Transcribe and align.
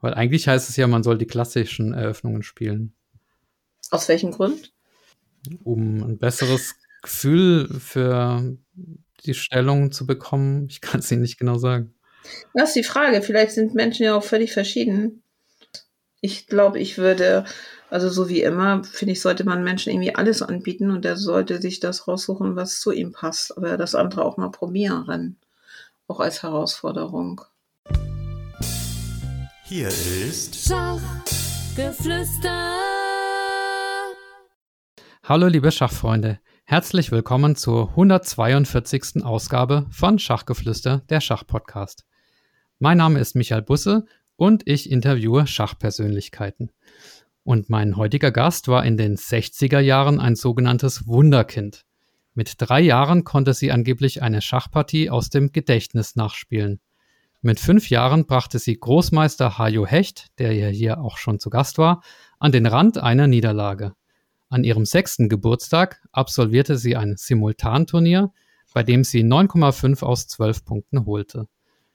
Weil 0.00 0.14
eigentlich 0.14 0.46
heißt 0.46 0.68
es 0.68 0.76
ja, 0.76 0.86
man 0.86 1.02
soll 1.02 1.18
die 1.18 1.26
klassischen 1.26 1.92
Eröffnungen 1.92 2.42
spielen. 2.42 2.94
Aus 3.90 4.08
welchem 4.08 4.30
Grund? 4.30 4.72
Um 5.64 6.02
ein 6.02 6.18
besseres 6.18 6.76
Gefühl 7.02 7.68
für 7.80 8.56
die 9.24 9.34
Stellung 9.34 9.92
zu 9.92 10.06
bekommen. 10.06 10.66
Ich 10.68 10.80
kann 10.80 11.00
es 11.00 11.10
Ihnen 11.10 11.22
nicht 11.22 11.38
genau 11.38 11.58
sagen. 11.58 11.94
Das 12.54 12.70
ist 12.70 12.76
die 12.76 12.84
Frage. 12.84 13.22
Vielleicht 13.22 13.52
sind 13.52 13.74
Menschen 13.74 14.04
ja 14.04 14.14
auch 14.14 14.24
völlig 14.24 14.52
verschieden. 14.52 15.22
Ich 16.20 16.46
glaube, 16.46 16.78
ich 16.78 16.98
würde, 16.98 17.44
also 17.90 18.08
so 18.08 18.28
wie 18.28 18.42
immer, 18.42 18.84
finde 18.84 19.12
ich, 19.12 19.20
sollte 19.20 19.44
man 19.44 19.64
Menschen 19.64 19.92
irgendwie 19.92 20.14
alles 20.14 20.42
anbieten 20.42 20.90
und 20.90 21.04
er 21.04 21.16
sollte 21.16 21.60
sich 21.60 21.80
das 21.80 22.08
raussuchen, 22.08 22.56
was 22.56 22.80
zu 22.80 22.92
ihm 22.92 23.12
passt. 23.12 23.56
Aber 23.56 23.76
das 23.76 23.94
andere 23.94 24.24
auch 24.24 24.36
mal 24.36 24.50
probieren. 24.50 25.36
Auch 26.08 26.20
als 26.20 26.42
Herausforderung. 26.42 27.42
Hier 29.68 29.88
ist 29.88 30.66
Schachgeflüster. 30.66 32.74
Hallo 35.22 35.46
liebe 35.46 35.70
Schachfreunde, 35.70 36.40
herzlich 36.64 37.12
willkommen 37.12 37.54
zur 37.54 37.90
142. 37.90 39.26
Ausgabe 39.26 39.84
von 39.90 40.18
Schachgeflüster, 40.18 41.02
der 41.10 41.20
Schachpodcast. 41.20 42.06
Mein 42.78 42.96
Name 42.96 43.20
ist 43.20 43.36
Michael 43.36 43.60
Busse 43.60 44.06
und 44.36 44.66
ich 44.66 44.90
interviewe 44.90 45.46
Schachpersönlichkeiten. 45.46 46.72
Und 47.44 47.68
mein 47.68 47.98
heutiger 47.98 48.30
Gast 48.30 48.68
war 48.68 48.86
in 48.86 48.96
den 48.96 49.16
60er 49.16 49.80
Jahren 49.80 50.18
ein 50.18 50.34
sogenanntes 50.34 51.06
Wunderkind. 51.06 51.84
Mit 52.32 52.54
drei 52.56 52.80
Jahren 52.80 53.24
konnte 53.24 53.52
sie 53.52 53.70
angeblich 53.70 54.22
eine 54.22 54.40
Schachpartie 54.40 55.10
aus 55.10 55.28
dem 55.28 55.52
Gedächtnis 55.52 56.16
nachspielen. 56.16 56.80
Mit 57.40 57.60
fünf 57.60 57.88
Jahren 57.88 58.26
brachte 58.26 58.58
sie 58.58 58.80
Großmeister 58.80 59.58
Hajo 59.58 59.86
Hecht, 59.86 60.26
der 60.38 60.54
ja 60.54 60.66
hier 60.66 61.00
auch 61.00 61.18
schon 61.18 61.38
zu 61.38 61.50
Gast 61.50 61.78
war, 61.78 62.02
an 62.40 62.50
den 62.50 62.66
Rand 62.66 62.98
einer 62.98 63.28
Niederlage. 63.28 63.92
An 64.48 64.64
ihrem 64.64 64.84
sechsten 64.84 65.28
Geburtstag 65.28 66.02
absolvierte 66.10 66.76
sie 66.76 66.96
ein 66.96 67.14
Simultanturnier, 67.16 68.32
bei 68.74 68.82
dem 68.82 69.04
sie 69.04 69.22
9,5 69.22 70.02
aus 70.02 70.26
12 70.26 70.64
Punkten 70.64 71.06
holte. 71.06 71.46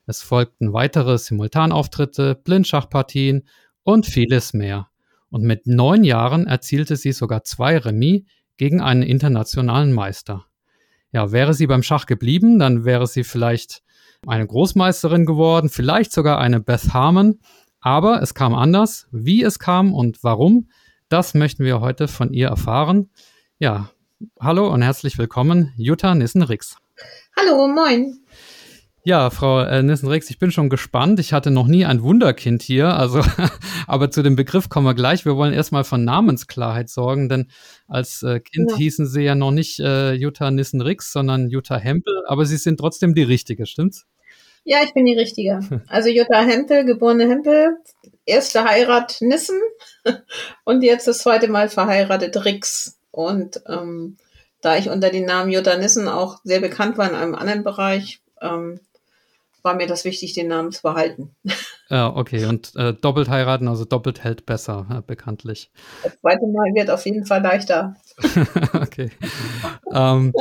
Es 0.06 0.22
folgten 0.22 0.72
weitere 0.72 1.18
Simultanauftritte, 1.18 2.36
Blindschachpartien 2.36 3.48
und 3.84 4.06
vieles 4.06 4.54
mehr. 4.54 4.88
Und 5.30 5.44
mit 5.44 5.68
neun 5.68 6.06
Jahren 6.06 6.48
erzielte 6.48 6.96
sie 6.96 7.12
sogar 7.12 7.44
zwei 7.44 7.78
Remis 7.78 8.24
gegen 8.56 8.82
einen 8.82 9.04
internationalen 9.04 9.92
Meister. 9.92 10.46
Ja, 11.12 11.32
wäre 11.32 11.54
sie 11.54 11.68
beim 11.68 11.84
Schach 11.84 12.06
geblieben, 12.06 12.60
dann 12.60 12.86
wäre 12.86 13.08
sie 13.08 13.24
vielleicht 13.24 13.84
eine 14.28 14.48
Großmeisterin 14.48 15.26
geworden, 15.26 15.70
vielleicht 15.70 16.12
sogar 16.12 16.40
eine 16.40 16.60
Beth 16.60 16.94
Harmon. 16.94 17.40
Aber 17.82 18.22
es 18.22 18.34
kam 18.34 18.54
anders. 18.54 19.08
Wie 19.12 19.44
es 19.44 19.60
kam 19.60 19.94
und 19.94 20.24
warum, 20.24 20.70
das 21.10 21.34
möchten 21.34 21.66
wir 21.66 21.82
heute 21.82 22.08
von 22.08 22.32
ihr 22.32 22.48
erfahren. 22.48 23.10
Ja, 23.60 23.90
hallo 24.40 24.72
und 24.72 24.82
herzlich 24.82 25.18
willkommen, 25.18 25.74
Jutta 25.76 26.16
Nissen-Rix. 26.16 26.78
Hallo, 27.38 27.68
moin. 27.68 28.20
Ja, 29.06 29.30
Frau 29.32 29.60
äh, 29.60 29.84
Nissen-Rix, 29.84 30.30
ich 30.30 30.40
bin 30.40 30.52
schon 30.52 30.70
gespannt. 30.70 31.20
Ich 31.20 31.34
hatte 31.34 31.52
noch 31.52 31.68
nie 31.68 31.84
ein 31.84 32.04
Wunderkind 32.04 32.62
hier, 32.62 32.96
also, 32.96 33.22
aber 33.88 34.10
zu 34.12 34.24
dem 34.24 34.38
Begriff 34.38 34.70
kommen 34.70 34.88
wir 34.88 34.94
gleich. 34.94 35.26
Wir 35.26 35.36
wollen 35.36 35.52
erstmal 35.52 35.84
von 35.84 36.06
Namensklarheit 36.06 36.90
sorgen, 36.90 37.28
denn 37.28 37.50
als 37.90 38.24
äh, 38.24 38.40
Kind 38.40 38.72
ja. 38.72 38.78
hießen 38.78 39.06
Sie 39.06 39.24
ja 39.24 39.36
noch 39.36 39.52
nicht 39.52 39.82
äh, 39.82 40.14
Jutta 40.14 40.52
Nissen-Rix, 40.52 41.12
sondern 41.12 41.50
Jutta 41.50 41.76
Hempel, 41.76 42.24
aber 42.28 42.46
Sie 42.46 42.56
sind 42.56 42.80
trotzdem 42.80 43.14
die 43.14 43.24
Richtige, 43.24 43.66
stimmt's? 43.66 44.06
Ja, 44.64 44.80
ich 44.84 44.94
bin 44.94 45.06
die 45.06 45.18
Richtige. 45.18 45.60
Also 45.88 46.10
Jutta 46.10 46.42
Hempel, 46.42 46.86
geborene 46.86 47.28
Hempel, 47.28 47.78
erste 48.26 48.64
Heirat 48.64 49.18
Nissen 49.22 49.60
und 50.64 50.84
jetzt 50.84 51.08
das 51.08 51.20
zweite 51.20 51.48
Mal 51.50 51.70
verheiratet 51.70 52.46
Rix. 52.46 52.98
Und 53.12 53.62
ähm, 53.68 54.18
da 54.62 54.78
ich 54.78 54.90
unter 54.90 55.10
dem 55.10 55.26
Namen 55.26 55.52
Jutta 55.52 55.78
Nissen 55.78 56.08
auch 56.08 56.40
sehr 56.44 56.62
bekannt 56.62 56.98
war 56.98 57.10
in 57.10 57.16
einem 57.16 57.36
anderen 57.36 57.64
Bereich, 57.64 58.22
ähm, 58.42 58.80
war 59.62 59.76
mir 59.76 59.88
das 59.88 60.04
wichtig, 60.04 60.34
den 60.34 60.48
Namen 60.48 60.72
zu 60.72 60.82
behalten. 60.82 61.36
Ja, 61.90 62.16
okay. 62.16 62.46
Und 62.46 62.76
äh, 62.76 62.94
doppelt 62.94 63.30
heiraten, 63.30 63.68
also 63.68 63.86
doppelt 63.86 64.24
hält 64.24 64.48
besser, 64.48 64.88
ja, 64.90 65.02
bekanntlich. 65.02 65.70
Das 66.02 66.20
zweite 66.22 66.48
Mal 66.48 66.74
wird 66.74 66.90
auf 66.90 67.06
jeden 67.06 67.26
Fall 67.26 67.44
leichter. 67.44 67.96
okay. 68.74 69.12
ähm, 69.94 70.34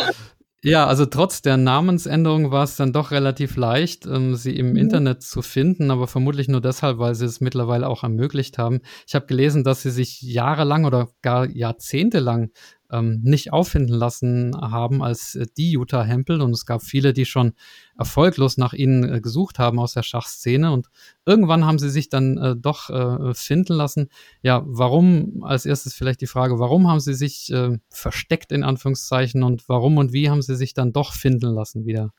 ja, 0.64 0.86
also 0.86 1.06
trotz 1.06 1.42
der 1.42 1.56
Namensänderung 1.56 2.52
war 2.52 2.62
es 2.62 2.76
dann 2.76 2.92
doch 2.92 3.10
relativ 3.10 3.56
leicht, 3.56 4.06
ähm, 4.06 4.36
sie 4.36 4.56
im 4.56 4.70
mhm. 4.70 4.76
Internet 4.76 5.22
zu 5.22 5.42
finden, 5.42 5.90
aber 5.90 6.06
vermutlich 6.06 6.46
nur 6.46 6.60
deshalb, 6.60 6.98
weil 6.98 7.16
sie 7.16 7.26
es 7.26 7.40
mittlerweile 7.40 7.88
auch 7.88 8.04
ermöglicht 8.04 8.58
haben. 8.58 8.80
Ich 9.06 9.16
habe 9.16 9.26
gelesen, 9.26 9.64
dass 9.64 9.82
sie 9.82 9.90
sich 9.90 10.22
jahrelang 10.22 10.84
oder 10.84 11.08
gar 11.20 11.48
jahrzehntelang 11.48 12.50
ähm, 12.92 13.20
nicht 13.22 13.52
auffinden 13.52 13.94
lassen 13.94 14.54
haben 14.60 15.02
als 15.02 15.34
äh, 15.34 15.46
die 15.56 15.72
Jutta 15.72 16.02
Hempel. 16.04 16.40
Und 16.40 16.52
es 16.52 16.66
gab 16.66 16.82
viele, 16.82 17.12
die 17.12 17.24
schon 17.24 17.54
erfolglos 17.98 18.56
nach 18.56 18.72
ihnen 18.72 19.12
äh, 19.12 19.20
gesucht 19.20 19.58
haben 19.58 19.78
aus 19.78 19.94
der 19.94 20.02
Schachszene. 20.02 20.72
Und 20.72 20.88
irgendwann 21.26 21.64
haben 21.66 21.78
sie 21.78 21.90
sich 21.90 22.08
dann 22.08 22.38
äh, 22.38 22.56
doch 22.56 22.90
äh, 22.90 23.34
finden 23.34 23.74
lassen. 23.74 24.08
Ja, 24.42 24.62
warum, 24.66 25.42
als 25.44 25.66
erstes 25.66 25.94
vielleicht 25.94 26.20
die 26.20 26.26
Frage, 26.26 26.58
warum 26.58 26.88
haben 26.88 27.00
sie 27.00 27.14
sich 27.14 27.52
äh, 27.52 27.78
versteckt 27.88 28.52
in 28.52 28.62
Anführungszeichen 28.62 29.42
und 29.42 29.68
warum 29.68 29.96
und 29.96 30.12
wie 30.12 30.30
haben 30.30 30.42
sie 30.42 30.56
sich 30.56 30.74
dann 30.74 30.92
doch 30.92 31.12
finden 31.12 31.54
lassen 31.54 31.86
wieder? 31.86 32.12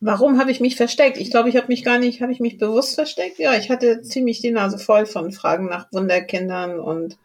Warum 0.00 0.38
habe 0.38 0.52
ich 0.52 0.60
mich 0.60 0.76
versteckt? 0.76 1.16
Ich 1.18 1.30
glaube, 1.30 1.48
ich 1.48 1.56
habe 1.56 1.66
mich 1.66 1.82
gar 1.82 1.98
nicht, 1.98 2.22
habe 2.22 2.30
ich 2.30 2.38
mich 2.38 2.56
bewusst 2.56 2.94
versteckt? 2.94 3.38
Ja, 3.38 3.54
ich 3.54 3.68
hatte 3.68 4.00
ziemlich 4.02 4.40
die 4.40 4.52
Nase 4.52 4.78
voll 4.78 5.06
von 5.06 5.32
Fragen 5.32 5.66
nach 5.66 5.92
Wunderkindern 5.92 6.78
und 6.78 7.18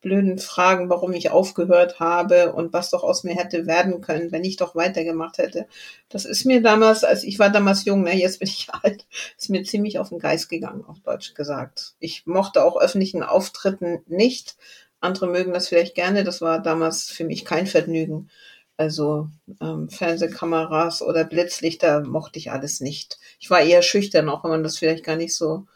blöden 0.00 0.38
Fragen, 0.38 0.88
warum 0.88 1.12
ich 1.12 1.30
aufgehört 1.30 2.00
habe 2.00 2.52
und 2.52 2.72
was 2.72 2.90
doch 2.90 3.02
aus 3.02 3.24
mir 3.24 3.34
hätte 3.34 3.66
werden 3.66 4.00
können, 4.00 4.32
wenn 4.32 4.44
ich 4.44 4.56
doch 4.56 4.74
weitergemacht 4.74 5.38
hätte. 5.38 5.66
Das 6.08 6.24
ist 6.24 6.44
mir 6.46 6.62
damals, 6.62 7.04
als 7.04 7.22
ich 7.22 7.38
war 7.38 7.50
damals 7.50 7.84
jung, 7.84 8.02
ne, 8.02 8.16
jetzt 8.16 8.38
bin 8.38 8.48
ich 8.48 8.68
alt, 8.82 9.06
ist 9.38 9.50
mir 9.50 9.62
ziemlich 9.64 9.98
auf 9.98 10.08
den 10.08 10.18
Geist 10.18 10.48
gegangen, 10.48 10.84
auf 10.86 11.00
Deutsch 11.00 11.34
gesagt. 11.34 11.94
Ich 12.00 12.26
mochte 12.26 12.64
auch 12.64 12.80
öffentlichen 12.80 13.22
Auftritten 13.22 14.00
nicht. 14.06 14.56
Andere 15.00 15.26
mögen 15.26 15.52
das 15.52 15.68
vielleicht 15.68 15.94
gerne. 15.94 16.24
Das 16.24 16.40
war 16.40 16.60
damals 16.60 17.08
für 17.08 17.24
mich 17.24 17.44
kein 17.44 17.66
Vergnügen. 17.66 18.30
Also 18.76 19.28
ähm, 19.60 19.90
Fernsehkameras 19.90 21.02
oder 21.02 21.24
Blitzlichter 21.24 22.00
mochte 22.00 22.38
ich 22.38 22.50
alles 22.50 22.80
nicht. 22.80 23.18
Ich 23.38 23.50
war 23.50 23.60
eher 23.60 23.82
schüchtern, 23.82 24.30
auch 24.30 24.44
wenn 24.44 24.50
man 24.50 24.62
das 24.62 24.78
vielleicht 24.78 25.04
gar 25.04 25.16
nicht 25.16 25.34
so 25.34 25.66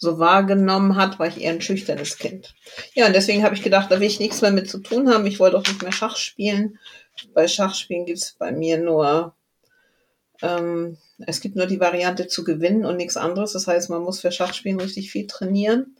so 0.00 0.18
wahrgenommen 0.18 0.96
hat, 0.96 1.18
war 1.18 1.28
ich 1.28 1.40
eher 1.40 1.52
ein 1.52 1.60
schüchternes 1.60 2.16
Kind. 2.16 2.54
Ja, 2.94 3.06
und 3.06 3.14
deswegen 3.14 3.44
habe 3.44 3.54
ich 3.54 3.62
gedacht, 3.62 3.90
da 3.90 4.00
will 4.00 4.06
ich 4.06 4.18
nichts 4.18 4.40
mehr 4.40 4.50
mit 4.50 4.68
zu 4.68 4.78
tun 4.78 5.12
haben. 5.12 5.26
Ich 5.26 5.38
wollte 5.38 5.58
auch 5.58 5.66
nicht 5.66 5.82
mehr 5.82 5.92
Schach 5.92 6.16
spielen. 6.16 6.78
Bei 7.34 7.46
Schachspielen 7.46 8.06
gibt 8.06 8.18
es 8.18 8.34
bei 8.38 8.50
mir 8.50 8.78
nur, 8.78 9.34
ähm, 10.40 10.96
es 11.26 11.42
gibt 11.42 11.54
nur 11.54 11.66
die 11.66 11.80
Variante 11.80 12.28
zu 12.28 12.44
gewinnen 12.44 12.86
und 12.86 12.96
nichts 12.96 13.18
anderes. 13.18 13.52
Das 13.52 13.66
heißt, 13.66 13.90
man 13.90 14.02
muss 14.02 14.20
für 14.20 14.32
Schachspielen 14.32 14.80
richtig 14.80 15.10
viel 15.10 15.26
trainieren. 15.26 15.94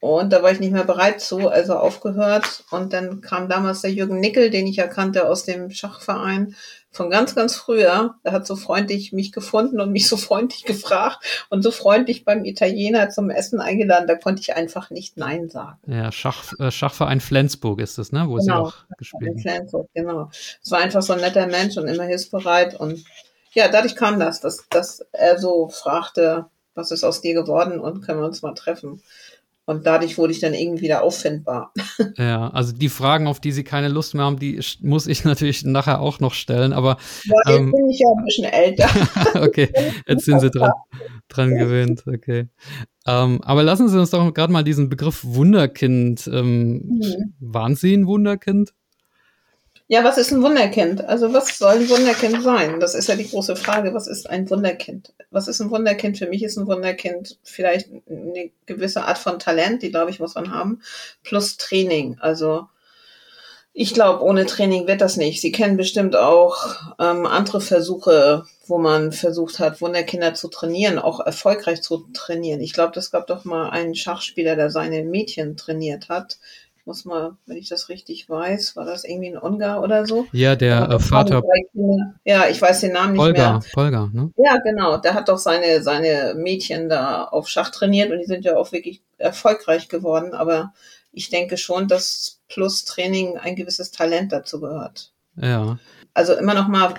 Und 0.00 0.32
da 0.32 0.42
war 0.42 0.50
ich 0.50 0.60
nicht 0.60 0.72
mehr 0.72 0.84
bereit 0.84 1.20
zu, 1.20 1.50
also 1.50 1.74
aufgehört. 1.74 2.64
Und 2.70 2.94
dann 2.94 3.20
kam 3.20 3.50
damals 3.50 3.82
der 3.82 3.92
Jürgen 3.92 4.20
Nickel, 4.20 4.48
den 4.48 4.66
ich 4.66 4.78
erkannte 4.78 5.28
aus 5.28 5.44
dem 5.44 5.70
Schachverein, 5.70 6.56
von 6.90 7.10
ganz, 7.10 7.34
ganz 7.34 7.54
früher. 7.54 8.14
Er 8.22 8.32
hat 8.32 8.46
so 8.46 8.56
freundlich 8.56 9.12
mich 9.12 9.32
gefunden 9.32 9.80
und 9.80 9.92
mich 9.92 10.08
so 10.08 10.16
freundlich 10.16 10.64
gefragt 10.64 11.46
und 11.50 11.62
so 11.62 11.70
freundlich 11.70 12.24
beim 12.24 12.44
Italiener 12.44 13.10
zum 13.10 13.30
Essen 13.30 13.60
eingeladen. 13.60 14.06
Da 14.06 14.14
konnte 14.16 14.40
ich 14.40 14.56
einfach 14.56 14.90
nicht 14.90 15.16
Nein 15.16 15.48
sagen. 15.48 15.78
Ja, 15.86 16.10
Schach, 16.10 16.52
äh, 16.58 16.70
Schachverein 16.70 17.20
Flensburg 17.20 17.80
ist 17.80 17.98
es, 17.98 18.12
ne? 18.12 18.24
Wo 18.28 18.36
genau, 18.36 18.42
sie 18.42 18.52
auch 18.52 18.74
gespielt 18.96 19.30
haben. 19.30 19.38
Flensburg, 19.38 19.88
genau. 19.94 20.30
Es 20.62 20.70
war 20.70 20.80
einfach 20.80 21.02
so 21.02 21.12
ein 21.12 21.20
netter 21.20 21.46
Mensch 21.46 21.76
und 21.76 21.88
immer 21.88 22.04
hilfsbereit. 22.04 22.74
Und 22.74 23.04
ja, 23.52 23.68
dadurch 23.68 23.94
kam 23.94 24.18
das, 24.18 24.40
dass, 24.40 24.66
dass 24.70 25.00
er 25.12 25.38
so 25.38 25.68
fragte, 25.68 26.46
was 26.74 26.90
ist 26.90 27.04
aus 27.04 27.20
dir 27.20 27.34
geworden 27.34 27.80
und 27.80 28.02
können 28.02 28.20
wir 28.20 28.26
uns 28.26 28.42
mal 28.42 28.54
treffen. 28.54 29.02
Und 29.68 29.84
dadurch 29.84 30.16
wurde 30.16 30.32
ich 30.32 30.40
dann 30.40 30.54
irgendwie 30.54 30.84
wieder 30.84 31.02
auffindbar. 31.02 31.74
Ja, 32.16 32.48
also 32.48 32.72
die 32.72 32.88
Fragen, 32.88 33.26
auf 33.26 33.38
die 33.38 33.52
Sie 33.52 33.64
keine 33.64 33.88
Lust 33.88 34.14
mehr 34.14 34.24
haben, 34.24 34.38
die 34.38 34.58
muss 34.80 35.06
ich 35.06 35.24
natürlich 35.24 35.62
nachher 35.64 36.00
auch 36.00 36.20
noch 36.20 36.32
stellen. 36.32 36.72
Aber 36.72 36.96
ja, 37.24 37.34
jetzt 37.46 37.58
ähm, 37.58 37.72
bin 37.72 37.90
ich 37.90 37.98
ja 37.98 38.08
ein 38.08 38.24
bisschen 38.24 38.44
älter. 38.44 38.88
okay, 39.42 39.68
jetzt 40.06 40.24
sind 40.24 40.40
Sie 40.40 40.50
dran, 40.50 40.72
dran 41.28 41.54
gewöhnt. 41.54 42.04
Okay. 42.06 42.48
Ähm, 43.06 43.40
aber 43.42 43.62
lassen 43.62 43.88
Sie 43.90 44.00
uns 44.00 44.10
doch 44.10 44.32
gerade 44.32 44.52
mal 44.52 44.64
diesen 44.64 44.88
Begriff 44.88 45.22
Wunderkind. 45.22 46.28
Ähm, 46.32 46.72
mhm. 46.86 47.34
Waren 47.38 47.76
Sie 47.76 47.94
ein 47.94 48.06
Wunderkind? 48.06 48.72
Ja, 49.90 50.04
was 50.04 50.18
ist 50.18 50.30
ein 50.32 50.42
Wunderkind? 50.42 51.04
Also 51.06 51.32
was 51.32 51.56
soll 51.58 51.76
ein 51.76 51.88
Wunderkind 51.88 52.42
sein? 52.42 52.78
Das 52.78 52.94
ist 52.94 53.08
ja 53.08 53.16
die 53.16 53.26
große 53.28 53.56
Frage. 53.56 53.94
Was 53.94 54.06
ist 54.06 54.28
ein 54.28 54.48
Wunderkind? 54.50 55.14
Was 55.30 55.48
ist 55.48 55.60
ein 55.60 55.70
Wunderkind? 55.70 56.18
Für 56.18 56.26
mich 56.26 56.42
ist 56.42 56.56
ein 56.58 56.66
Wunderkind 56.66 57.38
vielleicht 57.42 57.88
eine 58.08 58.50
gewisse 58.66 59.04
Art 59.04 59.18
von 59.18 59.38
Talent, 59.38 59.82
die 59.82 59.90
glaube 59.90 60.10
ich 60.10 60.20
muss 60.20 60.34
man 60.34 60.50
haben, 60.52 60.82
plus 61.22 61.56
Training. 61.56 62.18
Also 62.20 62.68
Ich 63.72 63.94
glaube, 63.94 64.24
ohne 64.24 64.44
Training 64.44 64.86
wird 64.88 65.00
das 65.00 65.16
nicht. 65.16 65.40
Sie 65.40 65.52
kennen 65.52 65.76
bestimmt 65.76 66.16
auch 66.16 66.56
ähm, 66.98 67.26
andere 67.26 67.60
Versuche, 67.60 68.44
wo 68.66 68.78
man 68.78 69.12
versucht 69.12 69.58
hat, 69.60 69.80
Wunderkinder 69.80 70.34
zu 70.34 70.48
trainieren, 70.48 70.98
auch 70.98 71.20
erfolgreich 71.20 71.80
zu 71.80 72.08
trainieren. 72.12 72.60
Ich 72.60 72.72
glaube, 72.72 72.92
das 72.94 73.10
gab 73.12 73.26
doch 73.28 73.44
mal 73.44 73.70
einen 73.70 73.94
Schachspieler, 73.94 74.56
der 74.56 74.70
seine 74.70 75.04
Mädchen 75.04 75.56
trainiert 75.56 76.08
hat. 76.08 76.38
Muss 76.88 77.04
mal, 77.04 77.36
wenn 77.44 77.58
ich 77.58 77.68
das 77.68 77.90
richtig 77.90 78.30
weiß, 78.30 78.74
war 78.74 78.86
das 78.86 79.04
irgendwie 79.04 79.28
ein 79.28 79.36
Ungar 79.36 79.82
oder 79.82 80.06
so? 80.06 80.26
Ja, 80.32 80.56
der 80.56 80.88
äh, 80.88 80.98
Vater. 80.98 81.42
Ja, 82.24 82.48
ich 82.48 82.62
weiß 82.62 82.80
den 82.80 82.92
Namen 82.92 83.12
nicht 83.12 83.32
mehr. 83.36 83.60
Polgar, 83.74 84.08
ne? 84.10 84.32
Ja, 84.38 84.56
genau. 84.56 84.96
Der 84.96 85.12
hat 85.12 85.28
doch 85.28 85.36
seine, 85.36 85.82
seine 85.82 86.32
Mädchen 86.34 86.88
da 86.88 87.24
auf 87.24 87.46
Schach 87.46 87.68
trainiert 87.68 88.10
und 88.10 88.20
die 88.20 88.24
sind 88.24 88.46
ja 88.46 88.56
auch 88.56 88.72
wirklich 88.72 89.02
erfolgreich 89.18 89.90
geworden. 89.90 90.32
Aber 90.32 90.72
ich 91.12 91.28
denke 91.28 91.58
schon, 91.58 91.88
dass 91.88 92.40
plus 92.48 92.86
Training 92.86 93.36
ein 93.36 93.54
gewisses 93.54 93.90
Talent 93.90 94.32
dazu 94.32 94.58
gehört. 94.58 95.12
Ja. 95.36 95.78
Also 96.14 96.32
immer 96.36 96.54
noch 96.54 96.68
mal, 96.68 96.94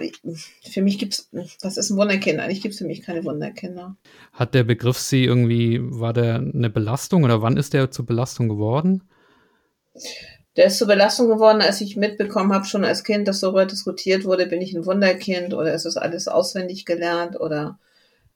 für 0.71 0.81
mich 0.83 0.99
gibt 0.99 1.15
es, 1.15 1.29
was 1.63 1.77
ist 1.77 1.89
ein 1.89 1.97
Wunderkind? 1.97 2.39
Eigentlich 2.39 2.61
gibt 2.61 2.73
es 2.73 2.79
für 2.79 2.85
mich 2.85 3.01
keine 3.01 3.25
Wunderkinder. 3.25 3.95
Hat 4.33 4.53
der 4.53 4.65
Begriff 4.65 4.99
Sie 4.99 5.23
irgendwie, 5.23 5.79
war 5.81 6.13
der 6.13 6.35
eine 6.35 6.69
Belastung 6.69 7.23
oder 7.23 7.41
wann 7.41 7.57
ist 7.57 7.73
der 7.73 7.89
zur 7.89 8.05
Belastung 8.05 8.49
geworden? 8.49 9.09
Der 10.55 10.65
ist 10.65 10.77
zur 10.77 10.87
Belastung 10.87 11.27
geworden, 11.29 11.61
als 11.61 11.79
ich 11.81 11.95
mitbekommen 11.95 12.53
habe, 12.53 12.65
schon 12.65 12.83
als 12.83 13.03
Kind, 13.03 13.27
dass 13.27 13.39
darüber 13.39 13.65
diskutiert 13.65 14.25
wurde, 14.25 14.47
bin 14.47 14.61
ich 14.61 14.73
ein 14.73 14.85
Wunderkind 14.85 15.53
oder 15.53 15.73
ist 15.73 15.85
das 15.85 15.97
alles 15.97 16.27
auswendig 16.27 16.85
gelernt 16.85 17.39
oder 17.39 17.79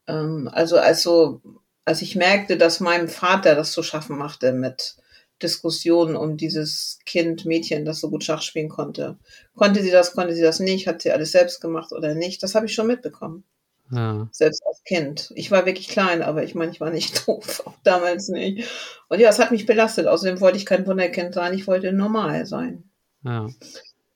ähm, 0.08 0.50
also 0.52 0.78
also 0.78 1.42
als 1.86 2.02
ich 2.02 2.16
merkte, 2.16 2.58
dass 2.58 2.80
meinem 2.80 3.10
Vater 3.10 3.56
das 3.56 3.72
zu 3.72 3.84
schaffen 3.84 4.18
machte 4.18 4.54
mit 4.54 4.96
Diskussionen 5.42 6.16
um 6.16 6.38
dieses 6.38 7.00
Kind, 7.06 7.46
Mädchen, 7.46 7.86
das 7.86 8.00
so 8.00 8.10
gut 8.10 8.24
Schach 8.24 8.42
spielen 8.42 8.70
konnte. 8.70 9.18
Konnte 9.56 9.82
sie 9.84 9.92
das, 9.92 10.14
konnte 10.14 10.34
sie 10.34 10.42
das 10.42 10.60
nicht, 10.60 10.88
hat 10.88 11.02
sie 11.02 11.12
alles 11.12 11.32
selbst 11.32 11.60
gemacht 11.60 11.92
oder 11.92 12.16
nicht? 12.16 12.42
Das 12.44 12.56
habe 12.56 12.68
ich 12.68 12.74
schon 12.74 12.88
mitbekommen. 12.88 13.44
Ja. 13.92 14.28
Selbst 14.32 14.64
als 14.66 14.84
Kind. 14.84 15.32
Ich 15.36 15.52
war 15.52 15.66
wirklich 15.66 15.88
klein, 15.88 16.22
aber 16.22 16.44
ich 16.44 16.56
meine, 16.56 16.72
ich 16.72 16.82
war 16.82 16.90
nicht 16.90 17.28
doof, 17.28 17.64
auch 17.66 17.76
damals 17.84 18.30
nicht. 18.30 18.68
Und 19.10 19.20
ja, 19.20 19.30
es 19.30 19.40
hat 19.40 19.52
mich 19.52 19.66
belastet. 19.66 20.08
Außerdem 20.08 20.42
wollte 20.42 20.58
ich 20.58 20.66
kein 20.66 20.88
Wunderkind 20.88 21.34
sein, 21.34 21.54
ich 21.54 21.68
wollte 21.68 21.94
normal 21.94 22.46
sein. 22.46 22.84
Ja. 23.24 23.48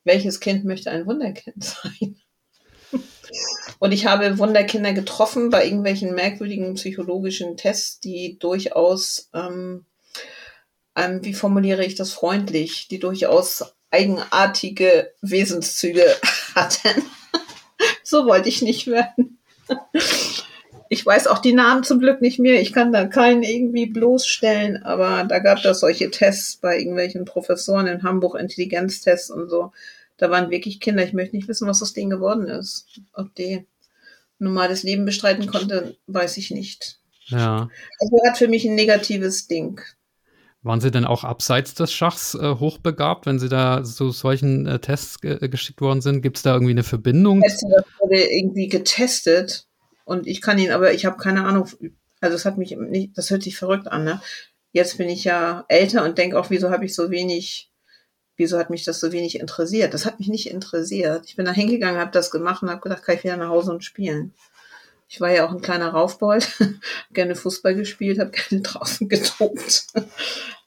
Welches 0.04 0.40
Kind 0.40 0.64
möchte 0.64 0.90
ein 0.90 1.06
Wunderkind 1.06 1.64
sein? 1.64 2.16
Und 3.78 3.92
ich 3.92 4.06
habe 4.06 4.38
Wunderkinder 4.38 4.92
getroffen 4.92 5.50
bei 5.50 5.64
irgendwelchen 5.64 6.14
merkwürdigen 6.14 6.74
psychologischen 6.74 7.56
Tests, 7.56 8.00
die 8.00 8.38
durchaus 8.38 9.28
ähm, 9.34 9.84
ähm, 10.98 11.24
wie 11.24 11.34
formuliere 11.34 11.84
ich 11.84 11.94
das 11.94 12.12
freundlich, 12.12 12.88
die 12.88 12.98
durchaus 12.98 13.64
eigenartige 13.90 15.12
Wesenszüge 15.22 16.04
hatten. 16.54 17.02
so 18.02 18.26
wollte 18.26 18.48
ich 18.48 18.62
nicht 18.62 18.88
werden. 18.88 19.37
Ich 20.90 21.04
weiß 21.04 21.26
auch 21.26 21.38
die 21.38 21.52
Namen 21.52 21.84
zum 21.84 22.00
Glück 22.00 22.22
nicht 22.22 22.38
mehr. 22.38 22.60
Ich 22.60 22.72
kann 22.72 22.92
da 22.92 23.06
keinen 23.06 23.42
irgendwie 23.42 23.86
bloßstellen, 23.86 24.82
aber 24.82 25.24
da 25.24 25.38
gab 25.38 25.62
es 25.64 25.80
solche 25.80 26.10
Tests 26.10 26.56
bei 26.56 26.78
irgendwelchen 26.78 27.24
Professoren 27.24 27.86
in 27.86 28.02
Hamburg, 28.02 28.38
Intelligenztests 28.38 29.30
und 29.30 29.50
so. 29.50 29.72
Da 30.16 30.30
waren 30.30 30.50
wirklich 30.50 30.80
Kinder. 30.80 31.04
Ich 31.04 31.12
möchte 31.12 31.36
nicht 31.36 31.48
wissen, 31.48 31.68
was 31.68 31.82
aus 31.82 31.92
denen 31.92 32.10
geworden 32.10 32.46
ist. 32.46 32.86
Ob 33.12 33.34
die 33.34 33.66
normales 34.38 34.82
Leben 34.82 35.04
bestreiten 35.04 35.46
konnte, 35.46 35.96
weiß 36.06 36.38
ich 36.38 36.50
nicht. 36.50 36.98
Ja. 37.26 37.68
Also 38.00 38.16
hat 38.26 38.38
für 38.38 38.48
mich 38.48 38.64
ein 38.64 38.74
negatives 38.74 39.46
Ding. 39.46 39.80
Waren 40.68 40.82
Sie 40.82 40.90
denn 40.90 41.06
auch 41.06 41.24
abseits 41.24 41.72
des 41.72 41.94
Schachs 41.94 42.34
äh, 42.34 42.56
hochbegabt, 42.56 43.24
wenn 43.24 43.38
Sie 43.38 43.48
da 43.48 43.82
zu 43.82 44.10
solchen 44.10 44.66
äh, 44.66 44.78
Tests 44.78 45.18
ge 45.18 45.38
äh, 45.40 45.48
geschickt 45.48 45.80
worden 45.80 46.02
sind? 46.02 46.20
Gibt 46.20 46.36
es 46.36 46.42
da 46.42 46.52
irgendwie 46.52 46.72
eine 46.72 46.82
Verbindung? 46.82 47.40
Das 47.40 47.62
wurde 47.62 48.22
irgendwie 48.22 48.68
getestet 48.68 49.66
und 50.04 50.26
ich 50.26 50.42
kann 50.42 50.58
ihn, 50.58 50.70
aber 50.70 50.92
ich 50.92 51.06
habe 51.06 51.16
keine 51.16 51.46
Ahnung. 51.46 51.70
Also 52.20 52.36
es 52.36 52.44
hat 52.44 52.58
mich 52.58 52.76
nicht, 52.76 53.16
das 53.16 53.30
hört 53.30 53.44
sich 53.44 53.56
verrückt 53.56 53.88
an. 53.88 54.04
Ne? 54.04 54.20
Jetzt 54.72 54.98
bin 54.98 55.08
ich 55.08 55.24
ja 55.24 55.64
älter 55.68 56.04
und 56.04 56.18
denke 56.18 56.38
auch, 56.38 56.50
wieso 56.50 56.68
habe 56.68 56.84
ich 56.84 56.94
so 56.94 57.10
wenig, 57.10 57.70
wieso 58.36 58.58
hat 58.58 58.68
mich 58.68 58.84
das 58.84 59.00
so 59.00 59.10
wenig 59.10 59.40
interessiert? 59.40 59.94
Das 59.94 60.04
hat 60.04 60.18
mich 60.18 60.28
nicht 60.28 60.50
interessiert. 60.50 61.24
Ich 61.24 61.36
bin 61.36 61.46
da 61.46 61.52
hingegangen, 61.52 61.98
habe 61.98 62.10
das 62.10 62.30
gemacht 62.30 62.62
und 62.62 62.68
habe 62.68 62.82
gedacht, 62.82 63.04
kann 63.04 63.16
ich 63.16 63.24
wieder 63.24 63.38
nach 63.38 63.48
Hause 63.48 63.70
und 63.70 63.84
spielen. 63.84 64.34
Ich 65.08 65.20
war 65.20 65.30
ja 65.30 65.46
auch 65.46 65.52
ein 65.52 65.62
kleiner 65.62 65.88
Raufbold, 65.88 66.48
gerne 67.12 67.34
Fußball 67.34 67.74
gespielt, 67.74 68.18
habe 68.18 68.30
gerne 68.30 68.62
draußen 68.62 69.08
getobt. 69.08 69.86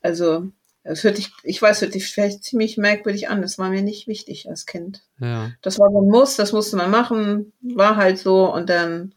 Also, 0.01 0.51
es 0.83 1.03
hört 1.03 1.17
sich, 1.17 1.31
ich 1.43 1.61
weiß, 1.61 1.81
hört 1.81 1.93
sich 1.93 2.11
vielleicht 2.11 2.43
ziemlich 2.43 2.77
merkwürdig 2.77 3.29
an. 3.29 3.43
Das 3.43 3.59
war 3.59 3.69
mir 3.69 3.83
nicht 3.83 4.07
wichtig 4.07 4.49
als 4.49 4.65
Kind. 4.65 5.03
Ja. 5.19 5.51
Das 5.61 5.77
war 5.77 5.91
so 5.91 6.01
ein 6.01 6.09
Muss, 6.09 6.35
das 6.35 6.53
musste 6.53 6.75
man 6.75 6.89
machen, 6.89 7.53
war 7.61 7.97
halt 7.97 8.17
so 8.17 8.51
und 8.51 8.69
dann 8.69 9.13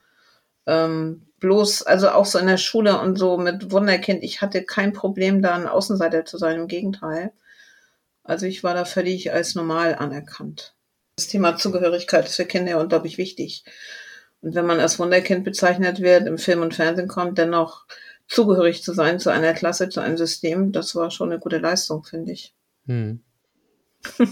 ähm, 0.67 1.27
bloß, 1.41 1.83
also 1.83 2.11
auch 2.11 2.27
so 2.27 2.39
in 2.39 2.47
der 2.47 2.59
Schule 2.59 3.01
und 3.01 3.19
so 3.19 3.39
mit 3.39 3.71
Wunderkind, 3.71 4.23
ich 4.23 4.43
hatte 4.43 4.63
kein 4.63 4.93
Problem, 4.93 5.41
da 5.41 5.55
ein 5.55 5.67
Außenseiter 5.67 6.25
zu 6.25 6.37
sein, 6.37 6.59
im 6.59 6.69
Gegenteil. 6.69 7.33
Also 8.23 8.47
ich 8.47 8.65
war 8.65 8.75
da 8.75 8.85
völlig 8.85 9.33
als 9.33 9.55
normal 9.55 9.95
anerkannt. 9.95 10.75
Das 11.17 11.29
Thema 11.29 11.57
Zugehörigkeit 11.57 12.27
ist 12.27 12.37
für 12.37 12.47
Kinder 12.47 12.81
unglaublich 12.81 13.19
wichtig. 13.19 13.65
Und 14.45 14.55
wenn 14.55 14.67
man 14.67 14.79
als 14.79 14.99
Wunderkind 14.99 15.43
bezeichnet 15.43 16.03
wird, 16.03 16.27
im 16.27 16.37
Film 16.37 16.61
und 16.61 16.75
Fernsehen 16.75 17.09
kommt, 17.09 17.39
dennoch 17.39 17.87
zugehörig 18.29 18.83
zu 18.83 18.93
sein 18.93 19.19
zu 19.19 19.31
einer 19.31 19.55
Klasse, 19.55 19.89
zu 19.89 20.01
einem 20.01 20.19
System, 20.19 20.71
das 20.71 20.95
war 20.95 21.11
schon 21.11 21.31
eine 21.31 21.41
gute 21.41 21.57
Leistung, 21.57 22.05
finde 22.05 22.33
ich. 22.33 22.55
Hm. 22.87 23.21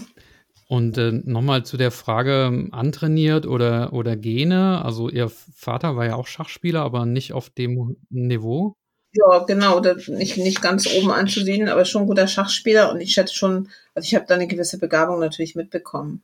Und 0.67 0.97
äh, 0.97 1.11
nochmal 1.11 1.65
zu 1.65 1.77
der 1.77 1.89
Frage, 1.91 2.69
antrainiert 2.71 3.47
oder, 3.47 3.91
oder 3.91 4.15
Gene. 4.15 4.83
Also 4.85 5.09
Ihr 5.09 5.29
Vater 5.29 5.95
war 5.95 6.05
ja 6.05 6.15
auch 6.15 6.27
Schachspieler, 6.27 6.81
aber 6.81 7.05
nicht 7.05 7.33
auf 7.33 7.49
dem 7.49 7.97
Niveau. 8.09 8.75
Ja, 9.13 9.39
genau, 9.39 9.79
nicht, 9.79 10.37
nicht 10.37 10.61
ganz 10.61 10.87
oben 10.87 11.11
anzusehen, 11.11 11.69
aber 11.69 11.85
schon 11.85 12.03
ein 12.03 12.07
guter 12.07 12.27
Schachspieler 12.27 12.91
und 12.91 13.01
ich 13.01 13.13
schätze 13.13 13.33
schon, 13.33 13.69
also 13.93 14.05
ich 14.05 14.15
habe 14.15 14.25
da 14.27 14.35
eine 14.35 14.47
gewisse 14.47 14.79
Begabung 14.79 15.19
natürlich 15.19 15.55
mitbekommen 15.55 16.23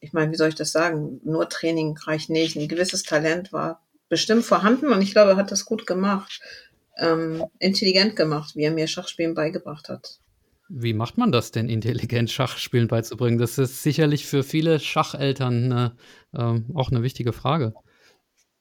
ich 0.00 0.12
meine, 0.12 0.32
wie 0.32 0.36
soll 0.36 0.48
ich 0.48 0.54
das 0.54 0.72
sagen? 0.72 1.20
Nur 1.24 1.48
Training 1.48 1.96
reicht 1.98 2.30
nicht. 2.30 2.56
Ein 2.56 2.68
gewisses 2.68 3.02
Talent 3.02 3.52
war 3.52 3.82
bestimmt 4.08 4.44
vorhanden 4.44 4.92
und 4.92 5.02
ich 5.02 5.12
glaube, 5.12 5.32
er 5.32 5.36
hat 5.36 5.52
das 5.52 5.64
gut 5.64 5.86
gemacht, 5.86 6.40
ähm, 6.98 7.44
intelligent 7.58 8.16
gemacht, 8.16 8.56
wie 8.56 8.64
er 8.64 8.72
mir 8.72 8.86
Schachspielen 8.86 9.34
beigebracht 9.34 9.88
hat. 9.88 10.18
Wie 10.68 10.94
macht 10.94 11.18
man 11.18 11.32
das 11.32 11.50
denn, 11.50 11.68
intelligent 11.68 12.30
Schachspielen 12.30 12.88
beizubringen? 12.88 13.38
Das 13.38 13.58
ist 13.58 13.82
sicherlich 13.82 14.26
für 14.26 14.42
viele 14.42 14.78
Schacheltern 14.78 15.64
eine, 15.64 15.96
ähm, 16.34 16.66
auch 16.74 16.90
eine 16.90 17.02
wichtige 17.02 17.32
Frage. 17.32 17.74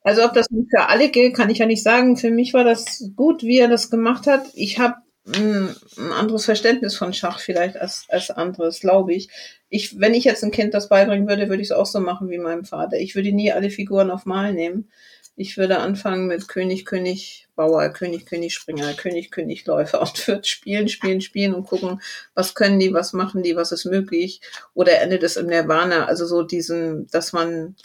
Also 0.01 0.24
ob 0.24 0.33
das 0.33 0.47
für 0.47 0.88
alle 0.88 1.09
gilt, 1.09 1.35
kann 1.35 1.50
ich 1.50 1.59
ja 1.59 1.65
nicht 1.65 1.83
sagen. 1.83 2.18
Für 2.18 2.31
mich 2.31 2.53
war 2.53 2.63
das 2.63 3.03
gut, 3.15 3.44
wie 3.44 3.59
er 3.59 3.68
das 3.68 3.89
gemacht 3.92 4.27
hat. 4.27 4.44
Ich 4.53 4.80
habe 4.80 4.95
ein, 5.27 5.76
anderes 6.11 6.45
Verständnis 6.45 6.95
von 6.95 7.14
Schach 7.14 7.40
vielleicht 7.40 7.78
als, 7.78 8.06
als 8.09 8.31
anderes, 8.31 8.80
glaube 8.80 9.14
ich. 9.14 9.30
ich. 9.69 9.99
Wenn 9.99 10.14
ich 10.14 10.23
jetzt 10.23 10.44
ein 10.44 10.52
Kind 10.52 10.73
das 10.73 10.90
beibringen 10.90 11.28
würde, 11.28 11.49
würde 11.49 11.61
ich 11.61 11.69
es 11.69 11.76
auch 11.76 11.85
so 11.85 11.99
machen 11.99 12.30
wie 12.30 12.38
meinem 12.38 12.66
Vater. 12.66 12.97
Ich 12.97 13.16
würde 13.16 13.31
nie 13.31 13.52
alle 13.52 13.69
Figuren 13.69 14.11
auf 14.11 14.26
Mal 14.26 14.54
nehmen. 14.54 14.90
Ich 15.35 15.57
würde 15.57 15.80
anfangen 15.80 16.28
mit 16.28 16.47
König, 16.47 16.85
König, 16.85 17.47
Bauer, 17.56 17.88
König, 17.90 18.26
König, 18.26 18.54
Springer, 18.54 18.94
König, 18.94 19.31
König, 19.31 19.66
Läufer 19.66 20.02
und 20.02 20.28
würde 20.28 20.45
spielen, 20.45 20.90
spielen, 20.90 21.21
spielen 21.21 21.54
und 21.54 21.66
gucken, 21.66 22.02
was 22.33 22.56
können 22.56 22.80
die, 22.80 22.94
was 22.94 23.14
machen 23.14 23.44
die, 23.44 23.56
was 23.56 23.71
ist 23.71 23.85
möglich. 23.85 24.42
Oder 24.73 24.99
endet 25.02 25.23
es 25.23 25.38
im 25.38 25.47
Nirvana. 25.47 26.06
Also 26.06 26.26
so 26.26 26.44
diesen, 26.44 27.07
dass 27.11 27.33
man, 27.33 27.76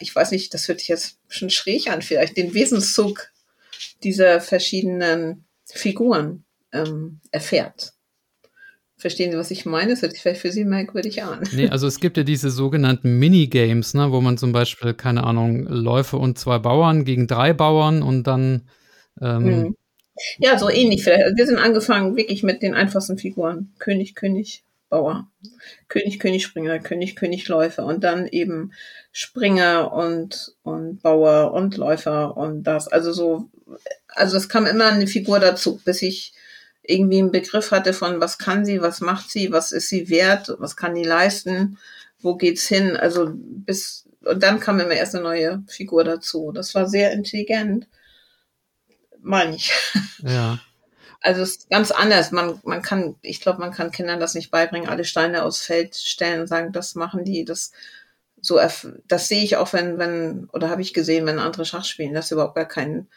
ich 0.00 0.14
weiß 0.14 0.30
nicht, 0.30 0.52
das 0.52 0.68
hört 0.68 0.80
sich 0.80 0.88
jetzt 0.88 1.18
schon 1.28 1.50
schräg 1.50 1.90
an, 1.90 2.02
vielleicht 2.02 2.36
den 2.36 2.52
Wesenszug 2.54 3.30
dieser 4.02 4.40
verschiedenen 4.40 5.44
Figuren 5.64 6.43
ähm, 6.74 7.20
erfährt. 7.30 7.94
Verstehen 8.96 9.32
Sie, 9.32 9.38
was 9.38 9.50
ich 9.50 9.66
meine? 9.66 9.90
Das 9.90 10.02
hört 10.02 10.12
sich 10.12 10.22
vielleicht 10.22 10.40
für 10.40 10.52
Sie 10.52 10.64
merkwürdig 10.64 11.22
an. 11.22 11.42
Nee, 11.52 11.68
also 11.68 11.86
es 11.86 11.98
gibt 11.98 12.16
ja 12.16 12.22
diese 12.22 12.50
sogenannten 12.50 13.18
Minigames, 13.18 13.92
ne, 13.94 14.12
wo 14.12 14.20
man 14.20 14.38
zum 14.38 14.52
Beispiel, 14.52 14.94
keine 14.94 15.24
Ahnung, 15.24 15.66
Läufe 15.66 16.16
und 16.16 16.38
zwei 16.38 16.58
Bauern 16.58 17.04
gegen 17.04 17.26
drei 17.26 17.52
Bauern 17.52 18.02
und 18.02 18.24
dann. 18.24 18.68
Ähm, 19.20 19.44
hm. 19.44 19.76
Ja, 20.38 20.58
so 20.58 20.70
ähnlich 20.70 21.02
vielleicht. 21.02 21.24
Also 21.24 21.36
wir 21.36 21.46
sind 21.46 21.58
angefangen 21.58 22.16
wirklich 22.16 22.44
mit 22.44 22.62
den 22.62 22.74
einfachsten 22.74 23.18
Figuren. 23.18 23.74
König, 23.80 24.14
König, 24.14 24.64
Bauer. 24.88 25.28
König, 25.88 26.20
König, 26.20 26.44
Springer, 26.44 26.78
König, 26.78 27.16
König, 27.16 27.48
Läufer. 27.48 27.84
Und 27.84 28.04
dann 28.04 28.28
eben 28.28 28.72
Springer 29.10 29.92
und, 29.92 30.54
und 30.62 31.02
Bauer 31.02 31.52
und 31.52 31.76
Läufer 31.76 32.36
und 32.36 32.62
das. 32.62 32.86
Also 32.86 33.12
so, 33.12 33.50
also 34.06 34.36
es 34.36 34.48
kam 34.48 34.66
immer 34.66 34.86
eine 34.86 35.08
Figur 35.08 35.40
dazu, 35.40 35.80
bis 35.84 36.00
ich 36.02 36.32
irgendwie 36.86 37.18
einen 37.18 37.32
Begriff 37.32 37.70
hatte 37.70 37.92
von, 37.92 38.20
was 38.20 38.38
kann 38.38 38.64
sie, 38.64 38.80
was 38.82 39.00
macht 39.00 39.30
sie, 39.30 39.52
was 39.52 39.72
ist 39.72 39.88
sie 39.88 40.08
wert, 40.08 40.54
was 40.58 40.76
kann 40.76 40.94
die 40.94 41.04
leisten, 41.04 41.78
wo 42.20 42.36
geht's 42.36 42.66
hin, 42.66 42.96
also 42.96 43.30
bis, 43.34 44.06
und 44.24 44.42
dann 44.42 44.60
kam 44.60 44.80
immer 44.80 44.92
erst 44.92 45.14
eine 45.14 45.24
neue 45.24 45.62
Figur 45.68 46.04
dazu. 46.04 46.52
Das 46.52 46.74
war 46.74 46.88
sehr 46.88 47.12
intelligent, 47.12 47.88
meine 49.20 49.56
ich. 49.56 49.72
Ja. 50.26 50.58
Also 51.20 51.42
es 51.42 51.56
ist 51.56 51.70
ganz 51.70 51.90
anders. 51.90 52.32
Man, 52.32 52.60
man 52.64 52.80
kann, 52.80 53.16
ich 53.20 53.40
glaube, 53.40 53.58
man 53.58 53.72
kann 53.72 53.90
Kindern 53.90 54.20
das 54.20 54.34
nicht 54.34 54.50
beibringen, 54.50 54.88
alle 54.88 55.04
Steine 55.04 55.42
aufs 55.42 55.60
Feld 55.60 55.94
stellen 55.96 56.40
und 56.40 56.46
sagen, 56.46 56.72
das 56.72 56.94
machen 56.94 57.24
die, 57.24 57.44
das 57.44 57.72
so, 58.40 58.60
das 59.08 59.28
sehe 59.28 59.42
ich 59.42 59.56
auch, 59.56 59.72
wenn, 59.72 59.98
wenn, 59.98 60.48
oder 60.52 60.68
habe 60.68 60.82
ich 60.82 60.92
gesehen, 60.92 61.24
wenn 61.26 61.38
andere 61.38 61.64
Schach 61.64 61.84
spielen, 61.84 62.12
dass 62.12 62.28
sie 62.28 62.34
überhaupt 62.34 62.54
gar 62.54 62.68
kein, 62.68 63.08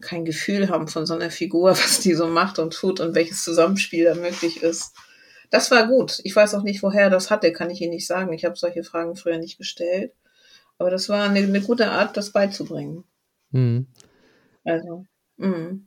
kein 0.00 0.24
Gefühl 0.24 0.68
haben 0.68 0.88
von 0.88 1.06
so 1.06 1.14
einer 1.14 1.30
Figur, 1.30 1.70
was 1.70 2.00
die 2.00 2.14
so 2.14 2.26
macht 2.26 2.58
und 2.58 2.72
tut 2.72 3.00
und 3.00 3.14
welches 3.14 3.44
Zusammenspiel 3.44 4.04
da 4.04 4.14
möglich 4.14 4.62
ist. 4.62 4.94
Das 5.50 5.70
war 5.70 5.86
gut. 5.86 6.20
Ich 6.24 6.34
weiß 6.34 6.54
auch 6.54 6.62
nicht, 6.62 6.82
woher 6.82 7.10
das 7.10 7.30
hatte, 7.30 7.52
kann 7.52 7.70
ich 7.70 7.80
Ihnen 7.82 7.92
nicht 7.92 8.06
sagen. 8.06 8.32
Ich 8.32 8.44
habe 8.44 8.56
solche 8.56 8.84
Fragen 8.84 9.16
früher 9.16 9.38
nicht 9.38 9.58
gestellt. 9.58 10.14
Aber 10.78 10.90
das 10.90 11.08
war 11.08 11.24
eine, 11.24 11.40
eine 11.40 11.60
gute 11.60 11.90
Art, 11.90 12.16
das 12.16 12.32
beizubringen. 12.32 13.04
Mhm. 13.50 13.86
Also, 14.64 15.04
mh 15.36 15.80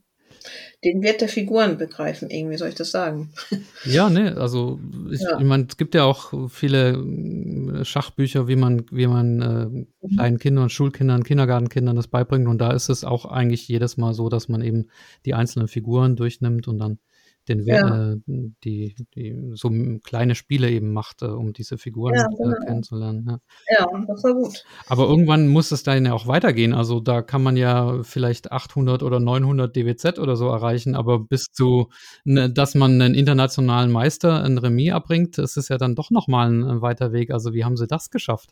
den 0.84 1.02
Wert 1.02 1.20
der 1.20 1.28
Figuren 1.28 1.78
begreifen, 1.78 2.30
irgendwie 2.30 2.56
soll 2.56 2.68
ich 2.68 2.74
das 2.74 2.90
sagen. 2.90 3.30
Ja, 3.84 4.10
ne, 4.10 4.36
also 4.36 4.80
ich, 5.10 5.20
ja. 5.20 5.38
ich 5.38 5.44
meine, 5.44 5.66
es 5.68 5.76
gibt 5.76 5.94
ja 5.94 6.04
auch 6.04 6.50
viele 6.50 6.96
äh, 6.96 7.84
Schachbücher, 7.84 8.48
wie 8.48 8.56
man, 8.56 8.84
wie 8.90 9.06
man 9.06 9.40
äh, 9.40 9.66
mhm. 9.66 9.86
kleinen 10.16 10.38
Kindern, 10.38 10.70
Schulkindern, 10.70 11.22
Kindergartenkindern 11.22 11.94
das 11.94 12.08
beibringt. 12.08 12.48
Und 12.48 12.58
da 12.58 12.72
ist 12.72 12.88
es 12.88 13.04
auch 13.04 13.26
eigentlich 13.26 13.68
jedes 13.68 13.96
Mal 13.96 14.12
so, 14.12 14.28
dass 14.28 14.48
man 14.48 14.60
eben 14.60 14.88
die 15.24 15.34
einzelnen 15.34 15.68
Figuren 15.68 16.16
durchnimmt 16.16 16.66
und 16.66 16.78
dann 16.78 16.98
den 17.48 17.64
ja. 17.64 18.12
äh, 18.12 18.16
die, 18.26 18.94
die 19.14 19.52
so 19.54 19.70
kleine 20.02 20.34
Spiele 20.34 20.70
eben 20.70 20.92
macht, 20.92 21.22
äh, 21.22 21.26
um 21.26 21.52
diese 21.52 21.78
Figuren 21.78 22.14
ja, 22.14 22.24
äh, 22.24 22.36
genau. 22.36 22.56
kennenzulernen. 22.64 23.26
Ja. 23.28 23.38
ja, 23.78 24.04
das 24.06 24.24
war 24.24 24.34
gut. 24.34 24.64
Aber 24.88 25.08
irgendwann 25.08 25.48
muss 25.48 25.70
es 25.70 25.82
dann 25.82 26.04
ja 26.04 26.12
auch 26.12 26.26
weitergehen. 26.26 26.74
Also 26.74 27.00
da 27.00 27.22
kann 27.22 27.42
man 27.42 27.56
ja 27.56 28.02
vielleicht 28.02 28.52
800 28.52 29.02
oder 29.02 29.20
900 29.20 29.74
DWZ 29.74 30.18
oder 30.18 30.36
so 30.36 30.48
erreichen, 30.48 30.94
aber 30.94 31.18
bis 31.18 31.46
zu, 31.52 31.90
ne, 32.24 32.50
dass 32.50 32.74
man 32.74 33.00
einen 33.00 33.14
internationalen 33.14 33.90
Meister 33.90 34.42
ein 34.42 34.58
Remis 34.58 34.92
abbringt, 34.92 35.38
ist 35.38 35.56
es 35.56 35.68
ja 35.68 35.78
dann 35.78 35.94
doch 35.94 36.10
nochmal 36.10 36.48
ein, 36.50 36.64
ein 36.64 36.82
weiter 36.82 37.12
Weg. 37.12 37.30
Also 37.30 37.52
wie 37.52 37.64
haben 37.64 37.76
Sie 37.76 37.86
das 37.86 38.10
geschafft? 38.10 38.50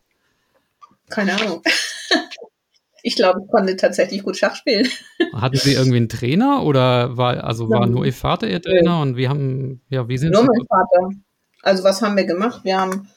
Keine 1.11 1.35
Ahnung. 1.41 1.63
Ich 3.07 3.17
glaube, 3.17 3.43
ich 3.45 3.51
konnte 3.51 3.77
tatsächlich 3.77 4.23
gut 4.23 4.39
Schach 4.39 4.57
spielen. 4.57 4.89
Hatten 5.35 5.59
Sie 5.59 5.75
irgendwie 5.75 5.99
einen 5.99 6.09
Trainer 6.09 6.65
oder 6.65 7.19
war, 7.19 7.45
also 7.45 7.69
war 7.69 7.87
nur 7.87 8.07
Ihr 8.07 8.15
Vater 8.15 8.49
Ihr 8.49 8.63
Trainer 8.63 9.03
und 9.03 9.19
wie 9.19 9.29
haben, 9.29 9.83
ja, 9.91 10.09
wie 10.09 10.17
sind 10.17 10.33
Nur 10.33 10.41
Sie? 10.41 10.49
mein 10.49 10.67
Vater. 10.67 11.11
Also 11.63 11.85
was 11.85 12.01
haben 12.01 12.17
wir 12.17 12.25
gemacht? 12.25 12.65
Wir 12.65 12.81
haben 12.81 13.11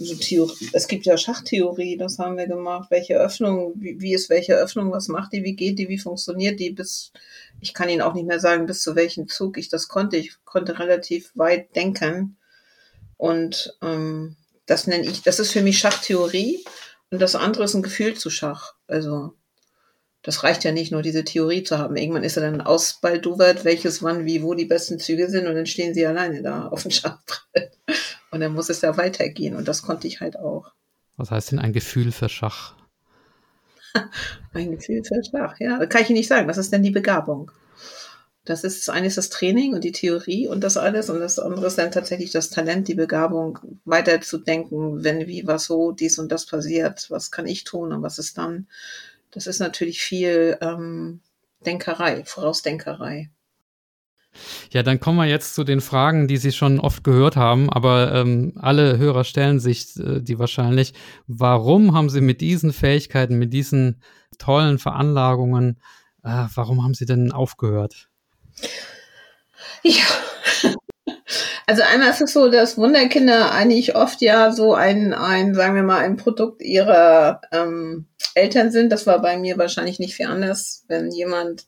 so 0.00 0.16
Theorie, 0.16 0.70
es 0.72 0.88
gibt 0.88 1.06
ja 1.06 1.16
Schachtheorie, 1.16 1.96
das 1.96 2.18
haben 2.18 2.36
wir 2.38 2.48
gemacht. 2.48 2.90
Welche 2.90 3.18
Öffnung, 3.18 3.74
wie, 3.76 4.00
wie 4.00 4.14
ist 4.14 4.30
welche 4.30 4.54
Öffnung, 4.54 4.90
was 4.90 5.06
macht 5.06 5.32
die, 5.32 5.44
wie 5.44 5.54
geht 5.54 5.78
die, 5.78 5.88
wie 5.88 5.98
funktioniert 5.98 6.58
die 6.58 6.70
bis, 6.70 7.12
ich 7.60 7.72
kann 7.72 7.88
Ihnen 7.88 8.02
auch 8.02 8.14
nicht 8.14 8.26
mehr 8.26 8.40
sagen, 8.40 8.66
bis 8.66 8.82
zu 8.82 8.96
welchem 8.96 9.28
Zug 9.28 9.58
ich 9.58 9.68
das 9.68 9.86
konnte. 9.86 10.16
Ich 10.16 10.32
konnte 10.44 10.80
relativ 10.80 11.30
weit 11.36 11.76
denken. 11.76 12.36
Und 13.16 13.76
ähm, 13.80 14.34
das 14.66 14.88
nenne 14.88 15.04
ich, 15.06 15.22
das 15.22 15.38
ist 15.38 15.52
für 15.52 15.62
mich 15.62 15.78
Schachtheorie. 15.78 16.64
Und 17.10 17.20
das 17.20 17.34
andere 17.34 17.64
ist 17.64 17.74
ein 17.74 17.82
Gefühl 17.82 18.14
zu 18.14 18.30
Schach. 18.30 18.74
Also 18.86 19.34
das 20.22 20.44
reicht 20.44 20.64
ja 20.64 20.72
nicht 20.72 20.92
nur, 20.92 21.02
diese 21.02 21.24
Theorie 21.24 21.62
zu 21.62 21.78
haben. 21.78 21.96
Irgendwann 21.96 22.24
ist 22.24 22.36
er 22.36 22.42
dann 22.42 22.60
ausbaldowert, 22.60 23.64
welches 23.64 24.02
wann, 24.02 24.26
wie, 24.26 24.42
wo 24.42 24.54
die 24.54 24.66
besten 24.66 24.98
Züge 24.98 25.30
sind 25.30 25.46
und 25.46 25.54
dann 25.54 25.66
stehen 25.66 25.94
sie 25.94 26.06
alleine 26.06 26.42
da 26.42 26.66
auf 26.70 26.82
dem 26.82 26.90
Schachbrett. 26.90 27.72
Und 28.30 28.40
dann 28.40 28.52
muss 28.52 28.68
es 28.68 28.80
ja 28.82 28.96
weitergehen 28.96 29.56
und 29.56 29.66
das 29.66 29.82
konnte 29.82 30.06
ich 30.06 30.20
halt 30.20 30.38
auch. 30.38 30.72
Was 31.16 31.30
heißt 31.30 31.52
denn 31.52 31.58
ein 31.58 31.72
Gefühl 31.72 32.12
für 32.12 32.28
Schach? 32.28 32.74
ein 34.54 34.70
Gefühl 34.70 35.02
für 35.04 35.22
Schach, 35.24 35.58
ja. 35.58 35.78
Das 35.78 35.88
kann 35.88 36.02
ich 36.02 36.10
Ihnen 36.10 36.18
nicht 36.18 36.28
sagen. 36.28 36.48
Was 36.48 36.58
ist 36.58 36.72
denn 36.72 36.82
die 36.82 36.90
Begabung? 36.90 37.50
Das 38.44 38.64
ist, 38.64 38.88
das 38.88 38.94
eine 38.94 39.06
ist 39.06 39.18
das 39.18 39.28
Training 39.28 39.74
und 39.74 39.84
die 39.84 39.92
Theorie 39.92 40.48
und 40.48 40.64
das 40.64 40.76
alles 40.76 41.10
und 41.10 41.20
das 41.20 41.38
andere 41.38 41.66
ist 41.66 41.76
dann 41.76 41.92
tatsächlich 41.92 42.30
das 42.30 42.48
Talent, 42.48 42.88
die 42.88 42.94
Begabung, 42.94 43.58
weiterzudenken, 43.84 45.04
wenn, 45.04 45.26
wie, 45.26 45.46
was, 45.46 45.66
so, 45.66 45.92
dies 45.92 46.18
und 46.18 46.32
das 46.32 46.46
passiert, 46.46 47.10
was 47.10 47.30
kann 47.30 47.46
ich 47.46 47.64
tun 47.64 47.92
und 47.92 48.02
was 48.02 48.18
ist 48.18 48.38
dann. 48.38 48.66
Das 49.30 49.46
ist 49.46 49.60
natürlich 49.60 50.00
viel 50.00 50.56
ähm, 50.62 51.20
Denkerei, 51.66 52.24
Vorausdenkerei. 52.24 53.30
Ja, 54.70 54.82
dann 54.82 55.00
kommen 55.00 55.18
wir 55.18 55.26
jetzt 55.26 55.54
zu 55.54 55.64
den 55.64 55.80
Fragen, 55.80 56.28
die 56.28 56.36
Sie 56.36 56.52
schon 56.52 56.78
oft 56.78 57.02
gehört 57.04 57.36
haben, 57.36 57.68
aber 57.68 58.14
ähm, 58.14 58.52
alle 58.56 58.96
Hörer 58.96 59.24
stellen 59.24 59.58
sich 59.58 59.96
äh, 59.98 60.20
die 60.20 60.38
wahrscheinlich. 60.38 60.94
Warum 61.26 61.94
haben 61.94 62.08
Sie 62.08 62.20
mit 62.20 62.40
diesen 62.40 62.72
Fähigkeiten, 62.72 63.38
mit 63.38 63.52
diesen 63.52 64.00
tollen 64.38 64.78
Veranlagungen, 64.78 65.80
äh, 66.22 66.46
warum 66.54 66.84
haben 66.84 66.94
Sie 66.94 67.06
denn 67.06 67.32
aufgehört? 67.32 68.09
Ja. 69.82 70.04
Also 71.66 71.82
einmal 71.82 72.10
ist 72.10 72.20
es 72.20 72.32
so, 72.32 72.48
dass 72.50 72.76
Wunderkinder 72.76 73.52
eigentlich 73.52 73.94
oft 73.94 74.20
ja 74.20 74.52
so 74.52 74.74
ein, 74.74 75.14
ein 75.14 75.54
sagen 75.54 75.76
wir 75.76 75.84
mal, 75.84 76.00
ein 76.00 76.16
Produkt 76.16 76.62
ihrer 76.62 77.40
ähm, 77.52 78.06
Eltern 78.34 78.72
sind. 78.72 78.90
Das 78.90 79.06
war 79.06 79.22
bei 79.22 79.38
mir 79.38 79.56
wahrscheinlich 79.56 79.98
nicht 80.00 80.14
viel 80.14 80.26
anders. 80.26 80.84
Wenn 80.88 81.12
jemand 81.12 81.66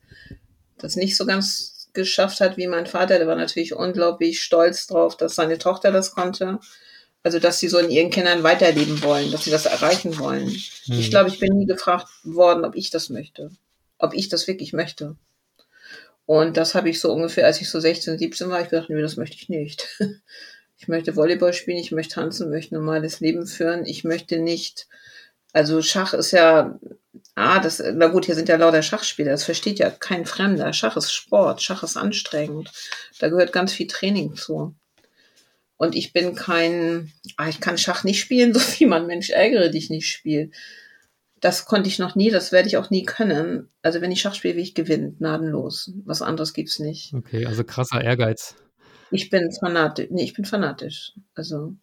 das 0.78 0.96
nicht 0.96 1.16
so 1.16 1.24
ganz 1.24 1.88
geschafft 1.92 2.40
hat 2.40 2.56
wie 2.56 2.66
mein 2.66 2.86
Vater, 2.86 3.18
der 3.18 3.28
war 3.28 3.36
natürlich 3.36 3.74
unglaublich 3.74 4.42
stolz 4.42 4.86
drauf, 4.86 5.16
dass 5.16 5.36
seine 5.36 5.58
Tochter 5.58 5.92
das 5.92 6.12
konnte. 6.12 6.58
Also, 7.22 7.38
dass 7.38 7.60
sie 7.60 7.68
so 7.68 7.78
in 7.78 7.90
ihren 7.90 8.10
Kindern 8.10 8.42
weiterleben 8.42 9.00
wollen, 9.04 9.30
dass 9.30 9.44
sie 9.44 9.52
das 9.52 9.66
erreichen 9.66 10.18
wollen. 10.18 10.46
Mhm. 10.46 10.98
Ich 10.98 11.10
glaube, 11.10 11.28
ich 11.28 11.38
bin 11.38 11.56
nie 11.56 11.66
gefragt 11.66 12.08
worden, 12.24 12.64
ob 12.64 12.74
ich 12.74 12.90
das 12.90 13.10
möchte. 13.10 13.50
Ob 13.98 14.14
ich 14.14 14.28
das 14.28 14.48
wirklich 14.48 14.72
möchte. 14.72 15.14
Und 16.32 16.56
das 16.56 16.74
habe 16.74 16.88
ich 16.88 16.98
so 16.98 17.12
ungefähr, 17.12 17.44
als 17.44 17.60
ich 17.60 17.68
so 17.68 17.78
16, 17.78 18.16
17 18.16 18.48
war, 18.48 18.62
ich 18.62 18.70
gedacht, 18.70 18.88
nee, 18.88 19.02
das 19.02 19.18
möchte 19.18 19.36
ich 19.36 19.50
nicht. 19.50 19.86
Ich 20.78 20.88
möchte 20.88 21.14
Volleyball 21.14 21.52
spielen, 21.52 21.78
ich 21.78 21.92
möchte 21.92 22.16
tanzen, 22.16 22.50
möchte 22.50 22.74
normales 22.74 23.20
Leben 23.20 23.46
führen. 23.46 23.86
Ich 23.86 24.02
möchte 24.02 24.40
nicht, 24.40 24.88
also 25.52 25.80
Schach 25.80 26.12
ist 26.12 26.32
ja, 26.32 26.80
ah, 27.36 27.60
das, 27.60 27.80
na 27.94 28.08
gut, 28.08 28.24
hier 28.24 28.34
sind 28.34 28.48
ja 28.48 28.56
lauter 28.56 28.82
Schachspieler, 28.82 29.30
das 29.30 29.44
versteht 29.44 29.78
ja 29.78 29.90
kein 29.90 30.26
Fremder. 30.26 30.72
Schach 30.72 30.96
ist 30.96 31.12
Sport, 31.12 31.62
Schach 31.62 31.84
ist 31.84 31.96
anstrengend. 31.96 32.72
Da 33.20 33.28
gehört 33.28 33.52
ganz 33.52 33.72
viel 33.72 33.86
Training 33.86 34.34
zu. 34.34 34.74
Und 35.76 35.94
ich 35.94 36.12
bin 36.12 36.34
kein, 36.34 37.12
ah, 37.36 37.48
ich 37.48 37.60
kann 37.60 37.78
Schach 37.78 38.02
nicht 38.02 38.18
spielen, 38.18 38.52
so 38.54 38.60
wie 38.80 38.86
man 38.86 39.06
Mensch 39.06 39.30
ärgere 39.30 39.70
dich 39.70 39.88
nicht 39.88 40.08
spielt. 40.08 40.52
Das 41.42 41.64
konnte 41.66 41.88
ich 41.88 41.98
noch 41.98 42.14
nie, 42.14 42.30
das 42.30 42.52
werde 42.52 42.68
ich 42.68 42.76
auch 42.76 42.88
nie 42.88 43.04
können. 43.04 43.68
Also 43.82 44.00
wenn 44.00 44.12
ich 44.12 44.20
Schach 44.20 44.34
spiele, 44.34 44.54
will 44.54 44.62
ich 44.62 44.76
gewinnen, 44.76 45.16
gnadenlos. 45.18 45.90
Was 46.04 46.22
anderes 46.22 46.54
gibt's 46.54 46.78
nicht. 46.78 47.12
Okay, 47.12 47.46
also 47.46 47.64
krasser 47.64 48.00
Ehrgeiz. 48.00 48.54
Ich 49.10 49.28
bin 49.28 49.52
fanatisch. 49.52 50.06
Nee, 50.10 50.22
ich 50.22 50.34
bin 50.34 50.44
fanatisch. 50.44 51.12
Also 51.34 51.74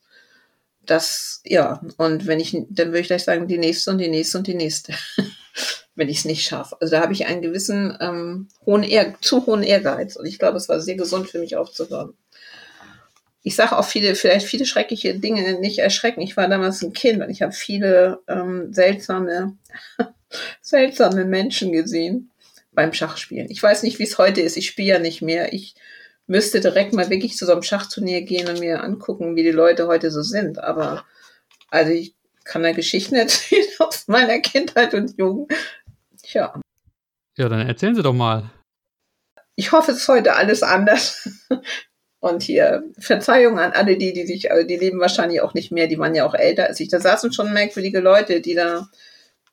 das, 0.86 1.42
ja. 1.44 1.82
Und 1.98 2.26
wenn 2.26 2.40
ich, 2.40 2.58
dann 2.70 2.88
würde 2.88 3.02
ich 3.02 3.08
gleich 3.08 3.26
sagen, 3.26 3.50
die 3.50 3.58
nächste 3.58 3.92
und 3.92 3.98
die 3.98 4.08
nächste 4.08 4.38
und 4.38 4.48
die 4.48 4.56
nächste. 4.56 4.94
wenn 5.96 6.08
ich 6.08 6.20
es 6.20 6.26
nicht 6.26 6.46
schaffe. 6.46 6.78
Also 6.80 6.96
da 6.96 7.02
habe 7.02 7.12
ich 7.12 7.26
einen 7.26 7.42
gewissen 7.42 7.98
ähm, 8.00 8.48
hohen 8.66 8.84
Ehr 8.84 9.16
zu 9.20 9.46
hohen 9.46 9.64
Ehrgeiz. 9.64 10.16
Und 10.16 10.26
ich 10.26 10.40
glaube, 10.40 10.56
es 10.56 10.70
war 10.70 10.80
sehr 10.80 10.96
gesund 10.96 11.30
für 11.30 11.40
mich 11.40 11.58
aufzuhören 11.58 12.14
ich 13.42 13.56
sage 13.56 13.78
auch 13.78 13.86
viele, 13.86 14.16
vielleicht 14.16 14.46
viele 14.46 14.66
schreckliche 14.66 15.18
Dinge 15.18 15.60
nicht 15.60 15.80
erschrecken. 15.80 16.22
Ich 16.22 16.36
war 16.36 16.48
damals 16.48 16.82
ein 16.82 16.94
Kind 16.94 17.22
und 17.22 17.30
ich 17.30 17.42
habe 17.42 17.54
viele 17.54 18.20
ähm, 18.28 18.74
seltsame, 18.74 19.58
seltsame 20.62 21.26
Menschen 21.26 21.72
gesehen 21.72 22.32
beim 22.74 22.94
Schachspielen. 22.94 23.50
Ich 23.50 23.62
weiß 23.64 23.84
nicht, 23.84 24.00
wie 24.00 24.04
es 24.04 24.18
heute 24.18 24.42
ist. 24.42 24.58
Ich 24.58 24.68
spiele 24.68 24.90
ja 24.90 25.00
nicht 25.00 25.22
mehr. 25.22 25.54
Ich 25.54 25.76
müsste 26.28 26.60
direkt 26.60 26.94
mal 26.94 27.10
wirklich 27.10 27.36
zu 27.38 27.46
so 27.46 27.54
einem 27.54 27.64
Schachturnier 27.64 28.22
gehen 28.22 28.48
und 28.50 28.60
mir 28.60 28.84
angucken, 28.84 29.36
wie 29.36 29.44
die 29.44 29.52
Leute 29.52 29.88
heute 29.88 30.12
so 30.12 30.22
sind. 30.22 30.60
Aber 30.60 31.06
also 31.70 31.92
ich 31.92 32.14
kann 32.44 32.64
da 32.64 32.72
Geschichten 32.74 33.16
erzählen 33.16 33.68
aus 33.80 34.08
meiner 34.08 34.40
Kindheit 34.40 34.94
und 34.94 35.18
Jugend. 35.18 35.52
Tja. 36.22 36.60
Ja, 37.38 37.48
dann 37.48 37.66
erzählen 37.66 37.96
Sie 37.96 38.04
doch 38.04 38.14
mal. 38.14 38.50
Ich 39.56 39.72
hoffe, 39.72 39.92
es 39.92 40.00
ist 40.00 40.08
heute 40.08 40.36
alles 40.36 40.62
anders. 40.62 41.30
Und 42.22 42.44
hier 42.44 42.84
Verzeihung 42.98 43.60
an 43.60 43.72
alle 43.72 43.98
die, 43.98 44.12
die 44.12 44.26
sich, 44.26 44.52
also 44.52 44.68
die 44.68 44.76
leben 44.76 45.00
wahrscheinlich 45.00 45.42
auch 45.42 45.54
nicht 45.54 45.72
mehr, 45.72 45.88
die 45.88 45.98
waren 45.98 46.16
ja 46.16 46.26
auch 46.26 46.36
älter 46.36 46.68
als 46.68 46.80
ich. 46.80 46.90
Da 46.90 47.00
saßen 47.00 47.32
schon 47.32 47.54
merkwürdige 47.54 48.02
Leute, 48.02 48.42
die 48.42 48.56
da 48.56 48.90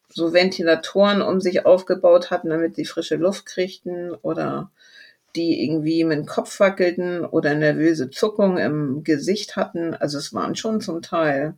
so 0.08 0.32
Ventilatoren 0.32 1.22
um 1.22 1.40
sich 1.40 1.64
aufgebaut 1.64 2.30
hatten, 2.30 2.50
damit 2.50 2.74
sie 2.76 2.84
frische 2.84 3.16
Luft 3.16 3.46
kriegten 3.46 4.12
oder 4.14 4.70
die 5.36 5.62
irgendwie 5.62 6.02
mit 6.04 6.18
dem 6.18 6.26
Kopf 6.26 6.58
wackelten 6.58 7.24
oder 7.24 7.54
nervöse 7.54 8.10
Zuckung 8.10 8.58
im 8.58 9.04
Gesicht 9.04 9.54
hatten. 9.54 9.94
Also 9.94 10.18
es 10.18 10.32
waren 10.32 10.56
schon 10.56 10.80
zum 10.80 11.02
Teil, 11.02 11.54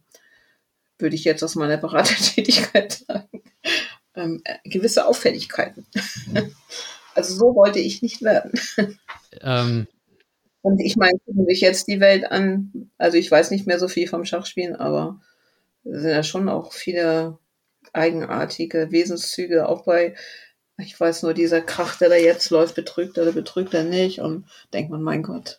würde 0.99 1.15
ich 1.15 1.25
jetzt 1.25 1.45
aus 1.45 1.55
meiner 1.55 1.77
Beratertätigkeit 1.77 2.93
sagen, 3.07 3.43
ähm, 4.15 4.43
gewisse 4.65 5.07
Auffälligkeiten. 5.07 5.87
also 7.15 7.35
so 7.35 7.55
wollte 7.55 7.79
ich 7.79 8.03
nicht 8.03 8.23
werden. 8.23 8.53
Ähm, 9.41 9.87
und 10.69 10.81
ich 10.81 10.97
meine, 10.97 11.19
gucken 11.25 11.47
sich 11.47 11.63
jetzt 11.63 11.89
die 11.89 11.99
Welt 11.99 12.31
an. 12.31 12.91
Also 12.99 13.17
ich 13.17 13.31
weiß 13.31 13.51
nicht 13.51 13.67
mehr 13.67 13.79
so 13.79 13.89
viel 13.89 14.07
vom 14.07 14.27
Schachspielen, 14.27 14.77
aber 14.77 15.19
es 15.83 16.03
sind 16.03 16.11
ja 16.11 16.23
schon 16.23 16.51
auch 16.51 16.75
viele 16.75 17.39
eigenartige 17.95 18.93
Wesenszüge, 18.93 19.67
auch 19.67 19.85
bei 19.85 20.15
Ich 20.77 21.01
weiß 21.01 21.23
nur, 21.23 21.33
dieser 21.33 21.63
Krach, 21.63 21.97
der 21.97 22.11
da 22.11 22.17
jetzt 22.17 22.51
läuft, 22.51 22.75
betrügt 22.75 23.17
er 23.17 23.23
oder 23.23 23.33
betrügt 23.33 23.73
er 23.73 23.85
nicht. 23.85 24.21
Und 24.21 24.45
denkt 24.75 24.91
man, 24.91 25.03
mein 25.03 25.23
Gott. 25.23 25.59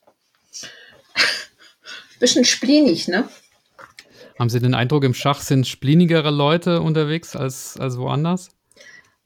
Bisschen 2.20 2.46
spleenig, 2.46 3.08
ne? 3.08 3.28
Haben 4.38 4.50
Sie 4.52 4.60
den 4.60 4.76
Eindruck, 4.76 5.04
im 5.04 5.16
Schach 5.16 5.42
sind 5.42 5.68
splinigere 5.68 6.30
Leute 6.30 6.82
unterwegs 6.82 7.36
als, 7.36 7.78
als 7.80 7.98
woanders? 7.98 8.50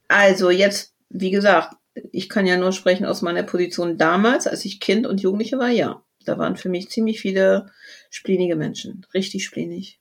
Also 0.08 0.50
jetzt, 0.50 0.94
wie 1.10 1.32
gesagt, 1.32 1.76
ich 2.12 2.30
kann 2.30 2.46
ja 2.46 2.58
nur 2.58 2.72
sprechen 2.72 3.06
aus 3.06 3.22
meiner 3.22 3.44
Position 3.44 3.98
damals, 3.98 4.48
als 4.48 4.66
ich 4.66 4.80
Kind 4.80 5.06
und 5.06 5.22
Jugendliche 5.22 5.58
war, 5.60 5.70
ja. 5.70 6.04
Da 6.26 6.38
waren 6.38 6.56
für 6.56 6.70
mich 6.70 6.90
ziemlich 6.90 7.20
viele 7.20 7.72
splinige 8.10 8.56
Menschen. 8.56 9.06
Richtig 9.14 9.46
splinig. 9.46 10.00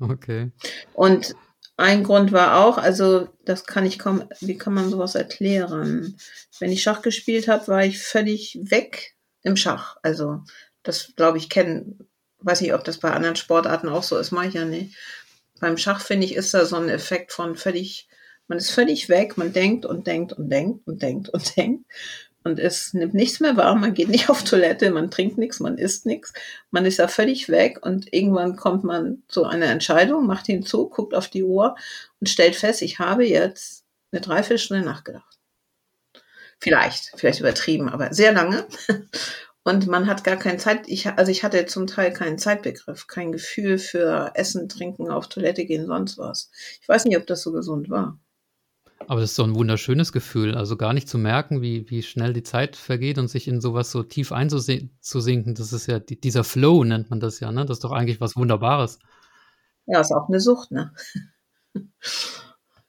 Okay. 0.00 0.50
Und 0.94 1.34
ein 1.76 2.04
Grund 2.04 2.32
war 2.32 2.64
auch, 2.64 2.78
also 2.78 3.28
das 3.44 3.66
kann 3.66 3.84
ich 3.86 3.98
kaum, 3.98 4.24
wie 4.40 4.56
kann 4.56 4.74
man 4.74 4.90
sowas 4.90 5.14
erklären? 5.14 6.16
Wenn 6.58 6.72
ich 6.72 6.82
Schach 6.82 7.02
gespielt 7.02 7.48
habe, 7.48 7.68
war 7.68 7.84
ich 7.84 7.98
völlig 7.98 8.58
weg 8.62 9.14
im 9.42 9.56
Schach. 9.56 9.96
Also 10.02 10.42
das, 10.82 11.12
glaube 11.16 11.38
ich, 11.38 11.50
kennen, 11.50 12.08
weiß 12.40 12.62
ich, 12.62 12.72
ob 12.72 12.84
das 12.84 12.98
bei 12.98 13.12
anderen 13.12 13.36
Sportarten 13.36 13.88
auch 13.88 14.02
so 14.02 14.16
ist, 14.18 14.32
mache 14.32 14.48
ich 14.48 14.54
ja 14.54 14.64
nicht. 14.64 14.96
Beim 15.60 15.76
Schach, 15.76 16.00
finde 16.00 16.26
ich, 16.26 16.34
ist 16.34 16.54
da 16.54 16.64
so 16.64 16.76
ein 16.76 16.88
Effekt 16.88 17.32
von 17.32 17.56
völlig, 17.56 18.08
man 18.48 18.58
ist 18.58 18.70
völlig 18.70 19.08
weg, 19.08 19.36
man 19.36 19.52
denkt 19.52 19.86
und 19.86 20.06
denkt 20.06 20.32
und 20.32 20.48
denkt 20.50 20.86
und 20.86 21.02
denkt 21.02 21.28
und 21.28 21.56
denkt 21.56 21.84
und 22.46 22.60
es 22.60 22.94
nimmt 22.94 23.12
nichts 23.12 23.40
mehr 23.40 23.56
wahr, 23.56 23.74
man 23.74 23.92
geht 23.92 24.08
nicht 24.08 24.30
auf 24.30 24.44
Toilette, 24.44 24.90
man 24.92 25.10
trinkt 25.10 25.36
nichts, 25.36 25.58
man 25.58 25.78
isst 25.78 26.06
nichts, 26.06 26.32
man 26.70 26.84
ist 26.86 27.00
da 27.00 27.08
völlig 27.08 27.48
weg 27.48 27.84
und 27.84 28.12
irgendwann 28.12 28.54
kommt 28.54 28.84
man 28.84 29.24
zu 29.26 29.44
einer 29.44 29.66
Entscheidung, 29.66 30.26
macht 30.26 30.46
hinzu, 30.46 30.88
guckt 30.88 31.12
auf 31.12 31.28
die 31.28 31.42
Uhr 31.42 31.74
und 32.20 32.28
stellt 32.28 32.54
fest, 32.54 32.82
ich 32.82 33.00
habe 33.00 33.26
jetzt 33.26 33.84
eine 34.12 34.20
Dreiviertelstunde 34.20 34.84
nachgedacht. 34.84 35.38
Vielleicht, 36.60 37.12
vielleicht 37.16 37.40
übertrieben, 37.40 37.88
aber 37.88 38.14
sehr 38.14 38.32
lange. 38.32 38.66
Und 39.62 39.88
man 39.88 40.06
hat 40.06 40.22
gar 40.22 40.36
keine 40.36 40.58
Zeit, 40.58 40.86
ich, 40.86 41.08
also 41.08 41.32
ich 41.32 41.42
hatte 41.42 41.66
zum 41.66 41.88
Teil 41.88 42.12
keinen 42.12 42.38
Zeitbegriff, 42.38 43.08
kein 43.08 43.32
Gefühl 43.32 43.78
für 43.78 44.30
Essen, 44.34 44.68
Trinken, 44.68 45.10
auf 45.10 45.28
Toilette 45.28 45.64
gehen, 45.64 45.86
sonst 45.86 46.18
was. 46.18 46.52
Ich 46.80 46.88
weiß 46.88 47.04
nicht, 47.04 47.16
ob 47.16 47.26
das 47.26 47.42
so 47.42 47.50
gesund 47.50 47.90
war. 47.90 48.16
Aber 49.08 49.20
das 49.20 49.30
ist 49.30 49.36
so 49.36 49.44
ein 49.44 49.54
wunderschönes 49.54 50.12
Gefühl, 50.12 50.54
also 50.54 50.76
gar 50.76 50.92
nicht 50.92 51.08
zu 51.08 51.18
merken, 51.18 51.62
wie, 51.62 51.88
wie 51.90 52.02
schnell 52.02 52.32
die 52.32 52.42
Zeit 52.42 52.76
vergeht 52.76 53.18
und 53.18 53.28
sich 53.28 53.46
in 53.46 53.60
sowas 53.60 53.90
so 53.90 54.02
tief 54.02 54.32
einzusinken. 54.32 55.54
Das 55.54 55.72
ist 55.72 55.86
ja 55.86 55.98
dieser 55.98 56.44
Flow, 56.44 56.82
nennt 56.82 57.10
man 57.10 57.20
das 57.20 57.40
ja, 57.40 57.52
ne? 57.52 57.66
Das 57.66 57.76
ist 57.76 57.84
doch 57.84 57.92
eigentlich 57.92 58.20
was 58.20 58.36
Wunderbares. 58.36 58.98
Ja, 59.86 60.00
ist 60.00 60.12
auch 60.12 60.28
eine 60.28 60.40
Sucht, 60.40 60.72
ne? 60.72 60.92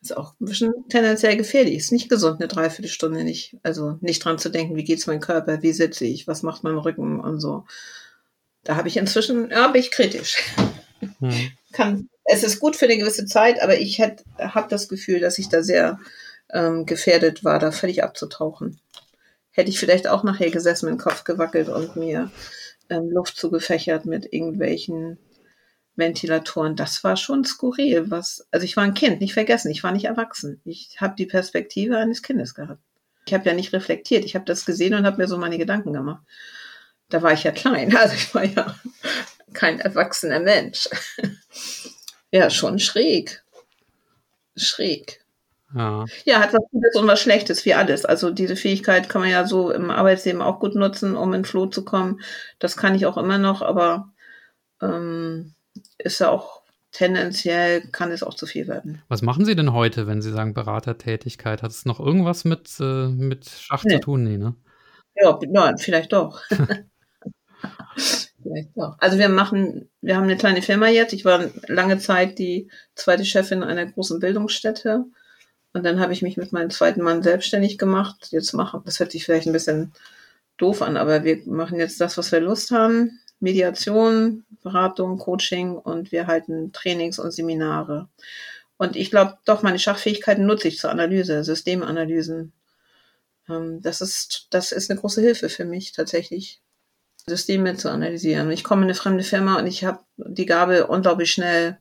Ist 0.01 0.15
auch 0.15 0.33
ein 0.39 0.45
bisschen 0.45 0.73
tendenziell 0.89 1.35
gefährlich. 1.35 1.75
Ist 1.75 1.91
nicht 1.91 2.09
gesund, 2.09 2.39
eine 2.39 2.47
Dreiviertelstunde 2.47 3.23
nicht. 3.23 3.57
Also 3.61 3.97
nicht 4.01 4.23
dran 4.23 4.39
zu 4.39 4.49
denken, 4.49 4.75
wie 4.75 4.83
geht's 4.83 5.07
meinem 5.07 5.19
Körper, 5.19 5.61
wie 5.61 5.73
sitze 5.73 6.05
ich, 6.05 6.27
was 6.27 6.43
macht 6.43 6.63
mein 6.63 6.77
Rücken 6.77 7.19
und 7.19 7.39
so. 7.39 7.65
Da 8.63 8.75
habe 8.75 8.87
ich 8.87 8.97
inzwischen, 8.97 9.49
ja, 9.49 9.67
bin 9.67 9.81
ich 9.81 9.91
kritisch. 9.91 10.37
Hm. 11.19 11.51
Kann 11.73 12.09
es 12.27 12.43
ist 12.43 12.59
gut 12.59 12.75
für 12.75 12.85
eine 12.85 12.97
gewisse 12.97 13.25
Zeit, 13.25 13.61
aber 13.61 13.79
ich 13.79 14.01
habe 14.01 14.67
das 14.69 14.89
Gefühl, 14.89 15.19
dass 15.19 15.39
ich 15.39 15.47
da 15.47 15.63
sehr 15.63 15.97
ähm, 16.51 16.85
gefährdet 16.85 17.43
war, 17.43 17.57
da 17.57 17.71
völlig 17.71 18.03
abzutauchen. 18.03 18.79
Hätte 19.51 19.69
ich 19.69 19.79
vielleicht 19.79 20.07
auch 20.07 20.23
nachher 20.23 20.51
gesessen, 20.51 20.87
mit 20.87 20.99
dem 20.99 21.01
Kopf 21.01 21.23
gewackelt 21.23 21.69
und 21.69 21.95
mir 21.95 22.29
ähm, 22.89 23.09
Luft 23.09 23.37
zugefächert 23.37 24.05
mit 24.05 24.31
irgendwelchen 24.31 25.17
Ventilatoren. 25.95 26.75
Das 26.75 27.03
war 27.03 27.15
schon 27.15 27.45
skurril. 27.45 28.11
Was, 28.11 28.45
also 28.51 28.65
ich 28.65 28.75
war 28.75 28.83
ein 28.83 28.93
Kind, 28.93 29.21
nicht 29.21 29.33
vergessen, 29.33 29.71
ich 29.71 29.83
war 29.83 29.93
nicht 29.93 30.05
erwachsen. 30.05 30.61
Ich 30.65 30.99
habe 30.99 31.15
die 31.17 31.25
Perspektive 31.25 31.97
eines 31.97 32.21
Kindes 32.21 32.53
gehabt. 32.53 32.81
Ich 33.25 33.33
habe 33.33 33.45
ja 33.45 33.53
nicht 33.53 33.71
reflektiert. 33.71 34.25
Ich 34.25 34.35
habe 34.35 34.45
das 34.45 34.65
gesehen 34.65 34.93
und 34.93 35.05
habe 35.05 35.17
mir 35.17 35.27
so 35.27 35.37
meine 35.37 35.57
Gedanken 35.57 35.93
gemacht. 35.93 36.23
Da 37.09 37.21
war 37.21 37.31
ich 37.31 37.45
ja 37.45 37.51
klein, 37.51 37.95
also 37.97 38.15
ich 38.15 38.35
war 38.35 38.43
ja 38.43 38.75
kein 39.53 39.79
erwachsener 39.79 40.39
Mensch. 40.39 40.89
Ja, 42.29 42.49
schon 42.49 42.77
schräg. 42.77 43.41
Schräg. 44.57 45.23
Ja. 45.73 46.05
ja, 46.25 46.39
hat 46.39 46.53
was 46.53 46.69
Gutes 46.71 46.95
und 46.95 47.07
was 47.07 47.21
Schlechtes, 47.21 47.65
wie 47.65 47.73
alles. 47.73 48.05
Also 48.05 48.31
diese 48.31 48.55
Fähigkeit 48.55 49.09
kann 49.09 49.21
man 49.21 49.29
ja 49.29 49.45
so 49.45 49.71
im 49.71 49.91
Arbeitsleben 49.91 50.41
auch 50.41 50.59
gut 50.59 50.75
nutzen, 50.75 51.15
um 51.15 51.33
in 51.33 51.45
Floh 51.45 51.67
zu 51.67 51.83
kommen. 51.83 52.21
Das 52.59 52.77
kann 52.77 52.95
ich 52.95 53.05
auch 53.05 53.17
immer 53.17 53.37
noch, 53.37 53.61
aber 53.61 54.11
ähm, 54.81 55.53
ist 55.97 56.19
ja 56.19 56.29
auch 56.29 56.61
tendenziell, 56.91 57.81
kann 57.91 58.11
es 58.11 58.23
auch 58.23 58.33
zu 58.33 58.45
viel 58.45 58.67
werden. 58.67 59.01
Was 59.09 59.21
machen 59.21 59.45
Sie 59.45 59.55
denn 59.55 59.73
heute, 59.73 60.07
wenn 60.07 60.21
Sie 60.21 60.31
sagen 60.31 60.53
Beratertätigkeit? 60.53 61.61
Hat 61.61 61.71
es 61.71 61.85
noch 61.85 61.99
irgendwas 61.99 62.45
mit, 62.45 62.69
äh, 62.79 63.07
mit 63.07 63.49
Schach 63.49 63.83
nee. 63.83 63.95
zu 63.95 63.99
tun? 63.99 64.23
Nee, 64.23 64.37
ne? 64.37 64.55
Ja, 65.15 65.37
nein, 65.47 65.77
vielleicht 65.77 66.13
doch. 66.13 66.41
vielleicht 68.47 68.77
auch. 68.77 68.95
Also 68.99 69.17
wir 69.17 69.29
machen, 69.29 69.89
wir 70.01 70.15
haben 70.15 70.23
eine 70.23 70.37
kleine 70.37 70.61
Firma 70.61 70.87
jetzt. 70.87 71.13
Ich 71.13 71.25
war 71.25 71.49
lange 71.67 71.99
Zeit 71.99 72.39
die 72.39 72.69
zweite 72.95 73.25
Chefin 73.25 73.63
einer 73.63 73.85
großen 73.85 74.19
Bildungsstätte. 74.19 75.05
Und 75.73 75.83
dann 75.83 75.99
habe 75.99 76.13
ich 76.13 76.21
mich 76.21 76.37
mit 76.37 76.51
meinem 76.51 76.69
zweiten 76.69 77.01
Mann 77.01 77.23
selbstständig 77.23 77.77
gemacht. 77.77 78.29
Jetzt 78.31 78.53
machen, 78.53 78.81
das 78.85 78.99
hört 78.99 79.11
sich 79.11 79.25
vielleicht 79.25 79.47
ein 79.47 79.53
bisschen 79.53 79.93
doof 80.57 80.81
an, 80.81 80.97
aber 80.97 81.23
wir 81.23 81.41
machen 81.45 81.79
jetzt 81.79 82.01
das, 82.01 82.17
was 82.17 82.31
wir 82.31 82.39
Lust 82.39 82.71
haben. 82.71 83.19
Mediation, 83.39 84.45
Beratung, 84.63 85.19
Coaching 85.19 85.77
und 85.77 86.11
wir 86.11 86.25
halten 86.25 86.71
Trainings 86.73 87.19
und 87.19 87.31
Seminare. 87.31 88.09
Und 88.77 88.95
ich 88.95 89.11
glaube, 89.11 89.37
doch, 89.45 89.61
meine 89.61 89.79
Schachfähigkeiten 89.79 90.45
nutze 90.45 90.67
ich 90.67 90.79
zur 90.79 90.89
Analyse, 90.89 91.43
Systemanalysen. 91.43 92.53
Ähm, 93.49 93.81
das 93.81 94.01
ist, 94.01 94.47
das 94.49 94.71
ist 94.71 94.89
eine 94.89 94.99
große 94.99 95.21
Hilfe 95.21 95.49
für 95.49 95.65
mich 95.65 95.91
tatsächlich. 95.91 96.61
Systeme 97.29 97.75
zu 97.75 97.89
analysieren. 97.91 98.49
Ich 98.51 98.63
komme 98.63 98.81
in 98.81 98.87
eine 98.87 98.95
fremde 98.95 99.23
Firma 99.23 99.59
und 99.59 99.67
ich 99.67 99.83
habe 99.83 99.99
die 100.17 100.45
Gabe, 100.45 100.87
unglaublich 100.87 101.31
schnell 101.31 101.77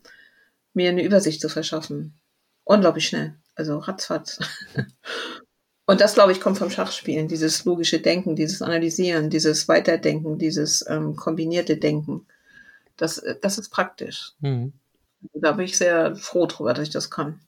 mir 0.75 0.91
eine 0.91 1.05
Übersicht 1.05 1.41
zu 1.41 1.49
verschaffen. 1.49 2.19
Unglaublich 2.65 3.09
schnell. 3.09 3.35
Also 3.55 3.79
ratzfatz. 3.79 4.41
und 5.87 6.01
das, 6.01 6.15
glaube 6.15 6.33
ich, 6.33 6.41
kommt 6.41 6.59
vom 6.59 6.71
Schachspielen. 6.71 7.29
Dieses 7.29 7.65
logische 7.65 8.01
Denken, 8.01 8.35
dieses 8.35 8.61
Analysieren, 8.61 9.31
dieses 9.31 9.69
Weiterdenken, 9.69 10.39
dieses 10.39 10.85
ähm, 10.89 11.17
kombinierte 11.17 11.77
Denken. 11.77 12.27
Das, 12.97 13.23
das 13.41 13.59
ist 13.59 13.71
praktisch. 13.71 14.33
Mhm. 14.41 14.73
Da 15.33 15.53
bin 15.53 15.65
ich 15.65 15.79
sehr 15.79 16.17
froh 16.17 16.47
drüber, 16.47 16.75
dass 16.75 16.89
ich 16.89 16.93
das 16.93 17.11
kann. 17.11 17.41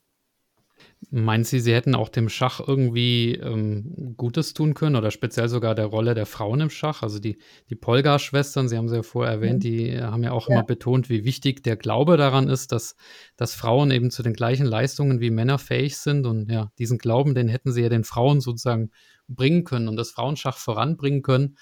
Meinen 1.11 1.45
Sie, 1.45 1.61
Sie 1.61 1.73
hätten 1.73 1.95
auch 1.95 2.09
dem 2.09 2.27
Schach 2.27 2.59
irgendwie 2.59 3.33
ähm, 3.35 4.15
Gutes 4.17 4.53
tun 4.53 4.73
können 4.73 4.97
oder 4.97 5.11
speziell 5.11 5.47
sogar 5.47 5.73
der 5.73 5.85
Rolle 5.85 6.13
der 6.13 6.25
Frauen 6.25 6.59
im 6.59 6.69
Schach? 6.69 7.03
Also 7.03 7.19
die, 7.19 7.37
die 7.69 7.75
Polgar-Schwestern, 7.75 8.67
Sie 8.67 8.77
haben 8.77 8.89
sie 8.89 8.97
ja 8.97 9.03
vorher 9.03 9.33
erwähnt, 9.33 9.59
mhm. 9.63 9.67
die 9.67 10.01
haben 10.01 10.23
ja 10.23 10.33
auch 10.33 10.49
ja. 10.49 10.55
immer 10.55 10.65
betont, 10.65 11.09
wie 11.09 11.23
wichtig 11.23 11.63
der 11.63 11.77
Glaube 11.77 12.17
daran 12.17 12.49
ist, 12.49 12.73
dass, 12.73 12.95
dass 13.37 13.53
Frauen 13.53 13.91
eben 13.91 14.11
zu 14.11 14.23
den 14.23 14.33
gleichen 14.33 14.65
Leistungen 14.65 15.21
wie 15.21 15.29
Männer 15.29 15.57
fähig 15.57 15.97
sind. 15.97 16.25
Und 16.25 16.51
ja, 16.51 16.69
diesen 16.77 16.97
Glauben, 16.97 17.33
den 17.33 17.47
hätten 17.47 17.71
Sie 17.71 17.81
ja 17.81 17.89
den 17.89 18.03
Frauen 18.03 18.41
sozusagen 18.41 18.91
bringen 19.29 19.63
können 19.63 19.87
und 19.87 19.95
das 19.95 20.11
Frauenschach 20.11 20.57
voranbringen 20.57 21.21
können. 21.21 21.57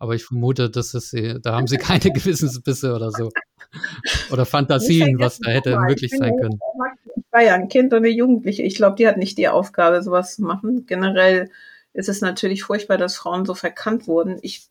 Aber 0.00 0.16
ich 0.16 0.24
vermute, 0.24 0.68
dass 0.68 0.94
es, 0.94 1.14
da 1.42 1.54
haben 1.54 1.68
Sie 1.68 1.76
keine 1.76 2.00
Gewissensbisse 2.12 2.94
oder 2.94 3.12
so. 3.12 3.30
Oder 4.30 4.44
Fantasien, 4.44 5.18
was 5.18 5.38
da 5.38 5.50
hätte 5.50 5.78
möglich 5.78 6.10
sein 6.10 6.36
können 6.36 6.58
war 7.32 7.42
ja 7.42 7.54
ein 7.54 7.68
Kind 7.68 7.92
und 7.92 7.98
eine 7.98 8.10
Jugendliche. 8.10 8.62
Ich 8.62 8.76
glaube, 8.76 8.96
die 8.96 9.08
hat 9.08 9.16
nicht 9.16 9.38
die 9.38 9.48
Aufgabe, 9.48 10.02
sowas 10.02 10.36
zu 10.36 10.42
machen. 10.42 10.86
Generell 10.86 11.50
ist 11.94 12.08
es 12.08 12.20
natürlich 12.20 12.62
furchtbar, 12.62 12.98
dass 12.98 13.16
Frauen 13.16 13.46
so 13.46 13.54
verkannt 13.54 14.06
wurden. 14.06 14.38
Ich, 14.42 14.68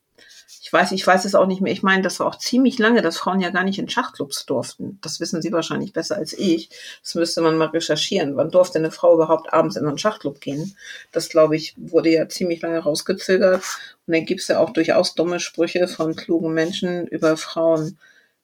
ich 0.61 0.71
weiß, 0.71 0.91
ich 0.91 1.05
weiß 1.05 1.25
es 1.25 1.33
auch 1.33 1.47
nicht 1.47 1.61
mehr. 1.61 1.73
Ich 1.73 1.81
meine, 1.81 2.03
das 2.03 2.19
war 2.19 2.27
auch 2.27 2.37
ziemlich 2.37 2.77
lange, 2.77 3.01
dass 3.01 3.17
Frauen 3.17 3.41
ja 3.41 3.49
gar 3.49 3.63
nicht 3.63 3.79
in 3.79 3.89
Schachclubs 3.89 4.45
durften. 4.45 4.99
Das 5.01 5.19
wissen 5.19 5.41
Sie 5.41 5.51
wahrscheinlich 5.51 5.91
besser 5.91 6.17
als 6.17 6.33
ich. 6.33 6.69
Das 7.01 7.15
müsste 7.15 7.41
man 7.41 7.57
mal 7.57 7.69
recherchieren. 7.69 8.37
Wann 8.37 8.51
durfte 8.51 8.77
eine 8.77 8.91
Frau 8.91 9.15
überhaupt 9.15 9.51
abends 9.51 9.75
in 9.75 9.87
einen 9.87 9.97
Schachclub 9.97 10.39
gehen? 10.39 10.77
Das, 11.11 11.29
glaube 11.29 11.55
ich, 11.55 11.73
wurde 11.77 12.09
ja 12.09 12.29
ziemlich 12.29 12.61
lange 12.61 12.79
rausgezögert. 12.79 13.63
Und 14.05 14.13
dann 14.13 14.25
gibt 14.25 14.41
es 14.41 14.47
ja 14.49 14.59
auch 14.59 14.69
durchaus 14.69 15.15
dumme 15.15 15.39
Sprüche 15.39 15.87
von 15.87 16.15
klugen 16.15 16.53
Menschen 16.53 17.07
über 17.07 17.37
Frauen. 17.37 17.97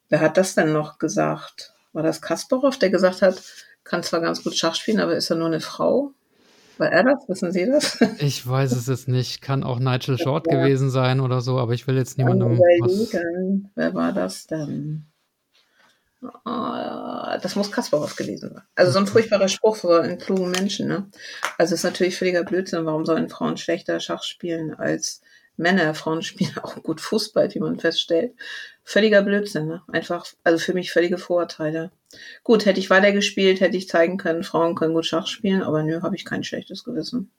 Wer 0.10 0.22
hat 0.22 0.38
das 0.38 0.56
denn 0.56 0.74
noch 0.74 0.98
gesagt? 0.98 1.74
War 1.94 2.04
das 2.04 2.22
Kasparov, 2.22 2.78
der 2.78 2.90
gesagt 2.90 3.22
hat, 3.22 3.42
kann 3.88 4.04
zwar 4.04 4.22
ganz 4.22 4.44
gut 4.44 4.56
Schach 4.56 4.76
spielen, 4.76 5.00
aber 5.00 5.16
ist 5.16 5.30
er 5.30 5.38
nur 5.38 5.48
eine 5.48 5.60
Frau? 5.60 6.12
War 6.78 6.92
er 6.92 7.04
das? 7.04 7.28
Wissen 7.28 7.52
Sie 7.52 7.66
das? 7.66 8.00
Ich 8.20 8.48
weiß 8.48 8.72
es 8.74 8.88
jetzt 8.88 9.08
nicht. 9.08 9.42
Kann 9.42 9.64
auch 9.64 9.80
Nigel 9.80 10.18
Short 10.18 10.46
ja. 10.48 10.60
gewesen 10.60 10.90
sein 10.90 11.20
oder 11.20 11.42
so, 11.42 11.58
aber 11.58 11.74
ich 11.74 11.88
will 11.88 11.96
jetzt 11.96 12.18
niemandem. 12.18 12.60
Was... 12.60 13.14
Wer 13.76 13.94
war 13.94 14.14
das 14.14 14.46
denn? 14.48 15.06
Ah, 16.46 17.38
das 17.42 17.56
muss 17.56 17.72
Kasparov 17.72 18.16
gewesen 18.16 18.52
sein. 18.54 18.64
Also 18.76 18.92
so 18.92 19.00
ein 19.00 19.08
furchtbarer 19.08 19.48
Spruch 19.48 19.78
für 19.78 20.02
einen 20.02 20.18
klugen 20.18 20.52
Menschen. 20.52 20.88
Ne? 20.88 21.10
Also 21.58 21.74
es 21.74 21.80
ist 21.80 21.84
natürlich 21.84 22.18
völliger 22.18 22.44
Blödsinn. 22.44 22.86
Warum 22.86 23.06
sollen 23.06 23.30
Frauen 23.30 23.58
schlechter 23.58 24.00
Schach 24.00 24.24
spielen 24.24 24.74
als 24.74 25.22
Männer, 25.58 25.94
Frauen 25.94 26.22
spielen 26.24 26.58
auch 26.62 26.82
gut 26.84 27.02
Fußball, 27.02 27.54
wie 27.54 27.60
man 27.60 27.80
feststellt. 27.80 28.34
Völliger 28.90 29.22
Blödsinn, 29.22 29.68
ne? 29.68 29.82
Einfach, 29.92 30.26
also 30.46 30.60
für 30.60 30.74
mich 30.74 30.94
völlige 30.94 31.18
Vorurteile. 31.18 31.92
Gut, 32.46 32.66
hätte 32.66 32.80
ich 32.80 32.90
weitergespielt, 32.90 33.60
hätte 33.60 33.76
ich 33.76 33.90
zeigen 33.90 34.16
können, 34.16 34.44
Frauen 34.44 34.76
können 34.76 34.94
gut 34.94 35.06
Schach 35.06 35.28
spielen, 35.28 35.62
aber 35.62 35.84
nö, 35.84 36.02
habe 36.04 36.16
ich 36.16 36.24
kein 36.24 36.46
schlechtes 36.46 36.86
Gewissen. 36.86 37.30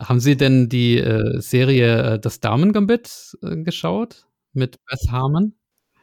Haben 0.00 0.20
Sie 0.20 0.36
denn 0.36 0.68
die 0.68 0.98
äh, 0.98 1.40
Serie 1.40 2.14
äh, 2.14 2.18
Das 2.20 2.38
Damen-Gambit 2.38 3.36
äh, 3.42 3.56
geschaut 3.64 4.26
mit 4.52 4.78
Beth 4.86 5.10
Harmon? 5.10 5.54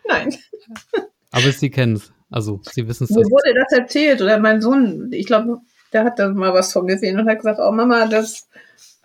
Nein. 0.06 0.36
Aber 1.32 1.50
Sie 1.54 1.70
kennen 1.70 1.96
es. 1.96 2.12
Also, 2.30 2.60
Sie 2.74 2.86
wissen 2.90 3.06
es. 3.06 3.12
Mir 3.12 3.24
wurde 3.24 3.54
das 3.54 3.80
erzählt 3.80 4.22
oder 4.22 4.38
mein 4.38 4.62
Sohn, 4.62 5.14
ich 5.14 5.28
glaube, 5.28 5.60
der 5.94 6.04
hat 6.04 6.20
da 6.20 6.28
mal 6.28 6.54
was 6.54 6.74
von 6.74 6.88
gesehen 6.88 7.18
und 7.18 7.30
hat 7.30 7.38
gesagt, 7.38 7.62
oh 7.62 7.72
Mama, 7.72 8.06
das, 8.08 8.50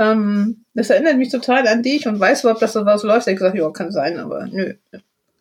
ähm, 0.01 0.65
das 0.75 0.91
erinnert 0.91 1.19
mich 1.19 1.31
total 1.31 1.69
an 1.69 1.85
dich 1.85 2.09
und 2.09 2.19
weiß 2.19 2.41
überhaupt, 2.41 2.63
dass 2.63 2.73
da 2.73 2.85
was 2.85 3.05
läuft. 3.05 3.29
Ich 3.29 3.35
habe 3.35 3.37
gesagt, 3.37 3.57
ja, 3.57 3.71
kann 3.71 3.93
sein, 3.93 4.19
aber 4.19 4.49
nö, 4.49 4.75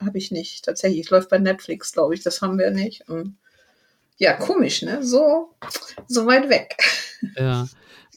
habe 0.03 0.17
ich 0.17 0.31
nicht. 0.31 0.65
Tatsächlich, 0.65 1.05
es 1.05 1.09
läuft 1.09 1.29
bei 1.29 1.37
Netflix, 1.37 1.93
glaube 1.93 2.13
ich, 2.13 2.23
das 2.23 2.41
haben 2.41 2.57
wir 2.57 2.71
nicht. 2.71 3.07
Und 3.09 3.37
ja, 4.17 4.33
komisch, 4.33 4.81
ne? 4.81 5.03
So, 5.03 5.49
so 6.07 6.25
weit 6.25 6.49
weg. 6.49 6.77
Ja. 7.37 7.67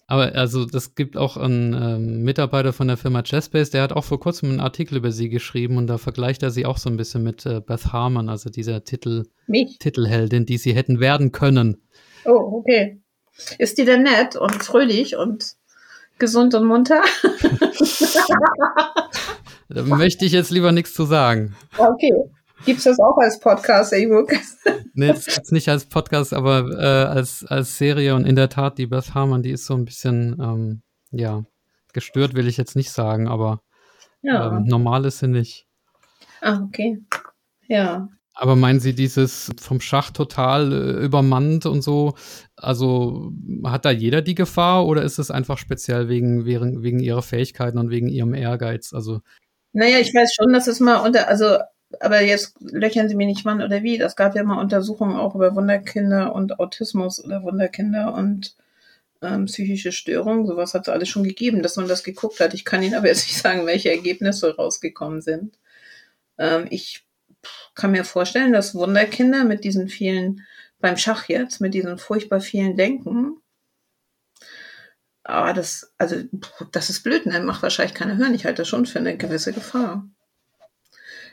Aber 0.07 0.35
also 0.35 0.67
das 0.67 0.95
gibt 0.95 1.17
auch 1.17 1.37
einen 1.37 1.73
ähm, 1.73 2.23
Mitarbeiter 2.23 2.73
von 2.73 2.89
der 2.89 2.97
Firma 2.97 3.23
Jazzbase, 3.25 3.71
der 3.71 3.83
hat 3.83 3.93
auch 3.93 4.05
vor 4.05 4.19
kurzem 4.19 4.51
einen 4.51 4.61
Artikel 4.61 4.97
über 4.97 5.13
sie 5.13 5.29
geschrieben 5.29 5.77
und 5.77 5.87
da 5.87 5.99
vergleicht 5.99 6.43
er 6.43 6.51
sie 6.51 6.67
auch 6.67 6.79
so 6.79 6.91
ein 6.91 6.97
bisschen 6.97 7.23
mit 7.23 7.47
äh, 7.47 7.61
Beth 7.61 7.93
Harmon, 7.93 8.29
also 8.29 8.51
dieser 8.51 8.85
Titel, 8.85 9.25
Mich? 9.47 9.79
Titelheldin, 9.79 10.47
die 10.47 10.59
sie 10.59 10.75
hätten 10.75 10.99
werden 10.99 11.31
können. 11.31 11.81
Oh, 12.25 12.59
okay. 12.59 13.01
Ist 13.59 13.79
die 13.79 13.85
denn 13.85 14.03
nett 14.03 14.35
und 14.35 14.65
fröhlich 14.65 15.17
und 15.17 15.55
gesund 16.19 16.55
und 16.55 16.67
munter? 16.67 17.03
da 19.69 19.83
möchte 19.83 20.25
ich 20.25 20.33
jetzt 20.33 20.51
lieber 20.51 20.73
nichts 20.73 20.95
zu 20.95 21.05
sagen. 21.05 21.57
Okay. 21.77 22.13
Gibt 22.65 22.79
es 22.79 22.85
das 22.85 22.99
auch 22.99 23.17
als 23.19 23.39
Podcast, 23.39 23.93
E-Book? 23.93 24.33
nee, 24.95 25.09
das 25.09 25.27
gibt's 25.27 25.53
nicht 25.53 25.69
als 25.69 25.87
Podcast, 25.87 26.35
aber 26.35 26.69
äh, 26.73 27.09
als, 27.09 27.45
als 27.47 27.79
Serie 27.79 28.15
und 28.15 28.27
in 28.27 28.35
der 28.35 28.49
Tat, 28.49 28.79
die 28.79 28.87
Beth 28.87 29.15
Harmon, 29.15 29.43
die 29.43 29.53
ist 29.53 29.67
so 29.67 29.75
ein 29.75 29.85
bisschen, 29.85 30.37
ähm, 30.41 30.83
ja, 31.13 31.45
gestört 31.93 32.35
will 32.35 32.49
ich 32.49 32.57
jetzt 32.57 32.77
nicht 32.77 32.91
sagen, 32.91 33.29
aber 33.29 33.63
ja. 34.23 34.57
ähm, 34.57 34.65
normal 34.65 35.05
ist 35.05 35.21
sie 35.21 35.29
nicht. 35.29 35.67
Ah, 36.41 36.61
okay. 36.65 36.99
Ja. 37.69 38.09
Aber 38.35 38.55
meinen 38.55 38.79
Sie 38.79 38.95
dieses 38.95 39.51
vom 39.59 39.81
Schach 39.81 40.11
total 40.11 40.73
äh, 40.73 41.05
übermannt 41.05 41.67
und 41.67 41.83
so? 41.83 42.15
Also 42.55 43.33
hat 43.65 43.85
da 43.85 43.91
jeder 43.91 44.23
die 44.23 44.37
Gefahr 44.37 44.87
oder 44.87 45.03
ist 45.03 45.19
es 45.19 45.33
einfach 45.33 45.59
speziell 45.59 46.09
wegen, 46.09 46.45
wegen, 46.45 46.83
wegen 46.83 47.01
ihrer 47.01 47.23
Fähigkeiten 47.23 47.79
und 47.79 47.91
wegen 47.91 48.09
ihrem 48.09 48.35
Ehrgeiz? 48.35 48.93
Also 48.93 49.23
naja, 49.79 49.99
ich 49.99 50.13
weiß 50.13 50.35
schon, 50.35 50.53
dass 50.53 50.67
es 50.67 50.81
mal 50.81 50.97
unter, 50.97 51.29
also 51.29 51.59
aber 52.01 52.21
jetzt 52.21 52.57
löchern 52.61 53.09
Sie 53.09 53.15
mir 53.15 53.27
nicht 53.27 53.45
wann 53.45 53.63
oder 53.63 53.83
wie. 53.83 53.97
Das 53.97 54.17
gab 54.17 54.35
ja 54.35 54.43
mal 54.43 54.61
Untersuchungen 54.61 55.17
auch 55.17 55.35
über 55.35 55.55
Wunderkinder 55.55 56.35
und 56.35 56.59
Autismus 56.61 57.25
oder 57.25 57.43
Wunderkinder 57.45 58.13
und 58.13 58.57
ähm, 59.23 59.47
psychische 59.47 59.93
Störungen. 59.93 60.47
Sowas 60.47 60.75
hat 60.75 60.83
es 60.83 60.93
alles 60.93 61.09
schon 61.09 61.25
gegeben, 61.25 61.63
dass 61.63 61.77
man 61.77 61.89
das 61.89 62.05
geguckt 62.05 62.41
hat. 62.41 62.55
Ich 62.55 62.65
kann 62.65 62.83
Ihnen 62.83 62.95
aber 62.97 63.07
jetzt 63.07 63.27
nicht 63.27 63.39
sagen, 63.39 63.67
welche 63.67 63.91
Ergebnisse 63.91 64.57
rausgekommen 64.57 65.23
sind. 65.23 65.57
Ähm, 66.39 66.67
ich 66.71 67.07
kann 67.75 67.93
mir 67.93 68.05
vorstellen, 68.05 68.53
dass 68.53 68.75
Wunderkinder 68.75 69.45
mit 69.45 69.65
diesen 69.65 69.89
vielen, 69.89 70.45
beim 70.81 70.97
Schach 70.97 71.29
jetzt, 71.29 71.61
mit 71.61 71.73
diesen 71.73 71.99
furchtbar 71.99 72.41
vielen 72.41 72.77
Denken, 72.77 73.41
aber 75.29 75.53
das, 75.53 75.93
also, 75.99 76.17
das 76.73 76.89
ist 76.89 77.03
blöd, 77.03 77.27
ne? 77.27 77.39
Macht 77.41 77.63
wahrscheinlich 77.63 77.95
keiner 77.95 78.17
hören. 78.17 78.35
Ich 78.35 78.47
halte 78.47 78.63
das 78.63 78.69
schon 78.69 78.87
für 78.87 78.99
eine 78.99 79.15
gewisse 79.19 79.53
Gefahr. 79.53 80.09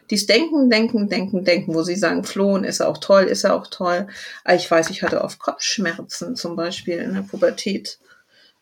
Dies 0.10 0.26
Denken, 0.26 0.70
Denken, 0.70 1.08
Denken, 1.08 1.46
Denken, 1.46 1.74
wo 1.74 1.82
sie 1.82 1.96
sagen, 1.96 2.26
flohen 2.26 2.66
ist 2.66 2.82
auch 2.82 2.98
toll, 2.98 3.24
ist 3.24 3.46
er 3.46 3.56
auch 3.56 3.68
toll. 3.68 4.08
Aber 4.44 4.56
ich 4.56 4.70
weiß, 4.70 4.90
ich 4.90 5.02
hatte 5.02 5.24
oft 5.24 5.40
Kopfschmerzen 5.40 6.36
zum 6.36 6.58
Beispiel 6.58 6.98
in 6.98 7.14
der 7.14 7.22
Pubertät 7.22 7.98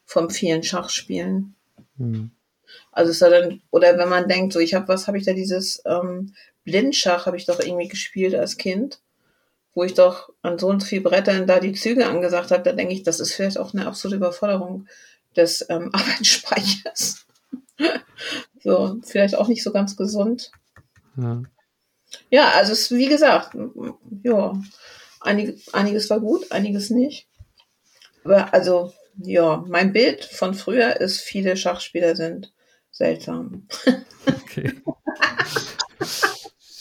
vom 0.06 0.30
vielen 0.30 0.62
Schachspielen. 0.62 1.56
Hm. 1.98 2.30
Also 2.92 3.10
ist 3.10 3.22
ja 3.22 3.30
dann, 3.30 3.64
oder 3.72 3.98
wenn 3.98 4.10
man 4.10 4.28
denkt, 4.28 4.54
so 4.54 4.60
ich 4.60 4.76
habe, 4.76 4.88
was 4.88 5.08
habe 5.08 5.18
ich 5.18 5.26
da 5.26 5.34
dieses 5.34 5.82
ähm, 5.86 6.36
Blindschach 6.64 7.26
habe 7.26 7.38
ich 7.38 7.48
doch 7.48 7.60
irgendwie 7.60 7.88
gespielt 7.88 8.36
als 8.36 8.58
Kind, 8.58 9.00
wo 9.74 9.84
ich 9.84 9.96
doch 9.96 10.30
an 10.44 10.60
so 10.60 10.68
und 10.68 10.82
so 10.82 10.86
viel 10.86 11.02
Brettern 11.02 11.48
da 11.48 11.60
die 11.60 11.74
Züge 11.74 12.06
angesagt 12.06 12.52
habe, 12.52 12.62
da 12.62 12.72
denke 12.72 12.94
ich, 12.94 13.02
das 13.02 13.20
ist 13.20 13.34
vielleicht 13.34 13.58
auch 13.58 13.74
eine 13.74 13.88
absolute 13.88 14.18
Überforderung 14.18 14.88
des 15.36 15.66
ähm, 15.70 15.90
Arbeitsspeichers. 15.94 17.26
so, 18.62 19.00
vielleicht 19.04 19.36
auch 19.36 19.48
nicht 19.48 19.64
so 19.64 19.72
ganz 19.72 19.96
gesund. 19.96 20.52
Ja, 21.18 21.44
ja 22.30 22.50
also 22.52 22.74
es, 22.74 22.92
wie 22.92 23.08
gesagt, 23.08 23.58
ja, 24.24 24.54
einig, 25.22 25.74
einiges 25.74 26.10
war 26.10 26.20
gut, 26.20 26.52
einiges 26.52 26.90
nicht. 26.90 27.28
Aber 28.24 28.54
also, 28.54 28.94
ja, 29.18 29.64
mein 29.68 29.94
Bild 29.94 30.26
von 30.26 30.54
früher 30.54 31.00
ist, 31.00 31.20
viele 31.20 31.58
Schachspieler 31.58 32.16
sind 32.16 32.54
seltsam. 32.92 33.68
Okay. 34.44 34.72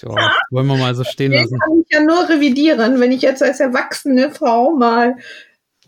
ja, 0.03 0.37
wollen 0.51 0.67
wir 0.67 0.77
mal 0.77 0.95
so 0.95 1.05
stehen 1.05 1.33
lassen. 1.33 1.59
kann 1.59 1.81
ich 1.81 1.93
ja 1.93 2.03
nur 2.03 2.29
revidieren, 2.29 3.01
wenn 3.01 3.13
ich 3.13 3.23
jetzt 3.23 3.43
als 3.43 3.61
erwachsene 3.61 4.31
Frau 4.31 4.73
mal 4.73 5.17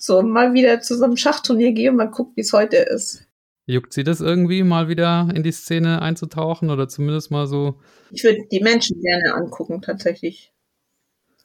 so 0.04 0.22
mal 0.22 0.54
wieder 0.54 0.80
zu 0.80 0.96
so 0.96 1.04
einem 1.04 1.16
Schachturnier 1.16 1.72
gehe 1.72 1.90
und 1.90 1.96
mal 1.96 2.10
gucke, 2.10 2.32
wie 2.36 2.42
es 2.42 2.52
heute 2.52 2.76
ist. 2.76 3.26
Juckt 3.66 3.94
sie 3.94 4.04
das 4.04 4.20
irgendwie, 4.20 4.62
mal 4.62 4.88
wieder 4.88 5.28
in 5.34 5.42
die 5.42 5.52
Szene 5.52 6.02
einzutauchen 6.02 6.70
oder 6.70 6.86
zumindest 6.88 7.30
mal 7.30 7.46
so? 7.46 7.80
Ich 8.10 8.22
würde 8.22 8.40
die 8.50 8.60
Menschen 8.60 9.00
gerne 9.00 9.34
angucken, 9.34 9.80
tatsächlich. 9.80 10.52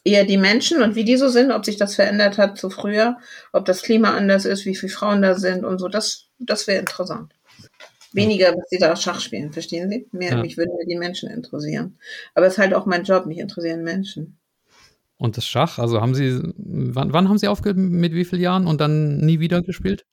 Eher 0.04 0.26
die 0.26 0.38
Menschen 0.38 0.82
und 0.82 0.96
wie 0.96 1.06
die 1.06 1.18
so 1.18 1.30
sind, 1.30 1.52
ob 1.52 1.66
sich 1.66 1.78
das 1.78 1.96
verändert 1.96 2.38
hat 2.38 2.58
zu 2.58 2.70
früher, 2.70 3.18
ob 3.54 3.66
das 3.66 3.82
Klima 3.82 4.16
anders 4.16 4.46
ist, 4.46 4.66
wie 4.66 4.76
viele 4.76 4.92
Frauen 4.92 5.22
da 5.22 5.36
sind 5.36 5.64
und 5.64 5.80
so. 5.80 5.88
Das, 5.88 6.28
das 6.40 6.68
wäre 6.68 6.80
interessant. 6.80 7.34
Weniger, 8.12 8.54
was 8.56 8.70
sie 8.70 8.80
da 8.80 8.96
Schach 8.96 9.20
spielen, 9.20 9.54
verstehen 9.54 9.90
Sie? 9.90 10.08
Mehr, 10.12 10.32
ja. 10.32 10.42
mich 10.42 10.58
würden 10.58 10.74
die 10.88 10.98
Menschen 10.98 11.30
interessieren. 11.30 12.00
Aber 12.34 12.48
es 12.48 12.54
ist 12.54 12.60
halt 12.60 12.74
auch 12.74 12.86
mein 12.86 13.04
Job, 13.04 13.28
mich 13.28 13.38
interessieren 13.38 13.84
Menschen. 13.84 14.40
Und 15.20 15.36
das 15.36 15.46
Schach, 15.46 15.80
also 15.80 16.00
haben 16.00 16.16
Sie, 16.16 16.42
wann, 16.56 17.12
wann 17.12 17.28
haben 17.28 17.38
Sie 17.38 17.50
aufgehört, 17.50 17.78
mit 17.78 18.14
wie 18.14 18.24
vielen 18.24 18.42
Jahren 18.42 18.68
und 18.68 18.80
dann 18.80 19.18
nie 19.18 19.42
wieder 19.42 19.62
gespielt? 19.62 20.06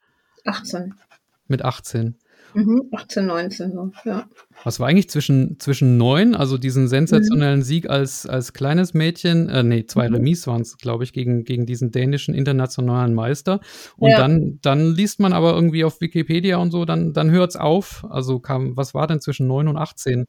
18. 0.44 0.94
Mit 1.46 1.64
18. 1.64 2.16
Mhm, 2.54 2.88
18, 2.92 3.26
19 3.26 3.72
so, 3.72 3.92
ja. 4.04 4.28
Was 4.64 4.80
war 4.80 4.88
eigentlich 4.88 5.08
zwischen, 5.08 5.60
zwischen 5.60 5.96
neun, 5.96 6.34
also 6.34 6.58
diesen 6.58 6.88
sensationellen 6.88 7.60
mhm. 7.60 7.64
Sieg 7.64 7.88
als, 7.88 8.26
als 8.26 8.52
kleines 8.52 8.94
Mädchen, 8.94 9.48
äh, 9.48 9.62
nee, 9.62 9.86
zwei 9.86 10.08
mhm. 10.08 10.16
Remis 10.16 10.46
waren 10.48 10.62
es, 10.62 10.76
glaube 10.76 11.04
ich, 11.04 11.12
gegen, 11.12 11.44
gegen 11.44 11.66
diesen 11.66 11.92
dänischen 11.92 12.34
internationalen 12.34 13.14
Meister. 13.14 13.60
Und 13.96 14.10
ja. 14.10 14.18
dann, 14.18 14.58
dann 14.62 14.92
liest 14.92 15.20
man 15.20 15.32
aber 15.32 15.54
irgendwie 15.54 15.84
auf 15.84 16.00
Wikipedia 16.00 16.56
und 16.56 16.72
so, 16.72 16.84
dann, 16.84 17.12
dann 17.12 17.30
hört 17.30 17.50
es 17.50 17.56
auf. 17.56 18.04
Also 18.08 18.40
kam, 18.40 18.76
was 18.76 18.92
war 18.92 19.06
denn 19.06 19.20
zwischen 19.20 19.46
neun 19.46 19.68
und 19.68 19.76
18? 19.76 20.24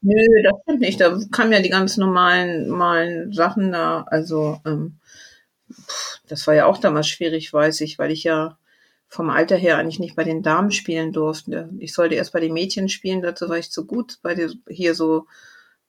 Nö, 0.00 0.14
das 0.44 0.54
stimmt 0.62 0.80
nicht. 0.80 1.00
Da 1.00 1.18
kamen 1.32 1.52
ja 1.52 1.60
die 1.60 1.68
ganz 1.70 1.96
normalen, 1.96 2.68
normalen 2.68 3.32
Sachen 3.32 3.72
da. 3.72 4.02
Also, 4.08 4.60
ähm, 4.64 4.98
pff, 5.72 6.20
das 6.28 6.46
war 6.46 6.54
ja 6.54 6.66
auch 6.66 6.78
damals 6.78 7.08
schwierig, 7.08 7.52
weiß 7.52 7.80
ich, 7.82 7.98
weil 7.98 8.12
ich 8.12 8.24
ja 8.24 8.58
vom 9.08 9.30
Alter 9.30 9.56
her 9.56 9.78
eigentlich 9.78 10.00
nicht 10.00 10.16
bei 10.16 10.24
den 10.24 10.42
Damen 10.42 10.72
spielen 10.72 11.12
durfte. 11.12 11.70
Ich 11.78 11.94
sollte 11.94 12.14
erst 12.16 12.32
bei 12.32 12.40
den 12.40 12.52
Mädchen 12.54 12.88
spielen, 12.88 13.22
dazu 13.22 13.48
war 13.48 13.58
ich 13.58 13.70
zu 13.72 13.86
gut. 13.86 14.18
Bei 14.22 14.34
den, 14.34 14.62
hier 14.68 14.94
so 14.94 15.26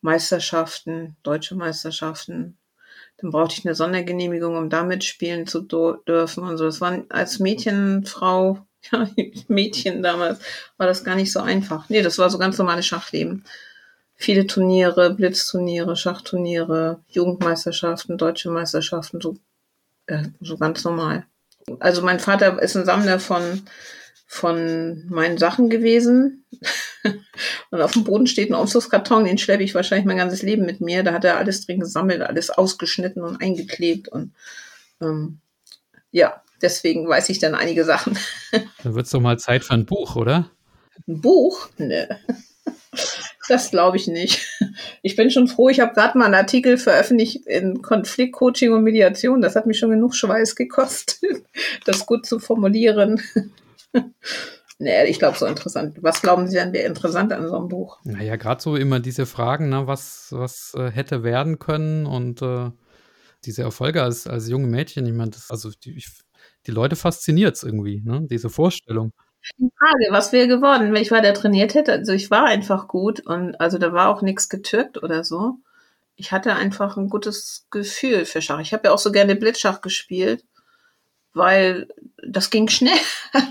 Meisterschaften, 0.02 1.18
deutsche 1.24 1.56
Meisterschaften. 1.56 2.58
Dann 3.20 3.32
brauchte 3.32 3.56
ich 3.60 3.66
eine 3.66 3.76
Sondergenehmigung, 3.76 4.58
um 4.58 4.70
da 4.70 4.84
mitspielen 4.84 5.48
zu 5.48 5.62
dürfen 5.64 6.44
und 6.46 6.58
so. 6.58 6.66
Das 6.66 6.82
war 6.82 7.04
als 7.10 7.40
Mädchenfrau, 7.40 8.60
ja, 8.94 9.10
Mädchen 9.50 10.04
damals, 10.04 10.40
war 10.78 10.88
das 10.88 11.04
gar 11.06 11.16
nicht 11.16 11.32
so 11.34 11.42
einfach. 11.42 11.90
Nee, 11.90 12.02
das 12.04 12.18
war 12.20 12.30
so 12.30 12.38
ganz 12.40 12.58
normales 12.58 12.88
Schachleben. 12.88 13.46
Viele 14.22 14.46
Turniere, 14.46 15.14
Blitzturniere, 15.16 15.96
Schachturniere, 15.96 17.02
Jugendmeisterschaften, 17.08 18.18
deutsche 18.18 18.52
Meisterschaften, 18.52 19.22
so, 19.22 19.38
äh, 20.08 20.24
so 20.42 20.58
ganz 20.58 20.84
normal 20.84 21.26
also 21.80 22.02
mein 22.02 22.20
Vater 22.20 22.62
ist 22.62 22.76
ein 22.76 22.86
Sammler 22.86 23.20
von, 23.20 23.64
von 24.26 25.06
meinen 25.10 25.38
Sachen 25.38 25.70
gewesen. 25.70 26.46
und 27.72 27.82
auf 27.82 27.94
dem 27.94 28.04
Boden 28.04 28.28
steht 28.28 28.50
ein 28.50 28.56
Umzugskarton, 28.56 29.26
den 29.26 29.38
schleppe 29.38 29.64
ich 29.64 29.76
wahrscheinlich 29.76 30.06
mein 30.06 30.18
ganzes 30.18 30.42
Leben 30.42 30.66
mit 30.66 30.82
mir. 30.82 31.04
Da 31.04 31.14
hat 31.14 31.26
er 31.26 31.38
alles 31.38 31.66
drin 31.66 31.80
gesammelt, 31.80 32.22
alles 32.22 32.50
ausgeschnitten 32.50 33.24
und 33.24 33.42
eingeklebt. 33.42 34.08
Und 34.08 34.34
ähm, 35.02 35.40
ja, 36.12 36.42
deswegen 36.62 37.08
weiß 37.08 37.30
ich 37.30 37.40
dann 37.40 37.56
einige 37.56 37.86
Sachen. 37.86 38.18
Dann 38.84 38.96
wird 38.96 39.06
es 39.06 39.12
doch 39.12 39.22
mal 39.22 39.38
Zeit 39.38 39.64
für 39.64 39.74
ein 39.74 39.86
Buch, 39.86 40.16
oder? 40.16 40.50
Ein 41.08 41.22
Buch? 41.22 41.70
Ne. 41.78 42.20
Das 43.50 43.72
glaube 43.72 43.98
ich 43.98 44.08
nicht. 44.08 44.46
Ich 45.02 45.16
bin 45.16 45.32
schon 45.32 45.48
froh, 45.48 45.70
ich 45.70 45.80
habe 45.80 45.94
gerade 45.94 46.18
mal 46.18 46.26
einen 46.26 46.36
Artikel 46.36 46.78
veröffentlicht 46.78 47.46
in 47.48 47.82
Konfliktcoaching 47.82 48.72
und 48.72 48.84
Mediation. 48.84 49.42
Das 49.42 49.56
hat 49.56 49.66
mich 49.66 49.80
schon 49.80 49.90
genug 49.90 50.14
Schweiß 50.14 50.56
gekostet, 50.56 51.44
das 51.86 52.06
gut 52.06 52.26
zu 52.26 52.40
formulieren. 52.40 53.22
Nee, 54.82 55.08
ich 55.08 55.20
glaube, 55.20 55.38
so 55.38 55.46
interessant. 55.46 55.98
Was 56.00 56.22
glauben 56.22 56.48
Sie 56.48 56.56
denn 56.56 56.72
wäre 56.72 56.88
interessant 56.88 57.34
an 57.34 57.46
so 57.46 57.58
einem 57.58 57.68
Buch? 57.68 58.00
Naja, 58.06 58.38
gerade 58.38 58.62
so 58.62 58.78
immer 58.78 59.02
diese 59.02 59.26
Fragen, 59.26 59.68
ne, 59.68 59.88
was, 59.88 60.28
was 60.32 60.74
äh, 60.74 60.90
hätte 60.90 61.22
werden 61.22 61.60
können 61.60 62.06
und 62.06 62.42
äh, 62.42 62.72
diese 63.44 63.64
Erfolge 63.64 64.02
als, 64.02 64.26
als 64.26 64.48
junge 64.48 64.68
Mädchen. 64.68 65.06
Ich 65.06 65.12
meine, 65.12 65.32
also 65.50 65.70
die, 65.84 65.98
ich, 65.98 66.08
die 66.66 66.72
Leute 66.72 66.96
fasziniert 66.96 67.58
es 67.58 67.64
irgendwie, 67.64 68.02
ne, 68.06 68.26
diese 68.30 68.50
Vorstellung. 68.50 69.12
Die 69.58 69.70
Frage, 69.78 70.08
was 70.12 70.32
wäre 70.32 70.48
geworden, 70.48 70.94
wenn 70.94 71.02
ich 71.02 71.12
weiter 71.12 71.34
trainiert 71.34 71.74
hätte? 71.74 71.94
Also 71.94 72.14
ich 72.14 72.30
war 72.30 72.46
einfach 72.46 72.88
gut 72.88 73.22
und 73.26 73.60
also 73.60 73.78
da 73.78 73.94
war 73.94 74.10
auch 74.10 74.22
nichts 74.22 74.50
getürkt 74.50 75.02
oder 75.02 75.24
so. 75.24 75.58
Ich 76.16 76.32
hatte 76.32 76.56
einfach 76.56 76.98
ein 76.98 77.10
gutes 77.10 77.68
Gefühl 77.72 78.26
für 78.26 78.42
Schach. 78.42 78.60
Ich 78.60 78.74
habe 78.74 78.88
ja 78.88 78.94
auch 78.94 79.00
so 79.00 79.12
gerne 79.12 79.36
Blitzschach 79.36 79.82
gespielt, 79.82 80.44
weil 81.34 81.88
das 82.28 82.50
ging 82.50 82.68
schnell. 82.68 83.00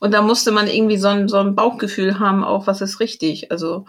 Und 0.00 0.12
da 0.12 0.22
musste 0.22 0.50
man 0.50 0.66
irgendwie 0.66 0.98
so 0.98 1.08
ein, 1.08 1.28
so 1.28 1.38
ein 1.38 1.54
Bauchgefühl 1.54 2.18
haben, 2.18 2.44
auch 2.44 2.66
was 2.66 2.80
ist 2.80 3.00
richtig. 3.00 3.50
Also 3.50 3.86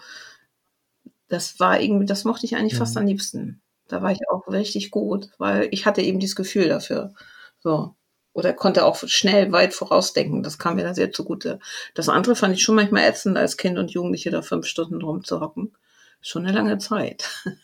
das 1.28 1.60
war 1.60 1.80
irgendwie, 1.80 2.06
das 2.06 2.26
mochte 2.26 2.46
ich 2.46 2.56
eigentlich 2.56 2.74
ja. 2.74 2.80
fast 2.80 2.96
mhm. 2.96 3.02
am 3.02 3.08
liebsten. 3.08 3.62
Da 3.88 4.02
war 4.02 4.12
ich 4.12 4.20
auch 4.32 4.48
richtig 4.48 4.92
gut, 4.92 5.30
weil 5.38 5.68
ich 5.72 5.86
hatte 5.86 6.02
eben 6.02 6.20
dieses 6.20 6.36
Gefühl 6.36 6.70
dafür. 6.70 7.14
So. 7.60 7.96
Oder 8.40 8.54
konnte 8.54 8.86
auch 8.86 8.96
schnell 9.06 9.52
weit 9.52 9.74
vorausdenken. 9.74 10.44
Das 10.44 10.58
kam 10.58 10.76
mir 10.76 10.84
da 10.84 10.94
sehr 10.94 11.12
zugute. 11.12 11.60
Das 11.94 12.08
andere 12.08 12.36
fand 12.36 12.56
ich 12.56 12.64
schon 12.64 12.76
manchmal 12.76 13.04
ätzend, 13.04 13.38
als 13.38 13.58
Kind 13.58 13.78
und 13.78 13.92
Jugendliche 13.92 14.32
da 14.32 14.42
fünf 14.42 14.66
Stunden 14.66 15.02
rumzuhocken. 15.02 15.74
Schon 16.22 16.46
eine 16.46 16.56
lange 16.56 16.78
Zeit. 16.78 17.30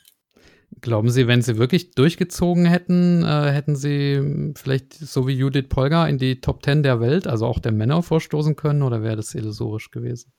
Glauben 0.82 1.10
Sie, 1.10 1.28
wenn 1.28 1.42
Sie 1.42 1.58
wirklich 1.58 1.92
durchgezogen 1.92 2.66
hätten, 2.66 3.24
äh, 3.24 3.52
hätten 3.52 3.78
Sie 3.78 4.54
vielleicht 4.56 4.94
so 4.94 5.26
wie 5.28 5.34
Judith 5.34 5.70
Polgar 5.70 6.10
in 6.10 6.18
die 6.18 6.42
Top 6.42 6.62
Ten 6.62 6.84
der 6.84 7.00
Welt, 7.00 7.26
also 7.26 7.46
auch 7.46 7.60
der 7.60 7.72
Männer 7.72 8.04
vorstoßen 8.04 8.58
können 8.58 8.84
oder 8.84 9.02
wäre 9.02 9.16
das 9.16 9.34
illusorisch 9.34 9.92
gewesen? 9.92 10.34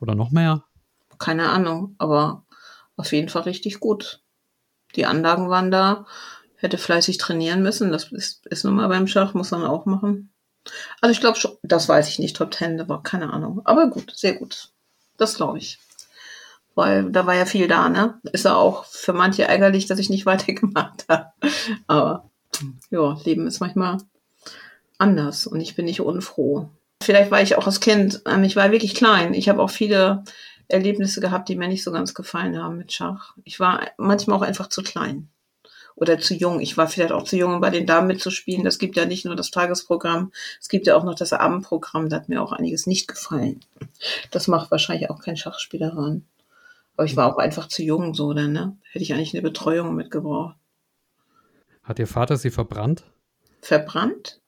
Oder 0.00 0.14
noch 0.14 0.30
mehr? 0.30 0.64
Keine 1.18 1.50
Ahnung, 1.50 1.94
aber 1.98 2.46
auf 2.96 3.12
jeden 3.12 3.28
Fall 3.28 3.42
richtig 3.42 3.80
gut. 3.80 4.22
Die 4.96 5.04
Anlagen 5.04 5.50
waren 5.50 5.70
da, 5.70 6.06
hätte 6.58 6.78
fleißig 6.78 7.18
trainieren 7.18 7.62
müssen, 7.62 7.90
das 7.90 8.12
ist, 8.12 8.46
ist 8.46 8.64
nun 8.64 8.74
mal 8.74 8.88
beim 8.88 9.06
Schach, 9.06 9.34
muss 9.34 9.50
man 9.50 9.64
auch 9.64 9.86
machen. 9.86 10.32
Also 11.00 11.12
ich 11.12 11.20
glaube 11.20 11.38
schon, 11.38 11.56
das 11.62 11.88
weiß 11.88 12.08
ich 12.08 12.18
nicht, 12.18 12.36
Top 12.36 12.50
Ten, 12.50 12.80
aber 12.80 13.02
keine 13.02 13.32
Ahnung. 13.32 13.62
Aber 13.64 13.88
gut, 13.88 14.12
sehr 14.14 14.34
gut. 14.34 14.70
Das 15.16 15.34
glaube 15.34 15.58
ich 15.58 15.78
weil 16.78 17.10
da 17.10 17.26
war 17.26 17.34
ja 17.34 17.44
viel 17.44 17.66
da, 17.66 17.88
ne? 17.88 18.20
Ist 18.32 18.44
ja 18.44 18.54
auch 18.54 18.84
für 18.84 19.12
manche 19.12 19.42
ärgerlich, 19.42 19.86
dass 19.86 19.98
ich 19.98 20.10
nicht 20.10 20.26
weitergemacht 20.26 21.06
habe. 21.08 21.32
Aber 21.88 22.30
ja, 22.90 23.18
Leben 23.24 23.48
ist 23.48 23.58
manchmal 23.58 23.98
anders 24.96 25.48
und 25.48 25.60
ich 25.60 25.74
bin 25.74 25.86
nicht 25.86 26.00
unfroh. 26.00 26.70
Vielleicht 27.02 27.32
war 27.32 27.42
ich 27.42 27.56
auch 27.56 27.66
als 27.66 27.80
Kind, 27.80 28.22
ähm, 28.26 28.44
ich 28.44 28.54
war 28.54 28.70
wirklich 28.70 28.94
klein. 28.94 29.34
Ich 29.34 29.48
habe 29.48 29.60
auch 29.60 29.70
viele 29.70 30.22
Erlebnisse 30.68 31.20
gehabt, 31.20 31.48
die 31.48 31.56
mir 31.56 31.66
nicht 31.66 31.82
so 31.82 31.90
ganz 31.90 32.14
gefallen 32.14 32.56
haben 32.62 32.78
mit 32.78 32.92
Schach. 32.92 33.34
Ich 33.42 33.58
war 33.58 33.80
manchmal 33.96 34.38
auch 34.38 34.42
einfach 34.42 34.68
zu 34.68 34.82
klein 34.82 35.30
oder 36.00 36.18
zu 36.18 36.34
jung. 36.34 36.60
Ich 36.60 36.76
war 36.76 36.88
vielleicht 36.88 37.12
auch 37.12 37.24
zu 37.24 37.36
jung, 37.36 37.54
um 37.54 37.60
bei 37.60 37.70
den 37.70 37.86
Damen 37.86 38.06
mitzuspielen. 38.06 38.64
Das 38.64 38.78
gibt 38.78 38.96
ja 38.96 39.04
nicht 39.04 39.24
nur 39.24 39.36
das 39.36 39.50
Tagesprogramm, 39.50 40.32
es 40.60 40.68
gibt 40.68 40.86
ja 40.86 40.96
auch 40.96 41.04
noch 41.04 41.14
das 41.14 41.32
Abendprogramm. 41.32 42.08
Da 42.08 42.16
hat 42.16 42.28
mir 42.28 42.42
auch 42.42 42.52
einiges 42.52 42.86
nicht 42.86 43.08
gefallen. 43.08 43.60
Das 44.30 44.48
macht 44.48 44.70
wahrscheinlich 44.70 45.10
auch 45.10 45.20
kein 45.20 45.36
Schachspieler 45.36 45.96
ran. 45.96 46.24
Aber 46.96 47.04
ich 47.04 47.16
war 47.16 47.32
auch 47.32 47.38
einfach 47.38 47.68
zu 47.68 47.82
jung 47.82 48.14
so, 48.14 48.32
dann, 48.32 48.52
ne? 48.52 48.76
Hätte 48.90 49.04
ich 49.04 49.12
eigentlich 49.12 49.34
eine 49.34 49.42
Betreuung 49.42 49.94
mitgebraucht. 49.94 50.56
Hat 51.82 51.98
Ihr 51.98 52.06
Vater 52.06 52.36
Sie 52.36 52.50
verbrannt? 52.50 53.04
Verbrannt? 53.62 54.40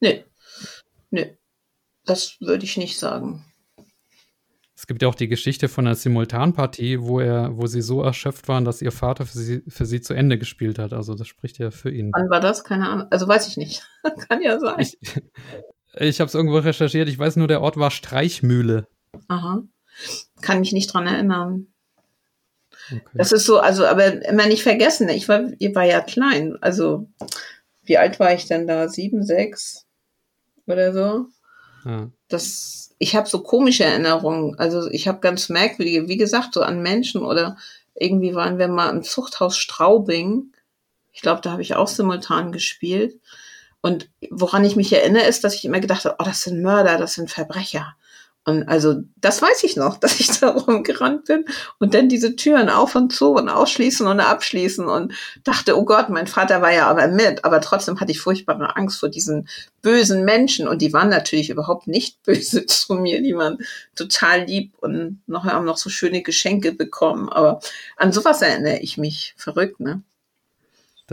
Nee. 0.00 0.24
Nee. 1.10 1.36
Das 2.04 2.40
würde 2.40 2.64
ich 2.64 2.76
nicht 2.76 2.98
sagen. 2.98 3.44
Es 4.82 4.88
gibt 4.88 5.00
ja 5.00 5.06
auch 5.06 5.14
die 5.14 5.28
Geschichte 5.28 5.68
von 5.68 5.86
einer 5.86 5.94
Simultanpartie, 5.94 7.00
wo 7.00 7.20
er, 7.20 7.56
wo 7.56 7.68
sie 7.68 7.82
so 7.82 8.02
erschöpft 8.02 8.48
waren, 8.48 8.64
dass 8.64 8.82
ihr 8.82 8.90
Vater 8.90 9.26
für 9.26 9.38
sie, 9.38 9.62
für 9.68 9.86
sie 9.86 10.00
zu 10.00 10.12
Ende 10.12 10.38
gespielt 10.38 10.80
hat. 10.80 10.92
Also 10.92 11.14
das 11.14 11.28
spricht 11.28 11.58
ja 11.58 11.70
für 11.70 11.88
ihn. 11.88 12.10
Wann 12.12 12.28
war 12.28 12.40
das? 12.40 12.64
Keine 12.64 12.88
Ahnung. 12.88 13.06
Also 13.10 13.28
weiß 13.28 13.46
ich 13.46 13.56
nicht. 13.56 13.86
Kann 14.28 14.42
ja 14.42 14.58
sein. 14.58 14.80
Ich, 14.80 14.98
ich 15.94 16.18
habe 16.18 16.26
es 16.26 16.34
irgendwo 16.34 16.56
recherchiert. 16.56 17.08
Ich 17.08 17.16
weiß 17.16 17.36
nur, 17.36 17.46
der 17.46 17.60
Ort 17.60 17.76
war 17.76 17.92
Streichmühle. 17.92 18.88
Aha. 19.28 19.62
Kann 20.40 20.58
mich 20.58 20.72
nicht 20.72 20.92
dran 20.92 21.06
erinnern. 21.06 21.68
Okay. 22.90 23.02
Das 23.14 23.30
ist 23.30 23.46
so, 23.46 23.60
also, 23.60 23.86
aber 23.86 24.26
immer 24.26 24.46
nicht 24.46 24.64
vergessen, 24.64 25.08
ich 25.10 25.28
war, 25.28 25.44
ich 25.60 25.76
war 25.76 25.84
ja 25.84 26.00
klein. 26.00 26.58
Also, 26.60 27.08
wie 27.84 27.98
alt 27.98 28.18
war 28.18 28.34
ich 28.34 28.46
denn 28.46 28.66
da? 28.66 28.88
Sieben, 28.88 29.22
sechs 29.22 29.86
oder 30.66 30.92
so? 30.92 31.26
Ja. 31.84 32.10
Das, 32.26 32.81
ich 33.02 33.16
habe 33.16 33.28
so 33.28 33.40
komische 33.40 33.82
Erinnerungen. 33.82 34.56
Also, 34.60 34.88
ich 34.88 35.08
habe 35.08 35.18
ganz 35.18 35.48
merkwürdige, 35.48 36.06
wie 36.06 36.16
gesagt, 36.16 36.54
so 36.54 36.62
an 36.62 36.82
Menschen 36.82 37.22
oder 37.22 37.56
irgendwie 37.94 38.36
waren 38.36 38.58
wir 38.58 38.68
mal 38.68 38.90
im 38.90 39.02
Zuchthaus 39.02 39.56
Straubing. 39.58 40.52
Ich 41.12 41.20
glaube, 41.20 41.40
da 41.40 41.50
habe 41.50 41.62
ich 41.62 41.74
auch 41.74 41.88
simultan 41.88 42.52
gespielt. 42.52 43.20
Und 43.80 44.08
woran 44.30 44.64
ich 44.64 44.76
mich 44.76 44.92
erinnere, 44.92 45.24
ist, 45.24 45.42
dass 45.42 45.56
ich 45.56 45.64
immer 45.64 45.80
gedacht 45.80 46.04
habe, 46.04 46.14
oh, 46.20 46.24
das 46.24 46.42
sind 46.42 46.62
Mörder, 46.62 46.96
das 46.96 47.14
sind 47.14 47.28
Verbrecher. 47.28 47.96
Und 48.44 48.68
also 48.68 49.02
das 49.16 49.40
weiß 49.40 49.62
ich 49.64 49.76
noch, 49.76 49.96
dass 50.00 50.18
ich 50.18 50.40
da 50.40 50.50
rumgerannt 50.50 51.26
bin 51.26 51.44
und 51.78 51.94
dann 51.94 52.08
diese 52.08 52.34
Türen 52.36 52.68
auf 52.68 52.94
und 52.94 53.12
zu 53.12 53.34
und 53.34 53.48
ausschließen 53.48 54.06
und 54.06 54.20
abschließen 54.20 54.86
und 54.86 55.14
dachte, 55.44 55.78
oh 55.78 55.84
Gott, 55.84 56.08
mein 56.08 56.26
Vater 56.26 56.60
war 56.60 56.72
ja 56.72 56.88
aber 56.88 57.06
mit, 57.08 57.44
aber 57.44 57.60
trotzdem 57.60 58.00
hatte 58.00 58.12
ich 58.12 58.20
furchtbare 58.20 58.76
Angst 58.76 58.98
vor 58.98 59.08
diesen 59.08 59.48
bösen 59.80 60.24
Menschen. 60.24 60.66
Und 60.66 60.82
die 60.82 60.92
waren 60.92 61.08
natürlich 61.08 61.50
überhaupt 61.50 61.86
nicht 61.86 62.22
böse 62.24 62.66
zu 62.66 62.94
mir, 62.94 63.22
die 63.22 63.36
waren 63.36 63.58
total 63.94 64.44
lieb 64.44 64.72
und 64.80 65.22
noch 65.26 65.44
haben 65.44 65.64
noch 65.64 65.78
so 65.78 65.90
schöne 65.90 66.22
Geschenke 66.22 66.72
bekommen, 66.72 67.28
aber 67.28 67.60
an 67.96 68.12
sowas 68.12 68.42
erinnere 68.42 68.78
ich 68.78 68.96
mich, 68.96 69.34
verrückt, 69.36 69.80
ne? 69.80 70.02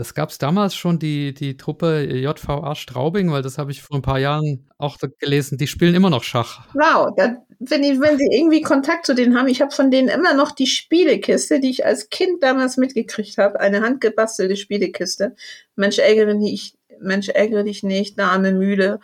Das 0.00 0.14
gab 0.14 0.30
es 0.30 0.38
damals 0.38 0.74
schon, 0.74 0.98
die, 0.98 1.34
die 1.34 1.58
Truppe 1.58 2.00
JVA 2.04 2.74
Straubing, 2.74 3.30
weil 3.32 3.42
das 3.42 3.58
habe 3.58 3.70
ich 3.70 3.82
vor 3.82 3.98
ein 3.98 4.02
paar 4.02 4.18
Jahren 4.18 4.66
auch 4.78 4.96
gelesen. 5.18 5.58
Die 5.58 5.66
spielen 5.66 5.94
immer 5.94 6.08
noch 6.08 6.24
Schach. 6.24 6.64
Wow, 6.72 7.10
da, 7.18 7.36
wenn, 7.58 7.82
die, 7.82 8.00
wenn 8.00 8.16
Sie 8.16 8.26
irgendwie 8.32 8.62
Kontakt 8.62 9.04
zu 9.04 9.14
denen 9.14 9.36
haben, 9.36 9.46
ich 9.48 9.60
habe 9.60 9.72
von 9.72 9.90
denen 9.90 10.08
immer 10.08 10.32
noch 10.32 10.52
die 10.52 10.66
Spielekiste, 10.66 11.60
die 11.60 11.68
ich 11.68 11.84
als 11.84 12.08
Kind 12.08 12.42
damals 12.42 12.78
mitgekriegt 12.78 13.36
habe, 13.36 13.60
eine 13.60 13.82
handgebastelte 13.82 14.56
Spielekiste. 14.56 15.36
Mensch, 15.76 15.98
ärgere 15.98 16.32
dich, 16.32 16.78
Mensch, 16.98 17.28
ärgere 17.28 17.62
dich 17.62 17.82
nicht, 17.82 18.18
Dame 18.18 18.52
Mühle, 18.52 19.00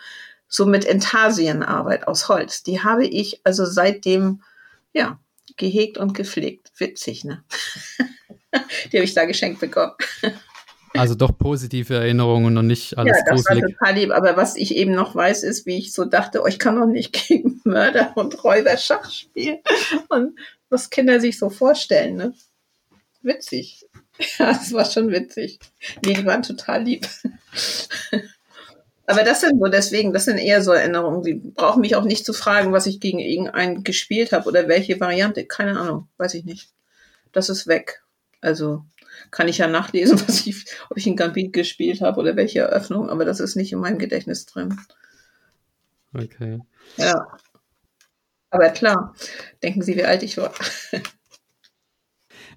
so 0.48 0.64
mit 0.64 0.86
Intarsienarbeit 0.86 2.08
aus 2.08 2.30
Holz. 2.30 2.62
Die 2.62 2.82
habe 2.82 3.06
ich 3.06 3.42
also 3.44 3.66
seitdem, 3.66 4.40
ja, 4.94 5.20
gehegt 5.58 5.98
und 5.98 6.14
gepflegt. 6.14 6.72
Witzig, 6.78 7.24
ne? 7.24 7.44
die 8.90 8.96
habe 8.96 9.04
ich 9.04 9.12
da 9.12 9.26
geschenkt 9.26 9.60
bekommen. 9.60 9.92
Also 10.98 11.14
doch 11.14 11.36
positive 11.36 11.94
Erinnerungen 11.94 12.56
und 12.58 12.66
nicht 12.66 12.96
alles 12.98 13.16
Ja, 13.18 13.24
das 13.24 13.44
gruselig. 13.44 13.62
war 13.62 13.70
total 13.70 13.94
lieb. 13.94 14.10
Aber 14.12 14.36
was 14.36 14.56
ich 14.56 14.74
eben 14.74 14.92
noch 14.92 15.14
weiß, 15.14 15.42
ist, 15.42 15.66
wie 15.66 15.78
ich 15.78 15.92
so 15.92 16.04
dachte, 16.04 16.42
oh, 16.42 16.46
ich 16.46 16.58
kann 16.58 16.76
doch 16.76 16.86
nicht 16.86 17.12
gegen 17.28 17.60
Mörder 17.64 18.12
und 18.16 18.42
Räuber 18.44 18.76
Schach 18.76 19.10
spielen. 19.10 19.58
Und 20.08 20.38
was 20.68 20.90
Kinder 20.90 21.20
sich 21.20 21.38
so 21.38 21.50
vorstellen, 21.50 22.16
ne? 22.16 22.34
Witzig. 23.22 23.86
Ja, 24.38 24.50
das 24.54 24.72
war 24.72 24.86
schon 24.86 25.10
witzig. 25.10 25.58
Nee, 26.02 26.14
die 26.14 26.24
waren 26.24 26.42
total 26.42 26.82
lieb. 26.82 27.06
Aber 29.06 29.22
das 29.22 29.40
sind 29.42 29.60
so, 29.60 29.66
deswegen, 29.66 30.12
das 30.14 30.24
sind 30.24 30.38
eher 30.38 30.62
so 30.62 30.72
Erinnerungen. 30.72 31.22
Sie 31.22 31.34
brauchen 31.34 31.80
mich 31.80 31.96
auch 31.96 32.04
nicht 32.04 32.24
zu 32.24 32.32
fragen, 32.32 32.72
was 32.72 32.86
ich 32.86 32.98
gegen 32.98 33.18
irgendeinen 33.18 33.84
gespielt 33.84 34.32
habe 34.32 34.48
oder 34.48 34.68
welche 34.68 34.98
Variante. 35.00 35.44
Keine 35.44 35.78
Ahnung, 35.78 36.08
weiß 36.16 36.32
ich 36.34 36.44
nicht. 36.44 36.70
Das 37.32 37.50
ist 37.50 37.66
weg. 37.66 38.02
Also 38.40 38.84
kann 39.30 39.48
ich 39.48 39.58
ja 39.58 39.66
nachlesen, 39.66 40.20
was 40.26 40.46
ich, 40.46 40.64
ob 40.90 40.96
ich 40.96 41.06
ein 41.06 41.16
Gambit 41.16 41.52
gespielt 41.52 42.00
habe 42.00 42.20
oder 42.20 42.36
welche 42.36 42.60
Eröffnung, 42.60 43.10
aber 43.10 43.24
das 43.24 43.40
ist 43.40 43.56
nicht 43.56 43.72
in 43.72 43.80
meinem 43.80 43.98
Gedächtnis 43.98 44.46
drin. 44.46 44.78
Okay. 46.12 46.60
Ja. 46.96 47.26
Aber 48.50 48.70
klar, 48.70 49.14
denken 49.62 49.82
Sie, 49.82 49.96
wie 49.96 50.04
alt 50.04 50.22
ich 50.22 50.36
war. 50.38 50.52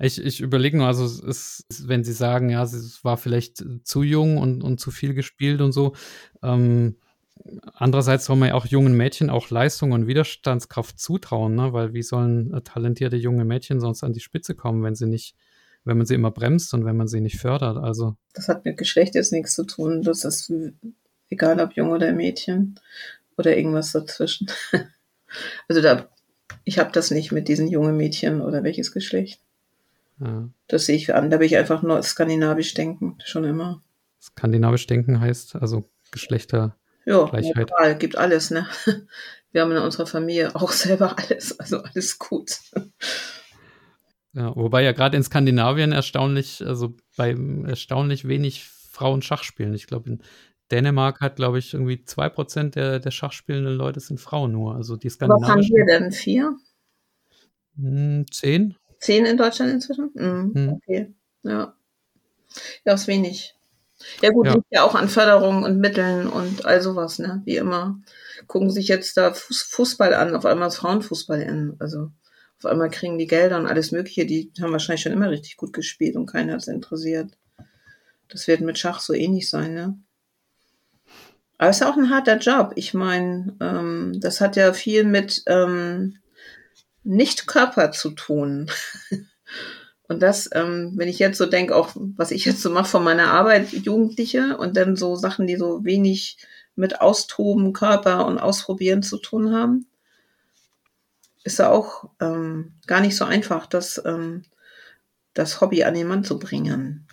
Ich, 0.01 0.23
ich 0.23 0.39
überlege 0.39 0.77
nur, 0.77 0.87
also 0.87 1.03
es 1.03 1.19
ist, 1.19 1.87
wenn 1.89 2.05
Sie 2.05 2.13
sagen, 2.13 2.49
ja, 2.49 2.63
es 2.63 3.03
war 3.03 3.17
vielleicht 3.17 3.65
zu 3.83 4.01
jung 4.01 4.37
und, 4.37 4.63
und 4.63 4.79
zu 4.79 4.91
viel 4.91 5.13
gespielt 5.13 5.59
und 5.59 5.73
so. 5.73 5.93
Ähm, 6.41 6.95
andererseits 7.73 8.25
soll 8.25 8.37
man 8.37 8.49
ja 8.49 8.55
auch 8.55 8.65
jungen 8.65 8.95
Mädchen 8.95 9.29
auch 9.29 9.49
Leistung 9.49 9.91
und 9.91 10.07
Widerstandskraft 10.07 10.99
zutrauen, 10.99 11.55
ne? 11.55 11.73
weil 11.73 11.93
wie 11.93 12.01
sollen 12.01 12.61
talentierte 12.63 13.17
junge 13.17 13.43
Mädchen 13.43 13.81
sonst 13.81 14.03
an 14.03 14.13
die 14.13 14.19
Spitze 14.21 14.55
kommen, 14.55 14.83
wenn 14.83 14.95
sie 14.95 15.07
nicht 15.07 15.35
wenn 15.85 15.97
man 15.97 16.05
sie 16.05 16.15
immer 16.15 16.31
bremst 16.31 16.73
und 16.73 16.85
wenn 16.85 16.97
man 16.97 17.07
sie 17.07 17.21
nicht 17.21 17.39
fördert. 17.39 17.77
Also 17.77 18.15
das 18.33 18.47
hat 18.47 18.65
mit 18.65 18.77
Geschlecht 18.77 19.15
jetzt 19.15 19.31
nichts 19.31 19.55
zu 19.55 19.63
tun. 19.63 20.01
Das 20.01 20.23
ist 20.23 20.51
egal, 21.29 21.59
ob 21.59 21.73
Junge 21.73 21.95
oder 21.95 22.11
Mädchen 22.11 22.79
oder 23.37 23.55
irgendwas 23.57 23.91
dazwischen. 23.91 24.47
Also 25.67 25.83
da, 25.83 26.09
ich 26.63 26.79
habe 26.79 26.91
das 26.91 27.11
nicht 27.11 27.31
mit 27.31 27.47
diesen 27.47 27.67
jungen 27.67 27.95
Mädchen 27.95 28.41
oder 28.41 28.63
welches 28.63 28.91
Geschlecht. 28.91 29.39
Ja. 30.19 30.49
Das 30.67 30.87
sehe 30.87 30.95
ich 30.95 31.13
an. 31.13 31.29
Da 31.29 31.37
bin 31.37 31.45
ich 31.45 31.55
einfach 31.55 31.83
nur 31.83 32.01
skandinavisch 32.01 32.73
denken, 32.73 33.17
schon 33.23 33.43
immer. 33.43 33.83
Skandinavisch 34.19 34.87
denken 34.87 35.19
heißt 35.19 35.55
also 35.55 35.87
Geschlechter. 36.11 36.75
Ja, 37.05 37.29
neutral, 37.31 37.95
gibt 37.97 38.17
alles, 38.17 38.51
ne? 38.51 38.67
Wir 39.51 39.61
haben 39.61 39.71
in 39.71 39.77
unserer 39.77 40.05
Familie 40.05 40.55
auch 40.55 40.71
selber 40.71 41.15
alles, 41.17 41.59
also 41.59 41.81
alles 41.81 42.19
gut. 42.19 42.59
Ja, 44.39 44.55
wobei 44.55 44.83
ja 44.83 44.93
gerade 44.93 45.17
in 45.17 45.23
Skandinavien 45.23 45.91
erstaunlich, 45.91 46.65
also 46.65 46.95
bei 47.17 47.35
erstaunlich 47.67 48.25
wenig 48.25 48.63
Frauen 48.63 49.21
Schach 49.21 49.43
spielen. 49.43 49.73
Ich 49.73 49.85
glaube, 49.85 50.11
in 50.11 50.21
Dänemark 50.71 51.19
hat, 51.19 51.35
glaube 51.35 51.59
ich, 51.59 51.73
irgendwie 51.73 52.05
2% 52.05 52.75
der, 52.75 52.99
der 52.99 53.11
Schachspielenden 53.11 53.75
Leute 53.75 53.99
sind 53.99 54.21
Frauen 54.21 54.53
nur. 54.53 54.75
Also 54.75 54.95
die 54.95 55.09
Was 55.09 55.49
haben 55.49 55.61
wir 55.61 55.85
denn? 55.85 56.13
Vier? 56.13 56.55
Hm, 57.75 58.25
zehn. 58.31 58.77
Zehn 58.99 59.25
in 59.25 59.35
Deutschland 59.35 59.73
inzwischen? 59.73 60.11
Mhm, 60.13 60.53
hm. 60.53 60.69
Okay, 60.69 61.13
ja. 61.43 61.73
Ja, 62.85 62.93
ist 62.93 63.07
wenig. 63.07 63.55
Ja 64.21 64.29
gut, 64.29 64.45
ja. 64.45 64.53
liegt 64.53 64.67
ja 64.69 64.83
auch 64.83 64.95
an 64.95 65.09
Förderung 65.09 65.63
und 65.63 65.79
Mitteln 65.79 66.27
und 66.27 66.65
all 66.65 66.81
sowas, 66.81 67.19
ne? 67.19 67.41
Wie 67.43 67.57
immer. 67.57 67.99
Gucken 68.47 68.69
sich 68.69 68.87
jetzt 68.87 69.17
da 69.17 69.33
Fußball 69.33 70.13
an, 70.13 70.33
auf 70.33 70.45
einmal 70.45 70.69
ist 70.69 70.77
Frauenfußball 70.77 71.41
in. 71.41 71.75
Also 71.79 72.11
auf 72.59 72.65
einmal 72.65 72.89
kriegen 72.89 73.17
die 73.17 73.27
Gelder 73.27 73.57
und 73.57 73.67
alles 73.67 73.91
Mögliche, 73.91 74.25
die 74.25 74.51
haben 74.61 74.73
wahrscheinlich 74.73 75.01
schon 75.01 75.13
immer 75.13 75.29
richtig 75.29 75.55
gut 75.55 75.71
gespielt 75.71 76.15
und 76.15 76.25
keiner 76.25 76.53
hat 76.53 76.61
es 76.61 76.67
interessiert. 76.67 77.37
Das 78.27 78.47
wird 78.47 78.61
mit 78.61 78.77
Schach 78.77 78.99
so 78.99 79.13
ähnlich 79.13 79.49
sein, 79.49 79.73
ne? 79.73 79.97
Aber 81.57 81.69
es 81.69 81.81
ist 81.81 81.87
auch 81.87 81.97
ein 81.97 82.09
harter 82.09 82.37
Job. 82.37 82.71
Ich 82.75 82.93
meine, 82.93 83.55
ähm, 83.59 84.13
das 84.19 84.39
hat 84.39 84.55
ja 84.55 84.71
viel 84.71 85.03
mit 85.03 85.43
ähm, 85.47 86.17
Nicht-Körper 87.03 87.91
zu 87.91 88.11
tun. 88.11 88.71
Und 90.07 90.21
das, 90.21 90.49
ähm, 90.53 90.93
wenn 90.95 91.07
ich 91.07 91.19
jetzt 91.19 91.37
so 91.37 91.45
denke, 91.45 91.75
auch 91.75 91.91
was 91.95 92.31
ich 92.31 92.45
jetzt 92.45 92.61
so 92.61 92.69
mache 92.69 92.87
von 92.89 93.03
meiner 93.03 93.31
Arbeit, 93.31 93.71
Jugendliche 93.71 94.57
und 94.57 94.75
dann 94.75 94.95
so 94.95 95.15
Sachen, 95.15 95.45
die 95.45 95.55
so 95.55 95.85
wenig 95.85 96.39
mit 96.75 96.99
Austoben, 96.99 97.73
Körper 97.73 98.25
und 98.25 98.39
Ausprobieren 98.39 99.03
zu 99.03 99.17
tun 99.17 99.53
haben, 99.53 99.85
ist 101.43 101.59
ja 101.59 101.69
auch 101.69 102.09
ähm, 102.19 102.73
gar 102.85 103.01
nicht 103.01 103.15
so 103.15 103.25
einfach, 103.25 103.65
das, 103.65 104.01
ähm, 104.05 104.43
das 105.33 105.61
Hobby 105.61 105.83
an 105.83 105.93
den 105.93 106.07
Mann 106.07 106.23
zu 106.23 106.39
bringen. 106.39 107.07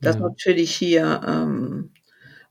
Das 0.00 0.16
ja. 0.16 0.22
natürlich 0.22 0.74
hier 0.74 1.22
ähm, 1.26 1.90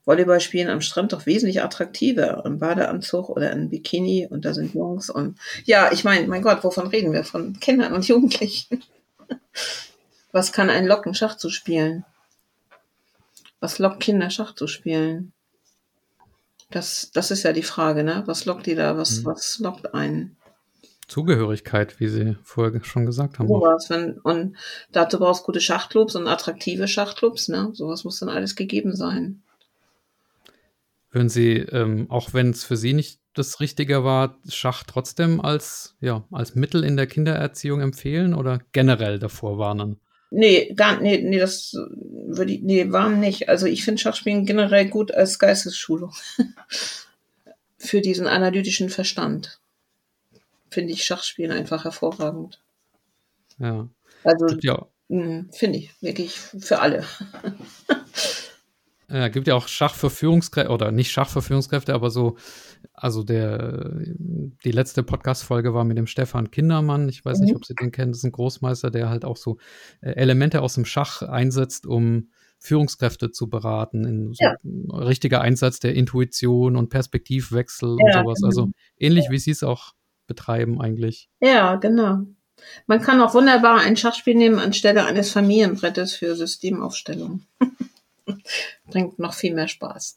Volleyball 0.04 0.40
spielen 0.40 0.68
am 0.68 0.80
Strand 0.80 1.12
doch 1.12 1.26
wesentlich 1.26 1.62
attraktiver 1.62 2.44
im 2.44 2.58
Badeanzug 2.58 3.28
oder 3.28 3.52
in 3.52 3.70
Bikini 3.70 4.26
und 4.28 4.44
da 4.44 4.52
sind 4.52 4.74
Jungs 4.74 5.10
und 5.10 5.38
ja, 5.64 5.92
ich 5.92 6.02
meine, 6.02 6.26
mein 6.26 6.42
Gott, 6.42 6.64
wovon 6.64 6.88
reden 6.88 7.12
wir? 7.12 7.24
Von 7.24 7.60
Kindern 7.60 7.92
und 7.92 8.08
Jugendlichen. 8.08 8.82
Was 10.32 10.50
kann 10.50 10.70
ein 10.70 10.86
locken, 10.86 11.14
Schach 11.14 11.36
zu 11.36 11.50
spielen? 11.50 12.04
Was 13.60 13.78
lockt 13.78 14.00
Kinder, 14.00 14.30
Schach 14.30 14.54
zu 14.54 14.66
spielen? 14.66 15.32
Das, 16.70 17.10
das 17.12 17.30
ist 17.30 17.42
ja 17.42 17.52
die 17.52 17.62
Frage, 17.62 18.02
ne? 18.02 18.22
Was 18.26 18.46
lockt 18.46 18.66
die 18.66 18.74
da? 18.74 18.96
Was, 18.96 19.20
mhm. 19.20 19.26
was 19.26 19.58
lockt 19.58 19.94
einen? 19.94 20.36
Zugehörigkeit, 21.08 22.00
wie 22.00 22.08
Sie 22.08 22.36
vorher 22.42 22.82
schon 22.84 23.06
gesagt 23.06 23.38
haben. 23.38 23.48
Sowas, 23.48 23.90
wenn, 23.90 24.18
und 24.18 24.56
dazu 24.92 25.18
brauchst 25.18 25.42
du 25.42 25.46
gute 25.46 25.60
Schachclubs 25.60 26.14
und 26.16 26.26
attraktive 26.26 26.88
Schachclubs, 26.88 27.48
ne? 27.48 27.70
Sowas 27.72 28.04
muss 28.04 28.20
dann 28.20 28.28
alles 28.28 28.56
gegeben 28.56 28.94
sein. 28.94 29.42
Würden 31.10 31.28
Sie, 31.28 31.56
ähm, 31.56 32.06
auch 32.10 32.32
wenn 32.32 32.50
es 32.50 32.64
für 32.64 32.76
Sie 32.76 32.94
nicht 32.94 33.20
das 33.34 33.60
Richtige 33.60 34.04
war, 34.04 34.38
Schach 34.48 34.84
trotzdem 34.84 35.40
als, 35.40 35.94
ja, 36.00 36.24
als 36.30 36.54
Mittel 36.54 36.84
in 36.84 36.96
der 36.96 37.06
Kindererziehung 37.06 37.80
empfehlen 37.80 38.34
oder 38.34 38.60
generell 38.72 39.18
davor 39.18 39.58
warnen? 39.58 40.00
Nee, 40.30 40.72
gar 40.74 41.00
nee, 41.00 41.18
nee, 41.18 41.38
das 41.38 41.74
würde 41.74 42.52
ich, 42.52 42.62
nee, 42.62 42.90
warnen 42.90 43.20
nicht. 43.20 43.50
Also 43.50 43.66
ich 43.66 43.84
finde 43.84 44.00
Schachspielen 44.00 44.46
generell 44.46 44.88
gut 44.88 45.12
als 45.12 45.38
Geistesschulung. 45.38 46.12
Für 47.76 48.00
diesen 48.00 48.26
analytischen 48.26 48.88
Verstand. 48.88 49.60
Finde 50.72 50.92
ich 50.94 51.04
Schachspielen 51.04 51.52
einfach 51.52 51.84
hervorragend. 51.84 52.62
Ja. 53.58 53.88
Also, 54.24 54.56
ja. 54.62 54.86
Hm, 55.10 55.50
finde 55.52 55.78
ich, 55.78 56.02
wirklich 56.02 56.38
für 56.38 56.80
alle. 56.80 57.04
Ja, 59.12 59.28
gibt 59.28 59.46
ja 59.46 59.54
auch 59.54 59.68
Schach 59.68 59.94
für 59.94 60.08
Führungskräfte, 60.08 60.72
oder 60.72 60.90
nicht 60.90 61.10
Schach 61.10 61.28
für 61.28 61.42
Führungskräfte, 61.42 61.92
aber 61.92 62.08
so, 62.08 62.38
also 62.94 63.22
der, 63.22 63.94
die 64.64 64.70
letzte 64.70 65.02
Podcast-Folge 65.02 65.74
war 65.74 65.84
mit 65.84 65.98
dem 65.98 66.06
Stefan 66.06 66.50
Kindermann. 66.50 67.10
Ich 67.10 67.22
weiß 67.22 67.38
mhm. 67.38 67.44
nicht, 67.44 67.54
ob 67.54 67.66
Sie 67.66 67.74
den 67.74 67.92
kennen. 67.92 68.12
Das 68.12 68.20
ist 68.20 68.24
ein 68.24 68.32
Großmeister, 68.32 68.90
der 68.90 69.10
halt 69.10 69.26
auch 69.26 69.36
so 69.36 69.58
äh, 70.00 70.12
Elemente 70.12 70.62
aus 70.62 70.76
dem 70.76 70.86
Schach 70.86 71.20
einsetzt, 71.20 71.84
um 71.86 72.30
Führungskräfte 72.58 73.30
zu 73.30 73.50
beraten. 73.50 74.06
In 74.06 74.32
so 74.32 74.44
ja. 74.44 74.56
richtiger 74.96 75.42
Einsatz 75.42 75.78
der 75.78 75.94
Intuition 75.94 76.74
und 76.76 76.88
Perspektivwechsel 76.88 77.98
ja, 77.98 78.20
und 78.20 78.24
sowas. 78.24 78.38
Genau. 78.38 78.46
Also 78.46 78.70
ähnlich 78.96 79.26
wie 79.28 79.38
Sie 79.38 79.50
es 79.50 79.62
auch 79.62 79.92
betreiben 80.26 80.80
eigentlich. 80.80 81.28
Ja, 81.40 81.76
genau. 81.76 82.22
Man 82.86 83.00
kann 83.00 83.20
auch 83.20 83.34
wunderbar 83.34 83.80
ein 83.80 83.96
Schachspiel 83.96 84.34
nehmen 84.34 84.58
anstelle 84.58 85.04
eines 85.04 85.30
Familienbrettes 85.30 86.14
für 86.14 86.36
Systemaufstellung. 86.36 87.42
Bringt 88.86 89.18
noch 89.18 89.34
viel 89.34 89.54
mehr 89.54 89.68
Spaß. 89.68 90.14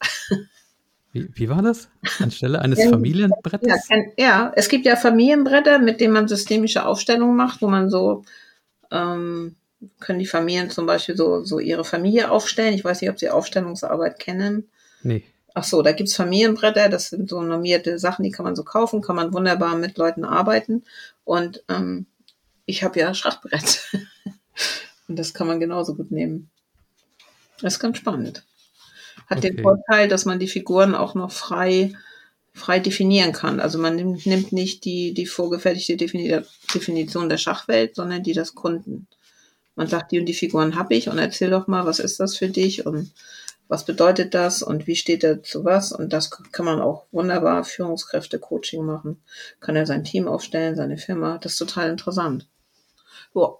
Wie, 1.12 1.28
wie 1.34 1.48
war 1.48 1.62
das? 1.62 1.88
Anstelle 2.20 2.60
eines 2.60 2.84
Familienbrettes? 2.90 3.88
Ja, 3.88 3.96
ja, 4.16 4.52
es 4.54 4.68
gibt 4.68 4.86
ja 4.86 4.96
Familienbretter, 4.96 5.78
mit 5.78 6.00
denen 6.00 6.14
man 6.14 6.28
systemische 6.28 6.84
Aufstellungen 6.84 7.36
macht, 7.36 7.62
wo 7.62 7.68
man 7.68 7.90
so 7.90 8.24
ähm, 8.90 9.56
können 10.00 10.18
die 10.18 10.26
Familien 10.26 10.70
zum 10.70 10.86
Beispiel 10.86 11.16
so, 11.16 11.44
so 11.44 11.58
ihre 11.58 11.84
Familie 11.84 12.30
aufstellen. 12.30 12.74
Ich 12.74 12.84
weiß 12.84 13.00
nicht, 13.00 13.10
ob 13.10 13.18
Sie 13.18 13.30
Aufstellungsarbeit 13.30 14.18
kennen. 14.18 14.68
Nee. 15.02 15.24
Ach 15.58 15.64
so, 15.64 15.80
da 15.80 15.92
gibt's 15.92 16.14
Familienbretter, 16.14 16.90
das 16.90 17.08
sind 17.08 17.30
so 17.30 17.40
normierte 17.40 17.98
Sachen, 17.98 18.24
die 18.24 18.30
kann 18.30 18.44
man 18.44 18.54
so 18.54 18.62
kaufen, 18.62 19.00
kann 19.00 19.16
man 19.16 19.32
wunderbar 19.32 19.74
mit 19.74 19.96
Leuten 19.96 20.26
arbeiten. 20.26 20.84
Und 21.24 21.64
ähm, 21.70 22.04
ich 22.66 22.82
habe 22.82 23.00
ja 23.00 23.14
Schachbrett. 23.14 23.90
Und 25.08 25.18
das 25.18 25.32
kann 25.32 25.46
man 25.46 25.58
genauso 25.58 25.94
gut 25.94 26.10
nehmen. 26.10 26.50
Das 27.62 27.72
ist 27.72 27.80
ganz 27.80 27.96
spannend. 27.96 28.44
Hat 29.28 29.38
okay. 29.38 29.48
den 29.48 29.62
Vorteil, 29.62 30.08
dass 30.08 30.26
man 30.26 30.38
die 30.38 30.46
Figuren 30.46 30.94
auch 30.94 31.14
noch 31.14 31.32
frei, 31.32 31.94
frei 32.52 32.78
definieren 32.78 33.32
kann. 33.32 33.58
Also 33.58 33.78
man 33.78 33.96
nimmt, 33.96 34.26
nimmt 34.26 34.52
nicht 34.52 34.84
die, 34.84 35.14
die 35.14 35.24
vorgefertigte 35.24 35.96
Definition 35.96 37.30
der 37.30 37.38
Schachwelt, 37.38 37.94
sondern 37.96 38.22
die 38.22 38.34
des 38.34 38.54
Kunden. 38.54 39.06
Man 39.74 39.88
sagt, 39.88 40.12
die 40.12 40.20
und 40.20 40.26
die 40.26 40.34
Figuren 40.34 40.76
habe 40.76 40.94
ich 40.94 41.08
und 41.08 41.16
erzähl 41.16 41.48
doch 41.48 41.66
mal, 41.66 41.86
was 41.86 41.98
ist 41.98 42.20
das 42.20 42.36
für 42.36 42.48
dich 42.50 42.84
und 42.84 43.10
was 43.68 43.84
bedeutet 43.84 44.34
das 44.34 44.62
und 44.62 44.86
wie 44.86 44.96
steht 44.96 45.24
er 45.24 45.42
zu 45.42 45.64
was? 45.64 45.92
Und 45.92 46.12
das 46.12 46.30
kann 46.30 46.64
man 46.64 46.80
auch 46.80 47.06
wunderbar 47.10 47.64
Führungskräfte-Coaching 47.64 48.84
machen. 48.84 49.20
Kann 49.60 49.76
er 49.76 49.86
sein 49.86 50.04
Team 50.04 50.28
aufstellen, 50.28 50.76
seine 50.76 50.98
Firma. 50.98 51.38
Das 51.38 51.52
ist 51.52 51.58
total 51.58 51.90
interessant. 51.90 52.48
Ja. 53.34 53.54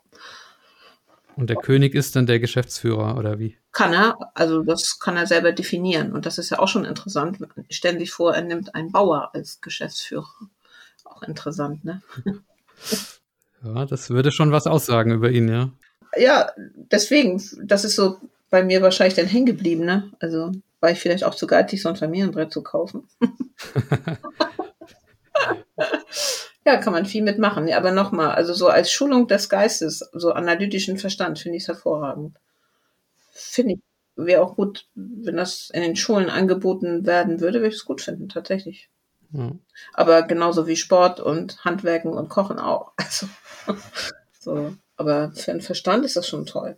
Und 1.37 1.51
der 1.51 1.57
König 1.57 1.95
ist 1.95 2.17
dann 2.17 2.27
der 2.27 2.41
Geschäftsführer 2.41 3.19
oder 3.19 3.39
wie? 3.39 3.59
Kann 3.73 3.93
er, 3.93 4.17
also 4.35 4.63
das 4.63 4.99
kann 5.01 5.17
er 5.17 5.27
selber 5.27 5.53
definieren. 5.53 6.13
Und 6.13 6.25
das 6.25 6.39
ist 6.39 6.51
ja 6.51 6.61
auch 6.61 6.69
schon 6.69 6.85
interessant. 6.85 7.39
Stellen 7.69 7.99
Sie 7.99 8.05
sich 8.05 8.13
vor, 8.13 8.35
er 8.35 8.43
nimmt 8.43 8.75
einen 8.75 8.93
Bauer 8.93 9.31
als 9.35 9.61
Geschäftsführer. 9.61 10.29
Auch 11.05 11.23
interessant, 11.23 11.85
ne? 11.85 12.03
Ja, 13.65 13.87
das 13.87 14.11
würde 14.11 14.31
schon 14.31 14.53
was 14.53 14.67
aussagen 14.67 15.11
über 15.11 15.31
ihn, 15.31 15.49
ja. 15.49 15.71
Ja, 16.17 16.51
deswegen, 16.75 17.43
das 17.65 17.85
ist 17.85 17.97
so 17.97 18.21
bei 18.51 18.63
mir 18.63 18.83
wahrscheinlich 18.83 19.15
dann 19.15 19.27
hängen 19.27 19.47
geblieben, 19.47 19.85
ne? 19.85 20.11
Also 20.21 20.53
war 20.81 20.91
ich 20.91 21.01
vielleicht 21.01 21.25
auch 21.25 21.35
zu 21.35 21.47
geizig, 21.47 21.83
so 21.83 21.89
ein 21.89 21.97
Familienbrett 21.97 22.53
zu 22.53 22.63
kaufen. 22.63 23.09
Ja, 26.67 26.79
kann 26.79 26.93
man 26.93 27.07
viel 27.07 27.23
mitmachen. 27.23 27.69
Ja, 27.69 27.77
aber 27.77 27.93
nochmal, 27.93 28.33
also 28.33 28.53
so 28.53 28.67
als 28.67 28.91
Schulung 28.91 29.29
des 29.29 29.49
Geistes, 29.49 30.01
so 30.13 30.33
analytischen 30.33 30.99
Verstand, 30.99 31.39
finde 31.39 31.59
ich 31.59 31.63
es 31.63 31.69
hervorragend. 31.69 32.37
Finde 33.31 33.75
ich, 33.75 33.81
wäre 34.17 34.43
auch 34.43 34.57
gut, 34.57 34.89
wenn 34.97 35.37
das 35.37 35.71
in 35.73 35.83
den 35.83 35.95
Schulen 35.95 36.29
angeboten 36.29 37.07
werden 37.07 37.41
würde, 37.41 37.61
würde 37.61 37.69
ich 37.69 37.77
es 37.77 37.85
gut 37.85 38.01
finden, 38.01 38.29
tatsächlich. 38.29 38.91
Ja. 39.31 39.53
Aber 39.93 40.23
genauso 40.23 40.67
wie 40.67 40.75
Sport 40.75 41.21
und 41.21 41.65
Handwerken 41.65 42.13
und 42.13 42.29
Kochen 42.29 42.59
auch. 42.59 42.93
Also, 42.99 43.29
so. 44.41 44.75
Aber 44.97 45.31
für 45.33 45.53
den 45.53 45.61
Verstand 45.61 46.05
ist 46.05 46.17
das 46.17 46.27
schon 46.27 46.47
toll. 46.47 46.77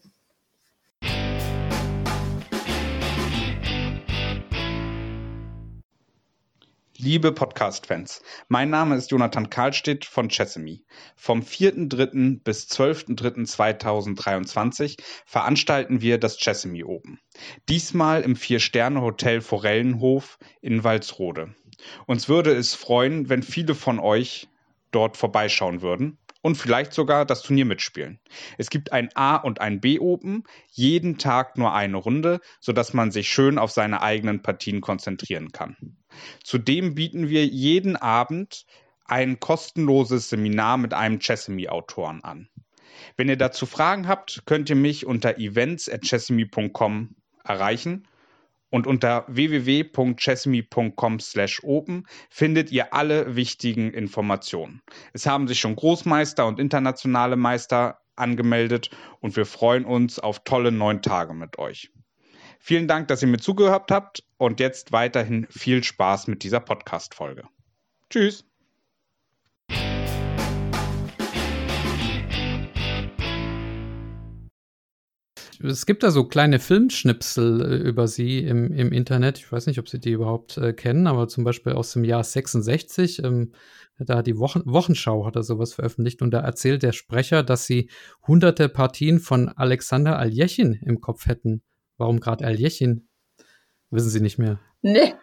Liebe 7.01 7.31
Podcast-Fans, 7.31 8.23
mein 8.49 8.71
Name 8.71 8.97
ist 8.97 9.13
Jonathan 9.13 9.49
Karlstedt 9.49 10.05
von 10.05 10.29
Chessemy. 10.29 10.85
Vom 11.15 11.43
4.3. 11.43 12.43
bis 12.43 12.67
12.3.2023 12.67 14.97
veranstalten 15.25 16.01
wir 16.01 16.19
das 16.19 16.39
Chessemy 16.39 16.83
Open. 16.83 17.21
Diesmal 17.69 18.23
im 18.23 18.35
Vier-Sterne-Hotel 18.35 19.43
Forellenhof 19.43 20.41
in 20.61 20.83
Walsrode. 20.83 21.55
Uns 22.07 22.29
würde 22.29 22.51
es 22.51 22.75
freuen, 22.75 23.29
wenn 23.29 23.45
viele 23.45 23.77
von 23.77 24.01
euch 24.01 24.49
dort 24.91 25.17
vorbeischauen 25.17 25.83
würden 25.83 26.19
und 26.49 26.55
vielleicht 26.55 26.95
sogar 26.95 27.27
das 27.27 27.43
Turnier 27.43 27.67
mitspielen. 27.67 28.21
Es 28.57 28.71
gibt 28.71 28.91
ein 28.91 29.11
A- 29.15 29.37
und 29.37 29.61
ein 29.61 29.83
B-Open, 29.83 30.45
jeden 30.73 31.19
Tag 31.19 31.59
nur 31.59 31.75
eine 31.75 31.99
Runde, 31.99 32.41
sodass 32.59 32.95
man 32.95 33.11
sich 33.11 33.29
schön 33.29 33.59
auf 33.59 33.71
seine 33.71 34.01
eigenen 34.01 34.41
Partien 34.41 34.81
konzentrieren 34.81 35.53
kann. 35.53 35.77
Zudem 36.43 36.95
bieten 36.95 37.29
wir 37.29 37.45
jeden 37.45 37.97
Abend 37.97 38.65
ein 39.05 39.41
kostenloses 39.41 40.31
Seminar 40.31 40.79
mit 40.79 40.95
einem 40.95 41.19
Chessemy-Autoren 41.19 42.25
an. 42.25 42.49
Wenn 43.19 43.29
ihr 43.29 43.37
dazu 43.37 43.67
Fragen 43.67 44.09
habt, 44.09 44.45
könnt 44.47 44.71
ihr 44.71 44.77
mich 44.77 45.05
unter 45.05 45.37
events.chessemy.com 45.37 47.15
erreichen 47.45 48.09
und 48.71 48.87
unter 48.87 49.25
www.chessemy.com/open 49.29 52.07
findet 52.31 52.71
ihr 52.71 52.95
alle 52.95 53.37
wichtigen 53.37 53.93
Informationen. 53.93 54.81
Es 55.13 55.27
haben 55.27 55.49
sich 55.49 55.61
schon 55.61 55.77
Großmeister 55.77 56.47
und 56.47 56.59
internationale 56.61 57.37
Meister 57.37 58.01
angemeldet 58.17 58.91
und 59.21 59.37
wir 59.37 59.45
freuen 59.47 59.85
uns 59.85 60.19
auf 60.19 60.45
tolle 60.45 60.73
neun 60.73 61.03
Tage 61.03 61.35
mit 61.35 61.59
euch. 61.59 61.91
Vielen 62.59 62.89
Dank, 62.89 63.09
dass 63.09 63.23
ihr 63.23 63.29
mir 63.29 63.39
zugehört 63.39 63.91
habt 63.91 64.25
und 64.37 64.61
jetzt 64.61 64.93
weiterhin 64.93 65.47
viel 65.51 65.85
Spaß 65.85 66.27
mit 66.27 66.43
dieser 66.43 66.61
Podcast-Folge. 66.61 67.45
Tschüss! 68.11 68.48
Es 75.63 75.87
gibt 75.87 76.03
da 76.03 76.11
so 76.11 76.25
kleine 76.25 76.59
Filmschnipsel 76.59 77.61
äh, 77.61 77.77
über 77.89 78.07
sie 78.07 78.39
im, 78.39 78.73
im 78.73 78.93
Internet. 78.93 79.39
Ich 79.39 79.51
weiß 79.51 79.67
nicht, 79.67 79.79
ob 79.79 79.89
Sie 79.89 79.99
die 79.99 80.13
überhaupt 80.13 80.57
äh, 80.59 80.73
kennen, 80.73 81.07
aber 81.07 81.29
zum 81.29 81.45
Beispiel 81.45 81.73
aus 81.73 81.93
dem 81.93 82.05
Jahr 82.05 82.23
66, 82.23 83.25
ähm, 83.25 83.53
da 83.99 84.23
die 84.23 84.39
Wochen 84.39 84.63
Wochenschau 84.65 85.27
hat 85.27 85.37
er 85.37 85.43
sowas 85.43 85.75
veröffentlicht 85.75 86.23
und 86.23 86.31
da 86.31 86.41
erzählt 86.41 86.83
der 86.83 86.93
Sprecher, 86.93 87.43
dass 87.43 87.67
sie 87.67 87.91
hunderte 88.27 88.69
Partien 88.69 89.19
von 89.19 89.49
Alexander 89.49 90.19
Aljechin 90.19 90.75
im 90.75 91.01
Kopf 91.01 91.27
hätten. 91.27 91.63
Warum 91.97 92.21
gerade 92.21 92.47
Aljechin? 92.47 93.09
Wissen 93.91 94.11
Sie 94.11 94.21
nicht 94.21 94.39
mehr. 94.39 94.61
Nee, 94.83 95.15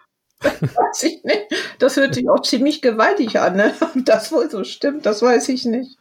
das 0.41 0.61
weiß 0.61 1.03
ich 1.03 1.23
nicht. 1.23 1.45
Das 1.79 1.95
hört 1.95 2.15
sich 2.15 2.29
auch 2.29 2.41
ziemlich 2.41 2.81
gewaltig 2.81 3.39
an, 3.39 3.55
ne? 3.55 3.73
Ob 3.79 3.93
das 4.03 4.31
wohl 4.33 4.49
so 4.49 4.65
stimmt, 4.65 5.05
das 5.05 5.21
weiß 5.21 5.47
ich 5.49 5.65
nicht. 5.65 5.97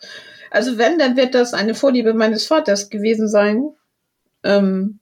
Also 0.50 0.78
wenn, 0.78 0.98
dann 0.98 1.16
wird 1.16 1.34
das 1.34 1.54
eine 1.54 1.74
Vorliebe 1.74 2.14
meines 2.14 2.46
Vaters 2.46 2.90
gewesen 2.90 3.28
sein 3.28 3.70
ähm, 4.44 5.00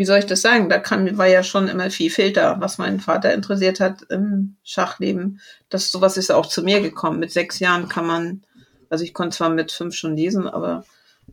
wie 0.00 0.04
soll 0.04 0.18
ich 0.18 0.26
das 0.26 0.40
sagen? 0.40 0.68
Da 0.68 0.78
kann, 0.78 1.18
war 1.18 1.26
ja 1.26 1.42
schon 1.42 1.68
immer 1.68 1.90
viel 1.90 2.10
Filter, 2.10 2.56
was 2.60 2.78
meinen 2.78 3.00
Vater 3.00 3.34
interessiert 3.34 3.80
hat 3.80 4.02
im 4.08 4.56
Schachleben. 4.62 5.40
Das 5.68 5.90
sowas 5.90 6.16
ist 6.16 6.30
auch 6.30 6.46
zu 6.46 6.62
mir 6.62 6.80
gekommen. 6.80 7.18
Mit 7.18 7.32
sechs 7.32 7.58
Jahren 7.58 7.88
kann 7.88 8.06
man, 8.06 8.42
also 8.88 9.04
ich 9.04 9.12
konnte 9.12 9.36
zwar 9.36 9.50
mit 9.50 9.72
fünf 9.72 9.94
schon 9.94 10.16
lesen, 10.16 10.46
aber 10.46 10.84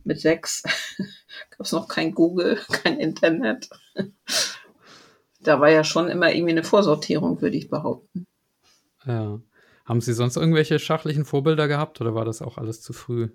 mit 0.04 0.20
sechs 0.20 0.62
gab 1.50 1.60
es 1.60 1.72
noch 1.72 1.88
kein 1.88 2.14
Google, 2.14 2.60
kein 2.82 2.98
Internet. 2.98 3.70
da 5.40 5.60
war 5.60 5.70
ja 5.70 5.84
schon 5.84 6.08
immer 6.08 6.32
irgendwie 6.32 6.52
eine 6.52 6.64
Vorsortierung, 6.64 7.40
würde 7.40 7.56
ich 7.56 7.70
behaupten. 7.70 8.26
Ja. 9.06 9.40
Haben 9.86 10.02
Sie 10.02 10.12
sonst 10.12 10.36
irgendwelche 10.36 10.78
schachlichen 10.78 11.24
Vorbilder 11.24 11.66
gehabt 11.68 12.02
oder 12.02 12.14
war 12.14 12.26
das 12.26 12.42
auch 12.42 12.58
alles 12.58 12.82
zu 12.82 12.92
früh? 12.92 13.30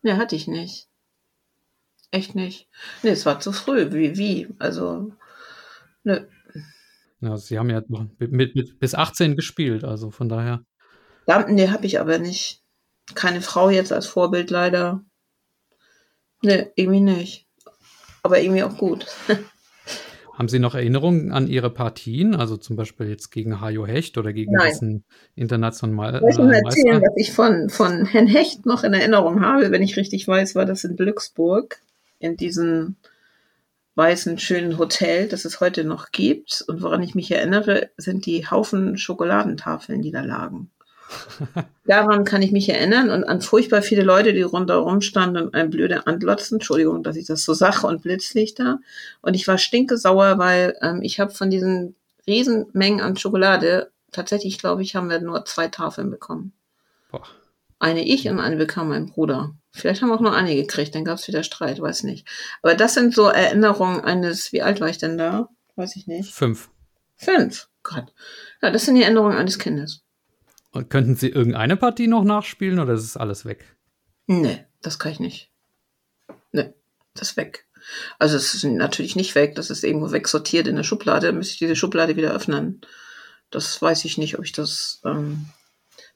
Ne, 0.00 0.16
hatte 0.16 0.34
ich 0.34 0.48
nicht. 0.48 0.88
Echt 2.14 2.36
nicht. 2.36 2.68
Nee, 3.02 3.10
es 3.10 3.26
war 3.26 3.40
zu 3.40 3.50
früh. 3.50 3.92
Wie, 3.92 4.16
wie? 4.16 4.46
Also, 4.60 5.10
nö. 6.04 6.20
Ja, 7.20 7.36
Sie 7.36 7.58
haben 7.58 7.70
ja 7.70 7.82
noch 7.88 8.06
mit, 8.20 8.54
mit, 8.54 8.78
bis 8.78 8.94
18 8.94 9.34
gespielt, 9.34 9.82
also 9.82 10.12
von 10.12 10.28
daher. 10.28 10.62
Ja, 11.26 11.44
nee, 11.48 11.70
habe 11.70 11.86
ich 11.86 11.98
aber 11.98 12.20
nicht. 12.20 12.62
Keine 13.16 13.40
Frau 13.40 13.68
jetzt 13.68 13.92
als 13.92 14.06
Vorbild 14.06 14.50
leider. 14.50 15.04
Nee, 16.40 16.68
irgendwie 16.76 17.00
nicht. 17.00 17.48
Aber 18.22 18.40
irgendwie 18.40 18.62
auch 18.62 18.78
gut. 18.78 19.06
Haben 20.34 20.48
Sie 20.48 20.60
noch 20.60 20.76
Erinnerungen 20.76 21.32
an 21.32 21.48
Ihre 21.48 21.70
Partien? 21.70 22.36
Also 22.36 22.56
zum 22.56 22.76
Beispiel 22.76 23.08
jetzt 23.08 23.30
gegen 23.30 23.60
Hajo 23.60 23.86
Hecht 23.86 24.18
oder 24.18 24.32
gegen 24.32 24.52
Nein. 24.52 24.70
diesen 24.70 25.04
internationalen 25.34 26.20
Soll 26.20 26.30
ich 26.30 26.38
mal 26.38 26.54
erzählen, 26.54 27.02
was 27.02 27.16
ich 27.16 27.32
von, 27.32 27.70
von 27.70 28.04
Herrn 28.04 28.28
Hecht 28.28 28.66
noch 28.66 28.84
in 28.84 28.94
Erinnerung 28.94 29.40
habe? 29.40 29.72
Wenn 29.72 29.82
ich 29.82 29.96
richtig 29.96 30.28
weiß, 30.28 30.54
war 30.54 30.64
das 30.64 30.84
in 30.84 30.96
Glücksburg 30.96 31.80
in 32.18 32.36
diesem 32.36 32.96
weißen, 33.96 34.38
schönen 34.38 34.78
Hotel, 34.78 35.28
das 35.28 35.44
es 35.44 35.60
heute 35.60 35.84
noch 35.84 36.10
gibt. 36.10 36.64
Und 36.66 36.82
woran 36.82 37.02
ich 37.02 37.14
mich 37.14 37.30
erinnere, 37.30 37.90
sind 37.96 38.26
die 38.26 38.48
Haufen 38.50 38.98
Schokoladentafeln, 38.98 40.02
die 40.02 40.10
da 40.10 40.22
lagen. 40.22 40.70
Daran 41.84 42.24
kann 42.24 42.42
ich 42.42 42.50
mich 42.50 42.68
erinnern 42.68 43.10
und 43.10 43.24
an 43.24 43.40
furchtbar 43.40 43.82
viele 43.82 44.02
Leute, 44.02 44.32
die 44.32 44.42
rundherum 44.42 45.00
standen 45.00 45.44
und 45.44 45.54
ein 45.54 45.70
blöde 45.70 46.06
Antlotzen. 46.06 46.56
Entschuldigung, 46.56 47.02
dass 47.02 47.16
ich 47.16 47.26
das 47.26 47.44
so 47.44 47.54
sage 47.54 47.86
und 47.86 48.02
Blitzlichter. 48.02 48.80
Und 49.20 49.34
ich 49.34 49.46
war 49.46 49.58
stinkesauer, 49.58 50.38
weil 50.38 50.76
ähm, 50.80 51.02
ich 51.02 51.20
habe 51.20 51.32
von 51.32 51.50
diesen 51.50 51.94
Riesenmengen 52.26 53.00
an 53.00 53.16
Schokolade 53.16 53.90
tatsächlich, 54.12 54.58
glaube 54.58 54.82
ich, 54.82 54.96
haben 54.96 55.10
wir 55.10 55.20
nur 55.20 55.44
zwei 55.44 55.68
Tafeln 55.68 56.10
bekommen. 56.10 56.52
Boah. 57.10 57.22
Eine 57.78 58.04
ich 58.04 58.28
und 58.28 58.40
eine 58.40 58.56
bekam 58.56 58.88
mein 58.88 59.06
Bruder. 59.06 59.54
Vielleicht 59.74 60.02
haben 60.02 60.12
auch 60.12 60.20
nur 60.20 60.34
eine 60.34 60.54
gekriegt, 60.54 60.94
dann 60.94 61.04
gab 61.04 61.18
es 61.18 61.26
wieder 61.26 61.42
Streit, 61.42 61.80
weiß 61.80 62.04
nicht. 62.04 62.28
Aber 62.62 62.76
das 62.76 62.94
sind 62.94 63.12
so 63.12 63.26
Erinnerungen 63.26 64.00
eines, 64.00 64.52
wie 64.52 64.62
alt 64.62 64.80
war 64.80 64.88
ich 64.88 64.98
denn 64.98 65.18
da? 65.18 65.48
Weiß 65.74 65.96
ich 65.96 66.06
nicht. 66.06 66.32
Fünf. 66.32 66.70
Fünf, 67.16 67.68
Gott. 67.82 68.12
Ja, 68.62 68.70
das 68.70 68.84
sind 68.84 68.94
die 68.94 69.02
Erinnerungen 69.02 69.36
eines 69.36 69.58
Kindes. 69.58 70.04
Und 70.70 70.90
könnten 70.90 71.16
Sie 71.16 71.28
irgendeine 71.28 71.76
Partie 71.76 72.06
noch 72.06 72.22
nachspielen 72.22 72.78
oder 72.78 72.94
ist 72.94 73.02
es 73.02 73.16
alles 73.16 73.44
weg? 73.44 73.76
Nee, 74.28 74.64
das 74.80 75.00
kann 75.00 75.10
ich 75.10 75.20
nicht. 75.20 75.50
Nee, 76.52 76.72
das 77.14 77.30
ist 77.30 77.36
weg. 77.36 77.66
Also 78.20 78.36
es 78.36 78.54
ist 78.54 78.62
natürlich 78.62 79.16
nicht 79.16 79.34
weg, 79.34 79.56
das 79.56 79.70
ist 79.70 79.82
irgendwo 79.82 80.12
wegsortiert 80.12 80.68
in 80.68 80.76
der 80.76 80.84
Schublade, 80.84 81.26
dann 81.26 81.36
müsste 81.36 81.54
ich 81.54 81.58
diese 81.58 81.76
Schublade 81.76 82.16
wieder 82.16 82.32
öffnen. 82.32 82.80
Das 83.50 83.82
weiß 83.82 84.04
ich 84.04 84.18
nicht, 84.18 84.38
ob 84.38 84.44
ich 84.44 84.52
das 84.52 85.00
ähm, 85.04 85.46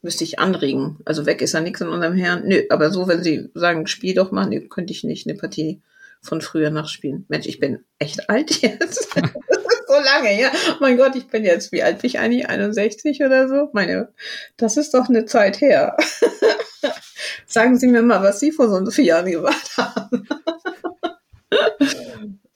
müsste 0.02 0.24
ich 0.24 0.38
anregen. 0.38 0.98
Also 1.04 1.26
weg 1.26 1.42
ist 1.42 1.52
ja 1.52 1.60
nichts 1.60 1.80
in 1.80 1.88
unserem 1.88 2.14
Herrn. 2.14 2.46
Nö, 2.46 2.62
aber 2.70 2.90
so, 2.90 3.08
wenn 3.08 3.22
Sie 3.22 3.50
sagen, 3.54 3.86
spiel 3.86 4.14
doch 4.14 4.30
mal, 4.30 4.46
nö, 4.46 4.60
könnte 4.68 4.92
ich 4.92 5.04
nicht 5.04 5.26
eine 5.26 5.36
Partie 5.36 5.82
von 6.20 6.40
früher 6.40 6.70
nachspielen. 6.70 7.24
Mensch, 7.28 7.46
ich 7.46 7.60
bin 7.60 7.84
echt 7.98 8.28
alt 8.30 8.62
jetzt. 8.62 9.08
das 9.16 9.24
ist 9.48 9.88
so 9.88 9.94
lange, 10.04 10.40
ja. 10.40 10.50
Mein 10.80 10.96
Gott, 10.96 11.16
ich 11.16 11.28
bin 11.28 11.44
jetzt, 11.44 11.72
wie 11.72 11.82
alt 11.82 12.00
bin 12.00 12.08
ich 12.08 12.18
eigentlich? 12.18 12.48
61 12.48 13.22
oder 13.22 13.48
so? 13.48 13.70
Meine, 13.72 14.08
das 14.56 14.76
ist 14.76 14.94
doch 14.94 15.08
eine 15.08 15.24
Zeit 15.24 15.60
her. 15.60 15.96
sagen 17.46 17.78
Sie 17.78 17.88
mir 17.88 18.02
mal, 18.02 18.22
was 18.22 18.40
Sie 18.40 18.52
vor 18.52 18.68
so 18.68 18.90
vier 18.90 19.04
Jahren 19.04 19.30
gemacht 19.30 19.76
haben. 19.76 20.28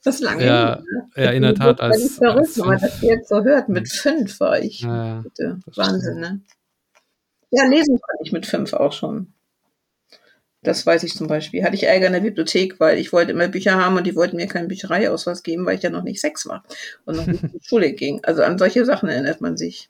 Das 0.05 0.15
ist 0.15 0.21
lange. 0.21 0.45
Ja, 0.45 0.83
ne? 1.15 1.23
ja 1.23 1.31
in 1.31 1.43
der 1.43 1.55
Tat. 1.55 1.79
Als, 1.79 2.01
als 2.01 2.15
verrückt, 2.17 2.57
wenn 2.57 2.65
man 2.65 2.81
das 2.81 3.01
jetzt 3.01 3.29
so 3.29 3.41
hört. 3.41 3.69
Mit 3.69 3.89
fünf 3.89 4.37
war 4.41 4.59
ich. 4.59 4.81
Ja, 4.81 5.23
Wahnsinn, 5.75 6.19
ne? 6.19 6.41
Ja, 7.55 7.65
lesen 7.65 7.99
konnte 8.01 8.23
ich 8.23 8.31
mit 8.31 8.47
fünf 8.47 8.73
auch 8.73 8.93
schon. 8.93 9.31
Das 10.63 10.85
weiß 10.85 11.03
ich 11.03 11.13
zum 11.13 11.27
Beispiel. 11.27 11.63
Hatte 11.63 11.75
ich 11.75 11.83
Ärger 11.83 12.07
in 12.07 12.13
der 12.13 12.21
Bibliothek, 12.21 12.79
weil 12.79 12.97
ich 12.97 13.13
wollte 13.13 13.31
immer 13.31 13.47
Bücher 13.47 13.75
haben 13.75 13.95
und 13.95 14.07
die 14.07 14.15
wollten 14.15 14.37
mir 14.37 14.47
keinen 14.47 14.69
Büchereiausweis 14.69 15.43
geben, 15.43 15.65
weil 15.65 15.75
ich 15.75 15.83
ja 15.83 15.91
noch 15.91 16.03
nicht 16.03 16.19
sechs 16.19 16.47
war 16.47 16.63
und 17.05 17.17
noch 17.17 17.27
nicht 17.27 17.43
in 17.43 17.51
die 17.51 17.59
Schule 17.63 17.93
ging. 17.93 18.23
Also 18.23 18.41
an 18.41 18.57
solche 18.57 18.85
Sachen 18.85 19.07
erinnert 19.07 19.39
man 19.39 19.55
sich. 19.55 19.89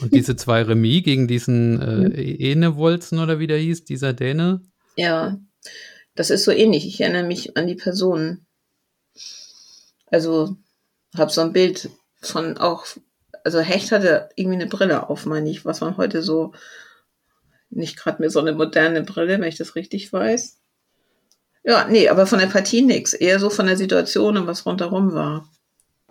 Und 0.00 0.12
diese 0.12 0.36
zwei 0.36 0.60
Remis 0.62 1.04
gegen 1.04 1.26
diesen 1.28 1.80
äh, 1.80 2.50
Enewolzen 2.52 3.20
oder 3.20 3.38
wie 3.38 3.46
der 3.46 3.58
hieß, 3.58 3.84
dieser 3.84 4.12
Däne? 4.12 4.60
Ja, 4.96 5.38
das 6.14 6.28
ist 6.28 6.44
so 6.44 6.50
ähnlich. 6.50 6.86
Ich 6.86 7.00
erinnere 7.00 7.24
mich 7.24 7.56
an 7.56 7.66
die 7.66 7.74
Personen. 7.74 8.44
Also 10.08 10.56
habe 11.16 11.30
so 11.30 11.40
ein 11.40 11.54
Bild 11.54 11.88
von 12.20 12.58
auch 12.58 12.84
also 13.46 13.60
Hecht 13.60 13.92
hatte 13.92 14.28
irgendwie 14.34 14.56
eine 14.56 14.66
Brille 14.66 15.08
auf, 15.08 15.24
meine 15.24 15.48
ich, 15.48 15.64
was 15.64 15.80
man 15.80 15.96
heute 15.96 16.20
so, 16.20 16.52
nicht 17.70 17.96
gerade 17.96 18.20
mehr 18.20 18.28
so 18.28 18.40
eine 18.40 18.52
moderne 18.52 19.02
Brille, 19.02 19.38
wenn 19.38 19.48
ich 19.48 19.56
das 19.56 19.76
richtig 19.76 20.12
weiß. 20.12 20.60
Ja, 21.62 21.86
nee, 21.88 22.08
aber 22.08 22.26
von 22.26 22.40
der 22.40 22.48
Partie 22.48 22.82
nix. 22.82 23.12
Eher 23.12 23.38
so 23.38 23.48
von 23.48 23.66
der 23.66 23.76
Situation 23.76 24.36
und 24.36 24.48
was 24.48 24.66
rundherum 24.66 25.14
war. 25.14 25.48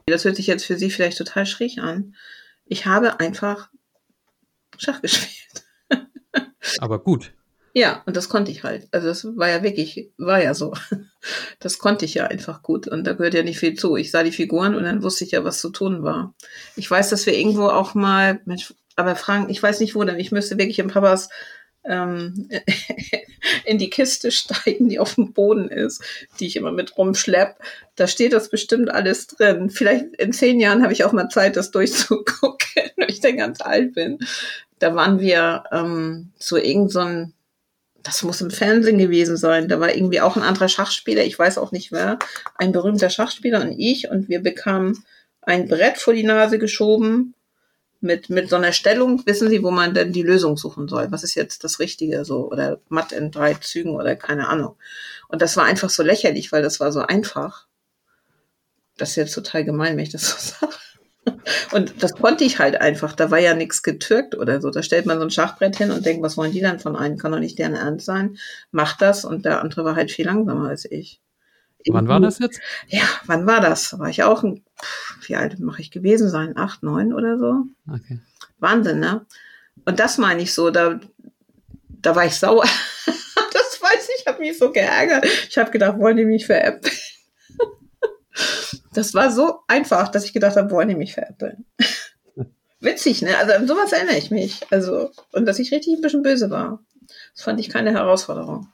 Das 0.05 0.23
hört 0.23 0.37
sich 0.37 0.47
jetzt 0.47 0.63
für 0.63 0.77
Sie 0.77 0.89
vielleicht 0.89 1.17
total 1.17 1.45
schräg 1.45 1.77
an. 1.77 2.15
Ich 2.63 2.85
habe 2.85 3.19
einfach 3.19 3.69
Schach 4.77 5.01
gespielt. 5.01 5.65
Aber 6.79 7.03
gut. 7.03 7.33
Ja, 7.77 8.03
und 8.05 8.15
das 8.15 8.29
konnte 8.29 8.51
ich 8.51 8.63
halt. 8.63 8.87
Also 8.91 9.07
das 9.07 9.25
war 9.35 9.49
ja 9.49 9.61
wirklich, 9.61 10.09
war 10.17 10.41
ja 10.41 10.53
so. 10.53 10.73
Das 11.59 11.79
konnte 11.79 12.05
ich 12.05 12.13
ja 12.13 12.27
einfach 12.27 12.61
gut. 12.61 12.87
Und 12.87 13.05
da 13.05 13.13
gehört 13.13 13.33
ja 13.33 13.41
nicht 13.41 13.57
viel 13.57 13.73
zu. 13.73 13.95
Ich 13.95 14.11
sah 14.11 14.21
die 14.21 14.31
Figuren 14.31 14.75
und 14.75 14.83
dann 14.83 15.01
wusste 15.01 15.23
ich 15.23 15.31
ja, 15.31 15.43
was 15.43 15.59
zu 15.59 15.71
tun 15.71 16.03
war. 16.03 16.35
Ich 16.75 16.89
weiß, 16.89 17.09
dass 17.09 17.25
wir 17.25 17.35
irgendwo 17.35 17.67
auch 17.67 17.95
mal, 17.95 18.41
Mensch, 18.45 18.75
aber 18.95 19.15
Frank, 19.15 19.49
ich 19.49 19.61
weiß 19.61 19.79
nicht 19.79 19.95
wo 19.95 20.03
denn. 20.03 20.19
Ich 20.19 20.31
müsste 20.31 20.59
wirklich 20.59 20.77
im 20.77 20.89
Papas 20.89 21.29
ähm, 21.83 22.47
in 23.65 23.79
die 23.79 23.89
Kiste 23.89 24.29
steigen, 24.29 24.87
die 24.87 24.99
auf 24.99 25.15
dem 25.15 25.33
Boden 25.33 25.67
ist, 25.67 26.03
die 26.39 26.45
ich 26.45 26.57
immer 26.57 26.71
mit 26.71 26.95
rumschlepp. 26.95 27.55
Da 27.95 28.07
steht 28.07 28.33
das 28.33 28.49
bestimmt 28.49 28.91
alles 28.91 29.25
drin. 29.25 29.71
Vielleicht 29.71 30.15
in 30.17 30.31
zehn 30.31 30.59
Jahren 30.59 30.83
habe 30.83 30.93
ich 30.93 31.03
auch 31.05 31.11
mal 31.11 31.29
Zeit, 31.29 31.55
das 31.57 31.71
durchzugucken, 31.71 32.83
wenn 32.97 33.09
ich 33.09 33.19
dann 33.19 33.37
ganz 33.37 33.61
alt 33.61 33.95
bin. 33.95 34.19
Da 34.77 34.93
waren 34.93 35.19
wir 35.19 35.63
ähm, 35.71 36.31
zu 36.37 36.57
irgendeinem 36.57 37.25
so 37.25 37.34
das 38.05 38.21
muss 38.21 38.39
im 38.39 38.51
Fernsehen 38.51 38.99
gewesen 38.99 39.35
sein. 39.35 39.67
Da 39.67 39.79
war 39.79 39.93
irgendwie 39.93 40.21
auch 40.21 40.35
ein 40.37 40.43
anderer 40.43 40.69
Schachspieler, 40.69 41.23
ich 41.23 41.37
weiß 41.37 41.57
auch 41.57 41.71
nicht 41.71 41.91
wer, 41.91 42.19
ein 42.55 42.71
berühmter 42.71 43.09
Schachspieler 43.09 43.61
und 43.61 43.71
ich 43.71 44.09
und 44.09 44.29
wir 44.29 44.41
bekamen 44.41 45.03
ein 45.41 45.67
Brett 45.67 45.97
vor 45.97 46.13
die 46.13 46.23
Nase 46.23 46.59
geschoben 46.59 47.33
mit, 48.01 48.29
mit 48.29 48.49
so 48.49 48.57
einer 48.57 48.73
Stellung, 48.73 49.25
wissen 49.25 49.49
Sie, 49.49 49.63
wo 49.63 49.71
man 49.71 49.95
denn 49.95 50.13
die 50.13 50.21
Lösung 50.21 50.55
suchen 50.55 50.87
soll. 50.87 51.11
Was 51.11 51.23
ist 51.23 51.33
jetzt 51.33 51.63
das 51.63 51.79
Richtige 51.79 52.25
so 52.25 52.51
oder 52.51 52.79
matt 52.89 53.11
in 53.11 53.31
drei 53.31 53.55
Zügen 53.55 53.95
oder 53.95 54.15
keine 54.15 54.47
Ahnung. 54.47 54.75
Und 55.27 55.41
das 55.41 55.57
war 55.57 55.65
einfach 55.65 55.89
so 55.89 56.03
lächerlich, 56.03 56.51
weil 56.51 56.61
das 56.61 56.79
war 56.79 56.91
so 56.91 57.01
einfach. 57.01 57.65
Das 58.97 59.09
ist 59.09 59.15
jetzt 59.15 59.33
total 59.33 59.65
gemein, 59.65 59.97
wenn 59.97 60.03
ich 60.03 60.11
das 60.11 60.29
so 60.29 60.37
sage. 60.59 60.73
Und 61.71 62.03
das 62.03 62.13
konnte 62.13 62.43
ich 62.43 62.59
halt 62.59 62.79
einfach. 62.81 63.13
Da 63.13 63.31
war 63.31 63.39
ja 63.39 63.53
nichts 63.53 63.83
getürkt 63.83 64.35
oder 64.35 64.61
so. 64.61 64.69
Da 64.69 64.83
stellt 64.83 65.05
man 65.05 65.17
so 65.17 65.23
ein 65.23 65.31
Schachbrett 65.31 65.75
hin 65.75 65.91
und 65.91 66.05
denkt, 66.05 66.23
was 66.23 66.37
wollen 66.37 66.51
die 66.51 66.61
dann 66.61 66.79
von 66.79 66.95
einem? 66.95 67.17
Kann 67.17 67.31
doch 67.31 67.39
nicht 67.39 67.59
deren 67.59 67.75
Ernst 67.75 68.05
sein. 68.05 68.37
Macht 68.71 69.01
das. 69.01 69.25
Und 69.25 69.45
der 69.45 69.61
andere 69.61 69.85
war 69.85 69.95
halt 69.95 70.11
viel 70.11 70.25
langsamer 70.25 70.69
als 70.69 70.85
ich. 70.89 71.21
Wann 71.87 72.07
war 72.07 72.19
das 72.19 72.39
jetzt? 72.39 72.59
Ja, 72.87 73.03
wann 73.25 73.45
war 73.45 73.61
das? 73.61 73.97
War 73.99 74.09
ich 74.09 74.23
auch 74.23 74.43
ein, 74.43 74.63
wie 75.27 75.35
alt 75.35 75.59
mache 75.59 75.81
ich 75.81 75.91
gewesen 75.91 76.29
sein? 76.29 76.57
Acht, 76.57 76.81
neun 76.81 77.13
oder 77.13 77.37
so? 77.37 77.65
Okay. 77.87 78.19
Wahnsinn, 78.59 78.99
ne? 78.99 79.25
Und 79.85 79.99
das 79.99 80.17
meine 80.17 80.41
ich 80.41 80.53
so, 80.53 80.71
da, 80.71 80.99
da 81.89 82.15
war 82.15 82.25
ich 82.25 82.35
sauer. 82.35 82.63
das 83.05 83.81
weiß 83.81 84.09
ich, 84.15 84.21
ich 84.21 84.27
habe 84.27 84.39
mich 84.39 84.57
so 84.57 84.71
geärgert. 84.71 85.25
Ich 85.47 85.57
habe 85.59 85.69
gedacht, 85.69 85.99
wollen 85.99 86.17
die 86.17 86.25
mich 86.25 86.47
veräppeln? 86.47 86.91
Das 88.95 89.13
war 89.13 89.31
so 89.31 89.59
einfach, 89.67 90.07
dass 90.07 90.25
ich 90.25 90.33
gedacht 90.33 90.55
habe, 90.55 90.71
wollen 90.71 90.89
die 90.89 90.95
mich 90.95 91.13
veräppeln? 91.13 91.65
Witzig, 92.79 93.21
ne? 93.21 93.37
Also 93.37 93.53
an 93.53 93.67
sowas 93.67 93.91
erinnere 93.91 94.17
ich 94.17 94.31
mich. 94.31 94.61
Also, 94.71 95.11
und 95.31 95.45
dass 95.45 95.59
ich 95.59 95.71
richtig 95.71 95.95
ein 95.95 96.01
bisschen 96.01 96.23
böse 96.23 96.49
war. 96.49 96.79
Das 97.33 97.43
fand 97.43 97.59
ich 97.59 97.69
keine 97.69 97.91
Herausforderung. 97.91 98.67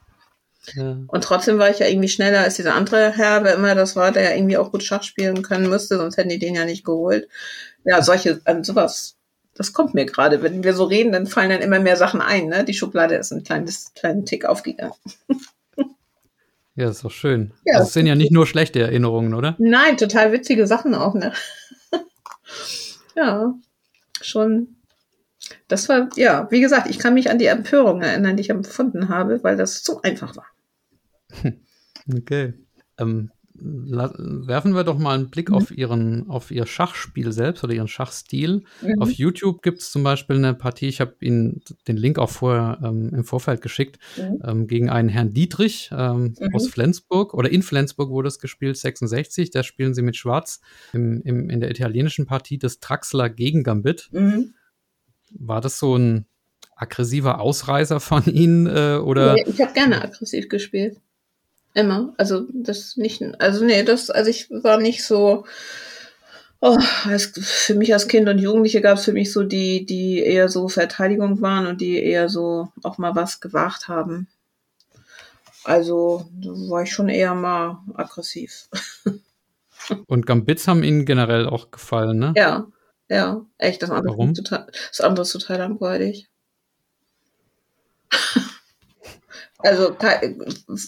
Ja. 0.74 0.96
Und 1.08 1.24
trotzdem 1.24 1.58
war 1.58 1.70
ich 1.70 1.80
ja 1.80 1.86
irgendwie 1.86 2.08
schneller 2.08 2.40
als 2.40 2.54
dieser 2.54 2.74
andere 2.74 3.12
Herr, 3.12 3.42
wer 3.42 3.54
immer 3.54 3.74
das 3.74 3.96
war, 3.96 4.12
der 4.12 4.22
ja 4.22 4.36
irgendwie 4.36 4.56
auch 4.56 4.70
gut 4.70 4.84
Schach 4.84 5.02
spielen 5.02 5.42
können 5.42 5.68
müsste, 5.68 5.96
sonst 5.96 6.16
hätten 6.16 6.28
die 6.28 6.38
den 6.38 6.54
ja 6.54 6.64
nicht 6.64 6.84
geholt. 6.84 7.28
Ja, 7.84 8.00
solche, 8.00 8.40
an 8.44 8.62
sowas, 8.62 9.16
das 9.54 9.72
kommt 9.72 9.94
mir 9.94 10.06
gerade. 10.06 10.42
Wenn 10.42 10.62
wir 10.62 10.74
so 10.74 10.84
reden, 10.84 11.12
dann 11.12 11.26
fallen 11.26 11.50
dann 11.50 11.62
immer 11.62 11.80
mehr 11.80 11.96
Sachen 11.96 12.20
ein, 12.20 12.46
ne? 12.46 12.64
Die 12.64 12.74
Schublade 12.74 13.16
ist 13.16 13.32
ein 13.32 13.42
kleines, 13.42 13.92
kleinen 13.94 14.24
Tick 14.24 14.44
aufgegangen. 14.44 14.94
Ja, 16.74 16.88
ist 16.88 17.04
doch 17.04 17.10
schön. 17.10 17.52
Ja. 17.64 17.78
Das 17.78 17.92
sind 17.92 18.06
ja 18.06 18.14
nicht 18.14 18.32
nur 18.32 18.46
schlechte 18.46 18.80
Erinnerungen, 18.80 19.34
oder? 19.34 19.56
Nein, 19.58 19.96
total 19.96 20.32
witzige 20.32 20.66
Sachen 20.66 20.94
auch, 20.94 21.14
ne? 21.14 21.32
ja, 23.16 23.54
schon. 24.20 24.76
Das 25.68 25.88
war, 25.88 26.08
ja, 26.16 26.50
wie 26.50 26.60
gesagt, 26.60 26.88
ich 26.88 26.98
kann 26.98 27.14
mich 27.14 27.30
an 27.30 27.38
die 27.38 27.46
Empörung 27.46 28.00
erinnern, 28.00 28.36
die 28.36 28.42
ich 28.42 28.50
empfunden 28.50 29.08
habe, 29.08 29.42
weil 29.42 29.56
das 29.56 29.84
so 29.84 30.00
einfach 30.02 30.36
war. 30.36 30.46
Okay. 32.12 32.54
Ähm, 32.98 33.30
werfen 33.64 34.74
wir 34.74 34.82
doch 34.82 34.98
mal 34.98 35.14
einen 35.14 35.30
Blick 35.30 35.50
mhm. 35.50 35.54
auf 35.54 35.70
ihren, 35.70 36.28
auf 36.28 36.50
ihr 36.50 36.66
Schachspiel 36.66 37.32
selbst 37.32 37.62
oder 37.62 37.72
ihren 37.72 37.88
Schachstil. 37.88 38.64
Mhm. 38.80 39.00
Auf 39.00 39.12
YouTube 39.12 39.62
gibt 39.62 39.80
es 39.80 39.92
zum 39.92 40.02
Beispiel 40.02 40.36
eine 40.36 40.54
Partie, 40.54 40.88
ich 40.88 41.00
habe 41.00 41.14
Ihnen 41.20 41.62
den 41.86 41.96
Link 41.96 42.18
auch 42.18 42.30
vorher 42.30 42.80
ähm, 42.82 43.10
im 43.14 43.24
Vorfeld 43.24 43.62
geschickt, 43.62 43.98
mhm. 44.16 44.42
ähm, 44.44 44.66
gegen 44.66 44.90
einen 44.90 45.08
Herrn 45.08 45.32
Dietrich 45.32 45.90
ähm, 45.92 46.34
mhm. 46.38 46.54
aus 46.54 46.68
Flensburg 46.68 47.34
oder 47.34 47.50
in 47.50 47.62
Flensburg 47.62 48.10
wurde 48.10 48.28
es 48.28 48.38
gespielt, 48.38 48.76
66. 48.76 49.50
Da 49.50 49.62
spielen 49.62 49.94
sie 49.94 50.02
mit 50.02 50.16
Schwarz 50.16 50.60
im, 50.92 51.22
im, 51.22 51.48
in 51.48 51.60
der 51.60 51.70
italienischen 51.70 52.26
Partie 52.26 52.58
des 52.58 52.80
Traxler 52.80 53.30
gegen 53.30 53.62
Gambit. 53.62 54.08
Mhm. 54.12 54.54
War 55.38 55.60
das 55.60 55.78
so 55.78 55.96
ein 55.96 56.26
aggressiver 56.74 57.40
Ausreißer 57.40 58.00
von 58.00 58.24
Ihnen 58.26 58.66
äh, 58.66 58.96
oder? 58.96 59.34
Nee, 59.34 59.44
ich 59.46 59.60
habe 59.60 59.72
gerne 59.72 60.02
aggressiv 60.02 60.48
gespielt. 60.48 61.00
Immer. 61.74 62.12
Also 62.18 62.46
das 62.52 62.96
nicht, 62.96 63.22
also 63.40 63.64
nee, 63.64 63.82
das, 63.82 64.10
also 64.10 64.30
ich 64.30 64.50
war 64.50 64.78
nicht 64.78 65.04
so. 65.04 65.44
Oh, 66.64 66.78
als, 67.06 67.32
für 67.36 67.74
mich 67.74 67.92
als 67.92 68.06
Kind 68.06 68.28
und 68.28 68.38
Jugendliche 68.38 68.80
gab 68.80 68.96
es 68.96 69.04
für 69.04 69.12
mich 69.12 69.32
so 69.32 69.42
die, 69.42 69.84
die 69.84 70.20
eher 70.20 70.48
so 70.48 70.68
Verteidigung 70.68 71.40
waren 71.40 71.66
und 71.66 71.80
die 71.80 72.00
eher 72.00 72.28
so 72.28 72.68
auch 72.84 72.98
mal 72.98 73.16
was 73.16 73.40
gewagt 73.40 73.88
haben. 73.88 74.28
Also 75.64 76.28
war 76.70 76.82
ich 76.82 76.92
schon 76.92 77.08
eher 77.08 77.34
mal 77.34 77.78
aggressiv. 77.94 78.68
Und 80.06 80.26
Gambits 80.26 80.68
haben 80.68 80.84
Ihnen 80.84 81.04
generell 81.04 81.48
auch 81.48 81.72
gefallen, 81.72 82.18
ne? 82.18 82.32
Ja, 82.36 82.68
ja, 83.08 83.44
echt. 83.58 83.82
Das 83.82 83.90
andere, 83.90 84.16
Warum? 84.16 84.34
Total, 84.34 84.66
das 84.88 85.00
andere 85.00 85.22
ist 85.22 85.32
total 85.32 85.58
langweilig. 85.58 86.28
Also 89.62 89.96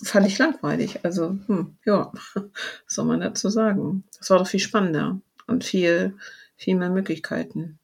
fand 0.05 0.27
ich 0.27 0.39
langweilig. 0.39 1.01
Also, 1.05 1.37
hm, 1.47 1.77
ja, 1.85 2.12
was 2.35 2.45
soll 2.87 3.05
man 3.05 3.20
dazu 3.20 3.49
sagen? 3.49 4.05
Das 4.18 4.31
war 4.31 4.39
doch 4.39 4.47
viel 4.47 4.61
spannender 4.61 5.20
und 5.47 5.64
viel, 5.64 6.16
viel 6.57 6.77
mehr 6.77 6.91
Möglichkeiten. 6.91 7.79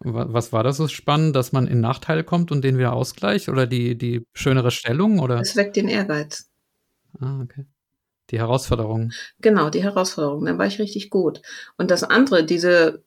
Was 0.00 0.52
war 0.52 0.62
das 0.62 0.76
so 0.76 0.88
spannend, 0.88 1.34
dass 1.34 1.52
man 1.52 1.66
in 1.66 1.80
Nachteile 1.80 2.24
kommt 2.24 2.52
und 2.52 2.62
den 2.62 2.76
wieder 2.76 2.92
ausgleicht 2.92 3.48
oder 3.48 3.66
die, 3.66 3.96
die 3.96 4.26
schönere 4.34 4.70
Stellung? 4.70 5.18
Oder? 5.18 5.40
Es 5.40 5.56
weckt 5.56 5.76
den 5.76 5.88
Ehrgeiz. 5.88 6.50
Ah, 7.20 7.40
okay. 7.42 7.64
Die 8.30 8.38
Herausforderung. 8.38 9.12
Genau, 9.40 9.70
die 9.70 9.82
Herausforderung. 9.82 10.44
Dann 10.44 10.58
war 10.58 10.66
ich 10.66 10.78
richtig 10.78 11.10
gut. 11.10 11.40
Und 11.78 11.90
das 11.90 12.02
andere, 12.02 12.44
diese, 12.44 13.02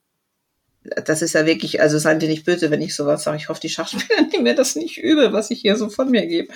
das 1.04 1.22
ist 1.22 1.34
ja 1.34 1.46
wirklich, 1.46 1.80
also 1.80 1.98
seien 1.98 2.18
die 2.18 2.28
nicht 2.28 2.46
böse, 2.46 2.70
wenn 2.70 2.82
ich 2.82 2.96
sowas 2.96 3.22
sage. 3.22 3.36
Ich 3.36 3.48
hoffe, 3.48 3.60
die 3.60 3.68
Schachspieler 3.68 4.22
nehmen 4.32 4.44
mir 4.44 4.54
das 4.54 4.74
nicht 4.74 4.98
übel, 4.98 5.32
was 5.32 5.50
ich 5.50 5.60
hier 5.60 5.76
so 5.76 5.88
von 5.90 6.10
mir 6.10 6.26
gebe 6.26 6.52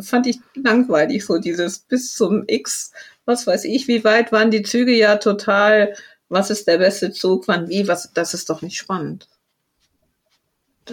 fand 0.00 0.26
ich 0.26 0.38
langweilig, 0.54 1.24
so 1.24 1.38
dieses 1.38 1.78
bis 1.78 2.14
zum 2.14 2.44
X, 2.46 2.92
was 3.24 3.46
weiß 3.46 3.64
ich, 3.64 3.88
wie 3.88 4.04
weit 4.04 4.32
waren 4.32 4.50
die 4.50 4.62
Züge 4.62 4.94
ja 4.94 5.16
total, 5.16 5.94
was 6.28 6.50
ist 6.50 6.66
der 6.66 6.78
beste 6.78 7.10
Zug, 7.12 7.48
wann 7.48 7.68
wie, 7.68 7.88
was, 7.88 8.12
das 8.12 8.34
ist 8.34 8.50
doch 8.50 8.62
nicht 8.62 8.76
spannend. 8.76 9.28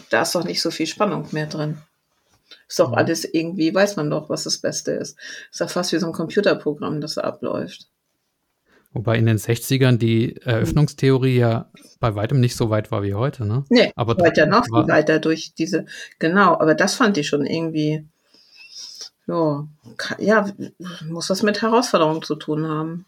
Da 0.09 0.23
ist 0.23 0.35
doch 0.35 0.43
nicht 0.43 0.61
so 0.61 0.71
viel 0.71 0.87
Spannung 0.87 1.27
mehr 1.31 1.47
drin. 1.47 1.77
Ist 2.67 2.79
doch 2.79 2.93
alles 2.93 3.25
irgendwie, 3.25 3.73
weiß 3.73 3.95
man 3.95 4.09
doch, 4.09 4.29
was 4.29 4.43
das 4.43 4.57
Beste 4.57 4.91
ist. 4.91 5.17
Ist 5.51 5.61
doch 5.61 5.69
fast 5.69 5.93
wie 5.93 5.99
so 5.99 6.07
ein 6.07 6.13
Computerprogramm, 6.13 7.01
das 7.01 7.15
da 7.15 7.21
abläuft. 7.21 7.87
Wobei 8.95 9.17
in 9.17 9.25
den 9.25 9.37
60ern 9.37 9.97
die 9.97 10.37
Eröffnungstheorie 10.37 11.37
ja 11.37 11.69
bei 11.99 12.15
weitem 12.15 12.39
nicht 12.39 12.55
so 12.55 12.69
weit 12.69 12.91
war 12.91 13.03
wie 13.03 13.13
heute, 13.13 13.45
ne? 13.45 13.65
Nee, 13.69 13.91
aber 13.95 14.15
heute 14.21 14.47
noch 14.47 14.63
viel 14.63 14.87
weiter 14.87 15.19
durch 15.19 15.53
diese, 15.53 15.85
genau, 16.17 16.53
aber 16.59 16.75
das 16.75 16.95
fand 16.95 17.17
ich 17.17 17.27
schon 17.27 17.45
irgendwie, 17.45 18.05
ja, 19.27 19.67
ja, 20.19 20.53
muss 21.07 21.29
was 21.29 21.43
mit 21.43 21.61
Herausforderungen 21.61 22.21
zu 22.21 22.35
tun 22.35 22.67
haben. 22.67 23.05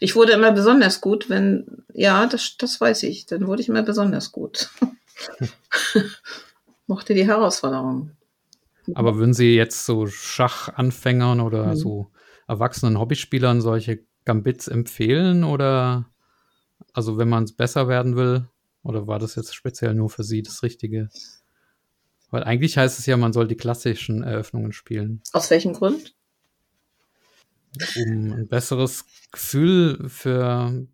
Ich 0.00 0.16
wurde 0.16 0.32
immer 0.32 0.52
besonders 0.52 1.00
gut, 1.00 1.30
wenn, 1.30 1.84
ja, 1.92 2.26
das, 2.26 2.56
das 2.58 2.80
weiß 2.80 3.04
ich, 3.04 3.26
dann 3.26 3.46
wurde 3.46 3.62
ich 3.62 3.68
immer 3.68 3.82
besonders 3.82 4.32
gut. 4.32 4.70
Mochte 6.86 7.14
die 7.14 7.26
Herausforderung. 7.26 8.10
Aber 8.94 9.16
würden 9.16 9.32
Sie 9.32 9.54
jetzt 9.54 9.86
so 9.86 10.06
Schachanfängern 10.06 11.40
oder 11.40 11.68
mhm. 11.68 11.76
so 11.76 12.10
erwachsenen 12.48 12.98
Hobbyspielern 12.98 13.60
solche 13.60 14.00
Gambits 14.24 14.68
empfehlen 14.68 15.44
oder 15.44 16.06
also 16.92 17.16
wenn 17.16 17.28
man 17.28 17.44
es 17.44 17.52
besser 17.52 17.88
werden 17.88 18.16
will? 18.16 18.48
Oder 18.82 19.06
war 19.06 19.20
das 19.20 19.36
jetzt 19.36 19.54
speziell 19.54 19.94
nur 19.94 20.10
für 20.10 20.24
Sie 20.24 20.42
das 20.42 20.62
Richtige? 20.62 21.08
Weil 22.32 22.44
eigentlich 22.44 22.78
heißt 22.78 22.98
es 22.98 23.06
ja, 23.06 23.16
man 23.16 23.34
soll 23.34 23.46
die 23.46 23.56
klassischen 23.56 24.24
Eröffnungen 24.24 24.72
spielen. 24.72 25.20
Aus 25.32 25.50
welchem 25.50 25.74
Grund? 25.74 26.14
Um 27.94 28.32
ein 28.32 28.48
besseres 28.48 29.04
Gefühl 29.30 30.08
für 30.08 30.86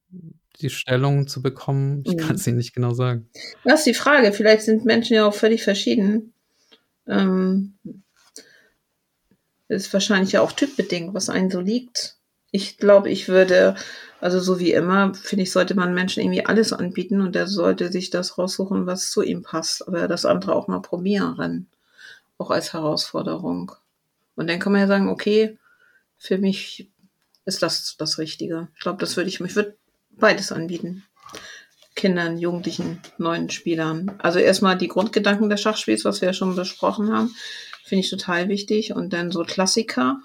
die 0.61 0.69
Stellung 0.69 1.29
zu 1.29 1.41
bekommen. 1.41 2.03
Ich 2.05 2.15
mhm. 2.15 2.19
kann 2.19 2.35
es 2.35 2.47
Ihnen 2.47 2.57
nicht 2.57 2.75
genau 2.75 2.93
sagen. 2.93 3.31
Das 3.65 3.81
ist 3.81 3.87
die 3.87 3.95
Frage. 3.95 4.33
Vielleicht 4.33 4.63
sind 4.63 4.85
Menschen 4.85 5.15
ja 5.15 5.27
auch 5.27 5.35
völlig 5.35 5.63
verschieden. 5.63 6.35
Ähm, 7.07 7.79
ist 9.69 9.93
wahrscheinlich 9.93 10.33
ja 10.33 10.41
auch 10.41 10.53
typbedingt, 10.53 11.15
was 11.15 11.31
einen 11.31 11.51
so 11.51 11.61
liegt. 11.61 12.18
Ich 12.51 12.79
glaube, 12.79 13.11
ich 13.11 13.29
würde 13.29 13.77
also 14.21 14.41
so 14.41 14.59
wie 14.59 14.73
immer, 14.73 15.15
finde 15.15 15.45
ich, 15.45 15.53
sollte 15.53 15.75
man 15.75 15.95
Menschen 15.95 16.23
irgendwie 16.23 16.45
alles 16.45 16.73
anbieten 16.73 17.21
und 17.21 17.35
der 17.35 17.47
sollte 17.47 17.93
sich 17.93 18.11
das 18.11 18.37
raussuchen, 18.37 18.87
was 18.87 19.11
zu 19.11 19.23
ihm 19.23 19.43
passt. 19.43 19.87
Aber 19.87 20.09
das 20.09 20.25
andere 20.25 20.55
auch 20.55 20.67
mal 20.67 20.81
probieren. 20.81 21.69
Auch 22.37 22.51
als 22.51 22.73
Herausforderung. 22.73 23.73
Und 24.35 24.49
dann 24.49 24.59
kann 24.59 24.73
man 24.73 24.81
ja 24.81 24.87
sagen, 24.87 25.09
okay, 25.09 25.57
für 26.17 26.39
mich 26.39 26.91
ist 27.45 27.63
das 27.63 27.97
das 27.97 28.19
Richtige. 28.19 28.69
Ich 28.75 28.81
glaube, 28.81 28.99
das 28.99 29.17
würde 29.17 29.29
ich, 29.29 29.41
ich 29.41 29.57
würde 29.57 29.77
beides 30.11 30.51
anbieten. 30.51 31.05
Kindern, 31.95 32.39
Jugendlichen, 32.39 33.01
neuen 33.19 33.51
Spielern. 33.51 34.17
Also 34.19 34.39
erstmal 34.39 34.77
die 34.77 34.89
Grundgedanken 34.89 35.49
des 35.49 35.61
Schachspiels, 35.61 36.05
was 36.05 36.21
wir 36.21 36.29
ja 36.29 36.33
schon 36.33 36.55
besprochen 36.55 37.13
haben, 37.13 37.35
finde 37.85 38.01
ich 38.01 38.11
total 38.11 38.49
wichtig. 38.49 38.93
Und 38.93 39.13
dann 39.13 39.31
so 39.31 39.43
Klassiker, 39.43 40.21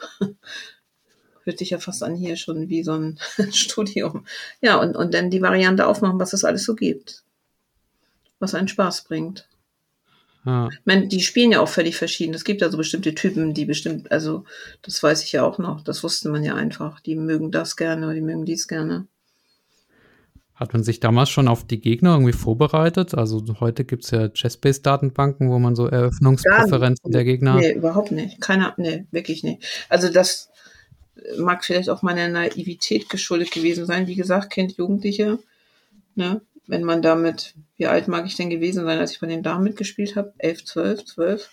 hört 1.44 1.60
sich 1.60 1.72
ja 1.72 1.80
fast 1.80 2.04
an 2.04 2.16
hier 2.16 2.36
schon 2.36 2.70
wie 2.70 2.84
so 2.84 2.94
ein 2.94 3.20
Studium. 3.52 4.26
Ja, 4.62 4.78
und, 4.78 4.96
und 4.96 5.14
dann 5.14 5.30
die 5.30 5.42
Variante 5.42 5.88
aufmachen, 5.88 6.20
was 6.20 6.34
es 6.34 6.44
alles 6.44 6.64
so 6.64 6.76
gibt. 6.76 7.24
Was 8.40 8.56
einen 8.56 8.68
Spaß 8.68 9.04
bringt. 9.04 9.48
Ja. 10.46 10.70
Ich 10.72 10.86
meine, 10.86 11.08
die 11.08 11.22
spielen 11.22 11.54
ja 11.54 11.62
auch 11.62 11.70
völlig 11.70 11.96
verschieden. 11.96 12.34
Es 12.34 12.44
gibt 12.44 12.62
ja 12.62 12.70
so 12.70 12.78
bestimmte 12.78 13.16
Typen, 13.16 13.54
die 13.54 13.66
bestimmt, 13.66 14.12
also 14.12 14.44
das 14.82 15.02
weiß 15.02 15.24
ich 15.24 15.32
ja 15.32 15.44
auch 15.44 15.58
noch, 15.58 15.82
das 15.82 16.04
wusste 16.04 16.30
man 16.30 16.44
ja 16.44 16.56
einfach. 16.56 17.00
Die 17.00 17.16
mögen 17.16 17.52
das 17.52 17.78
gerne 17.78 18.06
oder 18.06 18.16
die 18.16 18.22
mögen 18.22 18.46
dies 18.46 18.68
gerne. 18.68 19.08
Hat 20.56 20.74
man 20.74 20.84
sich 20.84 21.00
damals 21.00 21.30
schon 21.30 21.48
auf 21.48 21.66
die 21.66 21.82
Gegner 21.82 22.14
irgendwie 22.14 22.34
vorbereitet? 22.34 23.16
Also 23.16 23.44
heute 23.60 23.86
gibt 23.86 24.04
es 24.04 24.12
ja 24.12 24.30
Chess-Based-Datenbanken, 24.30 25.50
wo 25.50 25.58
man 25.58 25.76
so 25.76 25.88
Eröffnungspräferenzen 25.88 27.12
der 27.12 27.24
Gegner. 27.24 27.56
Nee, 27.56 27.74
überhaupt 27.74 28.12
nicht. 28.12 28.40
Keiner, 28.40 28.74
nee, 28.78 29.06
wirklich 29.12 29.44
nicht. 29.44 29.66
Also 29.90 30.10
das 30.10 30.52
mag 31.38 31.64
vielleicht 31.64 31.90
auch 31.90 32.02
meiner 32.02 32.28
Naivität 32.28 33.10
geschuldet 33.10 33.52
gewesen 33.52 33.86
sein. 33.86 34.08
Wie 34.08 34.16
gesagt, 34.16 34.52
Kind, 34.52 34.78
Jugendliche. 34.78 35.40
Ne? 36.16 36.42
Wenn 36.68 36.84
man 36.84 37.02
damit, 37.02 37.56
wie 37.78 37.88
alt 37.88 38.08
mag 38.08 38.26
ich 38.26 38.36
denn 38.36 38.50
gewesen 38.50 38.86
sein, 38.86 39.00
als 39.00 39.12
ich 39.12 39.20
bei 39.20 39.28
den 39.28 39.44
Damen 39.44 39.64
mitgespielt 39.64 40.16
habe? 40.16 40.34
Elf, 40.38 40.64
zwölf, 40.66 41.06
zwölf. 41.06 41.50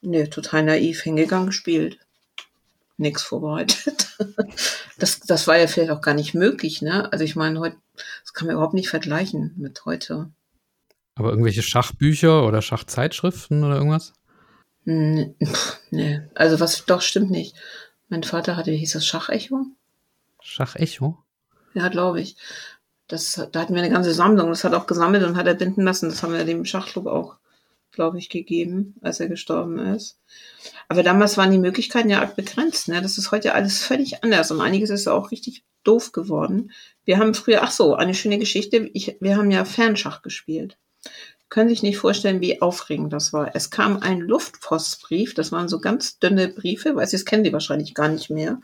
Nee, 0.00 0.26
total 0.28 0.62
naiv 0.62 1.02
hingegangen, 1.02 1.48
gespielt. 1.48 1.98
Nix 2.96 3.22
vorbereitet. 3.22 4.08
Das, 5.00 5.20
das 5.20 5.46
war 5.46 5.56
ja 5.56 5.68
vielleicht 5.68 5.92
auch 5.92 6.00
gar 6.00 6.14
nicht 6.14 6.34
möglich, 6.34 6.82
ne? 6.82 7.12
Also 7.12 7.24
ich 7.24 7.36
meine, 7.36 7.60
heute, 7.60 7.76
das 8.22 8.34
kann 8.34 8.48
man 8.48 8.56
überhaupt 8.56 8.74
nicht 8.74 8.88
vergleichen 8.88 9.54
mit 9.56 9.84
heute. 9.84 10.32
Aber 11.14 11.30
irgendwelche 11.30 11.62
Schachbücher 11.62 12.44
oder 12.44 12.60
Schachzeitschriften 12.60 13.62
oder 13.62 13.76
irgendwas? 13.76 14.14
Nee. 14.84 15.34
also 16.34 16.58
was 16.58 16.84
doch 16.86 17.02
stimmt 17.02 17.30
nicht. 17.30 17.54
Mein 18.08 18.22
Vater 18.22 18.56
hatte, 18.56 18.72
wie 18.72 18.76
hieß 18.76 18.92
das, 18.92 19.06
Schachecho? 19.06 19.66
Schachecho? 20.40 21.18
Ja, 21.74 21.88
glaube 21.88 22.20
ich. 22.20 22.36
Das, 23.06 23.48
da 23.52 23.60
hatten 23.60 23.74
wir 23.74 23.82
eine 23.82 23.92
ganze 23.92 24.14
Sammlung. 24.14 24.48
Das 24.48 24.64
hat 24.64 24.74
auch 24.74 24.86
gesammelt 24.86 25.24
und 25.24 25.36
hat 25.36 25.46
er 25.46 25.54
binden 25.54 25.82
lassen. 25.82 26.08
Das 26.08 26.22
haben 26.22 26.32
wir 26.32 26.44
dem 26.44 26.64
Schachclub 26.64 27.06
auch, 27.06 27.36
glaube 27.90 28.18
ich, 28.18 28.28
gegeben, 28.28 28.94
als 29.00 29.20
er 29.20 29.28
gestorben 29.28 29.78
ist. 29.78 30.18
Aber 30.88 31.02
damals 31.02 31.36
waren 31.36 31.50
die 31.50 31.58
Möglichkeiten 31.58 32.10
ja 32.10 32.24
begrenzt. 32.24 32.88
Ne? 32.88 33.02
Das 33.02 33.18
ist 33.18 33.30
heute 33.30 33.54
alles 33.54 33.82
völlig 33.82 34.22
anders 34.22 34.50
und 34.50 34.60
einiges 34.60 34.90
ist 34.90 35.08
auch 35.08 35.30
richtig 35.30 35.64
doof 35.84 36.12
geworden. 36.12 36.72
Wir 37.04 37.18
haben 37.18 37.34
früher, 37.34 37.62
ach 37.62 37.70
so, 37.70 37.94
eine 37.94 38.14
schöne 38.14 38.38
Geschichte. 38.38 38.90
Ich, 38.94 39.16
wir 39.20 39.36
haben 39.36 39.50
ja 39.50 39.64
Fernschach 39.64 40.22
gespielt 40.22 40.78
können 41.50 41.70
sich 41.70 41.82
nicht 41.82 41.96
vorstellen, 41.96 42.40
wie 42.40 42.60
aufregend 42.60 43.12
das 43.12 43.32
war. 43.32 43.54
Es 43.54 43.70
kam 43.70 43.98
ein 43.98 44.20
Luftpostbrief, 44.20 45.34
das 45.34 45.50
waren 45.50 45.68
so 45.68 45.80
ganz 45.80 46.18
dünne 46.18 46.48
Briefe, 46.48 46.94
weil 46.94 47.04
es 47.04 47.24
kennen 47.24 47.44
die 47.44 47.52
wahrscheinlich 47.52 47.94
gar 47.94 48.08
nicht 48.08 48.28
mehr. 48.28 48.60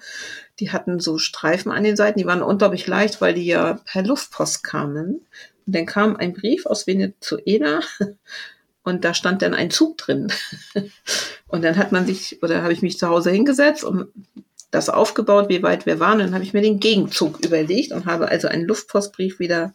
Die 0.61 0.71
hatten 0.71 1.01
so 1.01 1.19
Streifen 1.19 1.73
an 1.73 1.85
den 1.85 1.97
Seiten, 1.97 2.19
die 2.19 2.27
waren 2.27 2.43
unglaublich 2.43 2.87
leicht, 2.87 3.21
weil 3.21 3.35
die 3.35 3.47
ja 3.47 3.81
per 3.85 4.03
Luftpost 4.03 4.65
kamen. 4.65 5.27
Und 5.67 5.75
dann 5.75 5.87
kam 5.87 6.17
ein 6.17 6.35
Brief 6.35 6.67
aus 6.67 6.87
Venezuela 6.87 7.81
und 8.83 9.05
da 9.05 9.15
stand 9.15 9.41
dann 9.41 9.55
ein 9.55 9.71
Zug 9.71 9.99
drin. 9.99 10.33
Und 11.47 11.63
dann 11.63 11.77
hat 11.77 11.93
man 11.93 12.05
sich, 12.05 12.43
oder 12.43 12.63
habe 12.65 12.73
ich 12.73 12.83
mich 12.83 12.99
zu 12.99 13.07
Hause 13.09 13.31
hingesetzt 13.31 13.85
und 13.85 14.09
das 14.73 14.89
aufgebaut, 14.89 15.49
wie 15.49 15.63
weit 15.63 15.87
wir 15.87 16.01
waren. 16.01 16.19
Dann 16.19 16.35
habe 16.35 16.43
ich 16.43 16.53
mir 16.53 16.63
den 16.63 16.81
Gegenzug 16.81 17.45
überlegt 17.45 17.93
und 17.93 18.07
habe 18.07 18.27
also 18.27 18.49
einen 18.49 18.65
Luftpostbrief 18.65 19.39
wieder 19.39 19.73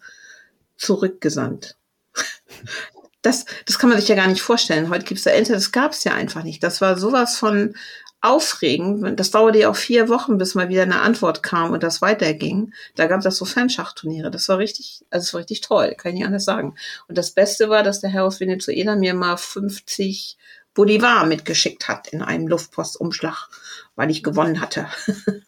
zurückgesandt 0.76 1.78
das, 3.22 3.46
das 3.66 3.80
kann 3.80 3.90
man 3.90 4.00
sich 4.00 4.08
ja 4.08 4.16
gar 4.16 4.28
nicht 4.28 4.42
vorstellen. 4.42 4.90
Heute 4.90 5.06
gibt 5.06 5.20
es 5.20 5.24
da 5.24 5.32
Enter, 5.32 5.54
das 5.54 5.72
gab 5.72 5.92
es 5.92 6.04
ja 6.04 6.14
einfach 6.14 6.44
nicht. 6.44 6.64
Das 6.64 6.82
war 6.82 6.98
sowas 6.98 7.38
von 7.38 7.76
aufregend. 8.22 9.20
Das 9.20 9.32
dauerte 9.32 9.60
ja 9.60 9.70
auch 9.70 9.76
vier 9.76 10.10
Wochen, 10.10 10.38
bis 10.38 10.56
mal 10.56 10.70
wieder 10.70 10.84
eine 10.84 11.02
Antwort 11.02 11.42
kam 11.42 11.72
und 11.72 11.84
das 11.84 12.02
weiterging. 12.02 12.74
Da 12.96 13.08
gab 13.08 13.26
es 13.26 13.38
so 13.38 13.46
Fanschachturniere. 13.46 14.30
Das 14.30 14.50
war 14.50 14.58
richtig, 14.58 15.06
also 15.10 15.26
das 15.26 15.34
war 15.34 15.40
richtig 15.40 15.62
toll, 15.62 15.96
kann 15.98 16.12
ich 16.12 16.20
nicht 16.20 16.26
anders 16.26 16.46
sagen. 16.46 16.76
Und 17.08 17.18
das 17.18 17.32
Beste 17.32 17.70
war, 17.70 17.84
dass 17.84 18.02
der 18.02 18.10
Herr 18.10 18.26
aus 18.26 18.40
Venezuela 18.40 18.96
mir 18.96 19.14
mal 19.14 19.38
50 19.38 20.38
Bolivar 20.74 21.26
mitgeschickt 21.26 21.88
hat 21.88 22.08
in 22.10 22.22
einem 22.22 22.48
Luftpostumschlag, 22.48 23.50
weil 23.96 24.12
ich 24.12 24.24
gewonnen 24.24 24.62
hatte. 24.62 24.88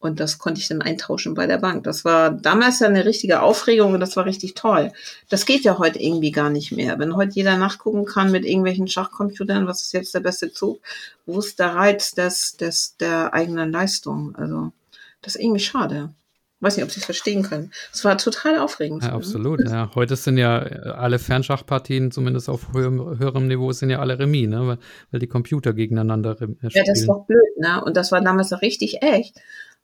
Und 0.00 0.20
das 0.20 0.38
konnte 0.38 0.60
ich 0.60 0.68
dann 0.68 0.80
eintauschen 0.80 1.34
bei 1.34 1.46
der 1.48 1.58
Bank. 1.58 1.82
Das 1.82 2.04
war 2.04 2.30
damals 2.30 2.78
ja 2.78 2.86
eine 2.86 3.04
richtige 3.04 3.42
Aufregung 3.42 3.94
und 3.94 4.00
das 4.00 4.16
war 4.16 4.26
richtig 4.26 4.54
toll. 4.54 4.92
Das 5.28 5.44
geht 5.44 5.64
ja 5.64 5.78
heute 5.78 6.00
irgendwie 6.00 6.30
gar 6.30 6.50
nicht 6.50 6.70
mehr. 6.70 7.00
Wenn 7.00 7.16
heute 7.16 7.32
jeder 7.34 7.56
nachgucken 7.56 8.04
kann 8.04 8.30
mit 8.30 8.44
irgendwelchen 8.44 8.86
Schachcomputern, 8.86 9.66
was 9.66 9.82
ist 9.82 9.92
jetzt 9.92 10.14
der 10.14 10.20
beste 10.20 10.52
Zug, 10.52 10.80
wo 11.26 11.40
ist 11.40 11.58
der 11.58 11.74
Reiz 11.74 12.12
des, 12.12 12.56
des, 12.56 12.96
der 12.98 13.34
eigenen 13.34 13.72
Leistung? 13.72 14.36
Also, 14.36 14.70
das 15.20 15.34
ist 15.34 15.42
irgendwie 15.42 15.60
schade. 15.60 16.10
Weiß 16.60 16.76
nicht, 16.76 16.84
ob 16.84 16.90
Sie 16.90 16.98
es 16.98 17.04
verstehen 17.04 17.44
können. 17.44 17.70
Es 17.92 18.04
war 18.04 18.18
total 18.18 18.58
aufregend. 18.58 19.04
Ja, 19.04 19.12
absolut. 19.12 19.60
Ja. 19.64 19.90
Heute 19.94 20.16
sind 20.16 20.38
ja 20.38 20.58
alle 20.58 21.20
Fernschachpartien, 21.20 22.10
zumindest 22.10 22.48
auf 22.48 22.72
höherem, 22.72 23.18
höherem 23.18 23.46
Niveau, 23.46 23.70
sind 23.70 23.90
ja 23.90 24.00
alle 24.00 24.18
Remis, 24.18 24.48
ne? 24.48 24.66
weil, 24.66 24.78
weil 25.12 25.20
die 25.20 25.28
Computer 25.28 25.72
gegeneinander 25.72 26.34
spielen. 26.34 26.58
Ja, 26.62 26.82
das 26.84 27.00
ist 27.00 27.08
doch 27.08 27.26
blöd, 27.26 27.58
ne? 27.58 27.84
Und 27.84 27.96
das 27.96 28.10
war 28.10 28.20
damals 28.20 28.52
auch 28.52 28.60
richtig 28.60 29.02
echt. 29.02 29.36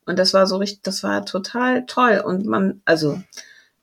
Und 0.07 0.18
das 0.18 0.34
war 0.34 0.46
so 0.46 0.57
richtig, 0.57 0.82
das 0.82 1.02
war 1.02 1.24
total 1.24 1.86
toll. 1.86 2.22
Und 2.24 2.46
man, 2.46 2.82
also 2.84 3.20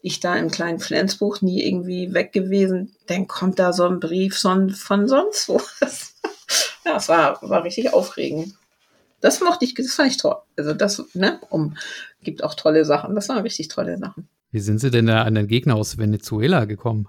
ich 0.01 0.19
da 0.19 0.35
im 0.35 0.49
kleinen 0.49 0.79
Flensbuch 0.79 1.41
nie 1.41 1.63
irgendwie 1.63 2.13
weg 2.13 2.31
gewesen, 2.31 2.95
dann 3.07 3.27
kommt 3.27 3.59
da 3.59 3.73
so 3.73 3.87
ein 3.87 3.99
Brief 3.99 4.37
von, 4.37 4.69
von 4.71 5.07
sonst 5.07 5.47
wo. 5.49 5.61
ja, 6.85 6.97
es 6.97 7.09
war, 7.09 7.39
war 7.41 7.63
richtig 7.63 7.93
aufregend. 7.93 8.55
Das 9.19 9.39
mochte 9.39 9.65
ich, 9.65 9.75
das 9.75 9.93
fand 9.93 10.09
ich 10.09 10.17
toll. 10.17 10.37
Also 10.57 10.73
das, 10.73 11.03
ne, 11.13 11.39
um, 11.49 11.77
gibt 12.23 12.43
auch 12.43 12.55
tolle 12.55 12.85
Sachen. 12.85 13.13
Das 13.15 13.29
waren 13.29 13.43
richtig 13.43 13.67
tolle 13.67 13.97
Sachen. 13.97 14.27
Wie 14.51 14.59
sind 14.59 14.79
Sie 14.79 14.91
denn 14.91 15.05
da 15.05 15.23
an 15.23 15.35
den 15.35 15.47
Gegner 15.47 15.75
aus 15.75 15.97
Venezuela 15.97 16.65
gekommen? 16.65 17.07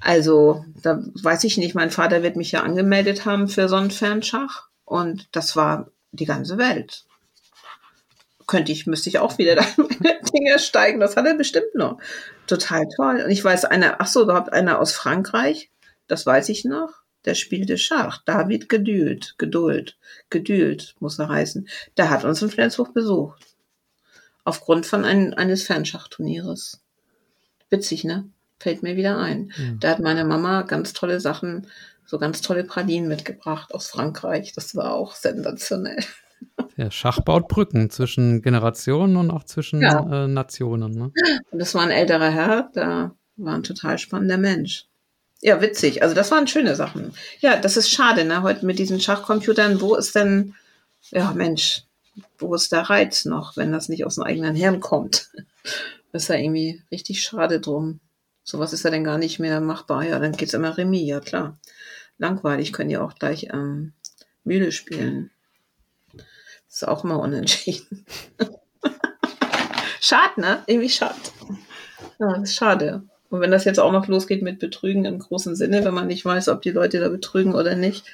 Also, 0.00 0.64
da 0.82 1.02
weiß 1.22 1.44
ich 1.44 1.58
nicht. 1.58 1.74
Mein 1.74 1.90
Vater 1.90 2.22
wird 2.22 2.36
mich 2.36 2.52
ja 2.52 2.62
angemeldet 2.62 3.26
haben 3.26 3.48
für 3.48 3.68
so 3.68 3.76
einen 3.76 3.90
Fernschach. 3.90 4.68
Und 4.84 5.28
das 5.32 5.56
war 5.56 5.90
die 6.10 6.24
ganze 6.24 6.58
Welt 6.58 7.04
könnte 8.50 8.72
ich, 8.72 8.88
müsste 8.88 9.08
ich 9.08 9.20
auch 9.20 9.38
wieder 9.38 9.54
da 9.54 9.64
Dinge 10.34 10.58
steigen. 10.58 10.98
Das 10.98 11.16
hat 11.16 11.24
er 11.24 11.34
bestimmt 11.34 11.72
noch. 11.74 11.98
Total 12.48 12.84
toll. 12.96 13.22
Und 13.24 13.30
ich 13.30 13.42
weiß, 13.44 13.64
einer, 13.64 14.00
ach 14.00 14.08
so, 14.08 14.22
überhaupt 14.22 14.52
einer 14.52 14.80
aus 14.80 14.92
Frankreich, 14.92 15.70
das 16.08 16.26
weiß 16.26 16.48
ich 16.48 16.64
noch, 16.64 16.90
der 17.24 17.36
spielte 17.36 17.78
Schach. 17.78 18.22
David 18.26 18.68
Geduld, 18.68 19.36
Geduld, 19.38 19.96
Geduld 20.30 20.96
muss 20.98 21.20
er 21.20 21.28
heißen. 21.28 21.68
Der 21.96 22.10
hat 22.10 22.24
uns 22.24 22.42
in 22.42 22.50
Flensburg 22.50 22.92
besucht. 22.92 23.46
Aufgrund 24.42 24.84
von 24.84 25.04
ein, 25.04 25.32
eines 25.34 25.62
Fernschachturnieres. 25.62 26.80
Witzig, 27.68 28.02
ne? 28.02 28.28
Fällt 28.58 28.82
mir 28.82 28.96
wieder 28.96 29.18
ein. 29.18 29.52
Mhm. 29.56 29.78
Da 29.78 29.90
hat 29.90 30.00
meine 30.00 30.24
Mama 30.24 30.62
ganz 30.62 30.92
tolle 30.92 31.20
Sachen, 31.20 31.68
so 32.04 32.18
ganz 32.18 32.40
tolle 32.40 32.64
Pralinen 32.64 33.06
mitgebracht 33.06 33.72
aus 33.72 33.86
Frankreich. 33.86 34.52
Das 34.54 34.74
war 34.74 34.94
auch 34.94 35.14
sensationell. 35.14 36.04
Der 36.80 36.90
Schach 36.90 37.20
baut 37.20 37.46
Brücken 37.46 37.90
zwischen 37.90 38.40
Generationen 38.40 39.18
und 39.18 39.30
auch 39.30 39.44
zwischen 39.44 39.82
ja. 39.82 40.24
äh, 40.24 40.26
Nationen. 40.26 40.92
Ne? 40.92 41.12
Und 41.50 41.58
das 41.58 41.74
war 41.74 41.82
ein 41.82 41.90
älterer 41.90 42.30
Herr, 42.30 42.70
da 42.72 43.14
war 43.36 43.54
ein 43.54 43.62
total 43.62 43.98
spannender 43.98 44.38
Mensch. 44.38 44.86
Ja, 45.42 45.60
witzig. 45.60 46.02
Also 46.02 46.14
das 46.14 46.30
waren 46.30 46.46
schöne 46.46 46.74
Sachen. 46.76 47.12
Ja, 47.40 47.56
das 47.56 47.76
ist 47.76 47.90
schade, 47.90 48.24
ne? 48.24 48.40
Heute 48.40 48.64
mit 48.64 48.78
diesen 48.78 48.98
Schachcomputern, 48.98 49.82
wo 49.82 49.94
ist 49.94 50.14
denn, 50.14 50.54
ja 51.10 51.32
Mensch, 51.32 51.82
wo 52.38 52.54
ist 52.54 52.72
der 52.72 52.88
Reiz 52.88 53.26
noch, 53.26 53.58
wenn 53.58 53.72
das 53.72 53.90
nicht 53.90 54.06
aus 54.06 54.14
dem 54.14 54.24
eigenen 54.24 54.54
Hirn 54.54 54.80
kommt? 54.80 55.28
Das 56.12 56.24
ist 56.24 56.28
ja 56.28 56.34
irgendwie 56.34 56.82
richtig 56.90 57.22
schade 57.22 57.60
drum. 57.60 58.00
Sowas 58.42 58.72
ist 58.72 58.82
ja 58.82 58.90
dann 58.90 59.04
gar 59.04 59.16
nicht 59.16 59.38
mehr 59.38 59.60
machbar. 59.60 60.02
Ja, 60.02 60.18
dann 60.18 60.32
geht's 60.32 60.54
immer 60.54 60.76
Remis, 60.76 61.06
ja 61.06 61.20
klar. 61.20 61.56
Langweilig 62.18 62.72
können 62.72 62.90
ja 62.90 63.00
auch 63.00 63.14
gleich 63.14 63.44
ähm, 63.52 63.92
Mühle 64.42 64.72
spielen. 64.72 65.30
Ist 66.70 66.86
auch 66.86 67.02
mal 67.02 67.16
unentschieden. 67.16 68.06
schade, 70.00 70.40
ne? 70.40 70.62
Irgendwie 70.66 70.88
schade. 70.88 71.16
Ja, 72.20 72.34
ist 72.36 72.54
schade. 72.54 73.02
Und 73.28 73.40
wenn 73.40 73.50
das 73.50 73.64
jetzt 73.64 73.80
auch 73.80 73.90
noch 73.90 74.06
losgeht 74.06 74.42
mit 74.42 74.60
Betrügen 74.60 75.04
im 75.04 75.18
großen 75.18 75.56
Sinne, 75.56 75.84
wenn 75.84 75.94
man 75.94 76.06
nicht 76.06 76.24
weiß, 76.24 76.48
ob 76.48 76.62
die 76.62 76.70
Leute 76.70 77.00
da 77.00 77.08
betrügen 77.08 77.54
oder 77.54 77.74
nicht, 77.74 78.04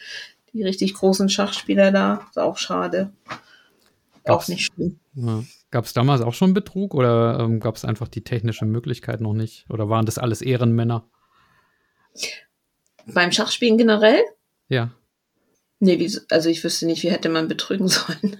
die 0.55 0.63
richtig 0.63 0.95
großen 0.95 1.29
Schachspieler 1.29 1.93
da, 1.93 2.27
ist 2.31 2.39
auch 2.39 2.57
schade. 2.57 3.13
Gab's, 4.25 4.45
auch 4.45 4.49
nicht 4.49 4.73
schlimm. 4.73 5.01
Ja. 5.15 5.45
Gab 5.71 5.85
es 5.85 5.93
damals 5.93 6.23
auch 6.23 6.35
schon 6.35 6.55
Betrug 6.55 6.95
oder 6.95 7.39
ähm, 7.41 7.61
gab 7.61 7.77
es 7.77 7.85
einfach 7.85 8.09
die 8.09 8.25
technische 8.25 8.65
Möglichkeit 8.65 9.21
noch 9.21 9.35
nicht? 9.35 9.67
Oder 9.69 9.91
waren 9.91 10.07
das 10.07 10.19
alles 10.19 10.41
Ehrenmänner? 10.41 11.09
Beim 13.07 13.33
Schachspielen 13.33 13.77
generell? 13.77 14.23
Ja. 14.69 14.91
Nee, 15.79 16.11
also 16.31 16.49
ich 16.49 16.65
wüsste 16.65 16.87
nicht, 16.87 17.03
wie 17.03 17.11
hätte 17.11 17.29
man 17.29 17.49
betrügen 17.49 17.89
sollen. 17.89 18.39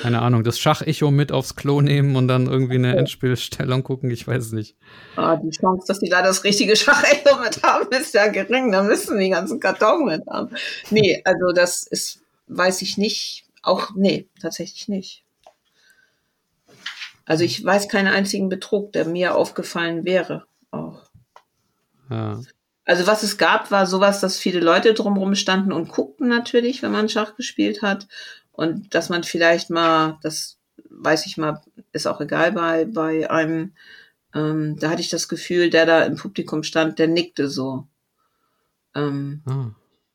Keine 0.00 0.22
Ahnung, 0.22 0.44
das 0.44 0.58
Schachecho 0.58 1.10
mit 1.10 1.30
aufs 1.30 1.56
Klo 1.56 1.82
nehmen 1.82 2.16
und 2.16 2.26
dann 2.26 2.46
irgendwie 2.46 2.76
eine 2.76 2.96
Endspielstellung 2.96 3.82
gucken, 3.82 4.10
ich 4.10 4.26
weiß 4.26 4.46
es 4.46 4.52
nicht. 4.52 4.76
Ah, 5.16 5.36
die 5.36 5.50
Chance, 5.50 5.84
dass 5.86 5.98
die 5.98 6.08
da 6.08 6.22
das 6.22 6.44
richtige 6.44 6.74
Schachecho 6.74 7.38
mit 7.38 7.62
haben, 7.62 7.88
ist 7.90 8.14
ja 8.14 8.28
gering. 8.28 8.72
Da 8.72 8.82
müssen 8.82 9.18
die 9.18 9.28
ganzen 9.28 9.60
Karton 9.60 10.06
mit 10.06 10.22
haben. 10.26 10.54
Nee, 10.90 11.20
also 11.24 11.52
das 11.54 11.82
ist, 11.82 12.22
weiß 12.46 12.80
ich 12.82 12.96
nicht. 12.96 13.44
Auch, 13.62 13.90
nee, 13.94 14.28
tatsächlich 14.40 14.88
nicht. 14.88 15.24
Also 17.26 17.44
ich 17.44 17.64
weiß 17.64 17.88
keinen 17.88 18.08
einzigen 18.12 18.48
Betrug, 18.48 18.92
der 18.92 19.04
mir 19.04 19.34
aufgefallen 19.34 20.04
wäre. 20.04 20.46
Auch. 20.70 21.02
Ja. 22.10 22.40
Also 22.84 23.06
was 23.06 23.22
es 23.22 23.38
gab, 23.38 23.70
war 23.70 23.86
sowas, 23.86 24.20
dass 24.20 24.38
viele 24.38 24.60
Leute 24.60 24.92
drumherum 24.94 25.34
standen 25.34 25.72
und 25.72 25.90
guckten 25.90 26.28
natürlich, 26.28 26.82
wenn 26.82 26.90
man 26.90 27.08
Schach 27.08 27.36
gespielt 27.36 27.82
hat. 27.82 28.08
Und 28.50 28.94
dass 28.94 29.08
man 29.08 29.22
vielleicht 29.22 29.70
mal, 29.70 30.18
das 30.22 30.58
weiß 30.90 31.26
ich 31.26 31.36
mal, 31.36 31.62
ist 31.92 32.06
auch 32.06 32.20
egal 32.20 32.52
bei, 32.52 32.84
bei 32.84 33.30
einem, 33.30 33.72
ähm, 34.34 34.76
da 34.78 34.90
hatte 34.90 35.00
ich 35.00 35.10
das 35.10 35.28
Gefühl, 35.28 35.70
der 35.70 35.86
da 35.86 36.02
im 36.02 36.16
Publikum 36.16 36.62
stand, 36.62 36.98
der 36.98 37.08
nickte 37.08 37.48
so. 37.48 37.86
Ähm, 38.94 39.42
ah. 39.46 39.70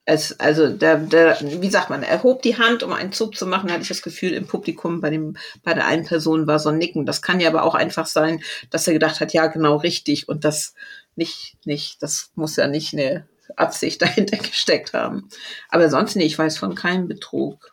es, 0.06 0.40
also 0.40 0.70
der, 0.70 0.98
der, 0.98 1.38
wie 1.42 1.70
sagt 1.70 1.90
man, 1.90 2.04
er 2.04 2.22
hob 2.22 2.42
die 2.42 2.58
Hand, 2.58 2.84
um 2.84 2.94
einen 2.94 3.12
Zug 3.12 3.36
zu 3.36 3.48
machen, 3.48 3.72
hatte 3.72 3.82
ich 3.82 3.88
das 3.88 4.02
Gefühl, 4.02 4.34
im 4.34 4.46
Publikum 4.46 5.02
bei 5.02 5.10
dem, 5.10 5.38
bei 5.64 5.74
der 5.74 5.88
einen 5.88 6.06
Person 6.06 6.48
war 6.48 6.60
so 6.60 6.70
ein 6.70 6.78
Nicken. 6.78 7.06
Das 7.06 7.22
kann 7.22 7.40
ja 7.40 7.50
aber 7.50 7.64
auch 7.64 7.76
einfach 7.76 8.08
sein, 8.08 8.42
dass 8.70 8.88
er 8.88 8.94
gedacht 8.94 9.20
hat, 9.22 9.34
ja, 9.34 9.48
genau 9.48 9.78
richtig. 9.78 10.28
Und 10.28 10.44
das 10.44 10.74
nicht, 11.18 11.58
nicht, 11.66 12.02
das 12.02 12.32
muss 12.36 12.56
ja 12.56 12.68
nicht 12.68 12.94
eine 12.94 13.28
Absicht 13.56 14.02
dahinter 14.02 14.38
gesteckt 14.38 14.94
haben. 14.94 15.30
Aber 15.70 15.90
sonst 15.90 16.16
nicht, 16.16 16.28
ich 16.28 16.40
weiß 16.40 16.58
von 16.58 16.76
keinem 16.76 17.08
Betrug. 17.08 17.72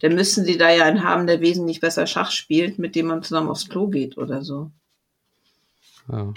Dann 0.00 0.14
müssen 0.14 0.44
sie 0.44 0.56
da 0.56 0.70
ja 0.70 0.84
einen 0.84 1.04
haben, 1.04 1.26
der 1.26 1.40
wesentlich 1.40 1.80
besser 1.80 2.06
Schach 2.06 2.30
spielt, 2.30 2.78
mit 2.78 2.94
dem 2.94 3.06
man 3.06 3.22
zusammen 3.22 3.50
aufs 3.50 3.68
Klo 3.68 3.88
geht 3.88 4.16
oder 4.16 4.42
so. 4.42 4.70
Ja. 6.10 6.32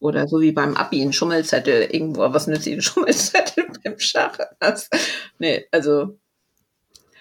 Oder 0.00 0.28
so 0.28 0.40
wie 0.40 0.52
beim 0.52 0.76
Abi, 0.76 1.00
ein 1.00 1.12
Schummelzettel 1.12 1.88
irgendwo. 1.90 2.20
Was 2.20 2.46
nützt 2.46 2.66
ein 2.66 2.82
Schummelzettel 2.82 3.68
beim 3.82 3.98
Schach? 3.98 4.36
Das, 4.58 4.90
nee, 5.38 5.66
also 5.70 6.18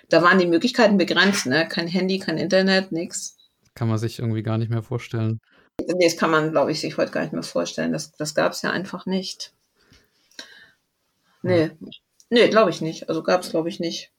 da 0.09 0.21
waren 0.21 0.39
die 0.39 0.47
Möglichkeiten 0.47 0.97
begrenzt, 0.97 1.45
ne? 1.45 1.67
Kein 1.67 1.87
Handy, 1.87 2.19
kein 2.19 2.37
Internet, 2.37 2.91
nix. 2.91 3.37
Kann 3.75 3.87
man 3.87 3.97
sich 3.97 4.19
irgendwie 4.19 4.43
gar 4.43 4.57
nicht 4.57 4.69
mehr 4.69 4.83
vorstellen. 4.83 5.39
Nee, 5.87 6.05
das 6.05 6.17
kann 6.17 6.31
man, 6.31 6.51
glaube 6.51 6.71
ich, 6.71 6.79
sich 6.79 6.97
heute 6.97 7.11
gar 7.11 7.21
nicht 7.21 7.33
mehr 7.33 7.43
vorstellen. 7.43 7.91
Das, 7.91 8.11
das 8.13 8.35
gab 8.35 8.51
es 8.53 8.61
ja 8.61 8.71
einfach 8.71 9.05
nicht. 9.05 9.53
Nee. 11.41 11.71
Nee, 12.29 12.49
glaube 12.49 12.69
ich 12.69 12.81
nicht. 12.81 13.09
Also 13.09 13.23
gab 13.23 13.41
es, 13.41 13.49
glaube 13.51 13.69
ich, 13.69 13.79
nicht. 13.79 14.11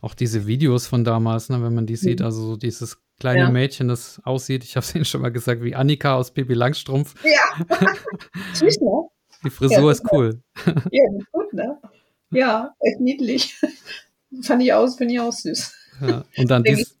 Auch 0.00 0.14
diese 0.14 0.46
Videos 0.46 0.86
von 0.86 1.04
damals, 1.04 1.50
ne, 1.50 1.62
wenn 1.62 1.74
man 1.74 1.86
die 1.86 1.96
sieht, 1.96 2.20
mhm. 2.20 2.26
also 2.26 2.42
so 2.42 2.56
dieses 2.56 2.98
kleine 3.18 3.40
ja. 3.40 3.50
Mädchen, 3.50 3.88
das 3.88 4.20
aussieht, 4.24 4.64
ich 4.64 4.76
habe 4.76 4.84
es 4.84 4.94
Ihnen 4.94 5.04
schon 5.04 5.20
mal 5.20 5.30
gesagt, 5.30 5.62
wie 5.62 5.74
Annika 5.74 6.14
aus 6.14 6.32
Baby 6.32 6.54
Langstrumpf. 6.54 7.14
Ja, 7.24 7.64
ne? 8.60 9.08
Die 9.44 9.50
Frisur 9.50 9.84
ja, 9.84 9.90
ist 9.90 10.04
cool. 10.12 10.42
Ja, 10.90 11.04
ist 11.18 11.32
gut, 11.32 11.52
ne? 11.52 11.78
Ja, 12.30 12.74
echt 12.80 13.00
niedlich. 13.00 13.56
Fand 14.42 14.62
ich 14.62 14.72
aus, 14.72 14.96
finde 14.96 15.14
ich 15.14 15.20
auch 15.20 15.32
süß. 15.32 15.74
Ja, 16.02 16.24
und 16.36 16.50
dann 16.50 16.62
dies, 16.62 16.96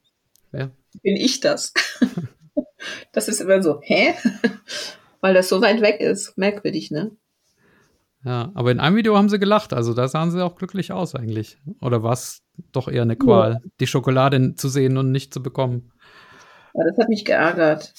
ja. 0.52 0.70
Bin 1.02 1.16
ich 1.16 1.40
das? 1.40 1.72
das 3.12 3.28
ist 3.28 3.40
immer 3.40 3.62
so, 3.62 3.80
hä? 3.82 4.14
Weil 5.20 5.34
das 5.34 5.48
so 5.48 5.60
weit 5.60 5.80
weg 5.82 6.00
ist. 6.00 6.36
Merkwürdig, 6.38 6.90
ne? 6.90 7.10
Ja, 8.24 8.52
aber 8.54 8.70
in 8.70 8.80
einem 8.80 8.96
Video 8.96 9.16
haben 9.16 9.30
sie 9.30 9.38
gelacht, 9.38 9.72
also 9.72 9.94
da 9.94 10.06
sahen 10.06 10.30
sie 10.30 10.44
auch 10.44 10.56
glücklich 10.56 10.92
aus 10.92 11.14
eigentlich. 11.14 11.58
Oder 11.80 12.02
war 12.02 12.12
es 12.12 12.42
doch 12.72 12.88
eher 12.88 13.02
eine 13.02 13.16
Qual, 13.16 13.52
ja. 13.52 13.70
die 13.80 13.86
Schokolade 13.86 14.54
zu 14.56 14.68
sehen 14.68 14.98
und 14.98 15.10
nicht 15.10 15.32
zu 15.32 15.42
bekommen? 15.42 15.92
Ja, 16.74 16.84
das 16.84 16.98
hat 16.98 17.08
mich 17.08 17.24
geärgert. 17.24 17.92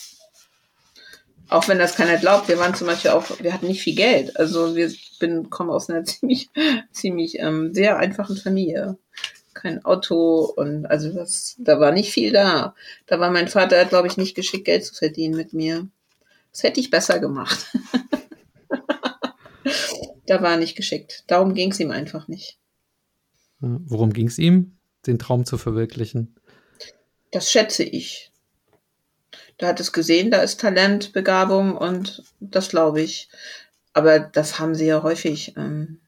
Auch 1.49 1.67
wenn 1.67 1.79
das 1.79 1.95
keiner 1.95 2.17
glaubt, 2.17 2.47
wir 2.47 2.59
waren 2.59 2.75
zum 2.75 2.87
Beispiel 2.87 3.11
auch, 3.11 3.25
wir 3.41 3.53
hatten 3.53 3.67
nicht 3.67 3.81
viel 3.81 3.95
Geld. 3.95 4.37
Also 4.37 4.75
wir 4.75 4.91
bin, 5.19 5.49
kommen 5.49 5.71
aus 5.71 5.89
einer 5.89 6.03
ziemlich, 6.05 6.49
ziemlich 6.91 7.39
ähm, 7.39 7.73
sehr 7.73 7.97
einfachen 7.97 8.37
Familie. 8.37 8.97
Kein 9.53 9.83
Auto 9.83 10.51
und 10.55 10.85
also 10.85 11.11
das, 11.13 11.55
da 11.57 11.79
war 11.79 11.91
nicht 11.91 12.11
viel 12.11 12.31
da. 12.31 12.75
Da 13.05 13.19
war 13.19 13.31
mein 13.31 13.47
Vater, 13.47 13.85
glaube 13.85 14.07
ich, 14.07 14.17
nicht 14.17 14.35
geschickt, 14.35 14.65
Geld 14.65 14.85
zu 14.85 14.93
verdienen 14.93 15.35
mit 15.35 15.53
mir. 15.53 15.87
Das 16.51 16.63
hätte 16.63 16.79
ich 16.79 16.89
besser 16.89 17.19
gemacht. 17.19 17.71
da 20.25 20.41
war 20.41 20.51
er 20.51 20.57
nicht 20.57 20.75
geschickt. 20.75 21.23
Darum 21.27 21.53
ging 21.53 21.71
es 21.71 21.79
ihm 21.79 21.91
einfach 21.91 22.27
nicht. 22.27 22.57
Worum 23.59 24.11
ging 24.11 24.27
es 24.27 24.39
ihm, 24.39 24.77
den 25.05 25.19
Traum 25.19 25.45
zu 25.45 25.57
verwirklichen? 25.57 26.35
Das 27.31 27.51
schätze 27.51 27.83
ich. 27.83 28.31
Der 29.59 29.69
hat 29.69 29.79
es 29.79 29.93
gesehen, 29.93 30.31
da 30.31 30.41
ist 30.41 30.59
Talent, 30.59 31.13
Begabung 31.13 31.77
und 31.77 32.23
das 32.39 32.69
glaube 32.69 33.01
ich. 33.01 33.29
Aber 33.93 34.19
das 34.19 34.59
haben 34.59 34.73
sie 34.73 34.87
ja 34.87 35.03
häufig, 35.03 35.55
ähm, 35.57 35.99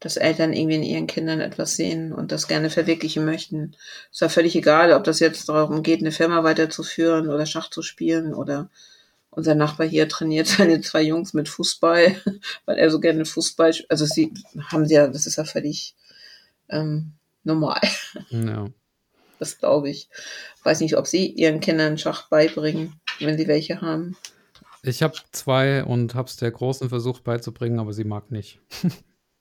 dass 0.00 0.16
Eltern 0.16 0.52
irgendwie 0.52 0.76
in 0.76 0.82
ihren 0.82 1.06
Kindern 1.06 1.40
etwas 1.40 1.76
sehen 1.76 2.12
und 2.12 2.30
das 2.30 2.46
gerne 2.46 2.70
verwirklichen 2.70 3.24
möchten. 3.24 3.74
Ist 4.12 4.20
ja 4.20 4.28
völlig 4.28 4.54
egal, 4.54 4.92
ob 4.92 5.04
das 5.04 5.18
jetzt 5.20 5.48
darum 5.48 5.82
geht, 5.82 6.00
eine 6.00 6.12
Firma 6.12 6.44
weiterzuführen 6.44 7.28
oder 7.28 7.46
Schach 7.46 7.70
zu 7.70 7.82
spielen 7.82 8.34
oder 8.34 8.70
unser 9.30 9.54
Nachbar 9.54 9.86
hier 9.86 10.08
trainiert 10.08 10.46
seine 10.58 10.80
zwei 10.80 11.02
Jungs 11.02 11.34
mit 11.34 11.48
Fußball, 11.48 12.16
weil 12.66 12.78
er 12.78 12.90
so 12.90 13.00
gerne 13.00 13.24
Fußball, 13.24 13.74
also 13.88 14.06
sie 14.06 14.32
haben 14.68 14.86
sie 14.86 14.94
ja, 14.94 15.08
das 15.08 15.26
ist 15.26 15.36
ja 15.36 15.44
völlig 15.44 15.94
ähm, 16.68 17.12
normal. 17.44 17.80
Ja. 18.30 18.66
Das 19.38 19.58
glaube 19.58 19.88
ich. 19.88 20.08
Weiß 20.64 20.80
nicht, 20.80 20.96
ob 20.96 21.06
Sie 21.06 21.28
Ihren 21.28 21.60
Kindern 21.60 21.96
Schach 21.96 22.28
beibringen, 22.28 23.00
wenn 23.20 23.38
Sie 23.38 23.46
welche 23.46 23.80
haben. 23.80 24.16
Ich 24.82 25.02
habe 25.02 25.14
zwei 25.30 25.84
und 25.84 26.14
habe 26.14 26.28
es 26.28 26.36
der 26.36 26.50
Großen 26.50 26.88
versucht 26.88 27.22
beizubringen, 27.24 27.78
aber 27.78 27.92
sie 27.92 28.04
mag 28.04 28.30
nicht. 28.30 28.60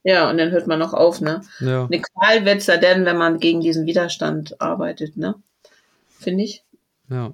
Ja, 0.08 0.30
und 0.30 0.38
dann 0.38 0.52
hört 0.52 0.68
man 0.68 0.80
noch 0.80 0.94
auf, 0.94 1.22
ne? 1.22 1.42
Ja. 1.60 1.86
Eine 1.86 2.02
Qual 2.02 2.46
wird 2.46 2.60
es 2.60 2.68
ja 2.68 2.78
denn, 2.78 3.06
wenn 3.06 3.18
man 3.18 3.40
gegen 3.40 3.62
diesen 3.62 3.86
Widerstand 3.86 4.62
arbeitet, 4.62 5.18
ne? 5.18 5.36
Finde 6.20 6.44
ich. 6.44 6.64
Ja. 7.10 7.34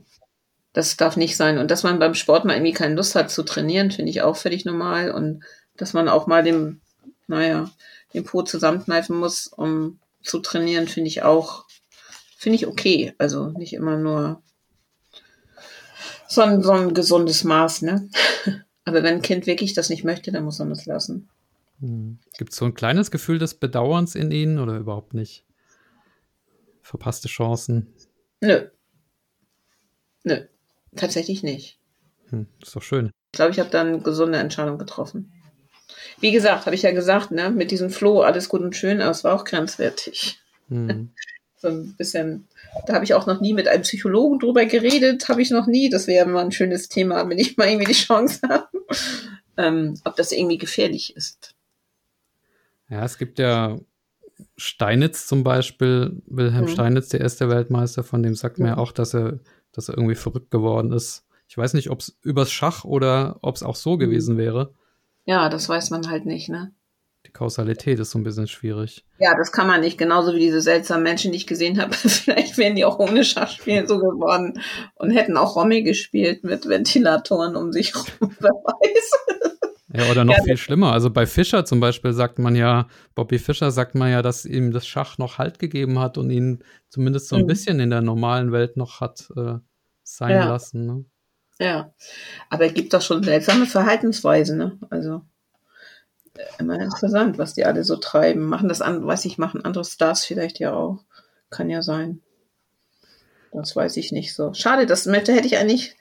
Das 0.73 0.97
darf 0.97 1.15
nicht 1.15 1.37
sein. 1.37 1.59
Und 1.59 1.69
dass 1.69 1.83
man 1.83 1.99
beim 1.99 2.15
Sport 2.15 2.45
mal 2.45 2.55
irgendwie 2.55 2.73
keine 2.73 2.95
Lust 2.95 3.15
hat 3.15 3.29
zu 3.29 3.43
trainieren, 3.43 3.91
finde 3.91 4.09
ich 4.09 4.23
auch 4.23 4.35
völlig 4.35 4.65
normal. 4.65 5.11
Und 5.11 5.43
dass 5.77 5.93
man 5.93 6.09
auch 6.09 6.25
mal 6.25 6.43
dem, 6.43 6.81
naja, 7.27 7.69
den 8.13 8.23
Po 8.23 8.41
zusammenkneifen 8.41 9.15
muss, 9.15 9.47
um 9.47 9.99
zu 10.23 10.39
trainieren, 10.39 10.87
finde 10.87 11.09
ich 11.09 11.21
auch 11.21 11.65
finde 12.43 12.57
ich 12.57 12.67
okay. 12.67 13.13
Also 13.17 13.47
nicht 13.49 13.73
immer 13.73 13.97
nur 13.97 14.41
so 16.27 16.41
ein, 16.41 16.61
so 16.61 16.71
ein 16.71 16.93
gesundes 16.93 17.43
Maß, 17.43 17.83
ne? 17.83 18.09
Aber 18.85 19.01
wenn 19.01 19.15
ein 19.15 19.21
Kind 19.21 19.47
wirklich 19.47 19.73
das 19.73 19.89
nicht 19.89 20.03
möchte, 20.03 20.31
dann 20.31 20.43
muss 20.43 20.59
man 20.59 20.69
das 20.69 20.85
lassen. 20.85 21.29
Hm. 21.83 22.17
Gibt 22.37 22.53
es 22.53 22.57
so 22.57 22.65
ein 22.65 22.75
kleines 22.75 23.11
Gefühl 23.11 23.39
des 23.39 23.55
Bedauerns 23.55 24.15
in 24.15 24.31
ihnen 24.31 24.57
oder 24.57 24.77
überhaupt 24.77 25.13
nicht? 25.13 25.43
Verpasste 26.81 27.27
Chancen? 27.27 27.93
Nö. 28.39 28.67
Nö, 30.23 30.37
tatsächlich 30.95 31.43
nicht. 31.43 31.77
Hm, 32.29 32.47
ist 32.61 32.73
doch 32.73 32.81
schön. 32.81 33.11
Ich 33.33 33.37
glaube, 33.37 33.51
ich 33.51 33.59
habe 33.59 33.69
dann 33.69 33.87
eine 33.87 33.99
gesunde 33.99 34.37
Entscheidung 34.37 34.77
getroffen. 34.77 35.33
Wie 36.21 36.31
gesagt, 36.31 36.65
habe 36.65 36.75
ich 36.75 36.83
ja 36.83 36.91
gesagt, 36.91 37.31
ne, 37.31 37.49
mit 37.51 37.71
diesem 37.71 37.89
Floh 37.89 38.21
alles 38.21 38.47
gut 38.47 38.61
und 38.61 38.77
schön, 38.77 39.01
aber 39.01 39.11
es 39.11 39.25
war 39.25 39.35
auch 39.35 39.43
grenzwertig. 39.43 40.39
Hm. 40.69 41.11
so 41.57 41.67
ein 41.67 41.95
bisschen, 41.97 42.47
da 42.85 42.93
habe 42.93 43.03
ich 43.03 43.13
auch 43.13 43.25
noch 43.25 43.41
nie 43.41 43.53
mit 43.53 43.67
einem 43.67 43.83
Psychologen 43.83 44.39
drüber 44.39 44.65
geredet, 44.65 45.27
habe 45.27 45.41
ich 45.41 45.51
noch 45.51 45.67
nie. 45.67 45.89
Das 45.89 46.07
wäre 46.07 46.29
mal 46.29 46.45
ein 46.45 46.53
schönes 46.53 46.87
Thema, 46.87 47.27
wenn 47.27 47.39
ich 47.39 47.57
mal 47.57 47.67
irgendwie 47.67 47.91
die 47.91 47.99
Chance 47.99 48.39
habe, 48.49 48.69
ähm, 49.57 49.99
ob 50.05 50.15
das 50.15 50.31
irgendwie 50.31 50.57
gefährlich 50.57 51.17
ist. 51.17 51.52
Ja, 52.93 53.03
es 53.03 53.17
gibt 53.17 53.39
ja 53.39 53.79
Steinitz 54.55 55.25
zum 55.25 55.43
Beispiel, 55.43 56.21
Wilhelm 56.27 56.65
mhm. 56.65 56.69
Steinitz, 56.69 57.09
der 57.09 57.21
erste 57.21 57.49
Weltmeister, 57.49 58.03
von 58.03 58.21
dem 58.21 58.35
sagt 58.35 58.59
man 58.59 58.67
ja 58.67 58.77
auch, 58.77 58.91
dass 58.91 59.15
er, 59.15 59.39
dass 59.71 59.89
er 59.89 59.97
irgendwie 59.97 60.13
verrückt 60.13 60.51
geworden 60.51 60.91
ist. 60.91 61.25
Ich 61.47 61.57
weiß 61.57 61.73
nicht, 61.73 61.89
ob 61.89 62.01
es 62.01 62.19
übers 62.21 62.51
Schach 62.51 62.83
oder 62.83 63.39
ob 63.41 63.55
es 63.55 63.63
auch 63.63 63.75
so 63.75 63.95
mhm. 63.95 63.99
gewesen 63.99 64.37
wäre. 64.37 64.75
Ja, 65.25 65.49
das 65.49 65.67
weiß 65.67 65.89
man 65.89 66.07
halt 66.07 66.27
nicht, 66.27 66.49
ne? 66.49 66.71
Die 67.25 67.31
Kausalität 67.31 67.97
ist 67.99 68.11
so 68.11 68.19
ein 68.19 68.23
bisschen 68.23 68.47
schwierig. 68.47 69.05
Ja, 69.17 69.35
das 69.35 69.51
kann 69.51 69.65
man 69.65 69.81
nicht. 69.81 69.97
Genauso 69.97 70.35
wie 70.35 70.39
diese 70.39 70.61
seltsamen 70.61 71.03
Menschen, 71.03 71.31
die 71.31 71.37
ich 71.37 71.47
gesehen 71.47 71.81
habe. 71.81 71.93
Vielleicht 71.95 72.59
wären 72.59 72.75
die 72.75 72.85
auch 72.85 72.99
ohne 72.99 73.23
Schachspielen 73.23 73.87
so 73.87 73.97
geworden 73.97 74.61
und 74.95 75.09
hätten 75.09 75.37
auch 75.37 75.55
Romy 75.55 75.81
gespielt 75.81 76.43
mit 76.43 76.69
Ventilatoren 76.69 77.55
um 77.55 77.71
sich 77.71 77.95
herum. 77.95 78.35
Wer 78.39 78.51
weiß. 78.51 79.52
Ja, 79.95 80.09
oder 80.09 80.25
noch 80.25 80.37
ja, 80.37 80.43
viel 80.43 80.57
schlimmer. 80.57 80.91
Also 80.91 81.11
bei 81.11 81.27
Fischer 81.27 81.65
zum 81.65 81.79
Beispiel 81.79 82.13
sagt 82.13 82.39
man 82.39 82.55
ja, 82.55 82.87
Bobby 83.13 83.37
Fischer 83.37 83.69
sagt 83.69 83.93
man 83.93 84.09
ja, 84.09 84.23
dass 84.23 84.43
ihm 84.43 84.71
das 84.71 84.87
Schach 84.87 85.19
noch 85.19 85.37
Halt 85.37 85.59
gegeben 85.59 85.99
hat 85.99 86.17
und 86.17 86.31
ihn 86.31 86.63
zumindest 86.89 87.27
so 87.27 87.35
ein 87.35 87.43
mhm. 87.43 87.47
bisschen 87.47 87.79
in 87.79 87.91
der 87.91 88.01
normalen 88.01 88.51
Welt 88.51 88.75
noch 88.75 89.01
hat 89.01 89.29
äh, 89.37 89.55
sein 90.01 90.31
ja. 90.31 90.47
lassen. 90.47 90.85
Ne? 90.87 91.05
Ja, 91.59 91.93
aber 92.49 92.65
es 92.65 92.73
gibt 92.73 92.93
doch 92.93 93.03
schon 93.03 93.23
seltsame 93.23 93.67
Verhaltensweisen. 93.67 94.57
Ne? 94.57 94.79
Also 94.89 95.21
immer 96.57 96.79
interessant, 96.79 97.37
was 97.37 97.53
die 97.53 97.65
alle 97.65 97.83
so 97.83 97.95
treiben. 97.97 98.45
Machen 98.45 98.69
das 98.69 98.81
an, 98.81 99.05
weiß 99.05 99.25
ich, 99.25 99.37
machen 99.37 99.63
andere 99.63 99.85
Stars 99.85 100.25
vielleicht 100.25 100.59
ja 100.59 100.73
auch. 100.73 101.03
Kann 101.51 101.69
ja 101.69 101.83
sein. 101.83 102.21
Das 103.51 103.75
weiß 103.75 103.97
ich 103.97 104.11
nicht 104.11 104.33
so. 104.33 104.53
Schade, 104.53 104.87
das 104.87 105.05
hätte 105.05 105.45
ich 105.45 105.57
eigentlich. 105.57 105.95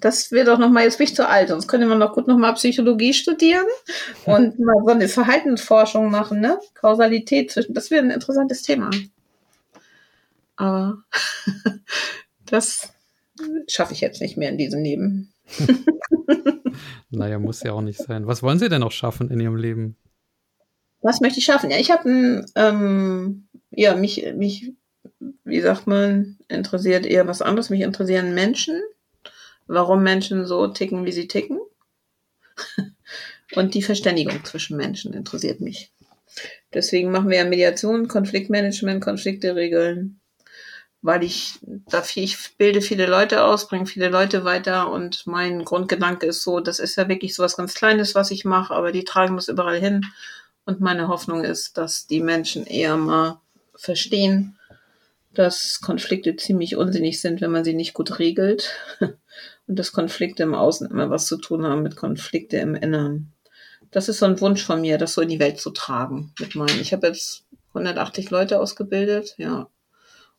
Das 0.00 0.32
wäre 0.32 0.46
doch 0.46 0.58
noch 0.58 0.70
mal, 0.70 0.84
jetzt 0.84 0.98
bin 0.98 1.06
ich 1.06 1.14
zu 1.14 1.28
alt, 1.28 1.48
sonst 1.48 1.68
könnte 1.68 1.86
man 1.86 1.98
noch 1.98 2.14
gut 2.14 2.26
noch 2.26 2.38
mal 2.38 2.52
Psychologie 2.54 3.12
studieren 3.12 3.66
und 4.24 4.58
mal 4.58 4.82
so 4.84 4.90
eine 4.90 5.08
Verhaltensforschung 5.08 6.10
machen, 6.10 6.40
ne? 6.40 6.58
Kausalität 6.74 7.50
zwischen, 7.50 7.74
das 7.74 7.90
wäre 7.90 8.04
ein 8.04 8.10
interessantes 8.10 8.62
Thema. 8.62 8.90
Aber 10.56 11.02
das 12.46 12.92
schaffe 13.68 13.92
ich 13.92 14.00
jetzt 14.00 14.20
nicht 14.20 14.36
mehr 14.36 14.50
in 14.50 14.58
diesem 14.58 14.82
Leben. 14.82 15.32
naja, 17.10 17.38
muss 17.38 17.62
ja 17.62 17.72
auch 17.72 17.80
nicht 17.80 17.98
sein. 17.98 18.26
Was 18.26 18.42
wollen 18.42 18.58
Sie 18.58 18.68
denn 18.68 18.80
noch 18.80 18.92
schaffen 18.92 19.30
in 19.30 19.40
Ihrem 19.40 19.56
Leben? 19.56 19.96
Was 21.02 21.20
möchte 21.20 21.38
ich 21.38 21.46
schaffen? 21.46 21.70
Ja, 21.70 21.78
ich 21.78 21.90
habe 21.90 22.44
ähm, 22.56 23.48
ja, 23.70 23.94
mich, 23.96 24.26
mich, 24.34 24.72
wie 25.44 25.60
sagt 25.60 25.86
man, 25.86 26.38
interessiert 26.48 27.06
eher 27.06 27.26
was 27.26 27.42
anderes. 27.42 27.70
Mich 27.70 27.80
interessieren 27.80 28.34
Menschen, 28.34 28.80
warum 29.70 30.02
Menschen 30.02 30.46
so 30.46 30.66
ticken, 30.66 31.04
wie 31.06 31.12
sie 31.12 31.28
ticken. 31.28 31.60
Und 33.54 33.74
die 33.74 33.82
Verständigung 33.82 34.44
zwischen 34.44 34.76
Menschen 34.76 35.12
interessiert 35.12 35.60
mich. 35.60 35.92
Deswegen 36.72 37.10
machen 37.10 37.30
wir 37.30 37.38
ja 37.38 37.44
Mediation, 37.44 38.06
Konfliktmanagement, 38.06 39.02
Konflikte 39.02 39.56
regeln, 39.56 40.20
weil 41.02 41.24
ich 41.24 41.58
dafür, 41.88 42.22
ich 42.22 42.56
bilde 42.58 42.80
viele 42.80 43.06
Leute 43.06 43.44
aus, 43.44 43.66
bringe 43.66 43.86
viele 43.86 44.08
Leute 44.08 44.44
weiter 44.44 44.90
und 44.90 45.26
mein 45.26 45.64
Grundgedanke 45.64 46.26
ist 46.26 46.42
so, 46.42 46.60
das 46.60 46.78
ist 46.78 46.96
ja 46.96 47.08
wirklich 47.08 47.34
so 47.34 47.42
was 47.42 47.56
ganz 47.56 47.74
Kleines, 47.74 48.14
was 48.14 48.30
ich 48.30 48.44
mache, 48.44 48.74
aber 48.74 48.92
die 48.92 49.04
tragen 49.04 49.36
das 49.36 49.48
überall 49.48 49.80
hin. 49.80 50.04
Und 50.64 50.80
meine 50.80 51.08
Hoffnung 51.08 51.42
ist, 51.42 51.76
dass 51.76 52.06
die 52.06 52.20
Menschen 52.20 52.66
eher 52.66 52.96
mal 52.96 53.40
verstehen, 53.74 54.56
dass 55.32 55.80
Konflikte 55.80 56.36
ziemlich 56.36 56.76
unsinnig 56.76 57.20
sind, 57.20 57.40
wenn 57.40 57.50
man 57.50 57.64
sie 57.64 57.74
nicht 57.74 57.94
gut 57.94 58.18
regelt. 58.18 58.70
Und 59.70 59.78
dass 59.78 59.92
Konflikte 59.92 60.42
im 60.42 60.56
Außen 60.56 60.90
immer 60.90 61.10
was 61.10 61.26
zu 61.26 61.36
tun 61.36 61.64
haben 61.64 61.84
mit 61.84 61.94
Konflikte 61.94 62.56
im 62.56 62.74
Inneren. 62.74 63.32
Das 63.92 64.08
ist 64.08 64.18
so 64.18 64.26
ein 64.26 64.40
Wunsch 64.40 64.64
von 64.64 64.80
mir, 64.80 64.98
das 64.98 65.14
so 65.14 65.20
in 65.20 65.28
die 65.28 65.38
Welt 65.38 65.60
zu 65.60 65.70
tragen 65.70 66.32
mit 66.40 66.56
meinen. 66.56 66.80
Ich 66.80 66.92
habe 66.92 67.06
jetzt 67.06 67.44
180 67.68 68.30
Leute 68.30 68.58
ausgebildet, 68.58 69.36
ja. 69.38 69.68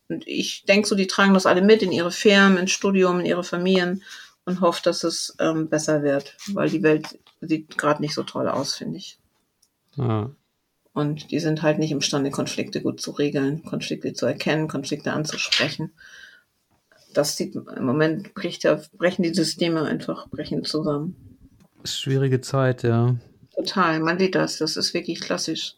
Und 0.10 0.28
ich 0.28 0.66
denke 0.66 0.86
so, 0.86 0.96
die 0.96 1.08
tragen 1.08 1.34
das 1.34 1.46
alle 1.46 1.62
mit 1.62 1.82
in 1.82 1.94
ihre 1.94 2.12
Firmen, 2.12 2.58
ins 2.58 2.72
Studium, 2.72 3.22
in 3.22 3.26
ihre 3.26 3.46
Familien 3.46 4.04
und 4.44 4.60
hoffe, 4.60 4.82
dass 4.84 5.06
es 5.06 5.34
ähm, 5.40 5.70
besser 5.70 6.04
wird, 6.04 6.36
weil 6.48 6.70
die 6.70 6.84
Welt 6.84 7.18
sieht 7.40 7.78
gerade 7.78 8.02
nicht 8.02 8.14
so 8.14 8.24
toll 8.24 8.50
aus, 8.50 8.76
finde 8.76 8.98
ich. 8.98 9.18
Ah. 9.98 10.30
Und 10.92 11.32
die 11.32 11.40
sind 11.40 11.62
halt 11.62 11.80
nicht 11.80 11.92
imstande, 11.92 12.32
Konflikte 12.32 12.82
gut 12.82 13.00
zu 13.00 13.12
regeln, 13.12 13.64
Konflikte 13.64 14.12
zu 14.12 14.26
erkennen, 14.26 14.68
Konflikte 14.68 15.14
anzusprechen. 15.14 15.94
Das 17.14 17.38
sieht, 17.38 17.56
im 17.56 17.86
Moment 17.86 18.34
bricht 18.34 18.64
ja, 18.64 18.80
brechen 18.94 19.24
die 19.24 19.34
Systeme 19.34 19.84
einfach, 19.84 20.28
brechen 20.30 20.64
zusammen. 20.64 21.16
Schwierige 21.84 22.42
Zeit, 22.42 22.84
ja. 22.84 23.16
Total, 23.56 24.00
man 24.00 24.20
sieht 24.20 24.36
das, 24.36 24.58
das 24.58 24.78
ist 24.78 24.94
wirklich 24.94 25.20
klassisch. 25.20 25.76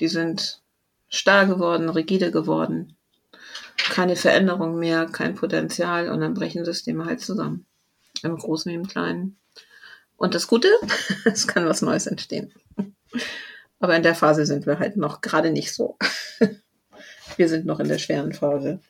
Die 0.00 0.08
sind 0.08 0.60
starr 1.08 1.46
geworden, 1.46 1.88
rigide 1.88 2.30
geworden. 2.30 2.96
Keine 3.76 4.16
Veränderung 4.16 4.78
mehr, 4.78 5.06
kein 5.06 5.34
Potenzial 5.34 6.10
und 6.10 6.20
dann 6.20 6.34
brechen 6.34 6.64
Systeme 6.64 7.04
halt 7.04 7.20
zusammen. 7.20 7.66
Im 8.22 8.36
Großen 8.36 8.70
wie 8.70 8.76
im 8.76 8.88
Kleinen. 8.88 9.36
Und 10.16 10.34
das 10.34 10.48
Gute, 10.48 10.68
es 11.24 11.46
kann 11.46 11.66
was 11.66 11.82
Neues 11.82 12.06
entstehen. 12.06 12.52
Aber 13.80 13.96
in 13.96 14.02
der 14.02 14.14
Phase 14.14 14.44
sind 14.44 14.66
wir 14.66 14.78
halt 14.78 14.96
noch 14.96 15.20
gerade 15.20 15.50
nicht 15.50 15.72
so. 15.72 15.96
wir 17.36 17.48
sind 17.48 17.64
noch 17.64 17.78
in 17.80 17.88
der 17.88 17.98
schweren 17.98 18.32
Phase. 18.32 18.80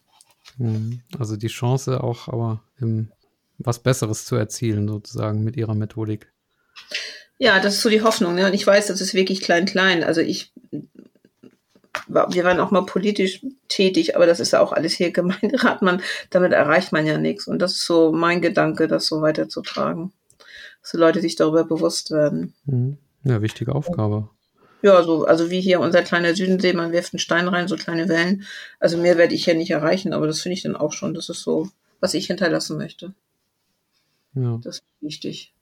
Mhm. 0.59 1.01
Also 1.19 1.37
die 1.37 1.49
Chance 1.49 2.03
auch 2.03 2.29
aber 2.29 2.63
im, 2.81 3.11
was 3.59 3.79
Besseres 3.79 4.27
zu 4.27 4.37
erzielen, 4.37 4.89
sozusagen 4.89 5.43
mit 5.43 5.57
ihrer 5.57 5.75
Methodik. 5.75 6.33
Ja, 7.39 7.61
das 7.61 7.75
ist 7.75 7.83
so 7.83 7.89
die 7.89 8.03
Hoffnung. 8.03 8.35
Ne? 8.35 8.47
Und 8.47 8.55
ich 8.55 8.67
weiß, 8.67 8.89
das 8.89 9.01
ist 9.01 9.15
wirklich 9.15 9.41
klein-klein. 9.41 10.03
Also 10.03 10.21
ich, 10.21 10.53
wir 12.09 12.45
waren 12.45 12.61
auch 12.61 12.73
mal 12.73 12.85
politisch 12.85 13.45
tätig, 13.69 14.17
aber 14.17 14.27
das 14.27 14.41
ist 14.41 14.53
ja 14.53 14.61
auch 14.61 14.73
alles 14.73 14.95
hier 14.95 15.13
Gemeinderat. 15.13 15.83
Man, 15.83 16.03
damit 16.31 16.53
erreicht 16.53 16.93
man 16.93 17.07
ja 17.07 17.19
nichts. 17.19 17.47
Und 17.47 17.61
das 17.61 17.73
ist 17.73 17.85
so 17.85 18.13
mein 18.13 18.43
Gedanke, 18.43 18.89
das 18.89 19.07
so 19.07 19.23
weiterzutragen. 19.23 20.13
Dass 20.83 20.93
die 20.93 20.97
Leute 20.97 21.21
sich 21.21 21.37
darüber 21.37 21.65
bewusst 21.65 22.11
werden. 22.11 22.55
Mhm. 22.65 22.99
Ja, 23.25 23.43
wichtige 23.43 23.75
Aufgabe. 23.75 24.31
Ja, 24.83 25.03
so, 25.03 25.25
also 25.25 25.51
wie 25.51 25.61
hier 25.61 25.81
unser 25.81 26.03
kleiner 26.03 26.35
Südensee, 26.35 26.73
man 26.73 26.93
wirft 26.93 27.13
einen 27.13 27.19
Stein 27.19 27.49
rein, 27.49 27.69
so 27.69 27.77
kleine 27.77 28.09
Wellen. 28.09 28.45
Also 28.79 28.97
mehr 28.97 29.19
werde 29.19 29.35
ich 29.35 29.47
ja 29.47 29.55
nicht 29.55 29.71
erreichen, 29.71 30.13
aber 30.13 30.27
das 30.27 30.41
finde 30.41 30.55
ich 30.55 30.63
dann 30.63 30.77
auch 30.77 30.93
schon. 30.93 31.15
Das 31.15 31.29
ist 31.29 31.43
so, 31.43 31.69
was 32.01 32.15
ich 32.15 32.27
hinterlassen 32.27 32.79
möchte. 32.79 33.13
Ja. 34.35 34.59
Das 34.63 34.77
ist 34.77 34.85
wichtig. 35.01 35.53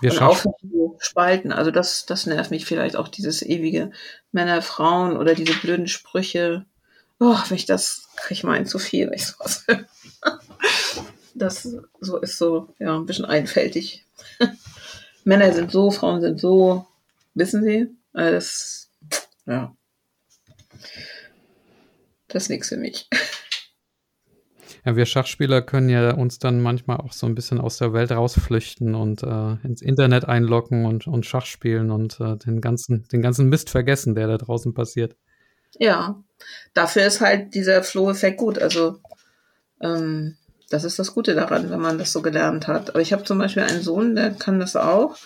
Wir 0.00 0.12
und 0.12 0.22
aufhören 0.22 0.54
zu 0.60 0.96
spalten. 0.98 1.52
Also 1.52 1.70
das, 1.70 2.06
das 2.06 2.26
nervt 2.26 2.50
mich 2.50 2.66
vielleicht 2.66 2.96
auch, 2.96 3.08
dieses 3.08 3.42
ewige 3.42 3.92
Männer, 4.32 4.62
Frauen 4.62 5.16
oder 5.16 5.34
diese 5.34 5.54
blöden 5.54 5.86
Sprüche. 5.86 6.64
Oh, 7.20 7.36
wenn 7.48 7.56
ich 7.56 7.66
das, 7.66 8.08
kriege 8.16 8.34
ich 8.34 8.44
mal 8.44 8.66
zu 8.66 8.78
viel, 8.78 9.06
wenn 9.06 9.14
ich 9.14 9.26
sowas 9.26 9.64
höre. 9.66 9.84
Das 11.36 11.68
so 12.00 12.18
ist 12.18 12.38
so, 12.38 12.68
ja, 12.78 12.94
ein 12.94 13.06
bisschen 13.06 13.24
einfältig. 13.24 14.06
Männer 15.24 15.52
sind 15.52 15.72
so, 15.72 15.90
Frauen 15.90 16.20
sind 16.20 16.38
so, 16.40 16.86
Wissen 17.34 17.64
Sie? 17.64 17.88
Äh, 18.14 18.32
das, 18.32 18.90
ja. 19.46 19.76
Das 22.28 22.44
ist 22.44 22.48
nichts 22.48 22.68
für 22.68 22.76
mich. 22.76 23.08
Ja, 24.84 24.96
wir 24.96 25.06
Schachspieler 25.06 25.62
können 25.62 25.88
ja 25.88 26.12
uns 26.12 26.38
dann 26.38 26.60
manchmal 26.60 26.98
auch 26.98 27.12
so 27.12 27.26
ein 27.26 27.34
bisschen 27.34 27.58
aus 27.58 27.78
der 27.78 27.94
Welt 27.94 28.12
rausflüchten 28.12 28.94
und 28.94 29.22
äh, 29.22 29.66
ins 29.66 29.80
Internet 29.80 30.26
einloggen 30.26 30.84
und, 30.84 31.06
und 31.06 31.24
Schach 31.24 31.46
spielen 31.46 31.90
und 31.90 32.20
äh, 32.20 32.36
den, 32.36 32.60
ganzen, 32.60 33.08
den 33.08 33.22
ganzen 33.22 33.48
Mist 33.48 33.70
vergessen, 33.70 34.14
der 34.14 34.26
da 34.26 34.36
draußen 34.36 34.74
passiert. 34.74 35.16
Ja, 35.78 36.22
dafür 36.74 37.06
ist 37.06 37.22
halt 37.22 37.54
dieser 37.54 37.82
Flow-Effekt 37.82 38.38
gut. 38.38 38.58
Also, 38.58 38.98
ähm, 39.80 40.36
das 40.68 40.84
ist 40.84 40.98
das 40.98 41.14
Gute 41.14 41.34
daran, 41.34 41.70
wenn 41.70 41.80
man 41.80 41.96
das 41.96 42.12
so 42.12 42.20
gelernt 42.20 42.68
hat. 42.68 42.90
Aber 42.90 43.00
ich 43.00 43.12
habe 43.14 43.24
zum 43.24 43.38
Beispiel 43.38 43.62
einen 43.62 43.82
Sohn, 43.82 44.14
der 44.14 44.32
kann 44.32 44.60
das 44.60 44.76
auch. 44.76 45.16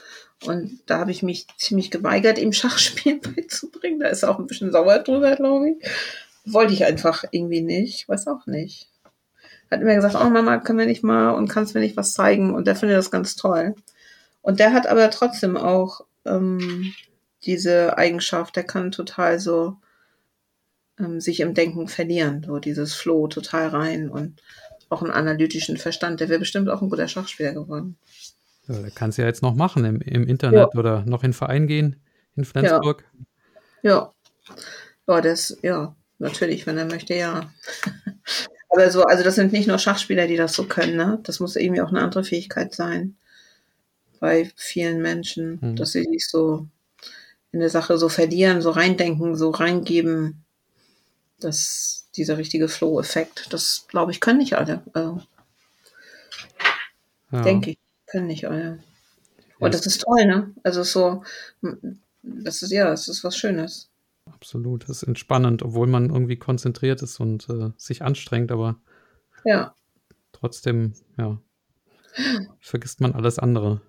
Und 0.45 0.80
da 0.86 0.99
habe 0.99 1.11
ich 1.11 1.22
mich 1.22 1.47
ziemlich 1.57 1.91
geweigert, 1.91 2.39
ihm 2.39 2.53
Schachspielen 2.53 3.20
beizubringen. 3.36 4.01
Da 4.01 4.09
ist 4.09 4.22
er 4.22 4.30
auch 4.30 4.39
ein 4.39 4.47
bisschen 4.47 4.70
sauer 4.70 5.01
drüber, 5.01 5.34
glaube 5.36 5.70
ich. 5.70 5.76
Wollte 6.45 6.72
ich 6.72 6.84
einfach 6.84 7.24
irgendwie 7.30 7.61
nicht. 7.61 8.09
Weiß 8.09 8.26
auch 8.28 8.47
nicht. 8.47 8.89
Hat 9.70 9.80
immer 9.80 9.95
gesagt, 9.95 10.14
oh 10.14 10.30
Mama, 10.30 10.59
können 10.59 10.78
wir 10.78 10.86
nicht 10.86 11.03
mal 11.03 11.30
und 11.30 11.49
kannst 11.49 11.74
mir 11.74 11.80
nicht 11.80 11.97
was 11.97 12.14
zeigen? 12.14 12.55
Und 12.55 12.66
der 12.66 12.76
findet 12.76 12.97
das 12.97 13.11
ganz 13.11 13.36
toll. 13.36 13.74
Und 14.41 14.61
der 14.61 14.72
hat 14.72 14.86
aber 14.86 15.11
trotzdem 15.11 15.57
auch 15.57 16.07
ähm, 16.24 16.95
diese 17.43 17.99
Eigenschaft, 17.99 18.57
der 18.57 18.64
kann 18.64 18.91
total 18.93 19.39
so 19.39 19.76
ähm, 20.99 21.20
sich 21.20 21.41
im 21.41 21.55
Denken 21.55 21.89
verlieren. 21.89 22.45
So 22.47 22.59
dieses 22.59 22.95
Flow 22.95 23.26
total 23.28 23.68
rein 23.68 24.09
und 24.09 24.41
auch 24.89 25.03
einen 25.03 25.11
analytischen 25.11 25.76
Verstand. 25.76 26.20
Der 26.20 26.28
wäre 26.28 26.41
bestimmt 26.41 26.68
auch 26.70 26.80
ein 26.80 26.89
guter 26.89 27.09
Schachspieler 27.09 27.53
geworden. 27.53 27.99
Ja, 28.69 28.79
der 28.81 28.91
kann 28.91 29.11
es 29.11 29.16
ja 29.16 29.25
jetzt 29.25 29.43
noch 29.43 29.55
machen 29.55 29.85
im, 29.85 30.01
im 30.01 30.27
Internet 30.27 30.75
ja. 30.75 30.79
oder 30.79 31.05
noch 31.07 31.25
in 31.25 31.31
den 31.31 31.35
Verein 31.35 31.66
gehen 31.66 31.97
in 32.37 32.45
Flensburg. 32.45 33.05
Ja. 33.83 33.91
ja. 33.91 34.12
Ja, 35.09 35.23
das, 35.23 35.57
ja, 35.62 35.97
natürlich, 36.19 36.66
wenn 36.66 36.77
er 36.77 36.85
möchte, 36.85 37.14
ja. 37.14 37.51
Aber 38.71 38.91
so, 38.91 39.05
also 39.05 39.25
das 39.25 39.37
sind 39.37 39.53
nicht 39.53 39.66
nur 39.66 39.79
Schachspieler, 39.79 40.27
die 40.27 40.37
das 40.37 40.53
so 40.53 40.64
können, 40.64 40.97
ne? 40.97 41.19
Das 41.23 41.41
muss 41.41 41.57
irgendwie 41.57 41.81
auch 41.81 41.89
eine 41.89 42.03
andere 42.03 42.23
Fähigkeit 42.23 42.75
sein. 42.75 43.16
Bei 44.21 44.51
vielen 44.57 45.01
Menschen, 45.01 45.61
hm. 45.62 45.77
dass 45.77 45.93
sie 45.93 46.05
sich 46.05 46.29
so 46.29 46.66
in 47.53 47.61
der 47.61 47.71
Sache 47.71 47.97
so 47.97 48.11
verlieren, 48.11 48.61
so 48.61 48.71
reindenken, 48.71 49.35
so 49.37 49.51
reingeben. 49.51 50.45
dass 51.41 52.09
dieser 52.16 52.37
richtige 52.37 52.69
Flow-Effekt, 52.69 53.53
das 53.53 53.87
glaube 53.89 54.11
ich, 54.11 54.21
können 54.21 54.39
nicht 54.39 54.55
alle. 54.55 54.83
Also, 54.93 55.23
ja. 57.31 57.43
Denke 57.43 57.71
ich 57.71 57.79
können 58.11 58.27
nicht 58.27 58.47
alle. 58.47 58.79
Und 59.59 59.75
das 59.75 59.87
ist 59.87 60.03
toll, 60.03 60.25
ne? 60.27 60.55
Also 60.63 60.83
so, 60.83 61.23
das 62.23 62.63
ist 62.63 62.71
ja, 62.71 62.91
das 62.91 63.09
ist 63.09 63.25
was 63.25 63.37
Schönes. 63.37 63.91
Absolut, 64.27 64.85
das 64.85 65.03
ist 65.03 65.03
entspannend, 65.05 65.63
obwohl 65.63 65.87
man 65.87 66.11
irgendwie 66.11 66.37
konzentriert 66.37 67.03
ist 67.03 67.19
und 67.19 67.49
äh, 67.49 67.71
sich 67.77 68.03
anstrengt, 68.03 68.53
aber 68.53 68.77
ja. 69.45 69.75
trotzdem, 70.33 70.93
ja, 71.17 71.39
vergisst 72.61 73.01
man 73.01 73.15
alles 73.15 73.39
andere. 73.39 73.81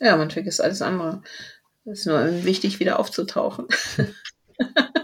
Ja, 0.00 0.16
man 0.16 0.30
vergisst 0.30 0.60
alles 0.60 0.82
andere. 0.82 1.22
Es 1.84 2.00
ist 2.00 2.06
nur 2.06 2.44
wichtig, 2.44 2.80
wieder 2.80 2.98
aufzutauchen. 2.98 3.66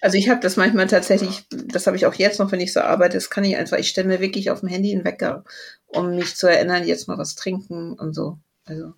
Also 0.00 0.16
ich 0.16 0.30
habe 0.30 0.40
das 0.40 0.56
manchmal 0.56 0.86
tatsächlich, 0.86 1.44
das 1.50 1.86
habe 1.86 1.96
ich 1.96 2.06
auch 2.06 2.14
jetzt 2.14 2.38
noch, 2.38 2.50
wenn 2.52 2.60
ich 2.60 2.72
so 2.72 2.80
arbeite, 2.80 3.18
das 3.18 3.28
kann 3.28 3.44
ich 3.44 3.56
einfach, 3.56 3.76
ich 3.76 3.88
stelle 3.88 4.08
mir 4.08 4.20
wirklich 4.20 4.50
auf 4.50 4.60
dem 4.60 4.68
Handy 4.68 4.92
einen 4.92 5.04
Wecker, 5.04 5.44
um 5.86 6.16
mich 6.16 6.36
zu 6.36 6.48
erinnern, 6.48 6.86
jetzt 6.86 7.06
mal 7.06 7.18
was 7.18 7.34
trinken 7.34 7.92
und 7.94 8.14
so. 8.14 8.38
Also. 8.64 8.94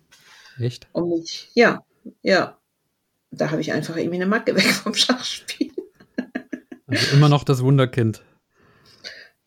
Echt? 0.59 0.87
Um 0.93 1.09
mich, 1.09 1.49
ja, 1.53 1.83
ja. 2.21 2.57
Da 3.31 3.49
habe 3.51 3.61
ich 3.61 3.73
einfach 3.73 3.97
irgendwie 3.97 4.17
eine 4.17 4.27
Macke 4.27 4.55
weg 4.55 4.65
vom 4.65 4.93
Schachspiel. 4.93 5.71
Also 6.87 7.15
immer 7.15 7.29
noch 7.29 7.43
das 7.43 7.63
Wunderkind. 7.63 8.23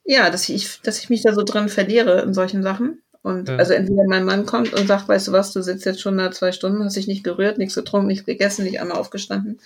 Ja, 0.04 0.30
dass 0.30 0.48
ich, 0.48 0.80
dass 0.82 0.98
ich 0.98 1.09
mich 1.09 1.22
da 1.22 1.32
so 1.32 1.42
drin 1.42 1.68
verliere 1.68 2.20
in 2.22 2.34
solchen 2.34 2.62
Sachen. 2.62 3.02
Und 3.22 3.48
ja. 3.48 3.57
also 3.57 3.72
entweder 3.72 4.04
mein 4.07 4.24
Mann 4.24 4.46
kommt 4.46 4.72
und 4.72 4.86
sagt, 4.86 5.09
weißt 5.09 5.28
du 5.28 5.32
was, 5.32 5.52
du 5.52 5.62
sitzt 5.62 5.84
jetzt 5.84 6.00
schon 6.00 6.18
da 6.18 6.30
zwei 6.30 6.52
Stunden, 6.52 6.84
hast 6.84 6.96
dich 6.96 7.09
nicht 7.09 7.24
gerührt, 7.24 7.59
nichts 7.59 7.74
getrunken, 7.74 8.09
nichts 8.09 8.26
gegessen, 8.26 8.64
nicht 8.64 8.80
einmal 8.80 8.98
aufgestanden 8.98 9.59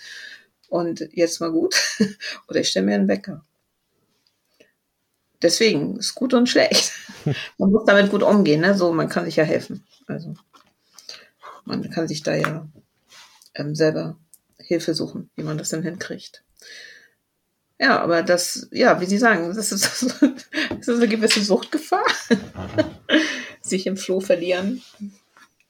und 0.71 1.07
jetzt 1.11 1.41
mal 1.41 1.51
gut. 1.51 1.75
Oder 2.47 2.61
ich 2.61 2.69
stelle 2.69 2.85
mir 2.85 2.95
einen 2.95 3.07
Wecker. 3.07 3.45
deswegen 5.41 5.97
ist 5.97 6.15
gut 6.15 6.33
und 6.33 6.47
schlecht. 6.47 6.93
man 7.57 7.71
muss 7.71 7.85
damit 7.85 8.09
gut 8.09 8.23
umgehen, 8.23 8.61
ne? 8.61 8.75
So, 8.75 8.93
man 8.93 9.09
kann 9.09 9.25
sich 9.25 9.35
ja 9.35 9.43
helfen. 9.43 9.85
Also 10.07 10.33
man 11.65 11.89
kann 11.89 12.07
sich 12.07 12.23
da 12.23 12.35
ja 12.35 12.67
ähm, 13.55 13.75
selber 13.75 14.17
Hilfe 14.57 14.95
suchen, 14.95 15.29
wie 15.35 15.43
man 15.43 15.57
das 15.57 15.69
dann 15.69 15.83
hinkriegt. 15.83 16.43
Ja, 17.79 17.99
aber 17.99 18.23
das, 18.23 18.67
ja, 18.71 19.01
wie 19.01 19.05
Sie 19.07 19.17
sagen, 19.17 19.53
das 19.53 19.71
ist, 19.71 19.83
das 20.21 20.87
ist 20.87 20.89
eine 20.89 21.07
gewisse 21.07 21.43
Suchtgefahr. 21.43 22.05
sich 23.61 23.87
im 23.87 23.97
Floh 23.97 24.21
verlieren, 24.21 24.81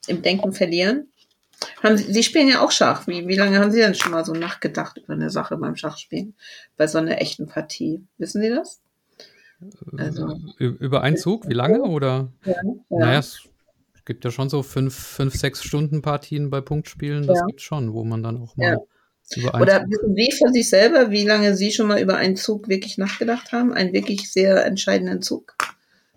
im 0.06 0.22
Denken 0.22 0.52
verlieren. 0.52 1.11
Haben 1.82 1.96
Sie, 1.96 2.12
Sie 2.12 2.22
spielen 2.22 2.48
ja 2.48 2.60
auch 2.60 2.70
Schach. 2.70 3.06
Wie, 3.06 3.26
wie 3.28 3.36
lange 3.36 3.58
haben 3.58 3.70
Sie 3.70 3.80
denn 3.80 3.94
schon 3.94 4.12
mal 4.12 4.24
so 4.24 4.32
nachgedacht 4.32 4.98
über 4.98 5.12
eine 5.12 5.30
Sache 5.30 5.56
beim 5.56 5.76
Schachspielen? 5.76 6.34
Bei 6.76 6.86
so 6.86 6.98
einer 6.98 7.20
echten 7.20 7.46
Partie? 7.46 8.04
Wissen 8.18 8.42
Sie 8.42 8.50
das? 8.50 8.80
Also, 9.96 10.36
über 10.58 11.02
einen 11.02 11.16
Zug? 11.16 11.48
Wie 11.48 11.54
lange? 11.54 11.82
Oder? 11.82 12.32
Ja, 12.44 12.52
ja. 12.52 12.62
Naja, 12.88 13.18
es 13.18 13.40
gibt 14.04 14.24
ja 14.24 14.30
schon 14.30 14.48
so 14.48 14.62
fünf, 14.62 14.94
fünf 14.94 15.34
sechs 15.34 15.62
Stunden 15.62 16.02
Partien 16.02 16.50
bei 16.50 16.60
Punktspielen. 16.60 17.26
Das 17.26 17.38
ja. 17.38 17.46
gibt 17.46 17.60
schon, 17.60 17.92
wo 17.92 18.04
man 18.04 18.22
dann 18.22 18.42
auch 18.42 18.56
mal. 18.56 18.72
Ja. 18.72 18.78
Oder 19.60 19.84
wissen 19.88 20.14
Sie 20.14 20.32
für 20.32 20.52
sich 20.52 20.68
selber, 20.68 21.10
wie 21.10 21.24
lange 21.24 21.56
Sie 21.56 21.70
schon 21.70 21.86
mal 21.86 22.00
über 22.00 22.16
einen 22.16 22.36
Zug 22.36 22.68
wirklich 22.68 22.98
nachgedacht 22.98 23.52
haben? 23.52 23.72
Einen 23.72 23.92
wirklich 23.92 24.30
sehr 24.30 24.66
entscheidenden 24.66 25.22
Zug? 25.22 25.54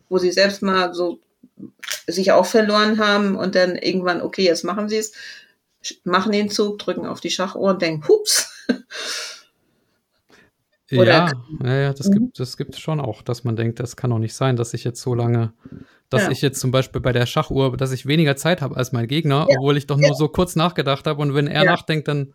Wo 0.09 0.17
Sie 0.17 0.31
selbst 0.31 0.61
mal 0.61 0.93
so 0.93 1.19
sich 2.07 2.31
auch 2.31 2.45
verloren 2.45 2.99
haben 2.99 3.35
und 3.35 3.55
dann 3.55 3.75
irgendwann, 3.75 4.21
okay, 4.21 4.43
jetzt 4.43 4.63
machen 4.63 4.89
Sie 4.89 4.97
es, 4.97 5.13
machen 6.03 6.31
den 6.31 6.49
Zug, 6.49 6.79
drücken 6.79 7.05
auf 7.05 7.21
die 7.21 7.29
Schachuhr 7.29 7.71
und 7.71 7.81
denken, 7.81 8.07
hups. 8.07 8.51
ja, 10.89 11.31
ja, 11.63 11.75
ja, 11.75 11.93
das 11.93 12.07
mhm. 12.07 12.13
gibt 12.13 12.39
das 12.39 12.57
gibt 12.57 12.75
schon 12.77 12.99
auch, 12.99 13.21
dass 13.21 13.43
man 13.43 13.55
denkt, 13.55 13.79
das 13.79 13.95
kann 13.95 14.09
doch 14.09 14.19
nicht 14.19 14.33
sein, 14.33 14.55
dass 14.55 14.73
ich 14.73 14.83
jetzt 14.83 15.01
so 15.01 15.13
lange, 15.15 15.53
dass 16.09 16.23
ja. 16.23 16.31
ich 16.31 16.41
jetzt 16.41 16.59
zum 16.59 16.71
Beispiel 16.71 17.01
bei 17.01 17.11
der 17.11 17.25
Schachuhr, 17.25 17.77
dass 17.77 17.91
ich 17.91 18.05
weniger 18.05 18.35
Zeit 18.35 18.61
habe 18.61 18.75
als 18.77 18.91
mein 18.91 19.07
Gegner, 19.07 19.47
ja. 19.49 19.57
obwohl 19.57 19.77
ich 19.77 19.87
doch 19.87 19.97
nur 19.97 20.15
so 20.15 20.27
kurz 20.27 20.55
nachgedacht 20.55 21.07
habe 21.07 21.21
und 21.21 21.33
wenn 21.33 21.47
er 21.47 21.63
nachdenkt, 21.63 22.07
dann 22.07 22.33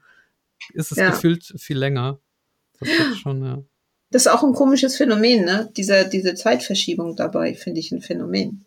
ist 0.73 0.93
es 0.93 0.99
gefühlt 0.99 1.45
viel 1.59 1.79
länger. 1.79 2.19
Das 2.79 2.89
gibt 2.89 3.17
schon, 3.17 3.45
ja. 3.45 3.63
Das 4.11 4.27
ist 4.27 4.33
auch 4.33 4.43
ein 4.43 4.55
komisches 4.55 4.97
Phänomen, 4.97 5.45
ne? 5.45 5.71
Diese, 5.77 6.09
diese 6.09 6.35
Zeitverschiebung 6.35 7.15
dabei, 7.15 7.55
finde 7.55 7.79
ich 7.79 7.93
ein 7.93 8.01
Phänomen. 8.01 8.65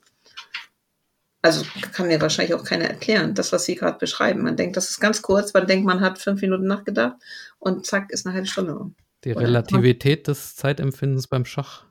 Also 1.44 1.66
kann 1.91 2.08
mir 2.08 2.22
wahrscheinlich 2.22 2.56
auch 2.56 2.64
keiner 2.64 2.86
erklären, 2.86 3.36
das, 3.36 3.52
was 3.52 3.66
Sie 3.66 3.76
gerade 3.76 3.98
beschreiben. 3.98 4.44
Man 4.44 4.56
denkt, 4.56 4.78
das 4.78 4.89
ist 4.89 5.02
ganz 5.02 5.22
kurz, 5.22 5.54
man 5.54 5.68
denkt, 5.68 5.86
man 5.86 6.00
hat 6.00 6.18
fünf 6.18 6.41
Minuten 6.41 6.68
nachgedacht 6.68 7.18
und 7.60 7.86
zack, 7.86 8.12
ist 8.12 8.26
eine 8.26 8.34
halbe 8.34 8.48
Stunde 8.48 8.78
um. 8.78 8.96
Die 9.26 9.34
Relativität 9.34 10.28
des 10.30 10.56
Zeitempfindens 10.56 11.28
beim 11.28 11.44
Schach. 11.44 11.84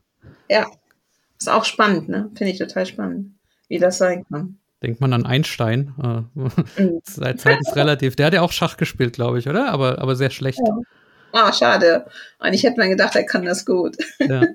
Ja, 0.49 0.67
ist 1.39 1.51
auch 1.51 1.67
spannend, 1.67 2.09
ne? 2.09 2.31
Finde 2.35 2.51
ich 2.51 2.59
total 2.59 2.87
spannend, 2.87 3.35
wie 3.69 3.79
das 3.79 3.99
sein 3.99 4.25
kann. 4.27 4.59
Denkt 4.83 5.03
man 5.03 5.13
an 5.13 5.27
Einstein. 5.27 5.95
Äh, 6.03 6.39
mhm. 6.83 7.03
Zeit 7.05 7.61
ist 7.61 7.77
relativ. 7.77 8.17
Der 8.17 8.27
hat 8.27 8.35
ja 8.35 8.41
auch 8.41 8.53
Schach 8.53 8.79
gespielt, 8.79 9.13
glaube 9.13 9.39
ich, 9.39 9.49
oder? 9.49 9.69
Aber, 9.69 9.99
aber 9.99 10.17
sehr 10.17 10.31
schlecht. 10.31 10.61
Ja. 10.67 10.79
Ah, 11.33 11.53
schade. 11.53 12.07
Eigentlich 12.39 12.65
hätte 12.65 12.79
man 12.79 12.89
gedacht, 12.89 13.17
er 13.17 13.25
kann 13.25 13.45
das 13.45 13.67
gut. 13.67 13.97
Ja. 14.19 14.47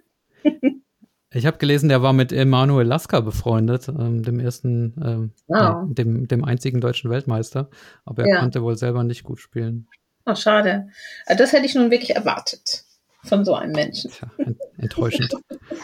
Ich 1.31 1.45
habe 1.45 1.57
gelesen, 1.57 1.89
der 1.89 2.01
war 2.01 2.13
mit 2.13 2.31
Emanuel 2.31 2.87
Lasker 2.87 3.21
befreundet, 3.21 3.89
ähm, 3.89 4.23
dem 4.23 4.39
ersten, 4.39 4.93
ähm, 5.03 5.31
oh. 5.47 5.55
ja, 5.55 5.85
dem, 5.89 6.27
dem 6.27 6.45
einzigen 6.45 6.79
deutschen 6.79 7.09
Weltmeister. 7.09 7.69
Aber 8.05 8.23
er 8.23 8.35
ja. 8.35 8.39
konnte 8.39 8.63
wohl 8.63 8.77
selber 8.77 9.03
nicht 9.03 9.23
gut 9.23 9.39
spielen. 9.39 9.87
Oh, 10.25 10.35
schade. 10.35 10.87
Also 11.25 11.43
das 11.43 11.51
hätte 11.51 11.65
ich 11.65 11.75
nun 11.75 11.91
wirklich 11.91 12.15
erwartet 12.15 12.85
von 13.23 13.43
so 13.43 13.55
einem 13.55 13.73
Menschen. 13.73 14.11
Tja, 14.11 14.29
enttäuschend. 14.77 15.33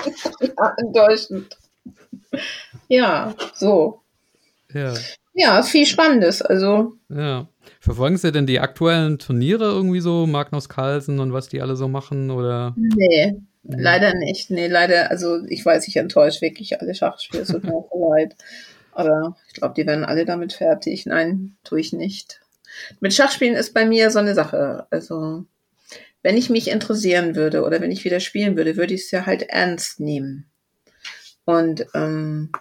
ja, 0.41 0.75
enttäuschend. 0.77 1.57
Ja, 2.87 3.33
so. 3.53 4.01
Ja. 4.73 4.93
Ja, 5.33 5.61
viel 5.63 5.85
Spannendes. 5.85 6.41
Also. 6.41 6.93
Ja. 7.09 7.47
Verfolgen 7.79 8.17
Sie 8.17 8.31
denn 8.31 8.45
die 8.45 8.59
aktuellen 8.59 9.19
Turniere 9.19 9.65
irgendwie 9.65 9.99
so, 9.99 10.25
Magnus 10.25 10.69
Carlsen 10.69 11.19
und 11.19 11.33
was 11.33 11.49
die 11.49 11.61
alle 11.61 11.75
so 11.75 11.87
machen? 11.87 12.31
Oder? 12.31 12.73
Nee. 12.77 13.41
Leider 13.63 14.13
nicht. 14.13 14.49
Nee, 14.49 14.67
leider, 14.67 15.09
also 15.09 15.43
ich 15.45 15.65
weiß, 15.65 15.87
ich 15.87 15.95
enttäusche 15.95 16.41
wirklich 16.41 16.81
alle 16.81 16.93
Schachspieler, 16.93 17.43
es 17.43 17.49
tut 17.49 17.63
mir 17.63 17.71
leid. 18.09 18.35
Aber 18.91 19.37
ich 19.47 19.53
glaube, 19.53 19.73
die 19.75 19.87
werden 19.87 20.03
alle 20.05 20.25
damit 20.25 20.53
fertig. 20.53 21.05
Nein, 21.05 21.55
tue 21.63 21.79
ich 21.79 21.93
nicht. 21.93 22.41
Mit 22.99 23.13
Schachspielen 23.13 23.55
ist 23.55 23.73
bei 23.73 23.85
mir 23.85 24.11
so 24.11 24.19
eine 24.19 24.35
Sache. 24.35 24.85
Also, 24.89 25.45
wenn 26.21 26.37
ich 26.37 26.49
mich 26.49 26.69
interessieren 26.69 27.35
würde 27.35 27.63
oder 27.63 27.81
wenn 27.81 27.91
ich 27.91 28.05
wieder 28.05 28.19
spielen 28.19 28.55
würde, 28.57 28.77
würde 28.77 28.93
ich 28.93 29.01
es 29.01 29.11
ja 29.11 29.25
halt 29.25 29.43
ernst 29.43 29.99
nehmen. 29.99 30.45
Und 31.45 31.85
ähm, 31.93 32.51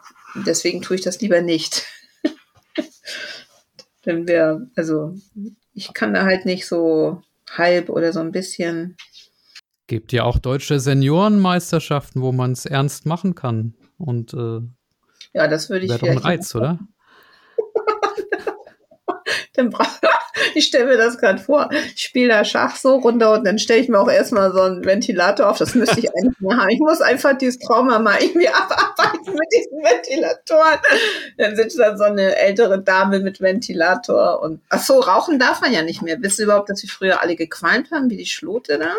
deswegen 0.46 0.82
tue 0.82 0.96
ich 0.96 1.02
das 1.02 1.20
lieber 1.20 1.40
nicht. 1.40 1.84
Denn 4.06 4.26
wir, 4.26 4.68
also, 4.76 5.14
ich 5.74 5.92
kann 5.92 6.14
da 6.14 6.24
halt 6.24 6.46
nicht 6.46 6.66
so 6.66 7.22
halb 7.50 7.90
oder 7.90 8.12
so 8.12 8.20
ein 8.20 8.32
bisschen 8.32 8.96
gibt 9.92 10.14
ja 10.14 10.24
auch 10.24 10.38
deutsche 10.38 10.80
Seniorenmeisterschaften, 10.80 12.22
wo 12.22 12.32
man 12.32 12.52
es 12.52 12.64
ernst 12.64 13.04
machen 13.04 13.34
kann. 13.34 13.74
Und 13.98 14.32
äh, 14.32 14.60
ja, 15.34 15.48
das 15.48 15.68
würde 15.68 15.84
ich. 15.84 15.90
Wäre 15.90 16.00
doch 16.00 16.08
ein 16.08 16.16
Reiz, 16.16 16.54
oder? 16.54 16.78
ich 20.54 20.64
stelle 20.64 20.86
mir 20.86 20.96
das 20.96 21.18
gerade 21.18 21.42
vor. 21.42 21.68
Ich 21.94 22.04
spiele 22.04 22.28
da 22.28 22.42
Schach 22.42 22.74
so 22.76 22.96
runter 22.96 23.34
und 23.34 23.44
dann 23.44 23.58
stelle 23.58 23.80
ich 23.80 23.90
mir 23.90 23.98
auch 23.98 24.10
erstmal 24.10 24.50
so 24.52 24.62
einen 24.62 24.82
Ventilator 24.82 25.50
auf. 25.50 25.58
Das 25.58 25.74
müsste 25.74 26.00
ich 26.00 26.08
eigentlich 26.16 26.40
mal 26.40 26.56
haben. 26.56 26.70
Ich 26.70 26.80
muss 26.80 27.02
einfach 27.02 27.36
dieses 27.36 27.58
Trauma 27.58 27.98
mal 27.98 28.16
irgendwie 28.18 28.48
abarbeiten 28.48 29.34
mit 29.34 29.48
diesen 29.54 29.78
Ventilatoren. 29.82 30.80
Dann 31.36 31.54
sitzt 31.54 31.78
da 31.78 31.98
so 31.98 32.04
eine 32.04 32.34
ältere 32.36 32.80
Dame 32.80 33.20
mit 33.20 33.42
Ventilator 33.42 34.42
und 34.42 34.62
ach 34.70 34.82
so, 34.82 35.00
rauchen 35.00 35.38
darf 35.38 35.60
man 35.60 35.70
ja 35.70 35.82
nicht 35.82 36.00
mehr. 36.00 36.16
Wisst 36.22 36.38
ihr 36.38 36.46
überhaupt, 36.46 36.70
dass 36.70 36.82
wir 36.82 36.88
früher 36.88 37.20
alle 37.20 37.36
gequalmt 37.36 37.90
haben, 37.90 38.08
wie 38.08 38.16
die 38.16 38.24
Schlote 38.24 38.78
da? 38.78 38.94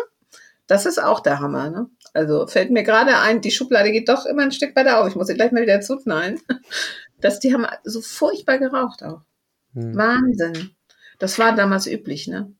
Das 0.66 0.86
ist 0.86 1.02
auch 1.02 1.20
der 1.20 1.40
Hammer, 1.40 1.70
ne? 1.70 1.90
Also 2.14 2.46
fällt 2.46 2.70
mir 2.70 2.84
gerade 2.84 3.18
ein, 3.18 3.40
die 3.40 3.50
Schublade 3.50 3.92
geht 3.92 4.08
doch 4.08 4.24
immer 4.24 4.42
ein 4.42 4.52
Stück 4.52 4.74
weiter 4.74 5.00
auf. 5.00 5.08
Ich 5.08 5.14
muss 5.14 5.26
sie 5.26 5.34
gleich 5.34 5.52
mal 5.52 5.62
wieder 5.62 5.80
zuknallen. 5.80 6.40
Dass 7.20 7.40
die 7.40 7.52
haben 7.52 7.66
so 7.84 8.00
furchtbar 8.00 8.58
geraucht 8.58 9.02
auch. 9.02 9.22
Hm. 9.74 9.96
Wahnsinn. 9.96 10.74
Das 11.18 11.38
war 11.38 11.54
damals 11.54 11.86
üblich, 11.86 12.28
ne? 12.28 12.52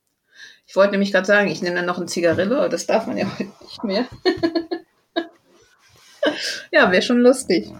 Ich 0.66 0.76
wollte 0.76 0.92
nämlich 0.92 1.12
gerade 1.12 1.26
sagen, 1.26 1.48
ich 1.48 1.62
nehme 1.62 1.76
dann 1.76 1.86
noch 1.86 1.98
ein 1.98 2.08
Zigarillo, 2.08 2.56
aber 2.56 2.68
das 2.68 2.86
darf 2.86 3.06
man 3.06 3.16
ja 3.16 3.26
heute 3.38 3.50
nicht 3.62 3.84
mehr. 3.84 4.06
ja, 6.72 6.90
wäre 6.90 7.02
schon 7.02 7.20
lustig. 7.20 7.70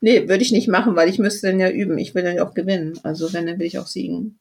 nee, 0.00 0.28
würde 0.28 0.42
ich 0.42 0.52
nicht 0.52 0.68
machen, 0.68 0.96
weil 0.96 1.08
ich 1.08 1.18
müsste 1.18 1.48
dann 1.48 1.60
ja 1.60 1.70
üben. 1.70 1.98
Ich 1.98 2.14
will 2.14 2.22
dann 2.22 2.36
ja 2.36 2.46
auch 2.46 2.54
gewinnen. 2.54 2.98
Also 3.02 3.32
wenn, 3.32 3.46
dann 3.46 3.58
will 3.58 3.66
ich 3.66 3.78
auch 3.78 3.86
siegen. 3.86 4.38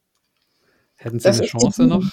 Hätten 0.95 1.19
Sie 1.19 1.27
das 1.27 1.39
eine 1.39 1.47
Chance 1.47 1.83
noch? 1.83 2.05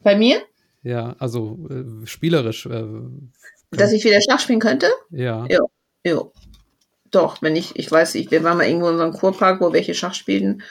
Bei 0.00 0.16
mir? 0.16 0.42
Ja, 0.84 1.16
also 1.18 1.58
äh, 1.70 2.06
spielerisch. 2.06 2.66
Äh, 2.66 2.84
Dass 3.70 3.92
ich 3.92 4.04
wieder 4.04 4.20
Schach 4.20 4.38
spielen 4.38 4.60
könnte? 4.60 4.86
Ja. 5.10 5.46
Ja, 5.48 5.60
ja. 6.04 6.22
Doch, 7.10 7.42
wenn 7.42 7.56
ich, 7.56 7.76
ich 7.76 7.90
weiß 7.90 8.14
nicht, 8.14 8.30
wir 8.30 8.44
waren 8.44 8.58
mal 8.58 8.66
irgendwo 8.66 8.90
in 8.90 8.98
so 8.98 9.02
einem 9.02 9.12
Kurpark, 9.14 9.60
wo 9.60 9.72
welche 9.72 9.94
Schach 9.94 10.14
spielten. 10.14 10.62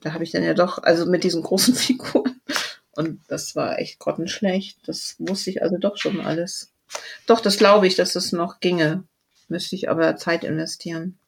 Da 0.00 0.14
habe 0.14 0.24
ich 0.24 0.32
dann 0.32 0.42
ja 0.42 0.54
doch, 0.54 0.82
also 0.82 1.06
mit 1.06 1.22
diesen 1.22 1.42
großen 1.42 1.74
Figuren. 1.76 2.40
Und 2.92 3.20
das 3.28 3.54
war 3.54 3.78
echt 3.78 3.98
grottenschlecht. 3.98 4.78
Das 4.86 5.16
wusste 5.18 5.50
ich 5.50 5.62
also 5.62 5.76
doch 5.76 5.98
schon 5.98 6.20
alles. 6.20 6.72
Doch, 7.26 7.40
das 7.40 7.58
glaube 7.58 7.86
ich, 7.86 7.94
dass 7.94 8.14
das 8.14 8.32
noch 8.32 8.60
ginge. 8.60 9.04
Müsste 9.48 9.76
ich 9.76 9.90
aber 9.90 10.16
Zeit 10.16 10.44
investieren. 10.44 11.18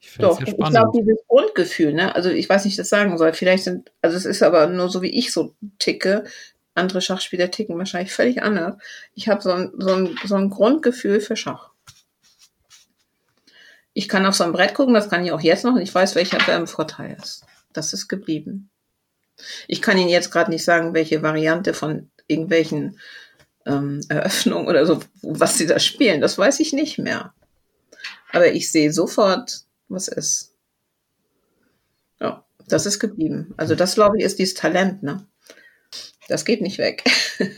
Ich 0.00 0.16
Doch, 0.18 0.40
ich 0.40 0.56
glaube, 0.56 0.98
dieses 0.98 1.24
Grundgefühl, 1.28 1.92
ne? 1.92 2.14
Also 2.16 2.28
ich 2.28 2.48
weiß 2.48 2.64
nicht, 2.64 2.76
das 2.76 2.88
sagen 2.88 3.16
soll. 3.18 3.32
Vielleicht 3.34 3.62
sind, 3.64 3.92
also 4.02 4.16
es 4.16 4.24
ist 4.24 4.42
aber 4.42 4.66
nur 4.66 4.88
so, 4.88 5.00
wie 5.00 5.16
ich 5.16 5.32
so 5.32 5.54
ticke, 5.78 6.24
andere 6.74 7.00
Schachspieler 7.00 7.50
ticken 7.50 7.78
wahrscheinlich 7.78 8.12
völlig 8.12 8.42
anders. 8.42 8.76
Ich 9.14 9.28
habe 9.28 9.42
so 9.42 9.52
ein, 9.52 9.72
so, 9.78 9.94
ein, 9.94 10.18
so 10.24 10.36
ein 10.36 10.50
Grundgefühl 10.50 11.20
für 11.20 11.36
Schach. 11.36 11.70
Ich 13.94 14.08
kann 14.08 14.24
auf 14.24 14.34
so 14.34 14.44
ein 14.44 14.52
Brett 14.52 14.74
gucken, 14.74 14.94
das 14.94 15.10
kann 15.10 15.24
ich 15.24 15.32
auch 15.32 15.40
jetzt 15.40 15.64
noch, 15.64 15.74
und 15.74 15.82
ich 15.82 15.94
weiß, 15.94 16.14
welcher 16.14 16.56
im 16.56 16.66
Vorteil 16.66 17.16
ist. 17.20 17.44
Das 17.72 17.92
ist 17.92 18.08
geblieben. 18.08 18.70
Ich 19.68 19.82
kann 19.82 19.98
Ihnen 19.98 20.08
jetzt 20.08 20.30
gerade 20.30 20.50
nicht 20.50 20.64
sagen, 20.64 20.94
welche 20.94 21.22
Variante 21.22 21.74
von 21.74 22.10
irgendwelchen 22.26 22.98
ähm, 23.66 24.00
Eröffnungen 24.08 24.66
oder 24.66 24.86
so, 24.86 25.00
was 25.22 25.58
Sie 25.58 25.66
da 25.66 25.78
spielen. 25.78 26.20
Das 26.20 26.38
weiß 26.38 26.60
ich 26.60 26.72
nicht 26.72 26.98
mehr. 26.98 27.34
Aber 28.30 28.52
ich 28.52 28.72
sehe 28.72 28.92
sofort, 28.92 29.64
was 29.88 30.08
ist. 30.08 30.54
Ja, 32.20 32.44
das 32.66 32.86
ist 32.86 32.98
geblieben. 32.98 33.52
Also 33.56 33.74
das, 33.74 33.94
glaube 33.94 34.18
ich, 34.18 34.24
ist 34.24 34.38
dieses 34.38 34.54
Talent, 34.54 35.02
ne? 35.02 35.26
Das 36.32 36.46
geht 36.46 36.62
nicht 36.62 36.78
weg. 36.78 37.04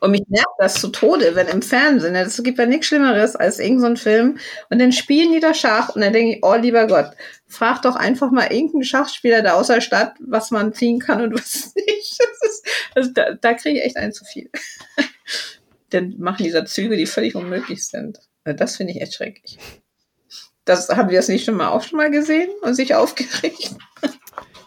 Und 0.00 0.12
mich 0.12 0.22
nervt 0.28 0.46
das 0.58 0.80
zu 0.80 0.88
Tode, 0.88 1.34
wenn 1.34 1.48
im 1.48 1.60
Fernsehen, 1.60 2.14
es 2.14 2.42
gibt 2.42 2.58
ja 2.58 2.64
nichts 2.64 2.86
Schlimmeres 2.86 3.36
als 3.36 3.58
irgendein 3.58 3.96
so 3.96 4.04
Film, 4.04 4.38
und 4.70 4.78
dann 4.78 4.90
spielen 4.90 5.32
die 5.32 5.40
da 5.40 5.52
Schach 5.52 5.94
und 5.94 6.00
dann 6.00 6.14
denke 6.14 6.36
ich, 6.36 6.42
oh 6.42 6.54
lieber 6.54 6.86
Gott, 6.86 7.10
frag 7.46 7.82
doch 7.82 7.94
einfach 7.94 8.30
mal 8.30 8.50
irgendeinen 8.50 8.84
Schachspieler 8.84 9.42
da 9.42 9.52
außer 9.52 9.82
Stadt, 9.82 10.14
was 10.20 10.50
man 10.50 10.72
ziehen 10.72 10.98
kann 10.98 11.20
und 11.20 11.34
was 11.38 11.74
nicht. 11.74 12.18
Das 12.18 12.50
ist, 12.50 12.66
das, 12.94 13.12
da, 13.12 13.34
da 13.34 13.52
kriege 13.52 13.78
ich 13.78 13.84
echt 13.84 13.98
ein 13.98 14.14
zu 14.14 14.24
viel. 14.24 14.48
dann 15.90 16.14
machen 16.16 16.44
die 16.44 16.52
da 16.52 16.64
Züge, 16.64 16.96
die 16.96 17.04
völlig 17.04 17.34
unmöglich 17.34 17.86
sind. 17.86 18.20
Also 18.44 18.56
das 18.56 18.76
finde 18.76 18.94
ich 18.94 19.02
echt 19.02 19.14
schrecklich. 19.14 19.58
Das 20.64 20.88
haben 20.88 21.10
wir 21.10 21.18
das 21.18 21.28
nicht 21.28 21.44
schon 21.44 21.54
mal 21.54 21.68
auch 21.68 21.82
schon 21.82 21.98
mal 21.98 22.10
gesehen 22.10 22.48
und 22.62 22.74
sich 22.74 22.94
aufgeregt. 22.94 23.76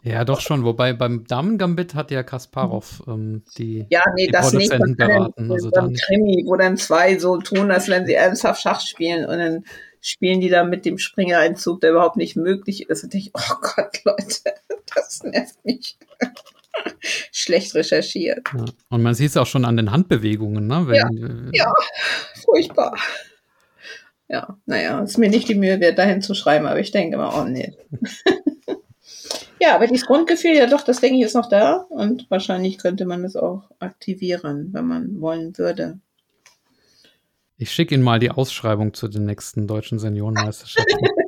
Ja, 0.04 0.24
doch 0.24 0.40
schon. 0.40 0.64
Wobei 0.64 0.94
beim 0.94 1.26
Damen-Gambit 1.26 1.96
hat 1.96 2.12
ja 2.12 2.24
Kasparov 2.24 3.04
ähm, 3.08 3.44
die, 3.58 3.86
ja, 3.90 4.04
nee, 4.16 4.28
die 4.28 4.32
das 4.32 4.54
nicht. 4.54 4.70
Produzenten 4.72 4.98
beraten. 4.98 5.52
Also 5.52 5.70
da 5.70 5.82
beim 5.82 5.92
nicht. 5.92 6.06
Krimi, 6.06 6.44
wo 6.46 6.56
dann 6.56 6.78
zwei 6.78 7.18
so 7.18 7.38
tun, 7.38 7.72
als 7.72 7.88
wenn 7.90 8.06
sie 8.06 8.14
ernsthaft 8.14 8.62
Schach 8.62 8.82
spielen 8.82 9.26
und 9.26 9.38
dann 9.38 9.64
spielen 10.02 10.40
die 10.40 10.50
da 10.50 10.64
mit 10.64 10.86
dem 10.86 10.98
Springereinzug, 10.98 11.82
der 11.82 11.92
überhaupt 11.92 12.18
nicht 12.18 12.36
möglich 12.36 12.90
ist. 12.90 13.04
Und 13.04 13.14
ich, 13.14 13.32
oh 13.34 13.56
Gott, 13.62 14.04
Leute, 14.06 14.54
das 14.96 15.24
nervt 15.24 15.64
mich. 15.64 15.98
Schlecht 17.32 17.76
recherchiert. 17.76 18.48
Ja. 18.54 18.66
Und 18.90 19.04
man 19.04 19.14
sieht 19.14 19.32
es 19.32 19.38
auch 19.38 19.48
schon 19.48 19.66
an 19.66 19.76
den 19.76 19.92
Handbewegungen, 19.92 20.68
ne? 20.68 20.88
Wenn, 20.88 21.52
Ja, 21.54 21.74
furchtbar. 22.46 22.98
Ja, 24.30 24.58
naja, 24.66 25.02
ist 25.02 25.18
mir 25.18 25.30
nicht 25.30 25.50
die 25.50 25.56
Mühe 25.56 25.80
wert, 25.80 25.98
dahin 25.98 26.22
zu 26.22 26.36
schreiben, 26.36 26.68
aber 26.68 26.80
ich 26.80 26.92
denke 26.92 27.18
mal, 27.18 27.34
oh 27.34 27.46
nee. 27.46 27.74
ja, 29.60 29.76
aber 29.76 29.88
dieses 29.88 30.06
Grundgefühl, 30.06 30.56
ja 30.56 30.68
doch, 30.68 30.82
das 30.82 31.02
denke 31.02 31.18
ich, 31.18 31.24
ist 31.24 31.36
noch 31.36 31.50
da 31.50 31.86
und 31.90 32.30
wahrscheinlich 32.30 32.78
könnte 32.78 33.06
man 33.06 33.24
das 33.24 33.36
auch 33.36 33.70
aktivieren, 33.80 34.70
wenn 34.72 34.86
man 34.86 35.22
wollen 35.22 35.58
würde. 35.58 36.00
Ich 37.58 37.72
schicke 37.72 37.94
Ihnen 37.94 38.04
mal 38.04 38.20
die 38.20 38.32
Ausschreibung 38.32 38.94
zu 38.94 39.08
den 39.08 39.26
nächsten 39.26 39.68
deutschen 39.68 40.00
Seniorenmeisterschaften. 40.00 40.98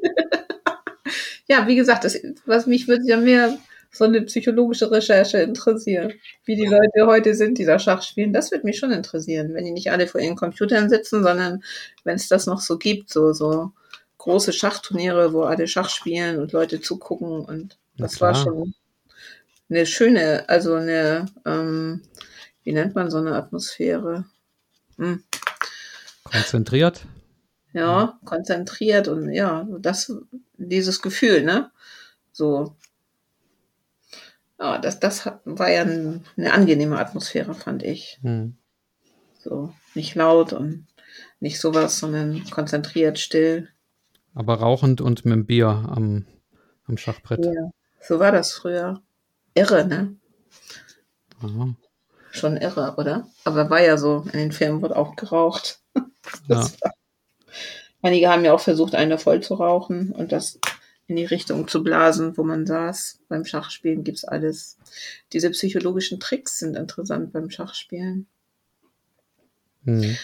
Ja, 1.48 1.68
wie 1.68 1.76
gesagt, 1.76 2.06
das, 2.06 2.18
was 2.46 2.66
mich 2.66 2.88
würde 2.88 3.04
ja 3.06 3.18
mehr 3.18 3.58
so 3.92 4.06
eine 4.06 4.22
psychologische 4.22 4.90
Recherche 4.90 5.40
interessieren. 5.40 6.14
Wie 6.46 6.56
die 6.56 6.66
Leute 6.66 7.06
heute 7.06 7.36
sind, 7.36 7.58
die 7.58 7.66
da 7.66 7.78
Schach 7.78 8.04
spielen, 8.04 8.32
das 8.32 8.52
würde 8.52 8.66
mich 8.66 8.78
schon 8.78 8.92
interessieren. 8.92 9.54
Wenn 9.54 9.66
die 9.66 9.74
nicht 9.74 9.92
alle 9.92 10.08
vor 10.08 10.22
ihren 10.22 10.38
Computern 10.38 10.90
sitzen, 10.90 11.24
sondern 11.24 11.62
wenn 12.06 12.16
es 12.16 12.30
das 12.30 12.46
noch 12.46 12.62
so 12.62 12.78
gibt, 12.78 13.10
so, 13.10 13.34
so 13.34 13.72
große 14.18 14.54
Schachturniere, 14.54 15.34
wo 15.34 15.42
alle 15.42 15.68
Schach 15.68 15.90
spielen 15.90 16.40
und 16.40 16.54
Leute 16.54 16.80
zugucken 16.80 17.42
und 17.42 17.78
das 18.02 18.22
war 18.22 18.36
schon 18.36 18.74
eine 19.70 19.86
schöne, 19.86 20.48
also 20.50 20.76
eine, 20.76 21.26
ähm, 21.46 22.02
wie 22.64 22.74
nennt 22.74 22.94
man 22.96 23.10
so 23.10 23.18
eine 23.18 23.36
Atmosphäre? 23.36 24.26
Hm. 24.98 25.24
Konzentriert. 26.24 27.06
Ja, 27.74 28.20
konzentriert 28.26 29.08
und 29.08 29.32
ja, 29.32 29.66
das, 29.80 30.14
dieses 30.58 31.02
Gefühl, 31.02 31.44
ne? 31.44 31.72
So. 32.34 32.76
Ja, 34.60 34.78
das, 34.78 35.00
das 35.00 35.26
war 35.46 35.72
ja 35.72 35.84
ein, 35.84 36.26
eine 36.38 36.54
angenehme 36.54 37.00
Atmosphäre, 37.00 37.56
fand 37.56 37.82
ich. 37.84 38.20
Hm. 38.22 38.58
So, 39.40 39.74
nicht 39.96 40.16
laut 40.16 40.54
und 40.54 40.86
nicht 41.40 41.60
sowas, 41.60 41.98
sondern 41.98 42.44
konzentriert, 42.52 43.20
still. 43.20 43.70
Aber 44.34 44.56
rauchend 44.56 45.02
und 45.02 45.26
mit 45.26 45.34
dem 45.34 45.46
Bier 45.46 45.68
am, 45.68 46.26
am 46.86 46.98
Schachbrett. 46.98 47.46
Ja. 47.46 47.72
So 48.02 48.20
war 48.20 48.32
das 48.32 48.52
früher. 48.52 49.02
Irre, 49.54 49.86
ne? 49.86 50.16
Aha. 51.42 51.76
Schon 52.32 52.58
irre, 52.58 52.96
oder? 52.98 53.28
Aber 53.44 53.70
war 53.70 53.82
ja 53.82 53.98
so, 53.98 54.26
in 54.32 54.40
den 54.40 54.52
Filmen 54.52 54.82
wurde 54.82 54.96
auch 54.96 55.16
geraucht. 55.16 55.80
Ja. 56.48 56.64
War, 56.82 56.94
einige 58.04 58.30
haben 58.30 58.46
ja 58.46 58.54
auch 58.54 58.60
versucht, 58.62 58.94
eine 58.96 59.18
voll 59.18 59.42
zu 59.42 59.56
rauchen 59.56 60.12
und 60.12 60.32
das 60.32 60.60
in 61.08 61.18
die 61.18 61.26
Richtung 61.26 61.68
zu 61.68 61.84
blasen, 61.84 62.38
wo 62.38 62.44
man 62.44 62.66
saß. 62.66 63.20
Beim 63.28 63.44
Schachspielen 63.44 64.04
gibt's 64.04 64.24
alles. 64.24 64.78
Diese 65.34 65.50
psychologischen 65.50 66.20
Tricks 66.20 66.60
sind 66.60 66.78
interessant 66.78 67.34
beim 67.34 67.50
Schachspielen. 67.50 68.28
Hm. 69.84 70.16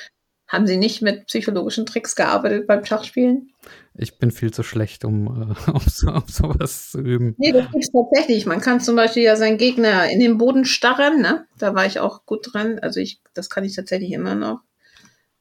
Haben 0.48 0.66
Sie 0.66 0.78
nicht 0.78 1.02
mit 1.02 1.26
psychologischen 1.28 1.86
Tricks 1.86 2.16
gearbeitet 2.16 2.68
beim 2.68 2.86
Schachspielen? 2.86 3.52
Ich 3.96 4.18
bin 4.18 4.32
viel 4.32 4.54
zu 4.54 4.64
schlecht, 4.64 5.04
um, 5.04 5.28
äh, 5.28 5.72
um, 5.72 5.82
so, 5.86 6.10
um 6.10 6.24
sowas 6.28 6.92
zu 6.92 7.00
üben. 7.00 7.36
Nee, 7.38 7.52
das 7.52 7.70
gibt's 7.72 7.92
tatsächlich. 7.92 8.46
Man 8.46 8.62
kann 8.62 8.80
zum 8.80 8.96
Beispiel 8.96 9.24
ja 9.24 9.36
seinen 9.36 9.58
Gegner 9.58 10.10
in 10.10 10.20
den 10.20 10.38
Boden 10.38 10.64
starren, 10.66 11.22
ne? 11.22 11.46
Da 11.58 11.76
war 11.76 11.86
ich 11.86 12.00
auch 12.00 12.26
gut 12.26 12.54
dran. 12.54 12.80
Also 12.80 13.00
ich, 13.00 13.20
das 13.34 13.50
kann 13.50 13.66
ich 13.66 13.76
tatsächlich 13.76 14.12
immer 14.12 14.36
noch. 14.36 14.62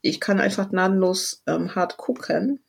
Ich 0.01 0.21
kann 0.21 0.41
einfach 0.41 0.71
gnadenlos 0.71 1.43
ähm, 1.47 1.75
hart 1.75 1.97
gucken. 1.97 2.61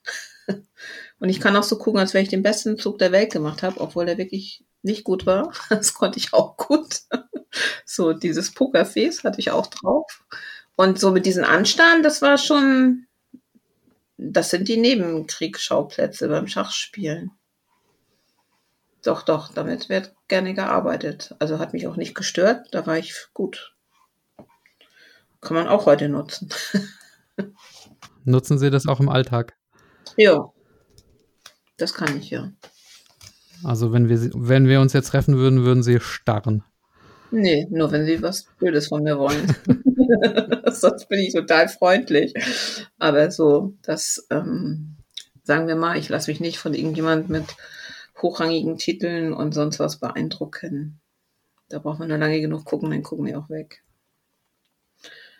Und 1.19 1.29
ich 1.29 1.39
kann 1.39 1.55
auch 1.55 1.63
so 1.63 1.77
gucken, 1.77 1.99
als 1.99 2.13
wenn 2.13 2.23
ich 2.23 2.29
den 2.29 2.43
besten 2.43 2.77
Zug 2.77 2.99
der 2.99 3.11
Welt 3.11 3.31
gemacht 3.31 3.63
habe, 3.63 3.79
obwohl 3.79 4.05
der 4.05 4.19
wirklich 4.19 4.63
nicht 4.83 5.03
gut 5.03 5.25
war. 5.25 5.51
Das 5.69 5.93
konnte 5.95 6.19
ich 6.19 6.33
auch 6.33 6.57
gut. 6.57 7.01
So, 7.85 8.13
dieses 8.13 8.53
Pokerface 8.53 9.23
hatte 9.23 9.39
ich 9.39 9.49
auch 9.49 9.67
drauf. 9.67 10.23
Und 10.77 10.99
so 10.99 11.09
mit 11.11 11.25
diesen 11.25 11.43
Anstarren, 11.43 12.03
das 12.03 12.21
war 12.21 12.37
schon, 12.37 13.07
das 14.15 14.51
sind 14.51 14.67
die 14.67 14.77
Nebenkriegsschauplätze 14.77 16.29
beim 16.29 16.47
Schachspielen. 16.47 17.31
Doch, 19.03 19.23
doch, 19.23 19.51
damit 19.51 19.89
wird 19.89 20.13
gerne 20.27 20.53
gearbeitet. 20.53 21.35
Also 21.39 21.57
hat 21.57 21.73
mich 21.73 21.87
auch 21.87 21.95
nicht 21.95 22.13
gestört, 22.13 22.67
da 22.71 22.85
war 22.85 22.97
ich 22.97 23.15
gut. 23.33 23.73
Kann 25.41 25.55
man 25.55 25.67
auch 25.67 25.87
heute 25.87 26.09
nutzen. 26.09 26.49
Nutzen 28.23 28.59
Sie 28.59 28.69
das 28.69 28.87
auch 28.87 28.99
im 28.99 29.09
Alltag? 29.09 29.57
Ja, 30.15 30.51
das 31.77 31.95
kann 31.95 32.17
ich 32.17 32.29
ja. 32.29 32.51
Also 33.63 33.91
wenn 33.93 34.09
wir, 34.09 34.19
wenn 34.35 34.67
wir 34.67 34.79
uns 34.79 34.93
jetzt 34.93 35.09
treffen 35.09 35.37
würden, 35.37 35.63
würden 35.63 35.81
Sie 35.81 35.99
starren. 35.99 36.63
Nee, 37.31 37.67
nur 37.69 37.91
wenn 37.91 38.05
sie 38.05 38.21
was 38.21 38.47
Blödes 38.57 38.87
von 38.87 39.03
mir 39.03 39.17
wollen. 39.17 39.55
Sonst 40.71 41.09
bin 41.09 41.19
ich 41.19 41.33
total 41.33 41.67
freundlich. 41.67 42.33
Aber 42.97 43.29
so, 43.31 43.75
das, 43.81 44.25
ähm, 44.29 44.97
sagen 45.43 45.67
wir 45.67 45.75
mal, 45.75 45.97
ich 45.97 46.09
lasse 46.09 46.31
mich 46.31 46.39
nicht 46.39 46.59
von 46.59 46.73
irgendjemand 46.73 47.29
mit 47.29 47.55
hochrangigen 48.21 48.77
Titeln 48.77 49.33
und 49.33 49.53
sonst 49.53 49.79
was 49.79 49.99
beeindrucken. 49.99 50.99
Da 51.69 51.79
braucht 51.79 51.99
man 51.99 52.09
nur 52.09 52.17
lange 52.17 52.41
genug 52.41 52.65
gucken, 52.65 52.89
dann 52.89 53.03
gucken 53.03 53.25
die 53.25 53.35
auch 53.35 53.49
weg. 53.49 53.83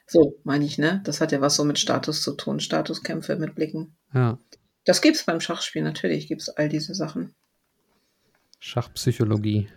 So, 0.05 0.39
meine 0.43 0.65
ich, 0.65 0.77
ne? 0.77 1.01
Das 1.03 1.19
hat 1.19 1.31
ja 1.31 1.41
was 1.41 1.55
so 1.55 1.63
mit 1.63 1.79
Status 1.79 2.21
zu 2.21 2.33
tun, 2.33 2.59
Statuskämpfe 2.59 3.35
mit 3.35 3.55
Blicken. 3.55 3.95
Ja. 4.13 4.37
Das 4.85 5.01
gibt's 5.01 5.25
beim 5.25 5.41
Schachspiel, 5.41 5.81
natürlich 5.81 6.27
gibt's 6.27 6.49
all 6.49 6.69
diese 6.69 6.95
Sachen. 6.95 7.33
Schachpsychologie. 8.59 9.67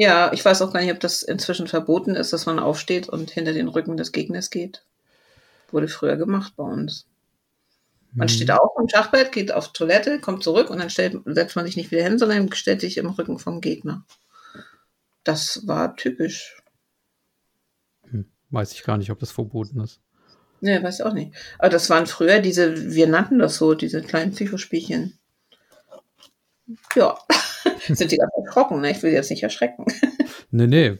Ja, 0.00 0.32
ich 0.32 0.44
weiß 0.44 0.62
auch 0.62 0.72
gar 0.72 0.80
nicht, 0.80 0.92
ob 0.92 1.00
das 1.00 1.24
inzwischen 1.24 1.66
verboten 1.66 2.14
ist, 2.14 2.32
dass 2.32 2.46
man 2.46 2.60
aufsteht 2.60 3.08
und 3.08 3.32
hinter 3.32 3.52
den 3.52 3.66
Rücken 3.66 3.96
des 3.96 4.12
Gegners 4.12 4.48
geht. 4.50 4.84
Wurde 5.72 5.88
früher 5.88 6.16
gemacht 6.16 6.52
bei 6.56 6.62
uns. 6.62 7.04
Man 8.14 8.28
Hm. 8.28 8.34
steht 8.36 8.52
auf 8.52 8.78
im 8.80 8.88
Schachbrett, 8.88 9.32
geht 9.32 9.50
auf 9.50 9.72
Toilette, 9.72 10.20
kommt 10.20 10.44
zurück 10.44 10.70
und 10.70 10.78
dann 10.78 10.88
stellt, 10.88 11.16
setzt 11.24 11.56
man 11.56 11.66
sich 11.66 11.76
nicht 11.76 11.90
wieder 11.90 12.04
hin, 12.04 12.16
sondern 12.16 12.52
stellt 12.52 12.80
sich 12.80 12.96
im 12.96 13.08
Rücken 13.08 13.40
vom 13.40 13.60
Gegner. 13.60 14.04
Das 15.24 15.66
war 15.66 15.96
typisch. 15.96 16.62
Hm. 18.08 18.30
Weiß 18.50 18.70
ich 18.74 18.84
gar 18.84 18.98
nicht, 18.98 19.10
ob 19.10 19.18
das 19.18 19.32
verboten 19.32 19.80
ist. 19.80 20.00
Ne, 20.60 20.80
weiß 20.80 21.00
ich 21.00 21.04
auch 21.04 21.12
nicht. 21.12 21.34
Aber 21.58 21.70
das 21.70 21.90
waren 21.90 22.06
früher 22.06 22.38
diese, 22.38 22.94
wir 22.94 23.08
nannten 23.08 23.40
das 23.40 23.56
so, 23.56 23.74
diese 23.74 24.00
kleinen 24.00 24.30
Psychospielchen. 24.30 25.18
Ja, 26.94 27.18
sind 27.86 28.10
die 28.10 28.16
ganz 28.16 28.32
erschrocken, 28.44 28.80
ne? 28.80 28.90
Ich 28.90 29.02
will 29.02 29.10
sie 29.10 29.16
jetzt 29.16 29.30
nicht 29.30 29.42
erschrecken. 29.42 29.86
Nee, 30.50 30.66
nee. 30.66 30.98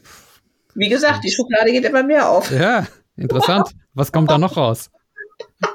Wie 0.75 0.89
gesagt, 0.89 1.23
die 1.23 1.31
Schublade 1.31 1.71
geht 1.71 1.83
immer 1.83 2.03
mehr 2.03 2.29
auf. 2.29 2.51
Ja, 2.51 2.85
interessant. 3.15 3.69
Was 3.95 4.11
kommt 4.11 4.29
da 4.29 4.37
noch 4.37 4.57
raus? 4.57 4.91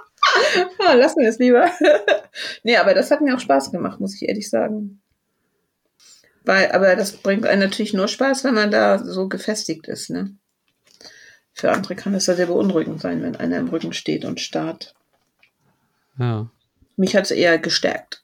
Ah, 0.86 0.94
lassen 0.94 1.20
wir 1.20 1.28
es 1.28 1.38
lieber. 1.38 1.68
nee, 2.62 2.76
aber 2.76 2.94
das 2.94 3.10
hat 3.10 3.20
mir 3.20 3.34
auch 3.34 3.40
Spaß 3.40 3.72
gemacht, 3.72 4.00
muss 4.00 4.14
ich 4.14 4.28
ehrlich 4.28 4.48
sagen. 4.48 5.02
Weil, 6.44 6.70
aber 6.72 6.94
das 6.96 7.12
bringt 7.12 7.46
einen 7.46 7.60
natürlich 7.60 7.94
nur 7.94 8.08
Spaß, 8.08 8.44
wenn 8.44 8.54
man 8.54 8.70
da 8.70 8.98
so 8.98 9.28
gefestigt 9.28 9.88
ist, 9.88 10.10
ne? 10.10 10.36
Für 11.52 11.72
andere 11.72 11.94
kann 11.94 12.14
es 12.14 12.26
ja 12.26 12.34
sehr 12.34 12.46
beunruhigend 12.46 13.00
sein, 13.00 13.22
wenn 13.22 13.36
einer 13.36 13.58
im 13.58 13.68
Rücken 13.68 13.92
steht 13.92 14.24
und 14.24 14.40
starrt. 14.40 14.94
Ja. 16.18 16.50
Mich 16.96 17.16
hat 17.16 17.24
es 17.24 17.30
eher 17.30 17.58
gestärkt. 17.58 18.22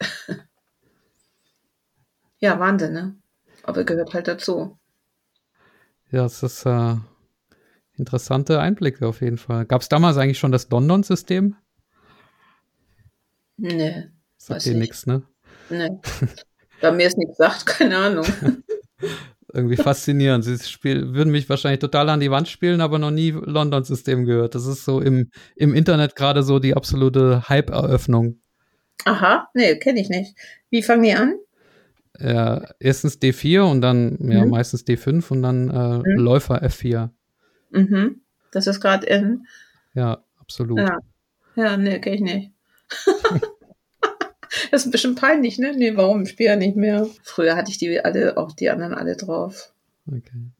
Ja, 2.40 2.58
Wahnsinn, 2.58 2.92
ne? 2.92 3.16
Aber 3.62 3.84
gehört 3.84 4.14
halt 4.14 4.28
dazu. 4.28 4.78
Ja, 6.10 6.24
es 6.24 6.42
ist 6.42 6.66
äh, 6.66 6.96
interessante 7.96 8.60
Einblicke 8.60 9.06
auf 9.06 9.20
jeden 9.20 9.38
Fall. 9.38 9.64
Gab 9.66 9.82
es 9.82 9.88
damals 9.88 10.16
eigentlich 10.16 10.38
schon 10.38 10.52
das 10.52 10.68
London-System? 10.70 11.56
Nee, 13.56 14.08
Sagt 14.38 14.64
dir 14.64 14.70
nicht. 14.70 14.80
nichts, 14.80 15.06
ne? 15.06 15.22
nee. 15.68 15.90
Da 16.80 16.90
mir 16.90 17.06
es 17.08 17.16
nichts 17.18 17.36
sagt, 17.36 17.66
keine 17.66 17.98
Ahnung. 17.98 18.24
Irgendwie 19.52 19.76
faszinierend. 19.76 20.44
Sie 20.44 20.58
spiel, 20.58 21.12
würden 21.12 21.30
mich 21.30 21.46
wahrscheinlich 21.50 21.80
total 21.80 22.08
an 22.08 22.20
die 22.20 22.30
Wand 22.30 22.48
spielen, 22.48 22.80
aber 22.80 22.98
noch 22.98 23.10
nie 23.10 23.32
London-System 23.32 24.24
gehört. 24.24 24.54
Das 24.54 24.64
ist 24.64 24.86
so 24.86 24.98
im, 25.00 25.30
im 25.56 25.74
Internet 25.74 26.16
gerade 26.16 26.42
so 26.42 26.58
die 26.58 26.74
absolute 26.74 27.50
Hype-Eröffnung. 27.50 28.40
Aha, 29.04 29.48
nee, 29.52 29.76
kenne 29.76 30.00
ich 30.00 30.08
nicht. 30.08 30.34
Wie 30.70 30.82
fangen 30.82 31.02
die 31.02 31.12
an? 31.12 31.34
Ja, 32.20 32.62
erstens 32.78 33.18
D4 33.18 33.62
und 33.62 33.80
dann 33.80 34.18
ja, 34.20 34.44
Mhm. 34.44 34.50
meistens 34.50 34.84
D5 34.86 35.30
und 35.30 35.42
dann 35.42 35.70
äh, 35.70 36.02
Läufer 36.16 36.62
F4. 36.62 37.10
Mhm. 37.70 38.20
Das 38.52 38.66
ist 38.66 38.80
gerade 38.80 39.06
in. 39.06 39.46
Ja, 39.94 40.12
ab 40.12 40.24
absolut. 40.38 40.78
Ja, 40.78 40.98
ja 41.56 41.76
nee, 41.76 41.98
kenne 42.00 42.16
ich 42.16 42.22
nicht. 42.22 42.50
das 44.70 44.82
ist 44.82 44.86
ein 44.86 44.90
bisschen 44.90 45.14
peinlich, 45.14 45.58
ne? 45.58 45.72
Nee, 45.76 45.96
warum? 45.96 46.22
Ich 46.22 46.30
spiele 46.30 46.50
ja 46.50 46.56
nicht 46.56 46.76
mehr. 46.76 47.06
Früher 47.22 47.56
hatte 47.56 47.70
ich 47.70 47.78
die 47.78 48.04
alle, 48.04 48.36
auch 48.36 48.52
die 48.52 48.70
anderen 48.70 48.94
alle 48.94 49.16
drauf. 49.16 49.72
Okay. 50.06 50.50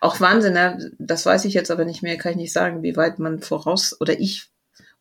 Auch 0.00 0.20
Wahnsinn, 0.20 0.54
ne? 0.54 0.90
das 0.98 1.24
weiß 1.24 1.44
ich 1.44 1.54
jetzt 1.54 1.70
aber 1.70 1.84
nicht 1.84 2.02
mehr, 2.02 2.18
kann 2.18 2.32
ich 2.32 2.38
nicht 2.38 2.52
sagen, 2.52 2.82
wie 2.82 2.96
weit 2.96 3.18
man 3.18 3.40
voraus 3.40 3.98
oder 4.00 4.18
ich 4.18 4.50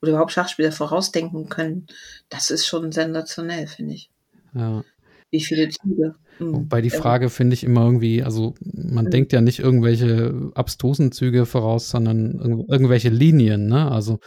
oder 0.02 0.12
überhaupt 0.12 0.32
Schachspieler 0.32 0.72
vorausdenken 0.72 1.50
können. 1.50 1.88
Das 2.30 2.52
ist 2.52 2.68
schon 2.68 2.92
sensationell, 2.92 3.66
finde 3.68 3.96
ich. 3.96 4.12
Ja. 4.54 4.84
Wie 5.32 5.42
viele 5.42 5.70
Züge. 5.70 6.16
Mhm. 6.40 6.54
Wobei 6.54 6.82
die 6.82 6.90
Frage 6.90 7.30
finde 7.30 7.54
ich 7.54 7.64
immer 7.64 7.86
irgendwie, 7.86 8.24
also 8.24 8.56
man 8.62 9.06
mhm. 9.06 9.12
denkt 9.12 9.34
ja 9.34 9.42
nicht 9.42 9.60
irgendwelche 9.60 10.52
abstrusen 10.56 11.12
Züge 11.12 11.46
voraus, 11.46 11.90
sondern 11.90 12.40
irg 12.40 12.70
irgendwelche 12.70 13.10
Linien, 13.10 13.68
ne? 13.68 13.92
Also. 13.92 14.20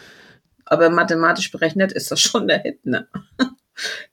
Aber 0.64 0.90
mathematisch 0.90 1.50
berechnet 1.50 1.92
ist 1.92 2.10
das 2.10 2.20
schon 2.20 2.48
der 2.48 2.60
Hit, 2.60 2.84
ne? 2.86 3.08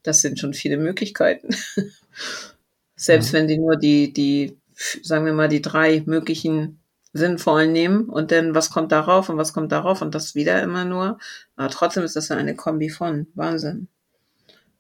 Das 0.02 0.22
sind 0.22 0.40
schon 0.40 0.54
viele 0.54 0.78
Möglichkeiten. 0.78 1.50
Selbst 2.96 3.34
ja. 3.34 3.40
wenn 3.40 3.50
die 3.50 3.58
nur 3.58 3.76
die, 3.76 4.14
die, 4.14 4.58
sagen 5.04 5.26
wir 5.26 5.34
mal, 5.34 5.50
die 5.50 5.62
drei 5.62 6.04
möglichen 6.06 6.80
sinnvollen 7.12 7.74
nehmen 7.74 8.06
und 8.06 8.32
dann 8.32 8.56
was 8.56 8.70
kommt 8.70 8.94
darauf 8.94 9.28
und 9.28 9.38
was 9.38 9.52
kommt 9.52 9.74
darauf 9.74 10.02
und 10.02 10.16
das 10.16 10.36
wieder 10.36 10.62
immer 10.64 10.86
nur. 10.86 11.20
Aber 11.58 11.70
trotzdem 11.70 12.04
ist 12.04 12.16
das 12.16 12.30
ja 12.30 12.38
eine 12.38 12.56
Kombi 12.56 12.90
von 12.90 13.28
Wahnsinn. 13.36 13.90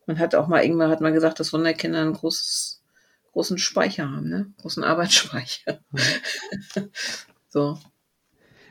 Man 0.07 0.19
hat 0.19 0.33
auch 0.33 0.47
mal 0.47 0.63
irgendwann 0.63 0.89
hat 0.89 1.01
man 1.01 1.13
gesagt, 1.13 1.39
dass 1.39 1.53
Wunderkinder 1.53 2.01
einen 2.01 2.13
großes, 2.13 2.81
großen 3.33 3.57
Speicher 3.59 4.09
haben, 4.09 4.29
ne? 4.29 4.51
Großen 4.57 4.83
Arbeitsspeicher. 4.83 5.79
Mhm. 5.91 6.89
so. 7.49 7.77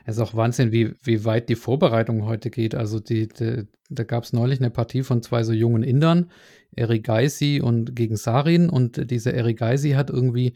Es 0.05 0.17
ist 0.17 0.23
auch 0.23 0.35
Wahnsinn, 0.35 0.73
wie, 0.73 0.95
wie 1.03 1.25
weit 1.25 1.49
die 1.49 1.57
Vorbereitung 1.57 2.25
heute 2.25 2.51
geht. 2.51 2.75
Also 2.75 3.01
die, 3.01 3.29
die 3.29 3.67
da 3.89 4.05
gab 4.05 4.25
es 4.25 4.33
neulich 4.33 4.61
eine 4.61 4.71
Partie 4.71 5.03
von 5.03 5.23
zwei 5.23 5.43
so 5.43 5.53
jungen 5.53 5.83
Indern, 5.83 6.31
Erigaisi 6.75 7.61
und 7.63 7.95
gegen 7.95 8.17
Sarin. 8.17 8.69
Und 8.69 9.11
diese 9.11 9.33
Erigaisi 9.33 9.91
hat 9.93 10.11
irgendwie 10.11 10.55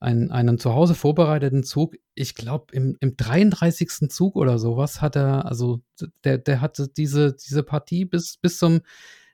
einen, 0.00 0.30
einen 0.30 0.58
zu 0.58 0.74
Hause 0.74 0.94
vorbereiteten 0.94 1.64
Zug, 1.64 1.96
ich 2.14 2.34
glaube 2.34 2.66
im, 2.72 2.96
im 3.00 3.16
33. 3.16 4.08
Zug 4.10 4.36
oder 4.36 4.58
sowas 4.58 5.00
hat 5.00 5.16
er, 5.16 5.46
also 5.46 5.80
der, 6.24 6.38
der 6.38 6.60
hatte 6.60 6.88
diese, 6.88 7.34
diese 7.34 7.62
Partie 7.62 8.04
bis, 8.04 8.36
bis 8.36 8.58
zum, 8.58 8.80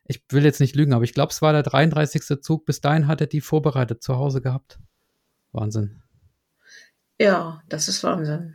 ich 0.06 0.22
will 0.30 0.44
jetzt 0.44 0.60
nicht 0.60 0.76
lügen, 0.76 0.92
aber 0.92 1.04
ich 1.04 1.14
glaube, 1.14 1.32
es 1.32 1.42
war 1.42 1.52
der 1.52 1.62
33. 1.62 2.42
Zug, 2.42 2.66
bis 2.66 2.80
dahin 2.80 3.06
hat 3.06 3.20
er 3.20 3.26
die 3.26 3.40
vorbereitet 3.40 4.02
zu 4.02 4.16
Hause 4.16 4.40
gehabt. 4.40 4.78
Wahnsinn. 5.52 6.02
Ja, 7.18 7.62
das 7.68 7.88
ist 7.88 8.02
Wahnsinn. 8.04 8.54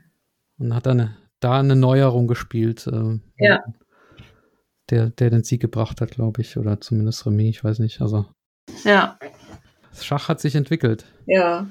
Und 0.57 0.75
hat 0.75 0.85
dann 0.85 1.15
da 1.39 1.59
eine 1.59 1.75
Neuerung 1.75 2.27
gespielt. 2.27 2.85
Äh, 2.87 3.19
ja. 3.37 3.63
Der, 4.89 5.09
der 5.09 5.29
den 5.29 5.43
Sieg 5.43 5.61
gebracht 5.61 6.01
hat, 6.01 6.11
glaube 6.11 6.41
ich, 6.41 6.57
oder 6.57 6.81
zumindest 6.81 7.25
Remis, 7.25 7.57
ich 7.57 7.63
weiß 7.63 7.79
nicht. 7.79 8.01
Also. 8.01 8.25
Ja. 8.83 9.17
Das 9.91 10.05
Schach 10.05 10.29
hat 10.29 10.39
sich 10.39 10.55
entwickelt. 10.55 11.05
Ja. 11.25 11.67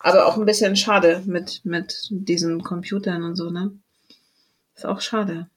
Aber 0.00 0.26
auch 0.26 0.36
ein 0.36 0.44
bisschen 0.44 0.76
schade 0.76 1.22
mit, 1.26 1.64
mit 1.64 2.08
diesen 2.10 2.62
Computern 2.62 3.24
und 3.24 3.36
so, 3.36 3.50
ne? 3.50 3.72
Ist 4.74 4.86
auch 4.86 5.00
schade. 5.00 5.48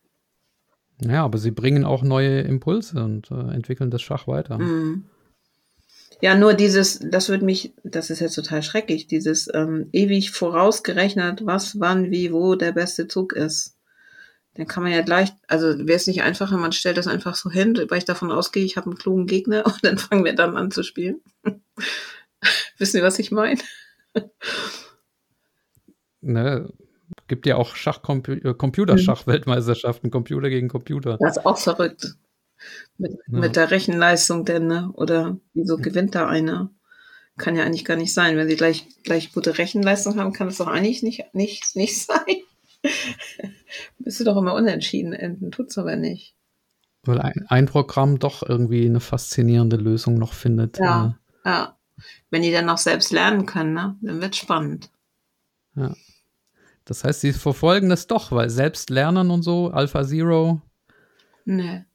Ja, 1.03 1.23
aber 1.23 1.37
sie 1.37 1.51
bringen 1.51 1.83
auch 1.83 2.03
neue 2.03 2.41
Impulse 2.41 3.03
und 3.03 3.31
äh, 3.31 3.53
entwickeln 3.53 3.89
das 3.89 4.01
Schach 4.01 4.27
weiter. 4.27 4.59
Mhm. 4.59 5.05
Ja, 6.21 6.35
nur 6.35 6.53
dieses, 6.53 6.99
das 6.99 7.29
wird 7.29 7.41
mich, 7.41 7.73
das 7.83 8.11
ist 8.11 8.19
jetzt 8.19 8.35
total 8.35 8.61
schrecklich, 8.61 9.07
dieses 9.07 9.49
ähm, 9.51 9.89
ewig 9.91 10.29
vorausgerechnet, 10.29 11.43
was, 11.47 11.79
wann, 11.79 12.11
wie, 12.11 12.31
wo 12.31 12.53
der 12.53 12.73
beste 12.73 13.07
Zug 13.07 13.33
ist. 13.33 13.75
Dann 14.53 14.67
kann 14.67 14.83
man 14.83 14.91
ja 14.91 15.01
gleich, 15.01 15.29
also 15.47 15.67
wäre 15.79 15.95
es 15.95 16.05
nicht 16.05 16.21
einfacher, 16.21 16.57
man 16.57 16.73
stellt 16.73 16.97
das 16.97 17.07
einfach 17.07 17.35
so 17.35 17.49
hin, 17.49 17.75
weil 17.89 17.97
ich 17.97 18.05
davon 18.05 18.31
ausgehe, 18.31 18.65
ich 18.65 18.77
habe 18.77 18.87
einen 18.87 18.99
klugen 18.99 19.25
Gegner 19.25 19.65
und 19.65 19.83
dann 19.83 19.97
fangen 19.97 20.23
wir 20.23 20.35
dann 20.35 20.55
an 20.55 20.69
zu 20.69 20.83
spielen. 20.83 21.21
Wissen 22.77 22.97
Sie, 22.97 23.03
was 23.03 23.17
ich 23.17 23.31
meine? 23.31 23.61
ne, 26.21 26.71
gibt 27.31 27.45
ja 27.45 27.55
auch 27.55 27.77
Schach 27.77 28.01
äh, 28.09 28.53
Computerschach-Weltmeisterschaften, 28.53 30.11
Computer 30.11 30.49
gegen 30.49 30.67
Computer. 30.67 31.17
Das 31.17 31.37
ist 31.37 31.45
auch 31.45 31.57
verrückt. 31.57 32.17
Mit, 32.97 33.13
ja. 33.13 33.39
mit 33.39 33.55
der 33.55 33.71
Rechenleistung 33.71 34.43
denn, 34.43 34.67
ne? 34.67 34.91
Oder 34.95 35.37
wieso 35.53 35.77
gewinnt 35.77 36.13
da 36.13 36.27
einer? 36.27 36.71
Kann 37.37 37.55
ja 37.55 37.63
eigentlich 37.63 37.85
gar 37.85 37.95
nicht 37.95 38.13
sein. 38.13 38.35
Wenn 38.35 38.49
sie 38.49 38.57
gleich, 38.57 38.85
gleich 39.03 39.31
gute 39.31 39.57
Rechenleistung 39.57 40.19
haben, 40.19 40.33
kann 40.33 40.49
es 40.49 40.57
doch 40.57 40.67
eigentlich 40.67 41.03
nicht, 41.03 41.33
nicht, 41.33 41.73
nicht 41.77 41.97
sein. 42.05 42.35
Bist 43.99 44.19
du 44.19 44.25
doch 44.25 44.35
immer 44.35 44.53
unentschieden 44.53 45.13
enden, 45.13 45.51
tut's 45.51 45.77
aber 45.77 45.95
nicht. 45.95 46.35
Weil 47.03 47.21
ein, 47.21 47.45
ein, 47.47 47.65
Programm 47.65 48.19
doch 48.19 48.43
irgendwie 48.43 48.85
eine 48.85 48.99
faszinierende 48.99 49.77
Lösung 49.77 50.15
noch 50.15 50.33
findet. 50.33 50.79
Ja, 50.79 51.17
äh. 51.45 51.49
ja. 51.49 51.77
Wenn 52.29 52.41
die 52.41 52.51
dann 52.51 52.65
noch 52.65 52.77
selbst 52.77 53.13
lernen 53.13 53.45
können, 53.45 53.73
ne? 53.73 53.95
dann 54.01 54.21
wird 54.21 54.35
spannend. 54.35 54.91
Ja. 55.77 55.95
Das 56.91 57.05
heißt, 57.05 57.21
sie 57.21 57.31
verfolgen 57.31 57.87
das 57.87 58.05
doch, 58.05 58.33
weil 58.33 58.49
selbst 58.49 58.89
lernen 58.89 59.31
und 59.31 59.43
so, 59.43 59.69
Alpha 59.69 60.03
Zero. 60.03 60.61
Nee. 61.45 61.85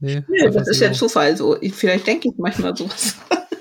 Nee, 0.00 0.24
nee 0.26 0.50
das 0.50 0.66
ist 0.66 0.80
ja 0.80 0.90
Zufall 0.90 1.36
so. 1.36 1.56
Ich, 1.62 1.74
vielleicht 1.74 2.08
denke 2.08 2.28
ich 2.28 2.34
manchmal 2.36 2.76
sowas. 2.76 3.14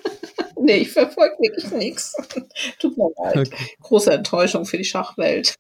nee, 0.59 0.77
ich 0.77 0.91
verfolge 0.91 1.35
wirklich 1.39 1.71
nichts. 1.71 2.15
Tut 2.79 2.97
mir 2.97 3.11
leid. 3.23 3.47
Okay. 3.47 3.75
Große 3.81 4.11
Enttäuschung 4.11 4.65
für 4.65 4.79
die 4.79 4.85
Schachwelt. 4.85 5.53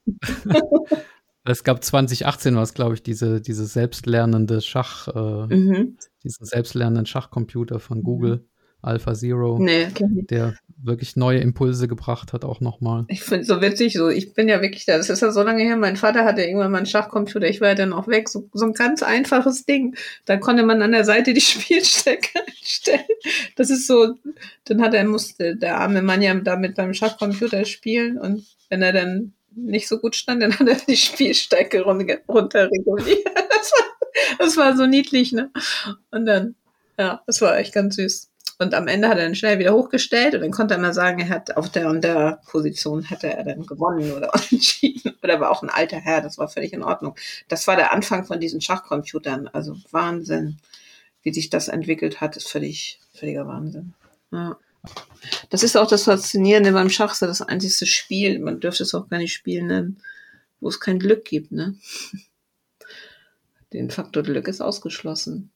es 1.45 1.63
gab 1.63 1.83
2018 1.83 2.55
was, 2.55 2.73
glaube 2.73 2.95
ich, 2.95 3.03
diese, 3.03 3.41
diese 3.41 3.67
selbstlernende 3.67 4.59
Schach, 4.61 5.07
äh, 5.09 5.55
mhm. 5.55 5.99
diesen 6.23 6.47
selbstlernenden 6.47 7.05
Schachcomputer 7.05 7.79
von 7.79 8.01
Google. 8.01 8.43
Alpha 8.81 9.13
Zero, 9.13 9.59
nee, 9.59 9.87
der 9.99 10.55
wirklich 10.81 11.15
neue 11.15 11.39
Impulse 11.39 11.87
gebracht 11.87 12.31
hat, 12.31 12.45
auch 12.45 12.61
nochmal. 12.61 13.05
Ich 13.09 13.21
finde 13.21 13.45
so 13.45 13.61
witzig, 13.61 13.93
so 13.93 14.07
ich 14.07 14.33
bin 14.33 14.47
ja 14.47 14.61
wirklich 14.61 14.85
da, 14.85 14.97
das 14.97 15.09
ist 15.09 15.21
ja 15.21 15.31
so 15.31 15.43
lange 15.43 15.63
her, 15.63 15.75
mein 15.75 15.97
Vater 15.97 16.23
hatte 16.23 16.43
irgendwann 16.43 16.71
mal 16.71 16.77
einen 16.77 16.87
Schachcomputer, 16.87 17.47
ich 17.47 17.59
war 17.59 17.69
ja 17.69 17.75
dann 17.75 17.93
auch 17.93 18.07
weg, 18.07 18.29
so, 18.29 18.49
so 18.53 18.65
ein 18.65 18.73
ganz 18.73 19.03
einfaches 19.03 19.65
Ding. 19.65 19.95
Da 20.25 20.37
konnte 20.37 20.63
man 20.63 20.81
an 20.81 20.91
der 20.91 21.03
Seite 21.03 21.33
die 21.33 21.41
Spielstecke 21.41 22.39
einstellen. 22.47 23.03
Das 23.55 23.69
ist 23.69 23.87
so, 23.87 24.15
dann 24.65 24.81
hat 24.81 24.93
er, 24.93 25.03
musste 25.03 25.55
der 25.55 25.77
arme 25.77 26.01
Mann 26.01 26.21
ja 26.21 26.33
damit 26.35 26.75
beim 26.75 26.93
Schachcomputer 26.93 27.65
spielen 27.65 28.17
und 28.17 28.45
wenn 28.69 28.81
er 28.81 28.93
dann 28.93 29.33
nicht 29.55 29.87
so 29.87 29.99
gut 29.99 30.15
stand, 30.15 30.41
dann 30.41 30.57
hat 30.57 30.67
er 30.67 30.75
die 30.75 30.97
Spielstecke 30.97 31.81
runter 31.81 32.69
reguliert. 32.71 33.19
Das 33.59 33.71
war, 33.71 34.37
das 34.37 34.57
war 34.57 34.77
so 34.77 34.85
niedlich, 34.85 35.33
ne? 35.33 35.51
Und 36.11 36.25
dann, 36.25 36.55
ja, 36.97 37.21
das 37.25 37.41
war 37.41 37.57
echt 37.57 37.73
ganz 37.73 37.97
süß. 37.97 38.29
Und 38.61 38.73
am 38.73 38.89
Ende 38.89 39.07
hat 39.07 39.17
er 39.17 39.23
dann 39.23 39.35
schnell 39.35 39.57
wieder 39.57 39.73
hochgestellt 39.73 40.35
und 40.35 40.41
dann 40.41 40.51
konnte 40.51 40.73
er 40.73 40.81
mal 40.81 40.93
sagen, 40.93 41.19
er 41.21 41.29
hat 41.29 41.55
auf 41.55 41.69
der 41.69 41.87
und 41.87 42.03
der 42.03 42.41
Position 42.45 43.03
hätte 43.03 43.33
er 43.33 43.45
dann 43.45 43.65
gewonnen 43.65 44.11
oder 44.11 44.31
entschieden. 44.51 45.15
Oder 45.23 45.39
war 45.39 45.49
auch 45.49 45.63
ein 45.63 45.69
alter 45.69 45.97
Herr, 45.97 46.19
das 46.19 46.37
war 46.37 46.49
völlig 46.49 46.73
in 46.73 46.83
Ordnung. 46.83 47.15
Das 47.47 47.67
war 47.67 47.77
der 47.77 47.93
Anfang 47.93 48.25
von 48.25 48.41
diesen 48.41 48.59
Schachcomputern. 48.59 49.47
Also 49.47 49.77
Wahnsinn, 49.91 50.57
wie 51.23 51.33
sich 51.33 51.49
das 51.49 51.69
entwickelt 51.69 52.19
hat, 52.19 52.35
ist 52.35 52.49
völlig, 52.49 52.99
völliger 53.13 53.47
Wahnsinn. 53.47 53.93
Ja. 54.31 54.57
Das 55.49 55.63
ist 55.63 55.77
auch 55.77 55.87
das 55.87 56.03
Faszinierende 56.03 56.73
beim 56.73 56.89
Schach, 56.89 57.13
so 57.13 57.27
das 57.27 57.41
einzigste 57.41 57.85
Spiel, 57.85 58.39
man 58.39 58.59
dürfte 58.59 58.83
es 58.83 58.93
auch 58.93 59.07
gar 59.07 59.19
nicht 59.19 59.33
spielen 59.33 59.67
nennen, 59.67 60.01
wo 60.59 60.67
es 60.67 60.81
kein 60.81 60.99
Glück 60.99 61.23
gibt, 61.23 61.53
ne? 61.53 61.75
Den 63.71 63.89
Faktor 63.89 64.23
Glück 64.23 64.47
ist 64.47 64.61
ausgeschlossen. 64.61 65.51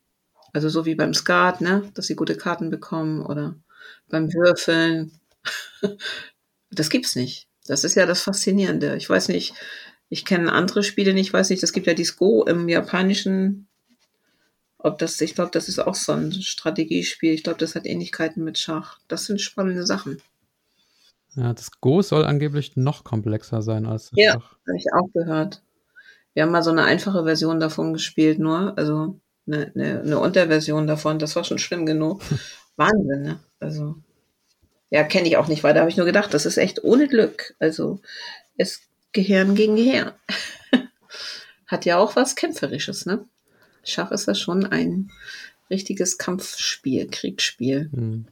Also 0.53 0.69
so 0.69 0.85
wie 0.85 0.95
beim 0.95 1.13
Skat, 1.13 1.61
ne, 1.61 1.91
dass 1.95 2.07
sie 2.07 2.15
gute 2.15 2.38
Karten 2.38 2.69
bekommen 2.69 3.25
oder 3.25 3.55
beim 4.07 4.31
Würfeln. 4.31 5.19
das 6.71 6.89
gibt's 6.89 7.15
nicht. 7.15 7.47
Das 7.65 7.84
ist 7.84 7.95
ja 7.95 8.05
das 8.05 8.21
Faszinierende. 8.21 8.95
Ich 8.95 9.09
weiß 9.09 9.30
nicht, 9.30 9.53
ich 10.09 10.25
kenne 10.25 10.51
andere 10.51 10.84
Spiele 10.84 11.13
nicht, 11.13 11.27
ich 11.27 11.34
weiß 11.34 11.49
nicht, 11.49 11.63
es 11.63 11.73
gibt 11.73 11.88
ja 11.88 11.95
die 11.95 12.07
Go 12.15 12.43
im 12.43 12.69
japanischen, 12.69 13.67
ob 14.77 14.99
das, 14.99 15.19
ich 15.21 15.34
glaube, 15.34 15.51
das 15.51 15.69
ist 15.69 15.80
auch 15.80 15.95
so 15.95 16.11
ein 16.11 16.31
Strategiespiel. 16.31 17.34
Ich 17.34 17.43
glaube, 17.43 17.59
das 17.59 17.73
hat 17.73 17.85
Ähnlichkeiten 17.85 18.43
mit 18.43 18.59
Schach. 18.59 18.99
Das 19.07 19.25
sind 19.25 19.41
spannende 19.41 19.85
Sachen. 19.85 20.21
Ja, 21.35 21.53
das 21.53 21.71
Go 21.81 22.01
soll 22.01 22.25
angeblich 22.25 22.75
noch 22.75 23.03
komplexer 23.03 23.61
sein 23.61 23.85
als 23.88 24.11
das 24.11 24.19
ja, 24.19 24.34
Schach. 24.34 24.51
Ja, 24.51 24.67
habe 24.67 24.77
ich 24.77 24.85
auch 24.93 25.13
gehört. 25.13 25.63
Wir 26.34 26.43
haben 26.43 26.51
mal 26.51 26.63
so 26.63 26.71
eine 26.71 26.84
einfache 26.84 27.23
Version 27.23 27.59
davon 27.59 27.93
gespielt, 27.93 28.39
nur, 28.39 28.77
also 28.77 29.19
eine, 29.48 29.72
eine, 29.76 30.02
eine 30.02 30.20
Unterversion 30.20 30.88
davon. 30.88 31.20
Das 31.20 31.36
war 31.36 31.44
schon 31.44 31.60
schlimm 31.60 31.86
genug. 31.86 32.22
Wahnsinn, 32.76 33.22
ne? 33.22 33.40
Also, 33.60 33.95
ja, 34.90 35.03
kenne 35.03 35.28
ich 35.28 35.38
auch 35.38 35.48
nicht 35.48 35.64
weiter. 35.64 35.80
Habe 35.80 35.90
ich 35.90 35.98
nur 35.98 36.06
gedacht, 36.06 36.34
das 36.34 36.45
ist 36.45 36.57
echt 36.57 36.84
ohne 36.84 37.07
Glück. 37.07 37.56
Also, 37.60 37.99
es 38.57 38.82
Gehirn 39.11 39.56
gegen 39.56 39.76
Gehirn. 39.76 40.11
Hat 41.68 41.86
ja 41.86 41.98
auch 41.98 42.15
was 42.15 42.36
Kämpferisches, 42.36 43.06
ne? 43.06 43.26
Schach 43.84 44.11
ist 44.11 44.28
ja 44.28 44.36
schon 44.36 44.65
ein 44.65 45.11
richtiges 45.70 46.18
Kampfspiel, 46.18 47.07
Kriegsspiel. 47.10 47.90
Hm. 47.94 48.28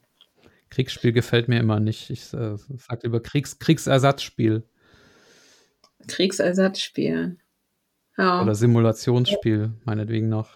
Kriegsspiel 0.70 1.12
gefällt 1.12 1.48
mir 1.48 1.60
immer 1.60 1.80
nicht. 1.80 2.10
Ich 2.10 2.32
äh, 2.32 2.56
sage 2.56 3.06
über 3.06 3.20
Kriegs 3.20 3.58
Kriegsersatzspiel. 3.58 4.64
Kriegsersatzspiel. 6.08 7.36
Ja. 8.16 8.42
Oder 8.42 8.54
Simulationsspiel, 8.54 9.72
meinetwegen 9.84 10.28
noch. 10.28 10.50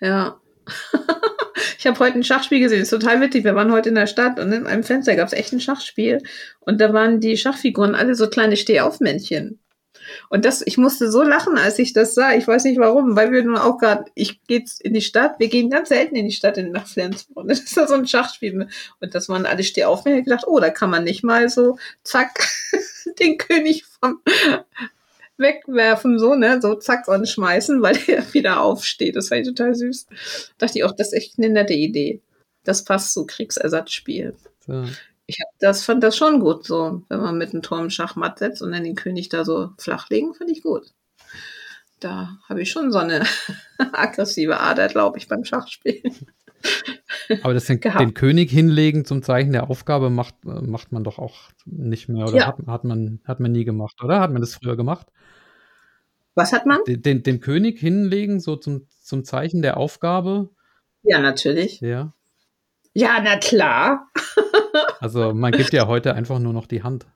Ja. 0.00 0.40
ich 1.78 1.86
habe 1.86 1.98
heute 1.98 2.18
ein 2.18 2.24
Schachspiel 2.24 2.60
gesehen, 2.60 2.82
ist 2.82 2.90
total 2.90 3.20
witzig. 3.20 3.44
Wir 3.44 3.54
waren 3.54 3.72
heute 3.72 3.88
in 3.88 3.94
der 3.94 4.06
Stadt 4.06 4.38
und 4.38 4.52
in 4.52 4.66
einem 4.66 4.84
Fenster 4.84 5.16
gab 5.16 5.28
es 5.28 5.32
echt 5.32 5.52
ein 5.52 5.60
Schachspiel. 5.60 6.22
Und 6.60 6.80
da 6.80 6.92
waren 6.92 7.20
die 7.20 7.36
Schachfiguren 7.36 7.94
alle 7.94 8.14
so 8.14 8.28
kleine 8.28 8.56
Stehaufmännchen. 8.56 9.60
Und 10.30 10.44
das, 10.44 10.62
ich 10.66 10.78
musste 10.78 11.10
so 11.10 11.22
lachen, 11.22 11.58
als 11.58 11.78
ich 11.78 11.92
das 11.92 12.14
sah. 12.14 12.34
Ich 12.34 12.46
weiß 12.46 12.64
nicht 12.64 12.78
warum, 12.78 13.16
weil 13.16 13.32
wir 13.32 13.42
nun 13.42 13.56
auch 13.56 13.78
gerade, 13.78 14.04
ich 14.14 14.42
gehe 14.44 14.64
in 14.80 14.94
die 14.94 15.00
Stadt, 15.00 15.38
wir 15.38 15.48
gehen 15.48 15.70
ganz 15.70 15.88
selten 15.88 16.16
in 16.16 16.26
die 16.26 16.32
Stadt 16.32 16.58
in, 16.58 16.72
nach 16.72 16.86
Flensburg. 16.86 17.46
Das 17.48 17.60
ist 17.60 17.76
da 17.76 17.86
so 17.86 17.94
ein 17.94 18.06
Schachspiel. 18.06 18.68
Und 19.00 19.14
das 19.14 19.28
waren 19.28 19.46
alle 19.46 19.64
Stehaufmännchen. 19.64 20.20
Ich 20.20 20.24
gedacht, 20.26 20.46
oh, 20.46 20.60
da 20.60 20.70
kann 20.70 20.90
man 20.90 21.04
nicht 21.04 21.24
mal 21.24 21.48
so, 21.48 21.78
zack, 22.02 22.46
den 23.18 23.38
König 23.38 23.84
vom 23.84 24.20
wegwerfen, 25.38 26.18
so, 26.18 26.34
ne, 26.34 26.60
so 26.60 26.74
zack 26.74 27.08
und 27.08 27.28
schmeißen, 27.28 27.80
weil 27.82 27.96
der 28.06 28.32
wieder 28.34 28.60
aufsteht. 28.60 29.16
Das 29.16 29.30
war 29.30 29.42
total 29.42 29.74
süß. 29.74 30.06
dachte 30.58 30.78
ich 30.78 30.84
auch, 30.84 30.92
das 30.92 31.08
ist 31.08 31.12
echt 31.14 31.38
eine 31.38 31.50
nette 31.50 31.74
Idee. 31.74 32.20
Das 32.64 32.84
passt 32.84 33.14
zu 33.14 33.26
Kriegsersatzspiel. 33.26 34.36
So. 34.66 34.84
Ich 35.26 35.38
hab 35.40 35.58
das, 35.58 35.84
fand 35.84 36.02
das 36.02 36.16
schon 36.16 36.40
gut, 36.40 36.66
so, 36.66 37.02
wenn 37.08 37.20
man 37.20 37.36
mit 37.36 37.52
einem 37.52 37.62
Turm 37.62 37.90
Schachmatt 37.90 38.38
setzt 38.38 38.62
und 38.62 38.72
dann 38.72 38.84
den 38.84 38.94
König 38.94 39.28
da 39.28 39.44
so 39.44 39.70
flachlegen, 39.78 40.34
fand 40.34 40.50
ich 40.50 40.62
gut. 40.62 40.92
Da 42.00 42.38
habe 42.48 42.62
ich 42.62 42.70
schon 42.70 42.92
so 42.92 42.98
eine 42.98 43.26
aggressive 43.92 44.58
Ader, 44.58 44.88
glaube 44.88 45.18
ich, 45.18 45.28
beim 45.28 45.44
Schachspielen. 45.44 46.16
Aber 47.42 47.54
das 47.54 47.66
den, 47.66 47.80
den 47.98 48.14
König 48.14 48.50
hinlegen 48.50 49.04
zum 49.04 49.22
Zeichen 49.22 49.52
der 49.52 49.70
Aufgabe 49.70 50.10
macht, 50.10 50.34
äh, 50.44 50.60
macht 50.62 50.92
man 50.92 51.04
doch 51.04 51.18
auch 51.18 51.50
nicht 51.66 52.08
mehr. 52.08 52.26
Oder 52.26 52.36
Ja. 52.38 52.46
hat, 52.46 52.58
hat, 52.66 52.84
man, 52.84 53.20
hat 53.24 53.40
man 53.40 53.52
nie 53.52 53.64
gemacht, 53.64 54.02
oder? 54.02 54.20
Hat 54.20 54.32
man 54.32 54.40
das 54.40 54.54
früher 54.54 54.76
gemacht? 54.76 55.06
Was 56.34 56.52
hat 56.52 56.66
man? 56.66 56.78
Den, 56.86 57.02
den, 57.02 57.22
den 57.22 57.40
König 57.40 57.78
hinlegen, 57.80 58.40
so 58.40 58.56
zum, 58.56 58.86
zum 59.02 59.24
Zeichen 59.24 59.60
der 59.62 59.76
Aufgabe. 59.76 60.50
Ja, 61.02 61.20
natürlich. 61.20 61.80
Ja. 61.80 62.12
Ja, 62.94 63.20
na 63.22 63.36
klar. 63.38 64.08
Also 65.00 65.32
man 65.32 65.52
gibt 65.52 65.72
ja 65.72 65.86
heute 65.86 66.14
einfach 66.14 66.38
nur 66.38 66.52
noch 66.52 66.66
die 66.66 66.82
Hand. 66.82 67.06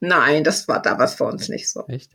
Nein, 0.00 0.44
das 0.44 0.68
war 0.68 0.80
da 0.80 0.98
was 0.98 1.14
für 1.14 1.24
uns 1.24 1.48
nicht 1.48 1.68
so. 1.70 1.84
Echt? 1.88 2.12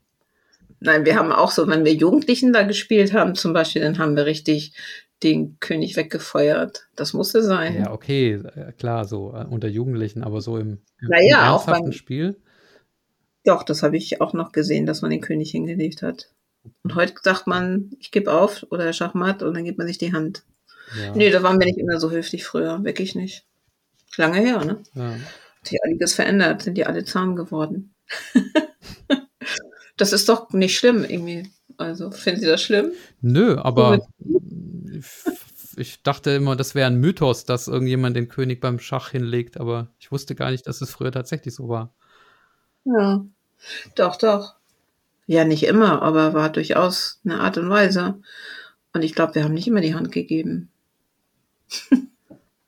Nein, 0.79 1.05
wir 1.05 1.15
haben 1.15 1.31
auch 1.31 1.51
so, 1.51 1.67
wenn 1.67 1.85
wir 1.85 1.93
Jugendlichen 1.93 2.53
da 2.53 2.63
gespielt 2.63 3.13
haben, 3.13 3.35
zum 3.35 3.53
Beispiel, 3.53 3.81
dann 3.81 3.97
haben 3.97 4.15
wir 4.15 4.25
richtig 4.25 4.73
den 5.23 5.59
König 5.59 5.95
weggefeuert. 5.97 6.87
Das 6.95 7.13
musste 7.13 7.43
sein. 7.43 7.75
Ja, 7.77 7.91
okay, 7.91 8.33
äh, 8.33 8.71
klar, 8.73 9.05
so 9.05 9.33
äh, 9.35 9.45
unter 9.45 9.67
Jugendlichen, 9.67 10.23
aber 10.23 10.41
so 10.41 10.57
im, 10.57 10.79
im, 10.99 11.07
Na 11.09 11.21
ja, 11.21 11.47
im 11.47 11.53
auch 11.53 11.65
beim- 11.65 11.91
Spiel. 11.91 12.37
Doch, 13.43 13.63
das 13.63 13.81
habe 13.83 13.97
ich 13.97 14.21
auch 14.21 14.33
noch 14.33 14.51
gesehen, 14.51 14.85
dass 14.85 15.01
man 15.01 15.09
den 15.11 15.21
König 15.21 15.49
hingelegt 15.51 16.01
hat. 16.03 16.29
Und 16.83 16.93
heute 16.93 17.15
sagt 17.23 17.47
man, 17.47 17.89
ich 17.99 18.11
gebe 18.11 18.31
auf 18.31 18.65
oder 18.69 18.93
Schachmatt 18.93 19.41
und 19.41 19.55
dann 19.55 19.65
gibt 19.65 19.79
man 19.79 19.87
sich 19.87 19.97
die 19.97 20.13
Hand. 20.13 20.43
Ja, 20.99 21.15
Nee, 21.15 21.29
da 21.31 21.41
waren 21.41 21.59
wir 21.59 21.65
nicht 21.65 21.79
immer 21.79 21.99
so 21.99 22.11
höflich 22.11 22.43
früher, 22.43 22.83
wirklich 22.83 23.15
nicht. 23.15 23.45
Lange 24.17 24.39
her, 24.39 24.63
ne? 24.65 24.83
ja. 24.93 25.11
Hat 25.13 25.67
sich 25.67 25.83
einiges 25.83 26.13
verändert, 26.13 26.61
sind 26.63 26.77
die 26.77 26.85
alle 26.85 27.03
zahm 27.05 27.35
geworden. 27.35 27.93
das 29.97 30.13
ist 30.13 30.27
doch 30.29 30.51
nicht 30.51 30.77
schlimm 30.77 31.03
irgendwie. 31.03 31.49
Also, 31.77 32.11
finden 32.11 32.41
Sie 32.41 32.47
das 32.47 32.61
schlimm? 32.61 32.91
Nö, 33.21 33.57
aber 33.57 34.05
ich 35.77 36.03
dachte 36.03 36.31
immer, 36.31 36.55
das 36.55 36.75
wäre 36.75 36.87
ein 36.87 36.99
Mythos, 36.99 37.45
dass 37.45 37.67
irgendjemand 37.67 38.15
den 38.15 38.27
König 38.29 38.61
beim 38.61 38.79
Schach 38.79 39.09
hinlegt, 39.09 39.59
aber 39.59 39.87
ich 39.99 40.11
wusste 40.11 40.35
gar 40.35 40.51
nicht, 40.51 40.67
dass 40.67 40.81
es 40.81 40.91
früher 40.91 41.11
tatsächlich 41.11 41.55
so 41.55 41.69
war. 41.69 41.93
Ja. 42.85 43.25
Doch, 43.95 44.15
doch. 44.17 44.55
Ja, 45.27 45.45
nicht 45.45 45.63
immer, 45.63 46.01
aber 46.01 46.33
war 46.33 46.49
durchaus 46.49 47.21
eine 47.23 47.39
Art 47.39 47.57
und 47.57 47.69
Weise. 47.69 48.21
Und 48.93 49.03
ich 49.03 49.13
glaube, 49.15 49.35
wir 49.35 49.43
haben 49.43 49.53
nicht 49.53 49.67
immer 49.67 49.81
die 49.81 49.95
Hand 49.95 50.11
gegeben. 50.11 50.69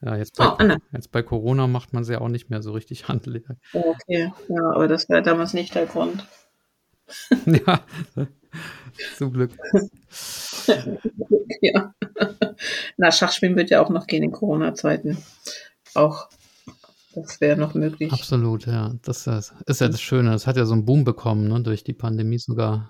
Ja, 0.01 0.15
jetzt 0.17 0.39
Oh, 0.39 0.43
bei, 0.43 0.63
Anna. 0.63 0.77
jetzt 0.91 1.11
bei 1.11 1.23
Corona 1.23 1.67
macht 1.67 1.93
man 1.93 2.03
sie 2.03 2.13
ja 2.13 2.21
auch 2.21 2.29
nicht 2.29 2.49
mehr 2.49 2.61
so 2.61 2.71
richtig 2.73 3.07
handlich. 3.07 3.43
Oh, 3.73 3.95
okay. 3.95 4.31
Ja, 4.49 4.71
aber 4.73 4.87
das 4.87 5.09
war 5.09 5.21
damals 5.21 5.53
nicht 5.53 5.75
der 5.75 5.85
Grund. 5.85 6.25
ja, 7.45 7.81
zum 9.17 9.33
Glück. 9.33 9.51
ja. 11.61 11.93
Na, 12.97 13.11
Schachspielen 13.11 13.55
wird 13.55 13.69
ja 13.69 13.81
auch 13.81 13.89
noch 13.89 14.07
gehen 14.07 14.23
in 14.23 14.31
Corona-Zeiten. 14.31 15.17
Auch. 15.93 16.29
Das 17.15 17.39
wäre 17.41 17.57
noch 17.57 17.75
möglich. 17.75 18.11
Absolut, 18.11 18.65
ja. 18.65 18.93
Das 19.03 19.27
ist 19.27 19.53
ist 19.67 19.81
ja 19.81 19.87
das 19.87 20.01
Schöne. 20.01 20.31
Das 20.31 20.47
hat 20.47 20.57
ja 20.57 20.65
so 20.65 20.73
einen 20.73 20.85
Boom 20.85 21.03
bekommen, 21.03 21.47
ne? 21.47 21.61
durch 21.61 21.83
die 21.83 21.93
Pandemie 21.93 22.39
sogar. 22.39 22.89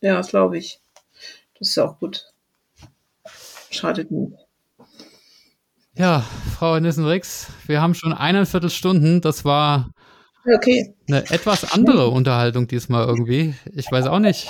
Ja, 0.00 0.16
das 0.16 0.28
glaube 0.28 0.58
ich. 0.58 0.80
Das 1.58 1.68
ist 1.70 1.74
ja 1.76 1.84
auch 1.88 1.98
gut. 1.98 2.32
Schadet 3.70 4.10
nicht. 4.10 4.32
Ja, 5.94 6.24
Frau 6.56 6.78
Nissen-Rix, 6.78 7.48
wir 7.66 7.82
haben 7.82 7.94
schon 7.94 8.12
eineinviertel 8.12 8.70
Stunden. 8.70 9.20
Das 9.20 9.44
war 9.44 9.90
Okay. 10.54 10.94
eine 11.08 11.28
etwas 11.30 11.72
andere 11.72 12.08
Unterhaltung 12.08 12.66
diesmal 12.66 13.06
irgendwie. 13.06 13.54
Ich 13.74 13.90
weiß 13.90 14.06
auch 14.06 14.18
nicht. 14.18 14.48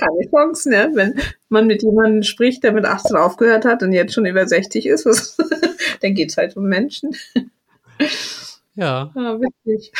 Keine 0.00 0.30
Chance, 0.30 0.70
ne? 0.70 0.90
Wenn 0.94 1.14
man 1.48 1.66
mit 1.66 1.82
jemandem 1.82 2.22
spricht, 2.22 2.62
der 2.64 2.72
mit 2.72 2.84
18 2.86 3.16
aufgehört 3.16 3.64
hat 3.64 3.82
und 3.82 3.92
jetzt 3.92 4.14
schon 4.14 4.24
über 4.26 4.46
60 4.46 4.86
ist, 4.86 5.04
was, 5.06 5.36
dann 6.00 6.14
geht's 6.14 6.36
halt 6.36 6.56
um 6.56 6.64
Menschen. 6.64 7.14
Ja, 8.74 9.10
Ja, 9.14 9.38
witzig. 9.40 9.92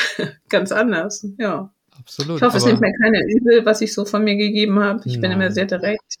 Ganz 0.49 0.71
anders. 0.71 1.25
Ja. 1.37 1.71
absolut. 1.99 2.37
Ich 2.37 2.41
hoffe, 2.43 2.57
es 2.57 2.65
nimmt 2.65 2.81
mir 2.81 2.93
keiner 3.01 3.19
übel, 3.27 3.65
was 3.65 3.81
ich 3.81 3.93
so 3.93 4.05
von 4.05 4.23
mir 4.23 4.35
gegeben 4.35 4.79
habe. 4.79 5.01
Ich 5.05 5.13
bin 5.21 5.29
Nein. 5.29 5.33
immer 5.33 5.51
sehr 5.51 5.65
direkt. 5.65 6.15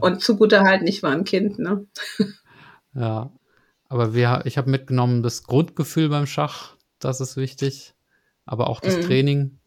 Und 0.00 0.22
zu 0.22 0.36
guter 0.36 0.60
Halten, 0.62 0.86
ich 0.86 1.02
war 1.02 1.10
ein 1.12 1.24
Kind, 1.24 1.58
ne? 1.58 1.86
Ja, 2.94 3.30
aber 3.88 4.14
wir, 4.14 4.42
ich 4.44 4.56
habe 4.58 4.70
mitgenommen, 4.70 5.22
das 5.22 5.42
Grundgefühl 5.44 6.08
beim 6.08 6.26
Schach, 6.26 6.76
das 7.00 7.20
ist 7.20 7.36
wichtig, 7.36 7.94
aber 8.46 8.68
auch 8.68 8.80
das 8.80 8.96
Mhm. 8.98 9.02
Training, 9.02 9.58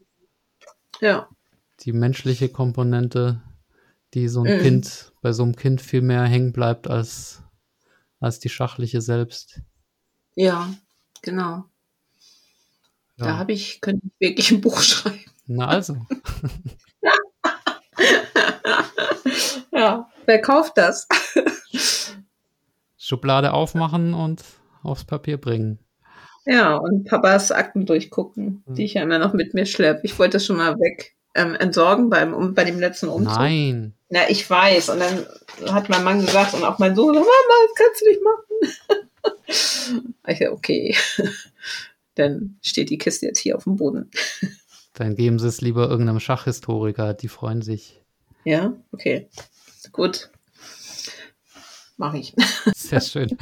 Ja. 1.00 1.28
Die 1.80 1.92
menschliche 1.92 2.48
Komponente, 2.48 3.42
die 4.14 4.28
so 4.28 4.42
ein 4.44 4.56
Mhm. 4.58 4.62
Kind, 4.62 5.12
bei 5.22 5.32
so 5.32 5.42
einem 5.42 5.56
Kind 5.56 5.80
viel 5.80 6.02
mehr 6.02 6.22
hängen 6.24 6.52
bleibt 6.52 6.88
als, 6.88 7.42
als 8.20 8.38
die 8.40 8.48
schachliche 8.48 9.00
selbst. 9.00 9.60
Ja, 10.36 10.72
genau. 11.22 11.64
Da 13.16 13.26
Ja. 13.26 13.38
habe 13.38 13.52
ich, 13.52 13.80
könnte 13.80 14.06
ich 14.06 14.12
wirklich 14.28 14.50
ein 14.50 14.60
Buch 14.60 14.80
schreiben. 14.82 15.20
Na 15.46 15.66
also, 15.66 15.96
Ja. 19.72 20.08
Wer 20.26 20.40
kauft 20.40 20.78
das? 20.78 21.06
Schublade 22.96 23.52
aufmachen 23.52 24.14
und 24.14 24.42
aufs 24.82 25.04
Papier 25.04 25.36
bringen. 25.38 25.78
Ja, 26.46 26.76
und 26.76 27.04
Papas 27.04 27.52
Akten 27.52 27.84
durchgucken, 27.86 28.62
die 28.68 28.84
ich 28.84 28.94
ja 28.94 29.02
immer 29.02 29.18
noch 29.18 29.32
mit 29.34 29.52
mir 29.54 29.66
schleppe. 29.66 30.00
Ich 30.04 30.18
wollte 30.18 30.34
das 30.34 30.46
schon 30.46 30.56
mal 30.56 30.78
weg 30.78 31.14
ähm, 31.34 31.54
entsorgen 31.54 32.10
beim, 32.10 32.32
um, 32.34 32.54
bei 32.54 32.64
dem 32.64 32.78
letzten 32.78 33.08
Umzug. 33.08 33.36
Nein, 33.38 33.94
Na, 34.08 34.28
ich 34.28 34.48
weiß. 34.48 34.90
Und 34.90 35.00
dann 35.00 35.26
hat 35.72 35.88
mein 35.88 36.04
Mann 36.04 36.20
gesagt 36.24 36.54
und 36.54 36.64
auch 36.64 36.78
mein 36.78 36.94
Sohn, 36.94 37.14
Mama, 37.14 37.24
das 37.24 37.74
kannst 37.76 38.00
du 38.00 38.06
nicht 38.08 38.22
machen. 38.22 40.14
ich 40.26 40.38
dachte, 40.38 40.52
okay. 40.52 40.96
Dann 42.16 42.58
steht 42.62 42.90
die 42.90 42.98
Kiste 42.98 43.26
jetzt 43.26 43.40
hier 43.40 43.56
auf 43.56 43.64
dem 43.64 43.76
Boden. 43.76 44.10
dann 44.94 45.16
geben 45.16 45.38
Sie 45.40 45.48
es 45.48 45.60
lieber 45.60 45.88
irgendeinem 45.88 46.20
Schachhistoriker, 46.20 47.12
die 47.14 47.26
freuen 47.26 47.60
sich. 47.60 48.00
Ja, 48.44 48.74
okay. 48.92 49.28
Gut. 49.90 50.30
Mache 51.96 52.18
ich. 52.18 52.34
Sehr 52.74 53.00
schön. 53.00 53.36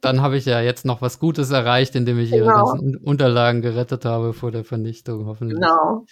Dann 0.00 0.20
habe 0.22 0.36
ich 0.36 0.44
ja 0.44 0.60
jetzt 0.60 0.84
noch 0.84 1.00
was 1.00 1.18
Gutes 1.18 1.50
erreicht, 1.50 1.94
indem 1.94 2.18
ich 2.18 2.32
Ihre 2.32 2.46
Genau. 2.46 2.72
ganzen 2.72 2.96
Unterlagen 2.96 3.62
gerettet 3.62 4.04
habe 4.04 4.32
vor 4.32 4.50
der 4.50 4.64
Vernichtung, 4.64 5.26
hoffentlich. 5.26 5.60
Genau. 5.60 6.06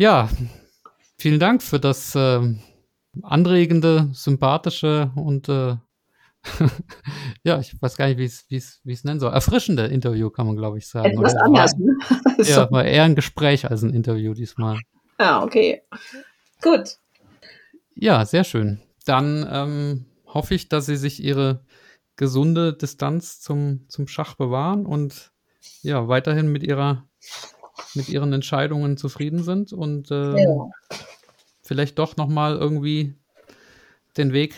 Ja, 0.00 0.30
vielen 1.18 1.38
Dank 1.38 1.62
für 1.62 1.78
das 1.78 2.14
ähm, 2.16 2.60
anregende, 3.20 4.08
sympathische 4.14 5.12
und 5.14 5.46
äh, 5.50 5.76
ja, 7.44 7.60
ich 7.60 7.76
weiß 7.82 7.98
gar 7.98 8.06
nicht, 8.06 8.16
wie 8.16 8.24
es 8.24 8.46
wie 8.48 8.56
es 8.56 8.80
wie 8.82 8.94
es 8.94 9.04
nennen 9.04 9.20
soll. 9.20 9.30
Erfrischende 9.30 9.84
Interview 9.88 10.30
kann 10.30 10.46
man, 10.46 10.56
glaube 10.56 10.78
ich, 10.78 10.88
sagen. 10.88 11.10
Etwas 11.10 11.34
Oder 11.34 11.44
anders, 11.44 11.72
War, 11.72 11.80
ne? 11.80 11.98
ja, 12.38 12.44
so. 12.44 12.70
war 12.70 12.86
eher 12.86 13.02
ein 13.02 13.14
Gespräch 13.14 13.70
als 13.70 13.82
ein 13.82 13.92
Interview 13.92 14.32
diesmal. 14.32 14.78
Ja, 15.18 15.42
okay. 15.42 15.82
Gut. 16.62 16.96
Ja, 17.94 18.24
sehr 18.24 18.44
schön. 18.44 18.80
Dann 19.04 19.46
ähm, 19.52 20.06
hoffe 20.24 20.54
ich, 20.54 20.70
dass 20.70 20.86
Sie 20.86 20.96
sich 20.96 21.22
Ihre 21.22 21.66
gesunde 22.16 22.72
Distanz 22.72 23.38
zum, 23.42 23.84
zum 23.90 24.08
Schach 24.08 24.34
bewahren 24.36 24.86
und 24.86 25.30
ja, 25.82 26.08
weiterhin 26.08 26.50
mit 26.50 26.62
Ihrer 26.62 27.04
mit 27.94 28.08
Ihren 28.08 28.32
Entscheidungen 28.32 28.96
zufrieden 28.96 29.42
sind 29.42 29.72
und 29.72 30.10
ähm, 30.10 30.36
Ja. 30.36 30.70
vielleicht 31.62 31.98
doch 31.98 32.16
nochmal 32.16 32.56
irgendwie 32.56 33.14
den 34.16 34.32
Weg 34.32 34.54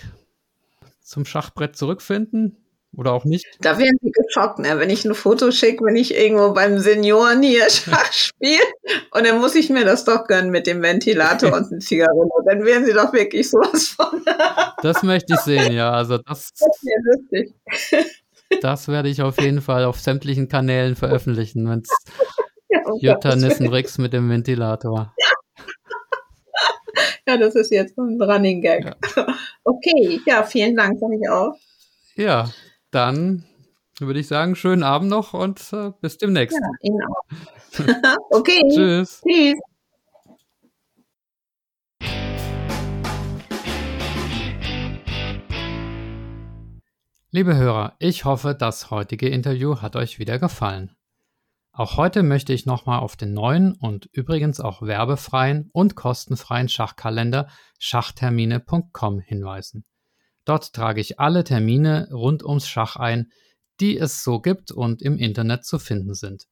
zum 1.03 1.25
Schachbrett 1.25 1.77
zurückfinden. 1.77 2.57
Oder 2.95 3.13
auch 3.15 3.25
nicht? 3.25 3.47
Da 3.61 3.79
wären 3.79 3.97
sie 4.03 4.11
geschockt, 4.11 4.59
ne? 4.59 4.79
wenn 4.79 4.91
ich 4.91 5.07
ein 5.07 5.15
Foto 5.15 5.51
schicke, 5.51 5.83
wenn 5.87 5.97
ich 5.97 6.15
irgendwo 6.15 6.53
beim 6.53 6.79
Senioren 6.79 7.43
hier 7.43 7.65
Schach 7.71 8.13
spiele 8.13 8.61
und 9.13 9.27
dann 9.27 9.41
muss 9.41 9.55
ich 9.55 9.71
mir 9.71 9.87
das 9.87 10.05
doch 10.05 10.27
gönnen 10.27 10.51
mit 10.51 10.67
dem 10.67 10.83
Ventilator 10.83 11.55
und 11.55 11.73
einer 11.73 11.81
Zigarette. 11.81 12.29
Dann 12.45 12.65
wären 12.67 12.85
sie 12.85 12.93
doch 12.93 13.15
wirklich 13.15 13.49
sowas 13.49 13.89
von. 13.89 14.23
das 14.83 15.03
möchte 15.03 15.33
ich 15.33 15.41
sehen, 15.41 15.73
ja. 15.73 15.91
Also 15.91 16.19
das, 16.19 16.51
das 16.59 16.83
wäre 16.83 17.17
lustig. 17.17 17.55
Das 18.61 18.89
werde 18.89 19.09
ich 19.09 19.23
auf 19.23 19.41
jeden 19.41 19.63
Fall 19.63 19.87
auf 19.87 19.99
sämtlichen 19.99 20.49
Kanälen 20.49 20.95
veröffentlichen, 20.95 21.67
wenn 21.71 21.79
es 21.81 21.89
oh 22.87 22.99
Jutta 23.01 23.37
Nissenrix 23.37 23.99
mit 23.99 24.13
dem 24.13 24.29
Ventilator. 24.29 25.15
Ja. 27.27 27.39
das 27.39 27.55
ist 27.55 27.71
jetzt 27.71 27.97
ein 27.97 28.21
Running 28.21 28.61
Gag. 28.61 28.85
Ja. 28.85 29.27
Okay, 29.65 30.21
ja, 30.27 30.43
vielen 30.43 30.75
Dank, 30.77 30.99
sage 30.99 31.17
ich 31.21 31.31
auch. 31.31 31.55
Ja, 32.17 32.51
dann 32.91 33.45
würde 34.01 34.19
ich 34.19 34.27
sagen, 34.27 34.57
schönen 34.57 34.83
Abend 34.83 35.09
noch 35.09 35.33
und 35.33 35.73
äh, 35.73 35.93
bis 36.01 36.19
demnächst. 36.19 36.59
Ja, 36.59 36.69
Ihnen 36.83 37.01
auch. 37.05 38.17
okay. 38.31 38.61
Tschüss. 38.75 39.23
Tschüss. 39.23 39.59
Liebe 47.35 47.57
Hörer, 47.57 47.95
ich 47.99 48.27
hoffe, 48.27 48.55
das 48.55 48.91
heutige 48.91 49.27
Interview 49.27 49.81
hat 49.81 49.97
euch 49.97 50.19
wieder 50.19 50.39
gefallen. 50.39 50.95
Auch 51.75 51.97
heute 51.97 52.23
möchte 52.23 52.53
ich 52.53 52.67
nochmal 52.67 52.99
auf 52.99 53.17
den 53.17 53.33
neuen 53.33 53.73
und 53.73 54.07
übrigens 54.13 54.61
auch 54.61 54.83
werbefreien 54.83 55.71
und 55.73 55.97
kostenfreien 55.97 56.69
Schachkalender 56.69 57.49
schachtermine.com 57.79 59.21
hinweisen. 59.21 59.87
Dort 60.45 60.75
trage 60.75 61.01
ich 61.01 61.19
alle 61.19 61.45
Termine 61.45 62.09
rund 62.13 62.45
ums 62.45 62.69
Schach 62.69 62.97
ein, 62.97 63.33
die 63.81 63.97
es 63.97 64.23
so 64.23 64.41
gibt 64.41 64.71
und 64.71 65.01
im 65.01 65.17
Internet 65.17 65.65
zu 65.65 65.79
finden 65.79 66.13
sind. 66.13 66.45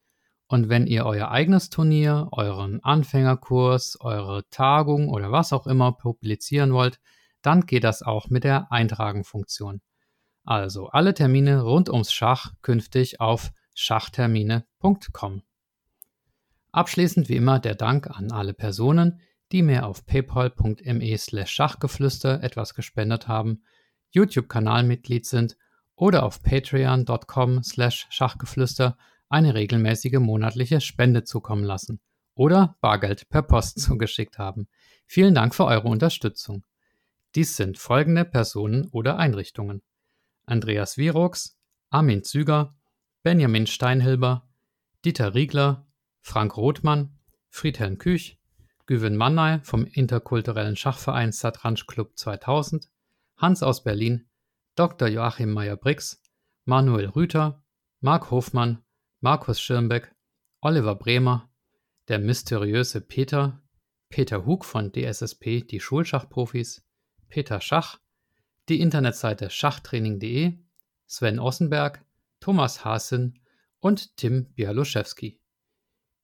Und 0.47 0.71
wenn 0.71 0.87
ihr 0.87 1.05
euer 1.05 1.31
eigenes 1.31 1.69
Turnier, 1.69 2.29
euren 2.33 2.83
Anfängerkurs, 2.83 3.99
eure 4.01 4.49
Tagung 4.49 5.11
oder 5.11 5.31
was 5.31 5.53
auch 5.53 5.67
immer 5.67 5.93
publizieren 5.93 6.73
wollt, 6.73 6.99
dann 7.43 7.67
geht 7.67 7.85
das 7.85 8.03
auch 8.03 8.31
mit 8.31 8.45
der 8.45 8.73
Eintragen-Funktion. 8.73 9.83
Also 10.45 10.89
alle 10.89 11.13
Termine 11.13 11.61
rund 11.61 11.91
ums 11.91 12.11
Schach 12.11 12.53
künftig 12.63 13.21
auf 13.21 13.53
schachtermine.com. 13.75 15.43
Abschließend 16.73 17.29
wie 17.29 17.37
immer 17.37 17.59
der 17.59 17.75
Dank 17.75 18.09
an 18.11 18.31
alle 18.31 18.55
Personen, 18.55 19.21
die 19.53 19.63
mir 19.63 19.87
auf 19.87 20.07
paypal.me 20.07 21.19
slash 21.19 21.51
Schachgeflüster 21.51 22.43
etwas 22.43 22.75
gespendet 22.75 23.27
haben 23.27 23.63
YouTube-Kanalmitglied 24.13 25.27
sind 25.27 25.57
oder 25.95 26.25
auf 26.25 26.43
patreon.com 26.43 27.63
slash 27.63 28.07
Schachgeflüster 28.11 28.97
eine 29.29 29.55
regelmäßige 29.55 30.19
monatliche 30.19 30.81
Spende 30.81 31.25
zukommen 31.25 31.65
lassen 31.65 32.01
oder 32.35 32.77
Bargeld 32.81 33.29
per 33.29 33.43
Post 33.43 33.81
zugeschickt 33.81 34.39
haben. 34.39 34.69
Vielen 35.07 35.35
Dank 35.35 35.55
für 35.55 35.65
eure 35.65 35.89
Unterstützung. 35.89 36.65
Dies 37.35 37.57
sind 37.57 37.79
folgende 37.79 38.25
Personen 38.25 38.89
oder 38.89 39.19
Einrichtungen. 39.19 39.83
Andreas 40.47 40.97
Wirox, 40.97 41.57
Armin 41.91 42.25
Züger, 42.25 42.75
Benjamin 43.23 43.67
Steinhilber, 43.67 44.49
Dieter 45.05 45.35
Riegler, 45.35 45.87
Frank 46.23 46.57
Rothmann, 46.57 47.19
Friedhelm 47.51 47.99
Küch, 47.99 48.39
Güven 48.87 49.15
Mannay 49.15 49.61
vom 49.63 49.85
interkulturellen 49.85 50.75
Schachverein 50.75 51.31
Satranj 51.31 51.87
Club 51.87 52.17
2000, 52.17 52.91
Hans 53.37 53.63
aus 53.63 53.85
Berlin, 53.85 54.27
Dr. 54.75 55.07
Joachim 55.07 55.53
Meyer-Brix, 55.53 56.23
Manuel 56.65 57.11
Rüther, 57.11 57.63
Marc 58.01 58.31
Hofmann, 58.31 58.83
Markus 59.21 59.61
Schirmbeck, 59.61 60.15
Oliver 60.63 60.95
Bremer, 60.95 61.51
der 62.09 62.21
mysteriöse 62.21 63.03
Peter, 63.03 63.61
Peter 64.09 64.47
Hug 64.47 64.65
von 64.65 64.93
DSSP, 64.93 65.61
die 65.61 65.81
Schulschachprofis, 65.81 66.87
Peter 67.29 67.61
Schach, 67.61 67.99
die 68.71 68.81
Internetseite 68.81 69.51
schachtraining.de, 69.51 70.55
Sven 71.07 71.39
Ossenberg, 71.39 72.03
Thomas 72.41 72.85
Hasen 72.85 73.39
und 73.79 74.17
Tim 74.17 74.53
Bialuszewski. 74.55 75.41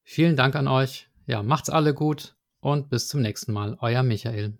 Vielen 0.02 0.36
Dank 0.36 0.56
an 0.56 0.68
euch. 0.68 1.08
Ja, 1.26 1.42
macht's 1.42 1.70
alle 1.70 1.94
gut 1.94 2.36
und 2.60 2.88
bis 2.90 3.08
zum 3.08 3.20
nächsten 3.20 3.52
Mal. 3.52 3.76
Euer 3.80 4.02
Michael. 4.02 4.58